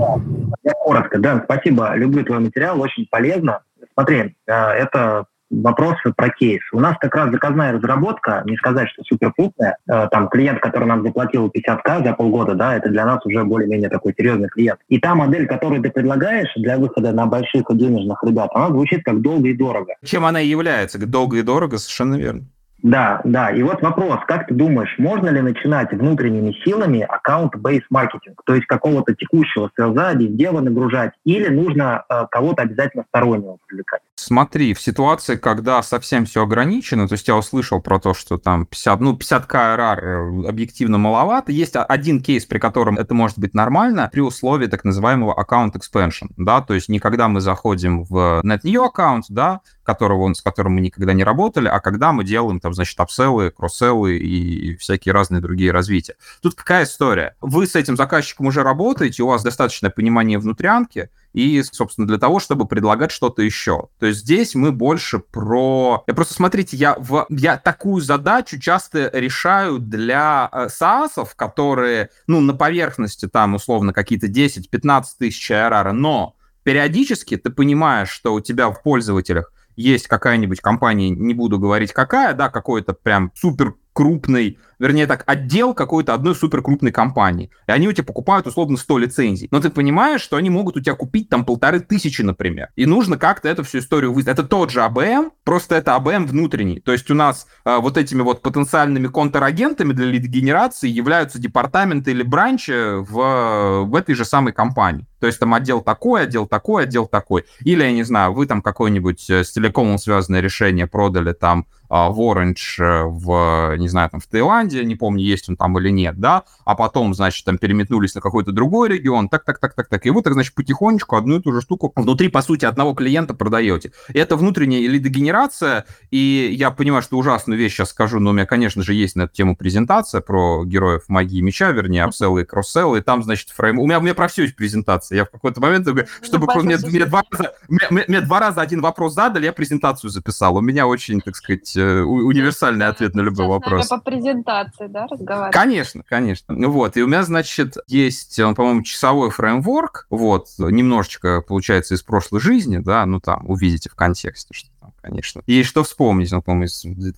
Я 0.62 0.72
коротко, 0.72 1.18
да, 1.18 1.42
спасибо, 1.44 1.94
люблю 1.94 2.24
твой 2.24 2.40
материал, 2.40 2.80
очень 2.80 3.06
полезно. 3.10 3.60
Смотри, 3.94 4.34
э, 4.46 4.52
это 4.52 5.26
вопросы 5.50 6.12
про 6.16 6.30
кейс. 6.30 6.60
У 6.72 6.80
нас 6.80 6.96
как 6.98 7.14
раз 7.14 7.30
заказная 7.30 7.72
разработка, 7.72 8.42
не 8.46 8.56
сказать, 8.56 8.88
что 8.90 9.02
супер 9.04 9.32
крупная. 9.32 9.76
Э, 9.88 10.08
там 10.10 10.28
клиент, 10.28 10.60
который 10.60 10.86
нам 10.86 11.02
заплатил 11.02 11.48
50к 11.48 12.04
за 12.04 12.12
полгода, 12.14 12.54
да, 12.54 12.76
это 12.76 12.88
для 12.88 13.04
нас 13.04 13.24
уже 13.24 13.44
более-менее 13.44 13.88
такой 13.88 14.14
серьезный 14.16 14.48
клиент. 14.48 14.80
И 14.88 14.98
та 14.98 15.14
модель, 15.14 15.46
которую 15.46 15.82
ты 15.82 15.90
предлагаешь 15.90 16.52
для 16.56 16.78
выхода 16.78 17.12
на 17.12 17.26
больших 17.26 17.70
и 17.70 17.74
денежных 17.74 18.22
ребят, 18.24 18.50
она 18.54 18.68
звучит 18.68 19.04
как 19.04 19.20
долго 19.20 19.48
и 19.48 19.54
дорого. 19.54 19.94
Чем 20.02 20.24
она 20.24 20.40
и 20.40 20.46
является? 20.46 20.98
Долго 21.06 21.38
и 21.38 21.42
дорого, 21.42 21.78
совершенно 21.78 22.16
верно. 22.16 22.42
Да, 22.84 23.22
да. 23.24 23.50
И 23.50 23.62
вот 23.62 23.80
вопрос, 23.80 24.18
как 24.28 24.46
ты 24.46 24.54
думаешь, 24.54 24.94
можно 24.98 25.30
ли 25.30 25.40
начинать 25.40 25.90
внутренними 25.90 26.52
силами 26.64 27.00
аккаунт-бейс 27.00 27.82
маркетинг, 27.88 28.42
то 28.44 28.54
есть 28.54 28.66
какого-то 28.66 29.14
текущего 29.14 29.70
селза, 29.74 30.12
везде 30.12 30.50
нагружать, 30.50 31.12
или 31.24 31.48
нужно 31.48 32.04
э, 32.10 32.26
кого-то 32.30 32.62
обязательно 32.62 33.04
стороннего 33.08 33.56
привлекать? 33.66 34.02
Смотри, 34.16 34.74
в 34.74 34.80
ситуации, 34.82 35.36
когда 35.36 35.82
совсем 35.82 36.26
все 36.26 36.42
ограничено, 36.42 37.08
то 37.08 37.14
есть 37.14 37.26
я 37.26 37.36
услышал 37.36 37.80
про 37.80 37.98
то, 37.98 38.12
что 38.12 38.36
там 38.36 38.66
50, 38.66 39.00
ну, 39.00 39.16
50 39.16 39.46
КРР 39.46 40.46
объективно 40.46 40.98
маловато, 40.98 41.52
есть 41.52 41.76
один 41.76 42.20
кейс, 42.22 42.44
при 42.44 42.58
котором 42.58 42.98
это 42.98 43.14
может 43.14 43.38
быть 43.38 43.54
нормально, 43.54 44.10
при 44.12 44.20
условии 44.20 44.66
так 44.66 44.84
называемого 44.84 45.32
аккаунт 45.32 45.74
expansion, 45.74 46.28
да, 46.36 46.60
то 46.60 46.74
есть 46.74 46.90
не 46.90 46.98
когда 46.98 47.28
мы 47.28 47.40
заходим 47.40 48.04
в 48.04 48.42
NetNew 48.44 48.84
аккаунт, 48.84 49.24
да, 49.30 49.60
которого, 49.82 50.32
с 50.32 50.42
которым 50.42 50.74
мы 50.74 50.80
никогда 50.80 51.12
не 51.12 51.24
работали, 51.24 51.68
а 51.68 51.80
когда 51.80 52.12
мы 52.12 52.24
делаем 52.24 52.60
там, 52.60 52.73
значит, 52.74 52.98
апселлы, 52.98 53.50
кросселлы 53.50 54.16
и 54.18 54.76
всякие 54.76 55.12
разные 55.12 55.40
другие 55.40 55.70
развития. 55.70 56.16
Тут 56.42 56.54
какая 56.54 56.84
история? 56.84 57.36
Вы 57.40 57.66
с 57.66 57.74
этим 57.74 57.96
заказчиком 57.96 58.46
уже 58.46 58.62
работаете, 58.62 59.22
у 59.22 59.28
вас 59.28 59.42
достаточное 59.42 59.90
понимание 59.90 60.38
внутрянки, 60.38 61.10
и, 61.34 61.62
собственно, 61.64 62.06
для 62.06 62.18
того, 62.18 62.38
чтобы 62.38 62.66
предлагать 62.66 63.10
что-то 63.10 63.42
еще. 63.42 63.88
То 63.98 64.06
есть 64.06 64.20
здесь 64.20 64.54
мы 64.54 64.70
больше 64.70 65.18
про... 65.18 66.04
Я 66.06 66.14
просто, 66.14 66.32
смотрите, 66.32 66.76
я, 66.76 66.94
в... 66.96 67.26
я 67.28 67.56
такую 67.56 68.00
задачу 68.00 68.58
часто 68.58 69.10
решаю 69.12 69.80
для 69.80 70.48
э, 70.52 70.68
SaaS, 70.68 71.28
которые, 71.34 72.10
ну, 72.28 72.40
на 72.40 72.54
поверхности 72.54 73.26
там, 73.26 73.56
условно, 73.56 73.92
какие-то 73.92 74.28
10-15 74.28 75.04
тысяч 75.18 75.50
ARR, 75.50 75.90
но 75.90 76.36
периодически 76.62 77.36
ты 77.36 77.50
понимаешь, 77.50 78.10
что 78.10 78.32
у 78.32 78.40
тебя 78.40 78.70
в 78.70 78.80
пользователях 78.82 79.52
есть 79.76 80.08
какая-нибудь 80.08 80.60
компания, 80.60 81.10
не 81.10 81.34
буду 81.34 81.58
говорить 81.58 81.92
какая, 81.92 82.34
да, 82.34 82.48
какой-то 82.48 82.92
прям 82.92 83.32
супер 83.34 83.74
крупный 83.94 84.58
вернее 84.78 85.06
так, 85.06 85.24
отдел 85.26 85.74
какой-то 85.74 86.14
одной 86.14 86.34
суперкрупной 86.34 86.92
компании. 86.92 87.50
И 87.66 87.72
они 87.72 87.88
у 87.88 87.92
тебя 87.92 88.04
покупают 88.04 88.46
условно 88.46 88.76
100 88.76 88.98
лицензий. 88.98 89.48
Но 89.50 89.60
ты 89.60 89.70
понимаешь, 89.70 90.20
что 90.20 90.36
они 90.36 90.50
могут 90.50 90.76
у 90.76 90.80
тебя 90.80 90.94
купить 90.94 91.28
там 91.28 91.44
полторы 91.44 91.80
тысячи, 91.80 92.22
например. 92.22 92.68
И 92.76 92.86
нужно 92.86 93.18
как-то 93.18 93.48
эту 93.48 93.62
всю 93.64 93.78
историю 93.78 94.12
выставить. 94.12 94.38
Это 94.38 94.46
тот 94.46 94.70
же 94.70 94.82
АБМ, 94.82 95.32
просто 95.44 95.76
это 95.76 95.94
АБМ 95.94 96.26
внутренний. 96.26 96.80
То 96.80 96.92
есть 96.92 97.10
у 97.10 97.14
нас 97.14 97.46
э, 97.64 97.76
вот 97.78 97.96
этими 97.96 98.22
вот 98.22 98.42
потенциальными 98.42 99.06
контрагентами 99.08 99.92
для 99.92 100.06
лид-генерации 100.06 100.88
являются 100.88 101.38
департаменты 101.38 102.10
или 102.10 102.22
бранчи 102.22 103.00
в, 103.00 103.84
в 103.84 103.94
этой 103.94 104.14
же 104.14 104.24
самой 104.24 104.52
компании. 104.52 105.06
То 105.20 105.26
есть 105.26 105.38
там 105.38 105.54
отдел 105.54 105.80
такой, 105.80 106.24
отдел 106.24 106.46
такой, 106.46 106.84
отдел 106.84 107.06
такой. 107.06 107.44
Или, 107.60 107.82
я 107.82 107.92
не 107.92 108.02
знаю, 108.02 108.34
вы 108.34 108.46
там 108.46 108.60
какое-нибудь 108.60 109.30
э, 109.30 109.44
с 109.44 109.52
телекомом 109.52 109.98
связанное 109.98 110.40
решение 110.40 110.86
продали 110.86 111.32
там 111.32 111.66
в 111.88 112.20
Orange, 112.20 112.78
э, 112.78 113.04
в, 113.04 113.76
не 113.76 113.88
знаю, 113.88 114.10
там 114.10 114.20
в 114.20 114.26
Таиланде, 114.26 114.84
не 114.84 114.96
помню, 114.96 115.22
есть 115.22 115.48
он 115.48 115.56
там 115.56 115.78
или 115.78 115.90
нет, 115.90 116.18
да, 116.18 116.44
а 116.64 116.74
потом, 116.74 117.14
значит, 117.14 117.44
там 117.44 117.58
переметнулись 117.58 118.14
на 118.14 118.20
какой-то 118.20 118.52
другой 118.52 118.88
регион, 118.88 119.28
так, 119.28 119.44
так, 119.44 119.58
так, 119.58 119.74
так, 119.74 119.88
так. 119.88 120.06
И 120.06 120.10
вы 120.10 120.22
так, 120.22 120.32
значит, 120.32 120.54
потихонечку 120.54 121.16
одну 121.16 121.38
и 121.38 121.42
ту 121.42 121.52
же 121.52 121.60
штуку 121.60 121.92
внутри, 121.94 122.28
по 122.28 122.42
сути, 122.42 122.64
одного 122.64 122.94
клиента 122.94 123.34
продаете. 123.34 123.92
Это 124.12 124.36
внутренняя 124.36 124.88
лидогенерация, 124.88 125.84
и 126.10 126.54
я 126.58 126.70
понимаю, 126.70 127.02
что 127.02 127.18
ужасную 127.18 127.58
вещь 127.58 127.74
сейчас 127.74 127.90
скажу, 127.90 128.18
но 128.18 128.30
у 128.30 128.32
меня, 128.32 128.46
конечно 128.46 128.82
же, 128.82 128.94
есть 128.94 129.14
на 129.16 129.22
эту 129.22 129.34
тему 129.34 129.56
презентация 129.56 130.20
про 130.20 130.64
героев 130.64 131.04
магии 131.08 131.40
меча, 131.40 131.70
вернее, 131.70 132.04
апселлы 132.04 132.42
и 132.42 132.44
кросселлы, 132.44 132.98
и 132.98 133.02
там, 133.02 133.22
значит, 133.22 133.50
фрейм... 133.50 133.78
У 133.78 133.86
меня, 133.86 133.98
у 133.98 134.02
меня 134.02 134.14
про 134.14 134.28
все 134.28 134.42
есть 134.42 134.56
презентация. 134.56 135.16
Я 135.16 135.24
в 135.26 135.30
какой-то 135.30 135.60
момент, 135.60 135.86
ну, 135.86 135.94
чтобы 136.22 136.46
ну, 136.54 136.62
мне, 136.62 136.78
мне, 136.78 137.04
два 137.04 137.22
раза, 137.30 137.52
мне, 137.68 138.04
мне 138.08 138.20
два 138.20 138.40
раза 138.40 138.60
один 138.62 138.80
вопрос 138.80 139.14
задали, 139.14 139.44
я 139.44 139.52
презентацию 139.52 140.10
записал. 140.10 140.56
У 140.56 140.60
меня 140.60 140.86
очень, 140.86 141.20
так 141.20 141.36
сказать, 141.36 141.74
Э, 141.83 141.83
универсальный 142.04 142.86
ответ 142.86 143.14
на 143.14 143.20
любой 143.20 143.46
вопрос. 143.46 143.88
по 143.88 143.98
презентации, 143.98 144.86
да, 144.86 145.06
разговаривать? 145.06 145.54
Конечно, 145.54 146.02
конечно. 146.02 146.54
Ну 146.54 146.70
вот, 146.70 146.96
и 146.96 147.02
у 147.02 147.06
меня, 147.06 147.22
значит, 147.22 147.76
есть, 147.86 148.38
он, 148.40 148.54
по-моему, 148.54 148.82
часовой 148.82 149.30
фреймворк, 149.30 150.06
вот, 150.10 150.48
немножечко, 150.58 151.42
получается, 151.42 151.94
из 151.94 152.02
прошлой 152.02 152.40
жизни, 152.40 152.78
да, 152.78 153.04
ну 153.06 153.20
там, 153.20 153.48
увидите 153.48 153.90
в 153.90 153.94
контексте, 153.94 154.54
что 154.54 154.68
там, 154.80 154.92
конечно. 155.00 155.42
Есть 155.46 155.68
что 155.68 155.82
вспомнить, 155.82 156.30
ну, 156.32 156.42
по-моему, 156.42 156.68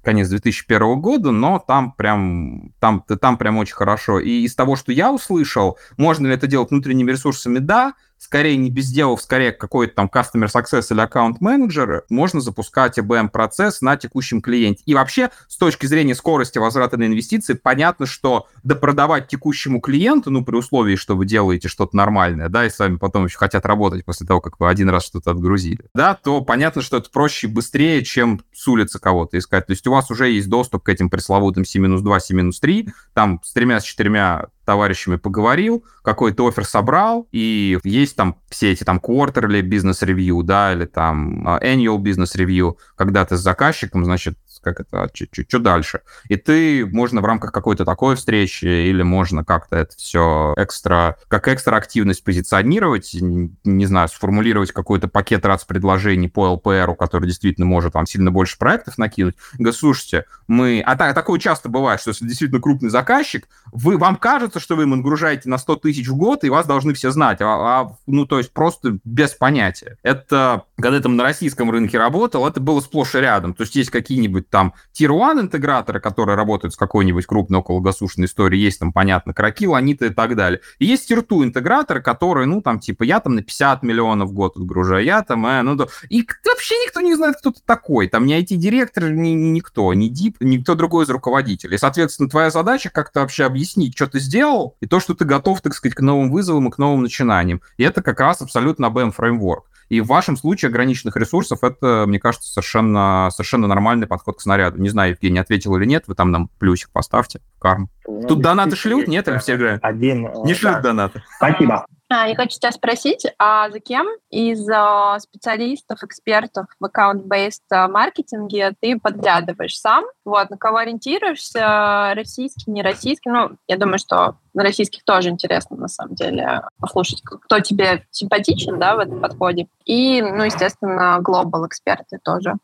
конец 0.03 0.29
2001 0.29 1.01
года, 1.01 1.31
но 1.31 1.59
там 1.59 1.93
прям, 1.93 2.73
там, 2.79 3.03
там 3.03 3.39
прям 3.39 3.59
очень 3.59 3.75
хорошо. 3.75 4.21
И 4.21 4.43
из 4.43 4.55
того, 4.55 4.77
что 4.77 4.93
я 4.93 5.13
услышал, 5.13 5.79
можно 5.97 6.27
ли 6.27 6.35
это 6.35 6.47
делать 6.47 6.71
внутренними 6.71 7.11
ресурсами, 7.11 7.59
да, 7.59 7.95
скорее 8.19 8.57
не 8.57 8.71
без 8.71 8.91
дела, 8.91 9.17
скорее 9.17 9.53
какой-то 9.53 9.95
там 9.95 10.11
Customer 10.13 10.47
Success 10.47 10.87
или 10.91 11.07
Account 11.07 11.37
Manager, 11.41 12.03
можно 12.09 12.41
запускать 12.41 12.99
EBM-процесс 12.99 13.83
на 13.83 13.97
текущем 13.97 14.41
клиенте. 14.41 14.83
И 14.87 14.95
вообще, 14.95 15.31
с 15.49 15.57
точки 15.57 15.87
зрения 15.87 16.15
скорости 16.15 16.59
возврата 16.59 16.97
на 16.97 17.07
инвестиции, 17.07 17.55
понятно, 17.55 18.07
что 18.07 18.49
допродавать 18.65 19.29
текущему 19.29 19.81
клиенту, 19.81 20.31
ну, 20.31 20.45
при 20.45 20.57
условии, 20.57 20.97
что 20.97 21.17
вы 21.17 21.27
делаете 21.27 21.69
что-то 21.69 21.97
нормальное, 21.97 22.49
да, 22.49 22.67
и 22.67 22.71
с 22.71 22.79
вами 22.79 22.97
потом 22.97 23.27
еще 23.27 23.39
хотят 23.39 23.67
работать 23.67 24.05
после 24.05 24.27
того, 24.27 24.41
как 24.41 24.59
вы 24.59 24.69
один 24.69 24.89
раз 24.89 25.05
что-то 25.05 25.31
отгрузили, 25.31 25.85
да, 25.95 26.15
то 26.15 26.41
понятно, 26.41 26.83
что 26.83 26.97
это 26.97 27.11
проще 27.11 27.47
и 27.47 27.51
быстрее, 27.51 28.05
чем 28.05 28.41
с 28.53 28.67
улицы 28.67 28.99
кого-то 28.99 29.39
искать. 29.39 29.67
То 29.67 29.73
есть 29.73 29.87
у 29.87 29.93
вас 29.93 30.11
уже 30.11 30.31
есть 30.31 30.49
доступ 30.49 30.85
к 30.85 30.89
этим 30.89 31.11
пресловутым 31.11 31.65
C-2, 31.65 32.21
C-3, 32.21 32.89
там 33.15 33.41
с 33.43 33.53
тремя, 33.53 33.81
с 33.81 33.85
четырьмя 33.85 34.47
товарищами 34.67 35.17
поговорил, 35.17 35.85
какой-то 36.03 36.47
офер 36.47 36.67
собрал, 36.67 37.27
и 37.33 37.79
есть 37.85 38.17
там 38.17 38.37
все 38.51 38.73
эти 38.73 38.85
там 38.85 38.99
quarterly 38.99 39.63
бизнес-ревью, 39.63 40.43
да, 40.43 40.75
или 40.75 40.85
там 40.85 41.47
а, 41.49 41.59
annual 41.61 41.99
бизнес-ревью, 41.99 42.77
когда 42.97 43.25
ты 43.25 43.37
с 43.37 43.41
заказчиком, 43.41 44.05
значит, 44.05 44.37
как 44.67 44.81
это, 44.81 45.09
что 45.49 45.59
дальше. 45.61 46.01
И 46.29 46.37
ты, 46.37 46.85
можно 46.87 47.21
в 47.21 47.25
рамках 47.25 47.53
какой-то 47.53 47.85
такой 47.85 48.17
встречи, 48.17 48.65
или 48.65 49.03
можно 49.03 49.45
как-то 49.45 49.77
это 49.77 49.97
все 49.97 50.55
экстра, 50.57 51.17
как 51.29 51.47
экстра 51.47 51.77
активность 51.77 52.25
позиционировать, 52.25 53.15
не 53.15 53.87
знаю, 53.87 54.09
сформулировать 54.09 54.73
какой-то 54.73 55.07
пакет 55.07 55.47
раз 55.47 55.65
предложений 55.65 56.29
по 56.29 56.51
ЛПРу, 56.51 56.97
который 56.97 57.27
действительно 57.27 57.67
может 57.67 57.95
вам 57.95 58.07
сильно 58.07 58.33
больше 58.33 58.59
проектов 58.59 58.99
накинуть. 58.99 59.37
Говорит, 59.55 59.79
слушайте, 59.79 60.25
мы... 60.49 60.83
А 60.85 60.97
так, 60.97 61.15
такое 61.15 61.39
часто 61.39 61.69
бывает, 61.69 62.01
что 62.01 62.11
если 62.11 62.27
действительно 62.27 62.61
крупный 62.61 62.91
заказчик, 62.91 63.49
вы, 63.73 63.99
вам 63.99 64.17
кажется, 64.17 64.59
что 64.59 64.75
вы 64.75 64.83
ему 64.83 64.97
нагружаете 64.97 65.49
на 65.49 65.59
100 65.59 65.77
тысяч 65.77 66.09
в 66.09 66.17
год, 66.17 66.43
и 66.43 66.51
вас 66.51 66.67
должны 66.67 66.93
все 66.95 67.13
знать. 67.13 67.41
А, 67.41 67.83
а, 67.83 67.97
ну, 68.07 68.27
то 68.27 68.39
есть 68.39 68.53
просто 68.53 68.99
без 69.05 69.31
понятия. 69.31 69.99
Это, 70.03 70.65
когда 70.81 71.01
там 71.01 71.17
на 71.17 71.23
российском 71.23 71.71
рынке 71.71 71.99
работал, 71.99 72.47
это 72.49 72.61
было 72.61 72.81
сплошь 72.81 73.15
и 73.15 73.19
рядом. 73.19 73.55
То 73.55 73.63
есть 73.63 73.77
есть 73.77 73.91
какие-нибудь 73.91 74.51
там 74.57 74.73
Tier 74.99 75.13
1 75.13 75.43
интеграторы, 75.43 76.01
которые 76.01 76.35
работают 76.35 76.73
с 76.73 76.79
какой-нибудь 76.79 77.27
крупной 77.27 77.61
окологосушной 77.61 78.25
историей, 78.25 78.63
есть 78.63 78.79
там, 78.79 78.91
понятно, 78.91 79.35
Кракил, 79.35 79.75
Анита 79.75 80.07
и 80.07 80.09
так 80.09 80.35
далее. 80.35 80.63
И 80.79 80.87
есть 80.87 81.11
Tier 81.11 81.23
2 81.23 81.45
интеграторы, 81.45 82.01
которые, 82.01 82.47
ну, 82.47 82.63
там, 82.63 82.81
типа, 82.81 83.03
я 83.03 83.21
там 83.21 83.35
на 83.35 83.43
50 83.43 83.83
миллионов 83.83 84.31
в 84.31 84.33
год 84.33 84.57
отгружаю, 84.57 85.05
я 85.05 85.23
там, 85.23 85.45
э, 85.45 85.61
ну, 85.61 85.75
да. 85.75 85.89
И 86.09 86.27
вообще 86.47 86.75
никто 86.87 87.03
не 87.03 87.15
знает, 87.15 87.37
кто 87.37 87.51
ты 87.51 87.61
такой. 87.67 88.09
Там 88.09 88.25
ни 88.25 88.35
IT-директор, 88.35 89.11
ни, 89.11 89.29
ни 89.29 89.49
никто, 89.49 89.93
ни 89.93 90.09
дип, 90.09 90.39
никто 90.41 90.75
другой 90.75 91.05
из 91.05 91.11
руководителей. 91.11 91.77
Соответственно, 91.77 92.31
твоя 92.31 92.49
задача 92.49 92.89
как-то 92.89 93.21
вообще 93.21 93.45
объяснить, 93.45 93.95
что 93.95 94.07
ты 94.07 94.21
сделал, 94.21 94.79
и 94.81 94.87
то, 94.87 95.01
что 95.01 95.13
ты 95.13 95.27
готов, 95.27 95.61
так 95.61 95.75
сказать, 95.75 95.95
к 95.95 96.01
новым 96.01 96.31
вызовам 96.31 96.69
и 96.69 96.71
к 96.71 96.79
новым 96.79 97.03
начинаниям. 97.03 97.61
И 97.77 97.83
это 97.83 98.01
как 98.01 98.21
раз 98.21 98.41
абсолютно 98.41 98.87
BM 98.87 99.13
фреймворк. 99.13 99.67
И 99.89 100.01
в 100.01 100.07
вашем 100.07 100.37
случае 100.37 100.69
ограниченных 100.69 101.17
ресурсов 101.17 101.63
это, 101.63 102.05
мне 102.07 102.19
кажется, 102.19 102.51
совершенно, 102.51 103.29
совершенно 103.33 103.67
нормальный 103.67 104.07
подход 104.07 104.39
к 104.39 104.41
снаряду. 104.41 104.81
Не 104.81 104.89
знаю, 104.89 105.13
Евгений 105.13 105.39
ответил 105.39 105.77
или 105.77 105.85
нет, 105.85 106.05
вы 106.07 106.15
там 106.15 106.31
нам 106.31 106.49
плюсик 106.59 106.91
поставьте 106.91 107.41
в 107.57 107.61
карму. 107.61 107.89
Ну, 108.07 108.27
Тут 108.27 108.41
донаты 108.41 108.77
шлют, 108.77 109.07
нет, 109.09 109.29
или 109.29 109.39
все 109.39 109.55
играют? 109.55 109.85
Один. 109.85 110.29
Не 110.45 110.55
шлют 110.55 110.75
да. 110.75 110.81
донаты. 110.81 111.23
Спасибо. 111.37 111.87
А, 112.09 112.29
я 112.29 112.37
хочу 112.37 112.59
тебя 112.59 112.71
спросить, 112.71 113.27
а 113.37 113.69
за 113.71 113.81
кем 113.81 114.07
из 114.31 114.69
а, 114.71 115.19
специалистов, 115.19 116.05
экспертов 116.05 116.67
в 116.79 116.85
аккаунт-based 116.85 117.63
а, 117.71 117.89
маркетинге 117.89 118.75
ты 118.81 118.97
подглядываешь 118.99 119.79
сам? 119.79 120.05
Вот, 120.25 120.49
на 120.51 120.57
кого 120.57 120.77
ориентируешься? 120.77 122.13
Российский, 122.15 122.71
не 122.71 122.83
российский? 122.83 123.29
Ну, 123.29 123.57
я 123.67 123.77
думаю, 123.77 123.99
что 123.99 124.37
на 124.55 124.63
российских 124.63 125.03
тоже 125.05 125.31
интересно, 125.31 125.77
на 125.77 125.89
самом 125.89 126.15
деле, 126.15 126.63
послушать, 126.79 127.23
кто 127.23 127.59
тебе 127.59 128.07
симпатичен, 128.13 128.79
да, 128.79 128.95
в 128.95 129.01
этом 129.01 129.21
подходе. 129.21 129.67
И, 129.85 130.23
ну, 130.23 130.45
естественно, 130.45 131.19
глобал 131.21 131.67
эксперты 131.67 132.19
тоже. 132.23 132.55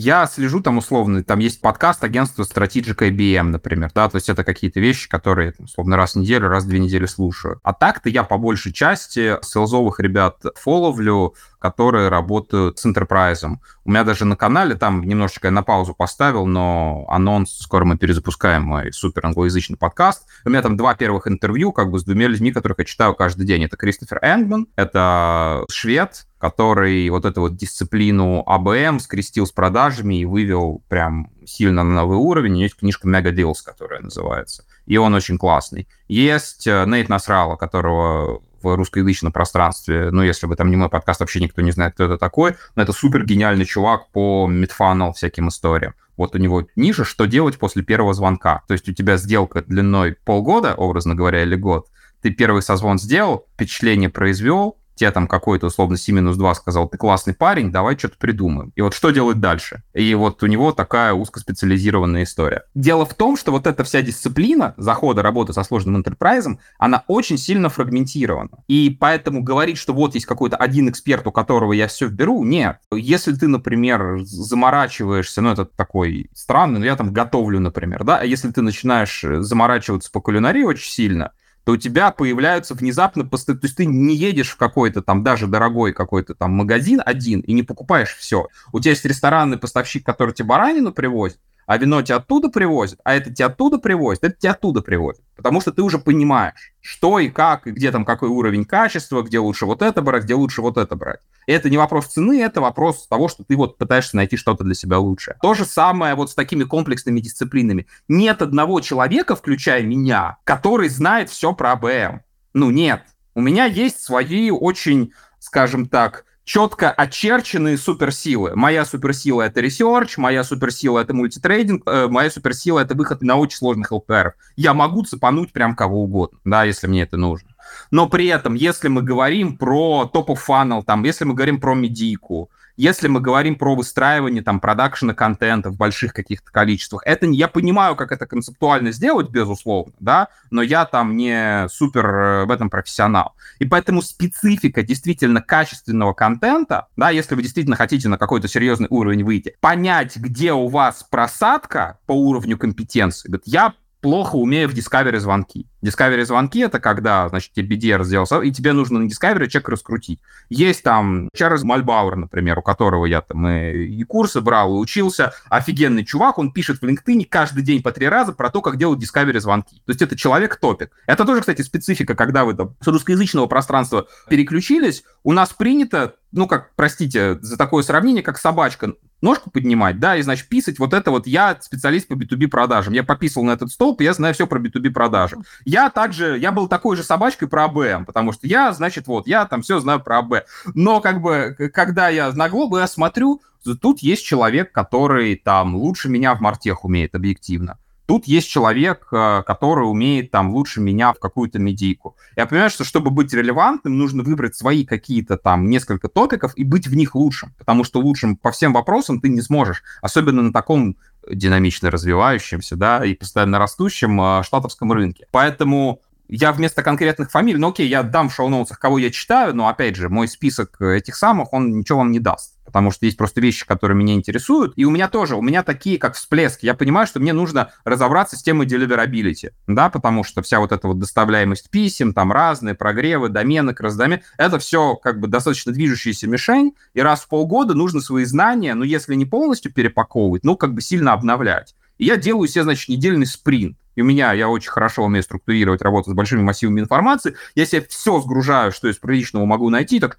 Я 0.00 0.28
слежу 0.28 0.60
там 0.60 0.78
условно, 0.78 1.24
там 1.24 1.40
есть 1.40 1.60
подкаст 1.60 2.04
агентства 2.04 2.44
Strategic 2.44 2.94
IBM, 2.98 3.42
например, 3.42 3.90
да, 3.92 4.08
то 4.08 4.14
есть 4.14 4.28
это 4.28 4.44
какие-то 4.44 4.78
вещи, 4.78 5.08
которые, 5.08 5.54
условно, 5.58 5.96
раз 5.96 6.12
в 6.12 6.20
неделю, 6.20 6.46
раз 6.46 6.62
в 6.62 6.68
две 6.68 6.78
недели 6.78 7.04
слушаю. 7.06 7.58
А 7.64 7.72
так-то 7.72 8.08
я 8.08 8.22
по 8.22 8.38
большей 8.38 8.72
части 8.72 9.38
селзовых 9.42 9.98
ребят 9.98 10.40
фоловлю, 10.54 11.34
которые 11.58 12.08
работают 12.08 12.78
с 12.78 12.86
enterprise. 12.86 13.44
У 13.84 13.90
меня 13.90 14.04
даже 14.04 14.24
на 14.24 14.36
канале, 14.36 14.74
там 14.74 15.02
немножечко 15.02 15.48
я 15.48 15.50
на 15.50 15.62
паузу 15.62 15.94
поставил, 15.94 16.46
но 16.46 17.06
анонс, 17.08 17.58
скоро 17.58 17.84
мы 17.84 17.96
перезапускаем 17.96 18.62
мой 18.62 18.92
супер 18.92 19.26
англоязычный 19.26 19.76
подкаст. 19.76 20.26
У 20.44 20.50
меня 20.50 20.62
там 20.62 20.76
два 20.76 20.94
первых 20.94 21.26
интервью 21.26 21.72
как 21.72 21.90
бы 21.90 21.98
с 21.98 22.04
двумя 22.04 22.28
людьми, 22.28 22.52
которых 22.52 22.78
я 22.78 22.84
читаю 22.84 23.14
каждый 23.14 23.46
день. 23.46 23.64
Это 23.64 23.76
Кристофер 23.76 24.18
Энгман, 24.22 24.68
это 24.76 25.64
швед, 25.70 26.26
который 26.38 27.08
вот 27.10 27.24
эту 27.24 27.42
вот 27.42 27.56
дисциплину 27.56 28.42
АБМ 28.46 29.00
скрестил 29.00 29.46
с 29.46 29.52
продажами 29.52 30.20
и 30.20 30.24
вывел 30.24 30.82
прям 30.88 31.30
сильно 31.44 31.82
на 31.82 31.94
новый 31.94 32.18
уровень. 32.18 32.58
Есть 32.58 32.76
книжка 32.76 33.08
Mega 33.08 33.34
Deals, 33.34 33.56
которая 33.64 34.00
называется. 34.00 34.64
И 34.86 34.96
он 34.96 35.14
очень 35.14 35.38
классный. 35.38 35.88
Есть 36.06 36.66
э, 36.66 36.84
Нейт 36.86 37.08
Насрала, 37.08 37.56
которого 37.56 38.42
в 38.62 38.76
русскоязычном 38.76 39.32
пространстве, 39.32 40.10
ну, 40.10 40.22
если 40.22 40.46
бы 40.46 40.56
там 40.56 40.70
не 40.70 40.76
мой 40.76 40.88
подкаст, 40.88 41.20
вообще 41.20 41.40
никто 41.40 41.62
не 41.62 41.70
знает, 41.70 41.94
кто 41.94 42.04
это 42.04 42.18
такой, 42.18 42.54
но 42.74 42.82
это 42.82 42.92
супер 42.92 43.24
гениальный 43.24 43.64
чувак 43.64 44.10
по 44.12 44.46
мидфанал 44.46 45.12
всяким 45.12 45.48
историям. 45.48 45.94
Вот 46.16 46.34
у 46.34 46.38
него 46.38 46.66
ниже 46.74 47.04
«Что 47.04 47.26
делать 47.26 47.58
после 47.58 47.82
первого 47.82 48.12
звонка?» 48.12 48.62
То 48.66 48.72
есть 48.72 48.88
у 48.88 48.92
тебя 48.92 49.16
сделка 49.16 49.62
длиной 49.62 50.16
полгода, 50.24 50.74
образно 50.74 51.14
говоря, 51.14 51.42
или 51.42 51.54
год, 51.54 51.86
ты 52.22 52.30
первый 52.30 52.62
созвон 52.62 52.98
сделал, 52.98 53.46
впечатление 53.54 54.10
произвел, 54.10 54.76
тебе 54.98 55.10
там 55.10 55.26
какой-то 55.26 55.66
условно 55.66 55.96
C 55.96 56.12
минус 56.12 56.36
2 56.36 56.54
сказал, 56.54 56.88
ты 56.88 56.98
классный 56.98 57.34
парень, 57.34 57.72
давай 57.72 57.96
что-то 57.98 58.16
придумаем. 58.18 58.72
И 58.76 58.82
вот 58.82 58.94
что 58.94 59.10
делать 59.10 59.40
дальше? 59.40 59.82
И 59.94 60.14
вот 60.14 60.42
у 60.42 60.46
него 60.46 60.72
такая 60.72 61.12
узкоспециализированная 61.14 62.24
история. 62.24 62.64
Дело 62.74 63.06
в 63.06 63.14
том, 63.14 63.36
что 63.36 63.52
вот 63.52 63.66
эта 63.66 63.84
вся 63.84 64.02
дисциплина 64.02 64.74
захода 64.76 65.22
работы 65.22 65.52
со 65.52 65.62
сложным 65.62 65.96
интерпрайзом, 65.96 66.60
она 66.78 67.04
очень 67.06 67.38
сильно 67.38 67.68
фрагментирована. 67.68 68.64
И 68.66 68.96
поэтому 68.98 69.42
говорить, 69.42 69.78
что 69.78 69.92
вот 69.92 70.14
есть 70.14 70.26
какой-то 70.26 70.56
один 70.56 70.88
эксперт, 70.88 71.26
у 71.26 71.32
которого 71.32 71.72
я 71.72 71.88
все 71.88 72.06
вберу, 72.06 72.44
нет. 72.44 72.78
Если 72.92 73.32
ты, 73.32 73.48
например, 73.48 74.18
заморачиваешься, 74.22 75.40
ну 75.40 75.52
это 75.52 75.64
такой 75.64 76.30
странный, 76.34 76.80
но 76.80 76.86
я 76.86 76.96
там 76.96 77.12
готовлю, 77.12 77.60
например, 77.60 78.04
да, 78.04 78.18
а 78.18 78.24
если 78.24 78.50
ты 78.50 78.62
начинаешь 78.62 79.24
заморачиваться 79.24 80.10
по 80.10 80.20
кулинарии 80.20 80.62
очень 80.62 80.90
сильно, 80.90 81.32
то 81.68 81.72
у 81.72 81.76
тебя 81.76 82.12
появляются 82.12 82.72
внезапно... 82.72 83.28
То 83.28 83.36
есть 83.62 83.76
ты 83.76 83.84
не 83.84 84.16
едешь 84.16 84.48
в 84.48 84.56
какой-то 84.56 85.02
там 85.02 85.22
даже 85.22 85.46
дорогой 85.46 85.92
какой-то 85.92 86.34
там 86.34 86.52
магазин 86.52 87.02
один 87.04 87.40
и 87.40 87.52
не 87.52 87.62
покупаешь 87.62 88.16
все. 88.16 88.48
У 88.72 88.80
тебя 88.80 88.92
есть 88.92 89.04
ресторанный 89.04 89.58
поставщик, 89.58 90.02
который 90.02 90.32
тебе 90.32 90.48
баранину 90.48 90.94
привозит, 90.94 91.38
а 91.68 91.76
вино 91.76 92.00
тебя 92.00 92.16
оттуда 92.16 92.48
привозят, 92.48 92.98
а 93.04 93.14
это 93.14 93.30
тебя 93.30 93.46
оттуда 93.46 93.76
привозят, 93.76 94.24
это 94.24 94.34
тебя 94.40 94.52
оттуда 94.52 94.80
привозят. 94.80 95.22
Потому 95.36 95.60
что 95.60 95.70
ты 95.70 95.82
уже 95.82 95.98
понимаешь, 95.98 96.72
что 96.80 97.18
и 97.18 97.28
как, 97.28 97.66
и 97.66 97.72
где 97.72 97.92
там 97.92 98.06
какой 98.06 98.30
уровень 98.30 98.64
качества, 98.64 99.20
где 99.20 99.38
лучше 99.38 99.66
вот 99.66 99.82
это 99.82 100.00
брать, 100.00 100.24
где 100.24 100.32
лучше 100.32 100.62
вот 100.62 100.78
это 100.78 100.96
брать. 100.96 101.20
И 101.46 101.52
это 101.52 101.68
не 101.68 101.76
вопрос 101.76 102.06
цены, 102.06 102.40
это 102.40 102.62
вопрос 102.62 103.06
того, 103.06 103.28
что 103.28 103.44
ты 103.44 103.54
вот 103.54 103.76
пытаешься 103.76 104.16
найти 104.16 104.38
что-то 104.38 104.64
для 104.64 104.74
себя 104.74 104.98
лучшее. 104.98 105.36
То 105.42 105.52
же 105.52 105.66
самое 105.66 106.14
вот 106.14 106.30
с 106.30 106.34
такими 106.34 106.64
комплексными 106.64 107.20
дисциплинами. 107.20 107.86
Нет 108.08 108.40
одного 108.40 108.80
человека, 108.80 109.36
включая 109.36 109.82
меня, 109.82 110.38
который 110.44 110.88
знает 110.88 111.28
все 111.28 111.52
про 111.52 111.72
АБМ. 111.72 112.22
Ну, 112.54 112.70
нет. 112.70 113.02
У 113.34 113.42
меня 113.42 113.66
есть 113.66 114.00
свои 114.00 114.50
очень, 114.50 115.12
скажем 115.38 115.86
так, 115.86 116.24
четко 116.48 116.90
очерченные 116.90 117.76
суперсилы. 117.76 118.56
Моя 118.56 118.86
суперсила— 118.86 119.42
это 119.42 119.60
research, 119.60 120.12
моя 120.16 120.42
суперсила— 120.42 120.98
это 121.00 121.12
мультитрейдинг, 121.12 121.82
э, 121.84 122.06
моя 122.08 122.30
суперсила— 122.30 122.78
это 122.80 122.94
выход 122.94 123.20
на 123.20 123.36
очень 123.36 123.58
сложных 123.58 123.92
ЛПР. 123.92 124.34
Я 124.56 124.72
могу 124.72 125.04
цепануть 125.04 125.52
прям 125.52 125.76
кого 125.76 126.04
угодно, 126.04 126.38
да, 126.46 126.64
если 126.64 126.86
мне 126.86 127.02
это 127.02 127.18
нужно. 127.18 127.50
Но 127.90 128.08
при 128.08 128.28
этом, 128.28 128.54
если 128.54 128.88
мы 128.88 129.02
говорим 129.02 129.58
про 129.58 130.06
топ 130.10 130.30
funnel, 130.30 130.82
там, 130.82 131.04
если 131.04 131.26
мы 131.26 131.34
говорим 131.34 131.60
про 131.60 131.74
медийку, 131.74 132.50
если 132.78 133.08
мы 133.08 133.20
говорим 133.20 133.56
про 133.56 133.74
выстраивание 133.74 134.42
там 134.42 134.60
продакшена 134.60 135.12
контента 135.12 135.68
в 135.68 135.76
больших 135.76 136.14
каких-то 136.14 136.50
количествах, 136.52 137.02
это 137.04 137.26
я 137.26 137.48
понимаю, 137.48 137.96
как 137.96 138.12
это 138.12 138.24
концептуально 138.24 138.92
сделать, 138.92 139.30
безусловно, 139.30 139.92
да, 139.98 140.28
но 140.50 140.62
я 140.62 140.86
там 140.86 141.16
не 141.16 141.68
супер 141.68 142.06
э, 142.06 142.44
в 142.44 142.50
этом 142.52 142.70
профессионал. 142.70 143.34
И 143.58 143.64
поэтому 143.64 144.00
специфика 144.00 144.82
действительно 144.82 145.42
качественного 145.42 146.12
контента, 146.12 146.86
да, 146.96 147.10
если 147.10 147.34
вы 147.34 147.42
действительно 147.42 147.76
хотите 147.76 148.08
на 148.08 148.16
какой-то 148.16 148.46
серьезный 148.46 148.86
уровень 148.90 149.24
выйти, 149.24 149.56
понять, 149.60 150.16
где 150.16 150.52
у 150.52 150.68
вас 150.68 151.02
просадка 151.02 151.98
по 152.06 152.12
уровню 152.12 152.56
компетенции. 152.56 153.28
Вот 153.28 153.42
я 153.44 153.74
плохо 154.00 154.36
умею 154.36 154.68
в 154.68 154.74
Discovery 154.74 155.18
звонки. 155.18 155.66
Discovery 155.82 156.24
звонки— 156.24 156.58
это 156.60 156.80
когда, 156.80 157.28
значит, 157.28 157.52
тебе 157.52 157.76
BDR 157.76 158.04
сделал, 158.04 158.42
и 158.42 158.50
тебе 158.50 158.72
нужно 158.72 158.98
на 159.00 159.06
Discovery 159.06 159.48
человека 159.48 159.72
раскрутить. 159.72 160.20
Есть 160.48 160.82
там 160.82 161.28
Чарльз 161.34 161.62
Мальбауэр, 161.62 162.16
например, 162.16 162.58
у 162.58 162.62
которого 162.62 163.06
я 163.06 163.20
там 163.20 163.46
и, 163.48 163.86
и 163.86 164.02
курсы 164.04 164.40
брал, 164.40 164.74
и 164.76 164.78
учился. 164.78 165.32
Офигенный 165.48 166.04
чувак, 166.04 166.38
он 166.38 166.52
пишет 166.52 166.80
в 166.80 166.84
LinkedIn 166.84 167.26
каждый 167.28 167.62
день 167.62 167.82
по 167.82 167.92
три 167.92 168.08
раза 168.08 168.32
про 168.32 168.50
то, 168.50 168.60
как 168.60 168.76
делать 168.76 169.02
Discovery 169.02 169.40
звонки. 169.40 169.76
То 169.86 169.90
есть 169.90 170.02
это 170.02 170.16
человек-топик. 170.16 170.90
Это 171.06 171.24
тоже, 171.24 171.40
кстати, 171.40 171.62
специфика, 171.62 172.14
когда 172.14 172.44
вы 172.44 172.54
там 172.54 172.74
с 172.80 172.86
русскоязычного 172.86 173.46
пространства 173.46 174.06
переключились. 174.28 175.04
У 175.22 175.32
нас 175.32 175.52
принято 175.52 176.14
ну, 176.32 176.46
как, 176.46 176.74
простите 176.76 177.38
за 177.40 177.56
такое 177.56 177.82
сравнение, 177.82 178.22
как 178.22 178.38
собачка 178.38 178.92
ножку 179.20 179.50
поднимать, 179.50 179.98
да, 179.98 180.16
и, 180.16 180.22
значит, 180.22 180.48
писать 180.48 180.78
вот 180.78 180.94
это 180.94 181.10
вот 181.10 181.26
я 181.26 181.56
специалист 181.60 182.08
по 182.08 182.14
B2B 182.14 182.48
продажам. 182.48 182.94
Я 182.94 183.04
пописал 183.04 183.42
на 183.42 183.52
этот 183.52 183.70
столб, 183.70 184.00
я 184.00 184.12
знаю 184.12 184.34
все 184.34 184.46
про 184.46 184.60
B2B 184.60 184.90
продажи. 184.90 185.36
Я 185.64 185.90
также, 185.90 186.38
я 186.38 186.52
был 186.52 186.68
такой 186.68 186.96
же 186.96 187.02
собачкой 187.02 187.48
про 187.48 187.64
АБ, 187.64 188.06
потому 188.06 188.32
что 188.32 188.46
я, 188.46 188.72
значит, 188.72 189.06
вот, 189.06 189.26
я 189.26 189.46
там 189.46 189.62
все 189.62 189.80
знаю 189.80 190.00
про 190.00 190.18
АБ. 190.18 190.44
Но 190.74 191.00
как 191.00 191.20
бы, 191.20 191.56
когда 191.72 192.08
я 192.08 192.32
на 192.32 192.48
глобу, 192.48 192.78
я 192.78 192.86
смотрю, 192.86 193.42
тут 193.80 194.00
есть 194.00 194.24
человек, 194.24 194.72
который 194.72 195.36
там 195.36 195.74
лучше 195.74 196.08
меня 196.08 196.34
в 196.34 196.40
мартех 196.40 196.84
умеет 196.84 197.14
объективно. 197.14 197.78
Тут 198.08 198.26
есть 198.26 198.48
человек, 198.48 199.06
э, 199.12 199.42
который 199.46 199.82
умеет 199.82 200.30
там 200.30 200.48
лучше 200.48 200.80
меня 200.80 201.12
в 201.12 201.18
какую-то 201.18 201.58
медийку. 201.58 202.16
Я 202.36 202.46
понимаю, 202.46 202.70
что 202.70 202.82
чтобы 202.82 203.10
быть 203.10 203.34
релевантным, 203.34 203.98
нужно 203.98 204.22
выбрать 204.22 204.56
свои 204.56 204.86
какие-то 204.86 205.36
там 205.36 205.68
несколько 205.68 206.08
топиков 206.08 206.56
и 206.56 206.64
быть 206.64 206.86
в 206.86 206.96
них 206.96 207.14
лучшим, 207.14 207.54
потому 207.58 207.84
что 207.84 208.00
лучшим 208.00 208.36
по 208.36 208.50
всем 208.50 208.72
вопросам 208.72 209.20
ты 209.20 209.28
не 209.28 209.42
сможешь, 209.42 209.82
особенно 210.00 210.40
на 210.40 210.54
таком 210.54 210.96
динамично 211.30 211.90
развивающемся, 211.90 212.76
да, 212.76 213.04
и 213.04 213.12
постоянно 213.12 213.58
растущем 213.58 214.18
э, 214.18 214.42
штатовском 214.42 214.90
рынке. 214.90 215.26
Поэтому 215.30 216.00
я 216.28 216.52
вместо 216.52 216.82
конкретных 216.82 217.30
фамилий, 217.30 217.58
ну 217.58 217.68
окей, 217.68 217.88
я 217.88 218.02
дам 218.02 218.30
в 218.30 218.34
шоу-ноутсах, 218.34 218.78
кого 218.78 218.96
я 218.98 219.10
читаю, 219.10 219.54
но 219.54 219.68
опять 219.68 219.96
же, 219.96 220.08
мой 220.08 220.28
список 220.28 220.80
этих 220.80 221.14
самых, 221.14 221.52
он 221.52 221.78
ничего 221.80 221.98
вам 221.98 222.10
не 222.10 222.20
даст 222.20 222.57
потому 222.68 222.90
что 222.90 223.06
есть 223.06 223.16
просто 223.16 223.40
вещи, 223.40 223.66
которые 223.66 223.96
меня 223.96 224.12
интересуют. 224.12 224.74
И 224.76 224.84
у 224.84 224.90
меня 224.90 225.08
тоже, 225.08 225.36
у 225.36 225.40
меня 225.40 225.62
такие, 225.62 225.98
как 225.98 226.14
всплеск. 226.14 226.62
Я 226.62 226.74
понимаю, 226.74 227.06
что 227.06 227.18
мне 227.18 227.32
нужно 227.32 227.72
разобраться 227.84 228.36
с 228.36 228.42
темой 228.42 228.66
deliverability, 228.66 229.52
да, 229.66 229.88
потому 229.88 230.22
что 230.22 230.42
вся 230.42 230.60
вот 230.60 230.70
эта 230.70 230.86
вот 230.86 230.98
доставляемость 230.98 231.70
писем, 231.70 232.12
там 232.12 232.30
разные 232.30 232.74
прогревы, 232.74 233.30
домены, 233.30 233.72
кросс-домен, 233.72 234.20
это 234.36 234.58
все 234.58 234.96
как 234.96 235.18
бы 235.18 235.28
достаточно 235.28 235.72
движущаяся 235.72 236.28
мишень, 236.28 236.74
и 236.92 237.00
раз 237.00 237.22
в 237.22 237.28
полгода 237.28 237.72
нужно 237.72 238.02
свои 238.02 238.24
знания, 238.24 238.74
ну, 238.74 238.84
если 238.84 239.14
не 239.14 239.24
полностью 239.24 239.72
перепаковывать, 239.72 240.44
ну, 240.44 240.56
как 240.56 240.74
бы 240.74 240.82
сильно 240.82 241.14
обновлять. 241.14 241.74
И 241.96 242.04
я 242.04 242.16
делаю 242.16 242.48
себе, 242.48 242.64
значит, 242.64 242.90
недельный 242.90 243.26
спринт. 243.26 243.78
И 243.96 244.00
у 244.00 244.04
меня, 244.04 244.32
я 244.32 244.48
очень 244.48 244.70
хорошо 244.70 245.02
умею 245.02 245.24
структурировать 245.24 245.82
работу 245.82 246.10
с 246.10 246.14
большими 246.14 246.40
массивами 246.40 246.80
информации. 246.80 247.34
Я 247.56 247.66
себе 247.66 247.84
все 247.88 248.20
сгружаю, 248.20 248.70
что 248.70 248.88
из 248.88 248.96
приличного 248.96 249.44
могу 249.44 249.70
найти, 249.70 249.98
так 249.98 250.16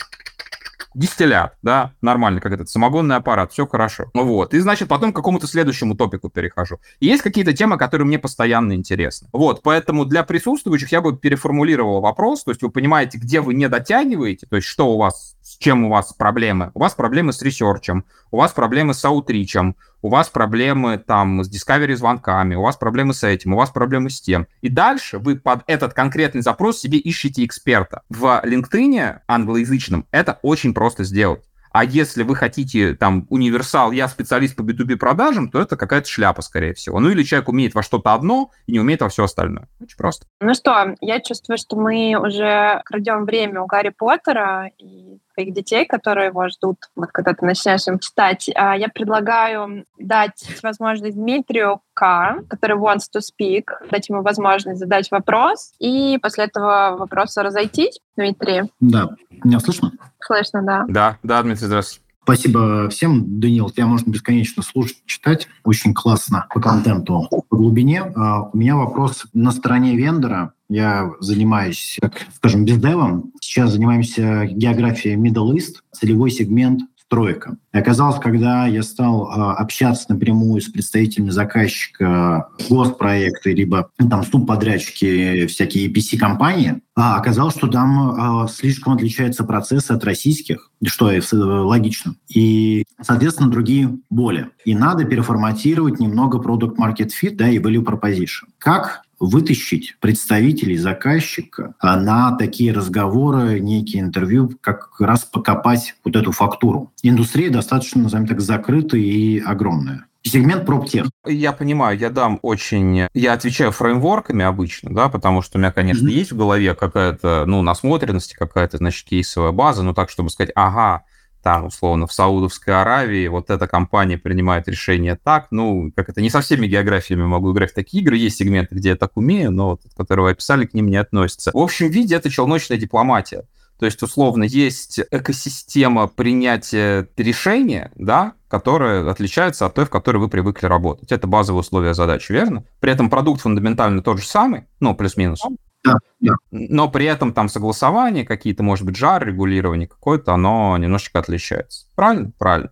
дистиллят, 1.00 1.56
да, 1.62 1.93
нормально, 2.02 2.41
как 2.41 2.52
этот 2.52 2.70
самогонный 2.70 3.16
аппарат, 3.16 3.54
все 3.54 3.66
хорошо. 3.66 4.12
Вот, 4.14 4.54
и, 4.54 4.60
значит, 4.60 4.89
потом 4.89 5.14
к 5.14 5.16
какому-то 5.16 5.47
следующему 5.47 5.95
топику 5.95 6.30
перехожу. 6.30 6.80
И 7.00 7.06
есть 7.06 7.24
какие-то 7.24 7.54
темы, 7.54 7.78
которые 7.78 8.06
мне 8.06 8.20
постоянно 8.20 8.74
интересны. 8.74 9.30
Вот, 9.32 9.62
поэтому 9.64 10.04
для 10.04 10.24
присутствующих 10.24 10.91
я 10.91 11.00
бы 11.00 11.16
переформулировал 11.16 12.02
вопрос, 12.02 12.43
то 12.43 12.52
есть 12.52 12.62
вы 12.62 12.70
понимаете, 12.70 13.18
где 13.18 13.39
вы 13.39 13.54
не 13.54 13.70
дотягиваете, 13.70 14.45
то 14.45 14.58
есть 14.58 14.68
что 14.68 14.93
у 14.93 14.97
вас, 14.97 15.38
с 15.41 15.58
чем 15.58 15.86
у 15.86 15.89
вас 15.89 16.12
проблемы. 16.12 16.72
У 16.74 16.80
вас 16.80 16.93
проблемы 16.95 17.32
с 17.32 17.41
ресерчем, 17.41 18.04
у 18.32 18.38
вас 18.38 18.52
проблемы 18.52 18.93
с 18.93 19.06
аутричем, 19.06 19.78
у 20.02 20.10
вас 20.10 20.30
проблемы 20.30 20.97
там 20.97 21.43
с 21.43 21.50
Discovery 21.50 21.95
звонками, 21.95 22.56
у 22.56 22.62
вас 22.62 22.78
проблемы 22.78 23.14
с 23.14 23.24
этим, 23.24 23.54
у 23.54 23.58
вас 23.58 23.70
проблемы 23.70 24.10
с 24.10 24.22
тем. 24.22 24.47
И 24.62 24.70
дальше 24.70 25.20
вы 25.20 25.36
под 25.36 25.64
этот 25.68 25.93
конкретный 25.93 26.41
запрос 26.41 26.80
себе 26.80 26.97
ищете 26.97 27.45
эксперта. 27.45 28.04
В 28.10 28.41
LinkedIn 28.45 29.20
англоязычном 29.28 30.06
это 30.12 30.39
очень 30.41 30.74
просто 30.74 31.04
сделать. 31.04 31.49
А 31.72 31.84
если 31.84 32.24
вы 32.24 32.36
хотите 32.36 32.95
там 32.95 33.26
универсал, 33.30 33.91
я 33.91 34.07
специалист 34.07 34.55
по 34.55 34.61
B2B 34.61 34.97
продажам, 34.97 35.49
то 35.49 35.61
это 35.61 35.78
какая-то 35.78 36.07
шляпа, 36.07 36.41
скорее 36.41 36.74
всего. 36.74 36.99
Ну 36.99 37.09
или 37.09 37.24
человек 37.24 37.49
умеет 37.49 37.76
во 37.76 37.84
что-то 37.84 38.13
одно 38.13 38.51
и 38.65 38.74
не 38.74 38.80
умеет 38.80 39.01
во 39.01 39.09
все 39.09 39.24
остальное. 39.24 39.67
Очень 39.80 39.97
просто. 39.97 40.26
Ну 40.41 40.53
что, 40.53 40.95
я 41.01 41.20
чувствую, 41.20 41.57
что 41.57 41.76
мы 41.76 42.15
уже 42.15 42.82
крадем 42.86 43.26
время 43.26 43.61
у 43.61 43.65
Гарри 43.65 43.93
Поттера 43.95 44.70
и 44.78 45.20
своих 45.39 45.53
детей, 45.53 45.86
которые 45.86 46.28
его 46.28 46.49
ждут, 46.49 46.78
вот 46.95 47.11
когда 47.11 47.34
ты 47.34 47.45
начинаешь 47.45 47.88
им 47.88 47.99
читать. 47.99 48.49
А 48.55 48.76
я 48.76 48.89
предлагаю 48.89 49.86
дать 49.97 50.45
возможность 50.61 51.15
Дмитрию 51.15 51.82
К, 51.93 52.41
который 52.49 52.78
wants 52.78 53.07
to 53.13 53.22
speak, 53.22 53.65
дать 53.89 54.09
ему 54.09 54.22
возможность 54.22 54.80
задать 54.80 55.09
вопрос, 55.11 55.74
и 55.80 56.17
после 56.22 56.45
этого 56.45 56.97
вопроса 56.97 57.43
разойтись. 57.43 57.99
Дмитрий. 58.17 58.72
Да. 58.80 59.09
Меня 59.43 59.59
слышно? 59.59 59.91
Слышно, 60.32 60.61
да. 60.61 60.86
Да, 60.88 61.17
да, 61.23 61.41
Дмитрий, 61.41 61.65
здравствуйте. 61.65 62.05
Спасибо 62.21 62.88
всем, 62.89 63.39
Даниил. 63.39 63.71
Тебя 63.71 63.88
можно 63.88 64.11
бесконечно 64.11 64.61
слушать, 64.61 64.97
читать. 65.07 65.47
Очень 65.63 65.95
классно 65.95 66.45
по 66.54 66.62
контенту, 66.62 67.28
по 67.49 67.58
глубине. 67.58 68.04
Uh, 68.16 68.51
у 68.54 68.58
меня 68.58 68.75
вопрос 68.75 69.25
на 69.33 69.49
стороне 69.49 69.95
вендора. 69.95 70.54
Я 70.70 71.09
занимаюсь, 71.20 71.97
как 71.99 72.28
скажем, 72.36 72.66
бездевом. 72.66 73.32
Сейчас 73.41 73.71
занимаемся 73.71 74.45
географией 74.45 75.16
Middle 75.16 75.55
East, 75.55 75.78
целевой 75.91 76.29
сегмент 76.29 76.82
стройка. 77.09 77.57
И 77.73 77.77
оказалось, 77.77 78.19
когда 78.19 78.67
я 78.67 78.83
стал 78.83 79.27
э, 79.27 79.53
общаться 79.53 80.05
напрямую 80.09 80.61
с 80.61 80.69
представителями 80.69 81.31
заказчика 81.31 82.49
госпроекта, 82.69 83.49
либо 83.49 83.89
ну, 83.97 84.07
там 84.07 84.23
субподрядчики, 84.23 85.47
всякие 85.47 85.87
EPC-компании, 85.89 86.81
а 86.95 87.17
оказалось, 87.17 87.55
что 87.55 87.67
там 87.67 88.43
э, 88.45 88.47
слишком 88.49 88.93
отличаются 88.93 89.43
процессы 89.43 89.91
от 89.91 90.03
российских, 90.03 90.69
что 90.86 91.11
логично. 91.31 92.15
И, 92.27 92.83
соответственно, 93.01 93.49
другие 93.49 93.97
боли. 94.11 94.49
И 94.63 94.75
надо 94.75 95.03
переформатировать 95.03 95.99
немного 95.99 96.37
продукт 96.37 96.77
market 96.79 97.09
fit 97.09 97.36
да, 97.36 97.49
и 97.49 97.57
value 97.57 97.83
proposition. 97.83 98.45
Как 98.59 99.01
вытащить 99.20 99.97
представителей 100.00 100.78
заказчика 100.78 101.75
а, 101.79 102.00
на 102.00 102.36
такие 102.37 102.71
разговоры, 102.74 103.59
некие 103.59 104.01
интервью, 104.01 104.51
как 104.62 104.89
раз 105.00 105.25
покопать 105.25 105.96
вот 106.04 106.16
эту 106.16 106.32
фактуру. 106.32 106.91
Индустрия 107.04 107.50
достаточно, 107.50 108.04
назовем 108.04 108.28
так, 108.28 108.41
закрытая 108.41 109.01
и 109.01 109.39
огромная. 109.39 110.05
Сегмент 110.21 110.66
проптех. 110.66 111.08
Я 111.25 111.54
понимаю, 111.54 111.97
я 111.97 112.09
дам 112.09 112.39
очень... 112.41 113.08
Я 113.13 113.33
отвечаю 113.33 113.71
фреймворками 113.71 114.43
обычно, 114.43 114.93
да, 114.93 115.08
потому 115.08 115.41
что 115.41 115.58
у 115.58 115.62
меня, 115.62 115.71
конечно, 115.71 116.08
mm-hmm. 116.08 116.12
есть 116.12 116.32
в 116.33 116.37
голове 116.37 116.75
какая-то, 116.75 117.46
ну, 117.47 117.62
насмотренность, 117.62 118.36
какая-то, 118.36 118.78
значит, 118.78 119.08
кейсовая 119.08 119.54
база, 119.54 119.82
но 119.82 119.93
так, 119.93 120.09
чтобы 120.09 120.29
сказать, 120.29 120.51
ага, 120.55 121.04
там, 121.41 121.66
условно, 121.66 122.07
в 122.07 122.13
Саудовской 122.13 122.79
Аравии 122.79 123.28
вот 123.28 123.49
эта 123.49 123.67
компания 123.67 124.17
принимает 124.17 124.67
решение 124.67 125.17
так, 125.21 125.47
ну, 125.51 125.91
как 125.95 126.09
это, 126.09 126.21
не 126.21 126.29
со 126.29 126.41
всеми 126.41 126.67
географиями 126.67 127.24
могу 127.24 127.53
играть 127.53 127.71
в 127.71 127.75
такие 127.75 128.03
игры, 128.03 128.17
есть 128.17 128.37
сегменты, 128.37 128.75
где 128.75 128.89
я 128.89 128.95
так 128.95 129.16
умею, 129.16 129.51
но 129.51 129.71
вот, 129.71 129.82
которые 129.95 130.25
вы 130.25 130.32
описали, 130.32 130.66
к 130.66 130.74
ним 130.74 130.87
не 130.87 130.97
относятся. 130.97 131.51
В 131.53 131.57
общем 131.57 131.89
виде 131.89 132.16
это 132.16 132.29
челночная 132.29 132.78
дипломатия. 132.78 133.45
То 133.79 133.86
есть, 133.86 134.03
условно, 134.03 134.43
есть 134.43 134.99
экосистема 135.09 136.07
принятия 136.07 137.07
решения, 137.16 137.91
да, 137.95 138.33
которая 138.49 139.09
отличается 139.09 139.66
от 139.66 139.74
той, 139.74 139.86
в 139.86 139.89
которой 139.89 140.17
вы 140.17 140.28
привыкли 140.28 140.66
работать. 140.66 141.13
Это 141.13 141.28
базовые 141.28 141.61
условия 141.61 141.93
задачи, 141.93 142.33
верно? 142.33 142.66
При 142.82 142.91
этом 142.91 143.09
продукт 143.09 143.41
фундаментально 143.41 144.01
тот 144.01 144.20
же 144.20 144.28
самый, 144.28 144.66
ну, 144.82 144.95
плюс-минус. 144.95 145.41
Да, 145.84 145.96
да. 146.20 146.34
Но 146.51 146.89
при 146.89 147.06
этом 147.06 147.34
там 147.34 147.47
согласование, 147.47 148.26
какие-то, 148.26 148.64
может 148.64 148.86
быть, 148.86 148.97
жар, 148.97 149.26
регулирование 149.26 149.88
какое-то, 149.88 150.34
оно 150.34 150.78
немножечко 150.78 151.20
отличается. 151.20 151.86
Правильно? 151.96 152.32
Правильно. 152.38 152.72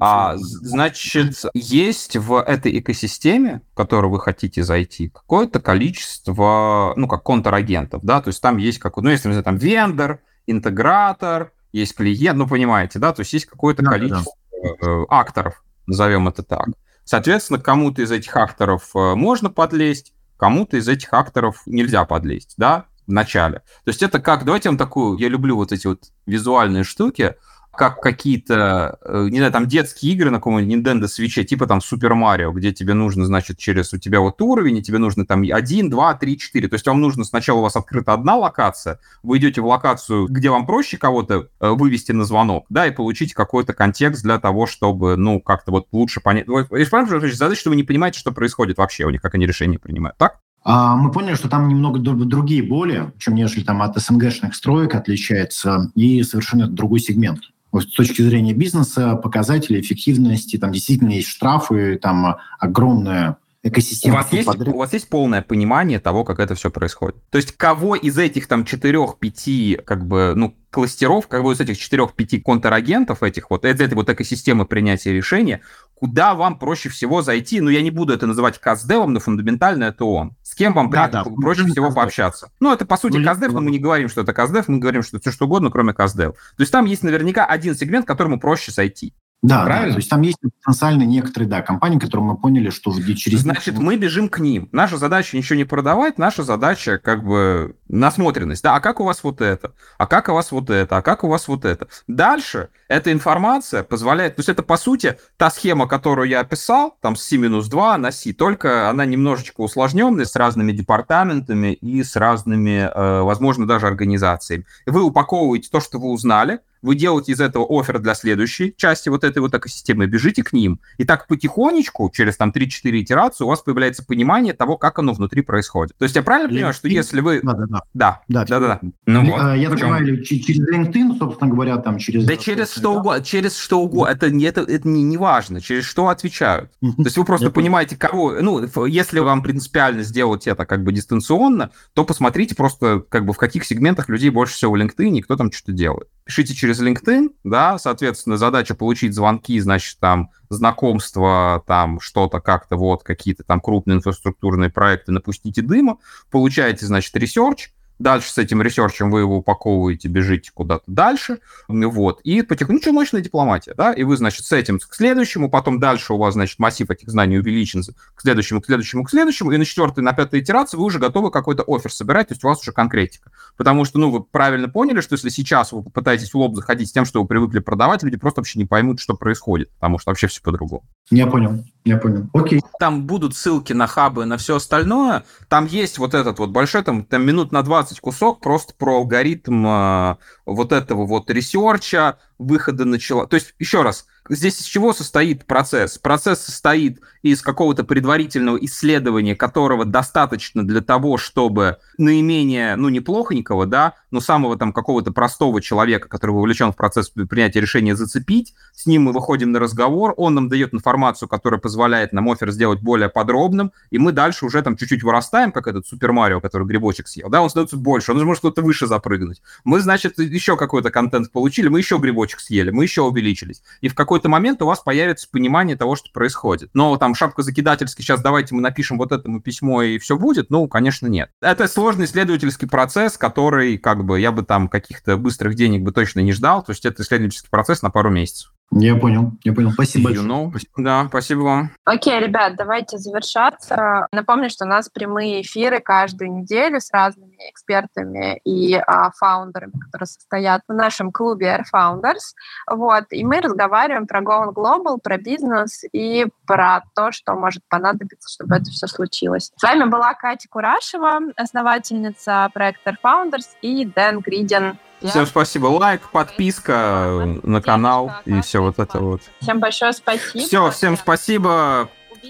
А, 0.00 0.34
значит, 0.36 1.36
есть 1.54 2.16
в 2.16 2.42
этой 2.42 2.78
экосистеме, 2.78 3.62
в 3.72 3.76
которую 3.76 4.10
вы 4.10 4.20
хотите 4.20 4.64
зайти, 4.64 5.08
какое-то 5.10 5.60
количество, 5.60 6.94
ну, 6.96 7.06
как 7.06 7.22
контрагентов, 7.22 8.02
да, 8.02 8.20
то 8.20 8.28
есть 8.28 8.40
там 8.40 8.56
есть 8.56 8.78
как, 8.78 8.96
ну, 8.96 9.10
если, 9.10 9.40
там 9.42 9.56
вендор, 9.56 10.20
интегратор, 10.46 11.52
есть 11.72 11.94
клиент, 11.94 12.38
ну, 12.38 12.48
понимаете, 12.48 12.98
да, 12.98 13.12
то 13.12 13.20
есть 13.20 13.32
есть 13.32 13.46
какое-то 13.46 13.82
да, 13.82 13.90
количество 13.90 14.32
да. 14.62 14.88
Э, 14.88 15.04
акторов, 15.08 15.62
назовем 15.86 16.26
это 16.26 16.42
так. 16.42 16.68
Соответственно, 17.04 17.60
кому-то 17.60 18.02
из 18.02 18.10
этих 18.10 18.34
акторов 18.36 18.90
э, 18.94 19.14
можно 19.14 19.50
подлезть, 19.50 20.14
кому-то 20.40 20.78
из 20.78 20.88
этих 20.88 21.12
акторов 21.12 21.62
нельзя 21.66 22.04
подлезть, 22.06 22.54
да, 22.56 22.86
в 23.06 23.12
начале. 23.12 23.58
То 23.84 23.90
есть 23.90 24.02
это 24.02 24.20
как, 24.20 24.46
давайте 24.46 24.68
я 24.68 24.70
вам 24.70 24.78
такую, 24.78 25.18
я 25.18 25.28
люблю 25.28 25.54
вот 25.54 25.70
эти 25.70 25.86
вот 25.86 26.04
визуальные 26.24 26.82
штуки, 26.82 27.34
как 27.80 28.02
какие-то, 28.02 28.98
э, 29.02 29.28
не 29.30 29.38
знаю, 29.38 29.52
там 29.52 29.66
детские 29.66 30.12
игры 30.12 30.28
на 30.28 30.36
каком-нибудь 30.36 30.86
Nintendo 30.86 31.04
Switch, 31.04 31.42
типа 31.42 31.66
там 31.66 31.78
Super 31.78 32.12
Mario, 32.12 32.52
где 32.52 32.74
тебе 32.74 32.92
нужно, 32.92 33.24
значит, 33.24 33.56
через 33.56 33.94
у 33.94 33.96
тебя 33.96 34.20
вот 34.20 34.42
уровень, 34.42 34.76
и 34.76 34.82
тебе 34.82 34.98
нужно 34.98 35.24
там 35.24 35.40
1, 35.50 35.88
2, 35.88 36.14
3, 36.14 36.38
4. 36.38 36.68
То 36.68 36.74
есть 36.74 36.86
вам 36.86 37.00
нужно 37.00 37.24
сначала 37.24 37.60
у 37.60 37.62
вас 37.62 37.76
открыта 37.76 38.12
одна 38.12 38.36
локация, 38.36 39.00
вы 39.22 39.38
идете 39.38 39.62
в 39.62 39.66
локацию, 39.66 40.26
где 40.28 40.50
вам 40.50 40.66
проще 40.66 40.98
кого-то 40.98 41.48
э, 41.58 41.70
вывести 41.70 42.12
на 42.12 42.26
звонок, 42.26 42.66
да, 42.68 42.86
и 42.86 42.90
получить 42.90 43.32
какой-то 43.32 43.72
контекст 43.72 44.24
для 44.24 44.38
того, 44.38 44.66
чтобы, 44.66 45.16
ну, 45.16 45.40
как-то 45.40 45.72
вот 45.72 45.86
лучше 45.90 46.20
понять. 46.20 46.48
Задача, 46.48 47.58
что 47.58 47.70
вы 47.70 47.76
не 47.76 47.84
понимаете, 47.84 48.18
что 48.18 48.30
происходит 48.30 48.76
вообще 48.76 49.06
у 49.06 49.10
них, 49.10 49.22
как 49.22 49.34
они 49.36 49.46
решения 49.46 49.78
принимают, 49.78 50.18
так? 50.18 50.40
А, 50.64 50.96
мы 50.96 51.10
поняли, 51.10 51.34
что 51.34 51.48
там 51.48 51.68
немного 51.68 51.98
другие 51.98 52.62
боли, 52.62 53.10
чем 53.18 53.36
нежели 53.36 53.64
там 53.64 53.80
от 53.80 53.96
СНГшных 53.96 54.54
строек 54.54 54.94
отличается, 54.94 55.90
и 55.94 56.22
совершенно 56.22 56.68
другой 56.68 57.00
сегмент 57.00 57.40
с 57.72 57.86
точки 57.86 58.22
зрения 58.22 58.52
бизнеса, 58.52 59.14
показатели 59.16 59.80
эффективности, 59.80 60.56
там 60.58 60.72
действительно 60.72 61.10
есть 61.10 61.28
штрафы, 61.28 61.98
там 62.00 62.38
огромная 62.58 63.36
экосистема. 63.62 64.14
У 64.14 64.16
вас, 64.18 64.32
есть, 64.32 64.48
у 64.48 64.78
вас 64.78 64.92
есть 64.92 65.08
полное 65.08 65.42
понимание 65.42 66.00
того, 66.00 66.24
как 66.24 66.38
это 66.38 66.54
все 66.54 66.70
происходит? 66.70 67.16
То 67.30 67.36
есть 67.36 67.56
кого 67.56 67.94
из 67.94 68.16
этих 68.18 68.46
там 68.46 68.64
четырех-пяти 68.64 69.80
как 69.84 70.06
бы, 70.06 70.32
ну, 70.34 70.56
кластеров, 70.70 71.26
как 71.28 71.42
бы 71.42 71.52
из 71.52 71.60
этих 71.60 71.78
четырех-пяти 71.78 72.40
контрагентов 72.40 73.22
этих 73.22 73.50
вот, 73.50 73.64
из 73.64 73.80
этой 73.80 73.94
вот 73.94 74.08
экосистемы 74.08 74.64
принятия 74.64 75.12
решения, 75.12 75.60
куда 75.94 76.34
вам 76.34 76.58
проще 76.58 76.88
всего 76.88 77.22
зайти? 77.22 77.60
Ну, 77.60 77.68
я 77.68 77.82
не 77.82 77.90
буду 77.90 78.14
это 78.14 78.26
называть 78.26 78.58
каздевом, 78.58 79.12
но 79.12 79.20
фундаментально 79.20 79.84
это 79.84 80.04
он. 80.04 80.36
С 80.42 80.54
кем 80.54 80.72
вам 80.72 80.90
да, 80.90 81.08
да, 81.08 81.24
проще 81.24 81.64
всего 81.64 81.86
каздев. 81.86 81.94
пообщаться? 81.94 82.50
Ну, 82.60 82.72
это, 82.72 82.86
по 82.86 82.96
сути, 82.96 83.18
ну, 83.18 83.24
каздев, 83.24 83.52
но 83.52 83.60
мы 83.60 83.70
не 83.70 83.78
говорим, 83.78 84.08
что 84.08 84.22
это 84.22 84.32
каздев, 84.32 84.68
мы 84.68 84.78
говорим, 84.78 85.02
что 85.02 85.20
все 85.20 85.30
что 85.30 85.44
угодно, 85.44 85.70
кроме 85.70 85.92
каздев. 85.92 86.32
То 86.32 86.60
есть 86.60 86.72
там 86.72 86.86
есть 86.86 87.02
наверняка 87.02 87.44
один 87.44 87.74
сегмент, 87.74 88.06
к 88.06 88.08
которому 88.08 88.40
проще 88.40 88.72
зайти. 88.72 89.14
Да, 89.42 89.64
Правильно? 89.64 89.88
да, 89.88 89.92
то 89.94 89.98
есть 89.98 90.10
там 90.10 90.20
есть 90.20 90.38
потенциально 90.38 91.02
некоторые, 91.02 91.48
да, 91.48 91.62
компании, 91.62 91.98
которые 91.98 92.26
мы 92.26 92.36
поняли, 92.36 92.68
что 92.68 92.92
через... 93.14 93.40
Значит, 93.40 93.78
мы 93.78 93.96
бежим 93.96 94.28
к 94.28 94.38
ним. 94.38 94.68
Наша 94.70 94.98
задача 94.98 95.36
ничего 95.36 95.56
не 95.56 95.64
продавать, 95.64 96.18
наша 96.18 96.42
задача 96.42 96.98
как 96.98 97.24
бы 97.24 97.76
насмотренность. 97.90 98.62
Да, 98.62 98.76
а 98.76 98.80
как 98.80 99.00
у 99.00 99.04
вас 99.04 99.22
вот 99.24 99.40
это? 99.40 99.72
А 99.98 100.06
как 100.06 100.28
у 100.28 100.32
вас 100.32 100.52
вот 100.52 100.70
это? 100.70 100.96
А 100.98 101.02
как 101.02 101.24
у 101.24 101.28
вас 101.28 101.48
вот 101.48 101.64
это? 101.64 101.88
Дальше 102.06 102.68
эта 102.88 103.12
информация 103.12 103.82
позволяет... 103.82 104.36
То 104.36 104.40
есть 104.40 104.48
это, 104.48 104.62
по 104.62 104.76
сути, 104.76 105.18
та 105.36 105.50
схема, 105.50 105.86
которую 105.86 106.28
я 106.28 106.40
описал, 106.40 106.96
там 107.00 107.16
с 107.16 107.22
C-2 107.24 107.96
на 107.96 108.12
C, 108.12 108.32
только 108.32 108.88
она 108.88 109.04
немножечко 109.04 109.60
усложненная, 109.60 110.24
с 110.24 110.36
разными 110.36 110.72
департаментами 110.72 111.72
и 111.72 112.02
с 112.02 112.16
разными, 112.16 112.90
э, 112.92 113.22
возможно, 113.22 113.66
даже 113.66 113.86
организациями. 113.86 114.66
Вы 114.86 115.02
упаковываете 115.02 115.68
то, 115.70 115.80
что 115.80 115.98
вы 115.98 116.10
узнали, 116.10 116.60
вы 116.82 116.94
делаете 116.94 117.32
из 117.32 117.40
этого 117.40 117.66
офер 117.68 117.98
для 117.98 118.14
следующей 118.14 118.74
части 118.76 119.08
вот 119.08 119.24
этой 119.24 119.38
вот 119.40 119.54
экосистемы, 119.54 120.06
бежите 120.06 120.42
к 120.42 120.52
ним. 120.52 120.80
И 120.98 121.04
так 121.04 121.26
потихонечку, 121.26 122.10
через 122.12 122.36
там 122.36 122.50
3-4 122.50 123.02
итерации, 123.02 123.44
у 123.44 123.48
вас 123.48 123.60
появляется 123.60 124.04
понимание 124.04 124.54
того, 124.54 124.76
как 124.76 124.98
оно 124.98 125.12
внутри 125.12 125.42
происходит. 125.42 125.96
То 125.98 126.04
есть 126.04 126.16
я 126.16 126.22
правильно 126.22 126.48
понимаю, 126.48 126.74
что 126.74 126.88
если 126.88 127.20
вы 127.20 127.40
да, 127.42 127.52
да, 127.52 127.66
да. 127.66 127.79
Да, 127.94 128.20
да, 128.28 128.44
да, 128.44 128.60
да. 128.60 128.80
Ну, 129.06 129.30
вот, 129.30 129.40
а, 129.40 129.56
я 129.56 129.70
так 129.70 129.80
понимаю, 129.80 130.24
через 130.24 130.68
LinkedIn, 130.68 131.18
собственно 131.18 131.50
говоря, 131.50 131.76
там 131.78 131.98
через... 131.98 132.24
Да 132.24 132.36
через 132.36 132.72
что 132.72 132.94
угодно, 132.94 133.24
через 133.24 133.56
что 133.56 133.80
угодно, 133.80 134.12
это, 134.12 134.26
это, 134.26 134.60
это 134.60 134.88
не, 134.88 135.02
не 135.02 135.16
важно, 135.16 135.60
через 135.60 135.84
что 135.84 136.08
отвечают. 136.08 136.70
То 136.80 137.04
есть 137.04 137.16
вы 137.16 137.24
просто 137.24 137.50
понимаете, 137.50 137.96
кого, 137.96 138.36
ну, 138.40 138.86
если 138.86 139.20
вам 139.20 139.42
принципиально 139.42 140.02
сделать 140.02 140.46
это 140.46 140.64
как 140.66 140.82
бы 140.82 140.92
дистанционно, 140.92 141.70
то 141.94 142.04
посмотрите 142.04 142.54
просто 142.54 143.00
как 143.08 143.24
бы 143.24 143.32
в 143.32 143.36
каких 143.36 143.64
сегментах 143.64 144.08
людей 144.08 144.30
больше 144.30 144.54
всего 144.54 144.72
в 144.72 144.76
LinkedIn 144.76 145.18
и 145.18 145.22
кто 145.22 145.36
там 145.36 145.52
что-то 145.52 145.72
делает. 145.72 146.08
Пишите 146.24 146.54
через 146.54 146.80
LinkedIn, 146.80 147.30
да, 147.44 147.78
соответственно, 147.78 148.36
задача 148.36 148.74
получить 148.74 149.14
звонки, 149.14 149.58
значит, 149.60 149.98
там, 149.98 150.30
знакомства, 150.50 151.62
там, 151.66 152.00
что-то 152.00 152.40
как-то, 152.40 152.76
вот, 152.76 153.02
какие-то 153.02 153.44
там 153.44 153.60
крупные 153.60 153.96
инфраструктурные 153.96 154.70
проекты, 154.70 155.12
напустите 155.12 155.62
дыма, 155.62 155.98
получаете, 156.30 156.86
значит, 156.86 157.14
research, 157.16 157.70
Дальше 158.00 158.32
с 158.32 158.38
этим 158.38 158.62
research 158.62 159.00
ем 159.00 159.10
вы 159.10 159.20
его 159.20 159.36
упаковываете, 159.36 160.08
бежите 160.08 160.50
куда-то 160.54 160.84
дальше, 160.86 161.38
вот, 161.68 162.20
и 162.22 162.40
потихоньку 162.40 162.90
челночная 162.92 163.20
дипломатия, 163.20 163.74
да, 163.74 163.92
и 163.92 164.04
вы, 164.04 164.16
значит, 164.16 164.46
с 164.46 164.52
этим 164.52 164.78
к 164.78 164.94
следующему, 164.94 165.50
потом 165.50 165.78
дальше 165.78 166.14
у 166.14 166.16
вас, 166.16 166.32
значит, 166.32 166.58
массив 166.58 166.88
этих 166.90 167.10
знаний 167.10 167.38
увеличится 167.38 167.92
к 168.14 168.22
следующему, 168.22 168.62
к 168.62 168.66
следующему, 168.66 169.04
к 169.04 169.10
следующему, 169.10 169.52
и 169.52 169.58
на 169.58 169.66
четвертой, 169.66 170.02
на 170.02 170.14
пятой 170.14 170.40
итерации 170.40 170.78
вы 170.78 170.84
уже 170.84 170.98
готовы 170.98 171.30
какой-то 171.30 171.62
offer 171.68 171.92
собирать, 171.92 172.28
то 172.28 172.32
есть 172.32 172.42
у 172.42 172.48
вас 172.48 172.62
уже 172.62 172.72
конкретика. 172.72 173.32
Потому 173.58 173.84
что, 173.84 173.98
ну, 173.98 174.10
вы 174.10 174.22
правильно 174.22 174.70
поняли, 174.70 175.02
что 175.02 175.16
если 175.16 175.28
сейчас 175.28 175.72
вы 175.72 175.82
попытаетесь 175.82 176.32
в 176.32 176.36
лоб 176.36 176.56
заходить 176.56 176.88
с 176.88 176.92
тем, 176.92 177.04
что 177.04 177.20
вы 177.20 177.28
привыкли 177.28 177.58
продавать, 177.58 178.02
люди 178.02 178.16
просто 178.16 178.40
вообще 178.40 178.58
не 178.58 178.64
поймут, 178.64 178.98
что 178.98 179.14
происходит, 179.14 179.70
потому 179.74 179.98
что 179.98 180.10
вообще 180.10 180.26
все 180.26 180.40
по-другому. 180.40 180.88
Я 181.10 181.26
понял, 181.26 181.62
я 181.84 181.96
понял. 181.96 182.28
Окей. 182.34 182.60
Там 182.78 183.06
будут 183.06 183.34
ссылки 183.34 183.72
на 183.72 183.86
хабы, 183.86 184.26
на 184.26 184.36
все 184.36 184.56
остальное. 184.56 185.24
Там 185.48 185.66
есть 185.66 185.98
вот 185.98 186.14
этот 186.14 186.38
вот 186.38 186.50
большой, 186.50 186.82
там, 186.82 187.04
там 187.04 187.24
минут 187.24 187.52
на 187.52 187.62
20 187.62 188.00
кусок 188.00 188.40
просто 188.40 188.74
про 188.74 188.96
алгоритм 188.96 189.66
э, 189.66 190.16
вот 190.44 190.72
этого 190.72 191.06
вот 191.06 191.30
research 191.30 192.00
а, 192.00 192.18
выхода 192.38 192.84
на 192.84 192.98
чело. 192.98 193.26
То 193.26 193.36
есть, 193.36 193.54
еще 193.58 193.82
раз, 193.82 194.06
здесь 194.28 194.60
из 194.60 194.64
чего 194.64 194.92
состоит 194.92 195.46
процесс? 195.46 195.96
Процесс 195.96 196.40
состоит 196.40 197.00
из 197.22 197.42
какого-то 197.42 197.84
предварительного 197.84 198.56
исследования, 198.64 199.36
которого 199.36 199.84
достаточно 199.84 200.66
для 200.66 200.80
того, 200.80 201.16
чтобы 201.18 201.78
наименее, 201.98 202.76
ну, 202.76 202.88
неплохонького, 202.88 203.66
да, 203.66 203.94
но 204.10 204.20
самого 204.20 204.56
там 204.56 204.72
какого-то 204.72 205.12
простого 205.12 205.60
человека, 205.60 206.08
который 206.08 206.32
вовлечен 206.32 206.72
в 206.72 206.76
процесс 206.76 207.10
принятия 207.10 207.60
решения, 207.60 207.94
зацепить. 207.94 208.54
С 208.74 208.86
ним 208.86 209.04
мы 209.04 209.12
выходим 209.12 209.52
на 209.52 209.58
разговор, 209.58 210.14
он 210.16 210.34
нам 210.34 210.48
дает 210.48 210.74
информацию, 210.74 211.28
которая 211.28 211.60
позволяет 211.60 212.12
нам 212.12 212.28
offer 212.28 212.50
сделать 212.50 212.80
более 212.80 213.08
подробным, 213.08 213.72
и 213.90 213.98
мы 213.98 214.12
дальше 214.12 214.46
уже 214.46 214.62
там 214.62 214.76
чуть-чуть 214.76 215.02
вырастаем, 215.02 215.52
как 215.52 215.66
этот 215.66 215.86
Супер 215.86 216.12
Марио, 216.12 216.40
который 216.40 216.66
грибочек 216.66 217.08
съел, 217.08 217.28
да, 217.28 217.42
он 217.42 217.50
становится 217.50 217.76
больше, 217.76 218.12
он 218.12 218.16
уже 218.16 218.26
может 218.26 218.40
кто-то 218.40 218.62
выше 218.62 218.86
запрыгнуть. 218.86 219.42
Мы, 219.64 219.80
значит, 219.80 220.18
еще 220.18 220.56
какой-то 220.56 220.90
контент 220.90 221.30
получили, 221.30 221.68
мы 221.68 221.78
еще 221.78 221.98
грибочек 221.98 222.40
съели, 222.40 222.70
мы 222.70 222.84
еще 222.84 223.02
увеличились. 223.02 223.62
И 223.80 223.88
в 223.88 223.94
какой-то 223.94 224.28
момент 224.28 224.62
у 224.62 224.66
вас 224.66 224.80
появится 224.80 225.28
понимание 225.30 225.76
того, 225.76 225.96
что 225.96 226.10
происходит. 226.12 226.70
Но 226.74 226.96
там 226.96 227.09
шапка 227.14 227.42
закидательский, 227.42 228.04
сейчас 228.04 228.22
давайте 228.22 228.54
мы 228.54 228.60
напишем 228.60 228.98
вот 228.98 229.12
этому 229.12 229.40
письмо 229.40 229.82
и 229.82 229.98
все 229.98 230.16
будет, 230.16 230.50
ну, 230.50 230.68
конечно, 230.68 231.06
нет. 231.06 231.30
Это 231.40 231.68
сложный 231.68 232.06
исследовательский 232.06 232.68
процесс, 232.68 233.16
который, 233.16 233.78
как 233.78 234.04
бы, 234.04 234.20
я 234.20 234.32
бы 234.32 234.42
там 234.42 234.68
каких-то 234.68 235.16
быстрых 235.16 235.54
денег 235.54 235.82
бы 235.82 235.92
точно 235.92 236.20
не 236.20 236.32
ждал, 236.32 236.62
то 236.62 236.72
есть 236.72 236.84
это 236.84 237.02
исследовательский 237.02 237.50
процесс 237.50 237.82
на 237.82 237.90
пару 237.90 238.10
месяцев. 238.10 238.52
Я 238.72 238.94
понял, 238.94 239.32
я 239.42 239.52
понял. 239.52 239.72
Спасибо 239.72 240.12
you 240.12 240.24
know. 240.24 240.52
Да, 240.76 241.06
спасибо 241.08 241.40
вам. 241.40 241.70
Окей, 241.84 242.14
okay, 242.14 242.24
ребят, 242.24 242.54
давайте 242.56 242.98
завершаться. 242.98 244.06
Напомню, 244.12 244.48
что 244.48 244.64
у 244.64 244.68
нас 244.68 244.88
прямые 244.88 245.42
эфиры 245.42 245.80
каждую 245.80 246.32
неделю 246.32 246.80
с 246.80 246.92
разными 246.92 247.34
экспертами 247.50 248.40
и 248.44 248.74
а, 248.74 249.10
фаундерами, 249.10 249.72
которые 249.72 250.06
состоят 250.06 250.62
в 250.68 250.72
нашем 250.72 251.10
клубе 251.10 251.58
Air 251.58 251.64
Founders. 251.74 252.34
Вот, 252.70 253.06
и 253.10 253.24
мы 253.24 253.40
разговариваем 253.40 254.06
про 254.06 254.20
Go 254.20 254.52
Global, 254.54 254.98
про 255.02 255.18
бизнес 255.18 255.82
и 255.92 256.28
про 256.46 256.82
то, 256.94 257.10
что 257.10 257.34
может 257.34 257.62
понадобиться, 257.68 258.28
чтобы 258.32 258.54
это 258.54 258.66
все 258.66 258.86
случилось. 258.86 259.50
С 259.56 259.62
вами 259.62 259.90
была 259.90 260.14
Катя 260.14 260.48
Курашева, 260.48 261.32
основательница 261.36 262.48
проекта 262.54 262.90
Air 262.90 262.96
Founders, 263.02 263.48
и 263.62 263.84
Дэн 263.84 264.20
Гридин, 264.20 264.78
Всем 265.02 265.26
спасибо. 265.26 265.66
Лайк, 265.66 266.02
подписка 266.10 267.38
на 267.42 267.62
канал 267.62 268.12
и 268.24 268.40
все 268.40 268.60
вот 268.60 268.78
это 268.78 268.98
вот. 268.98 269.22
Всем 269.40 269.60
большое 269.60 269.92
спасибо. 269.92 270.44
Все, 270.44 270.70
всем 270.70 270.96
спасибо. 270.96 271.88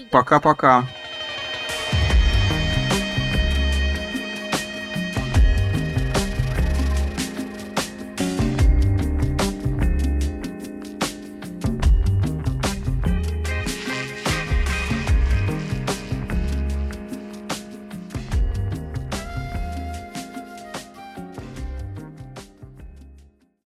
Пока-пока. 0.09 0.85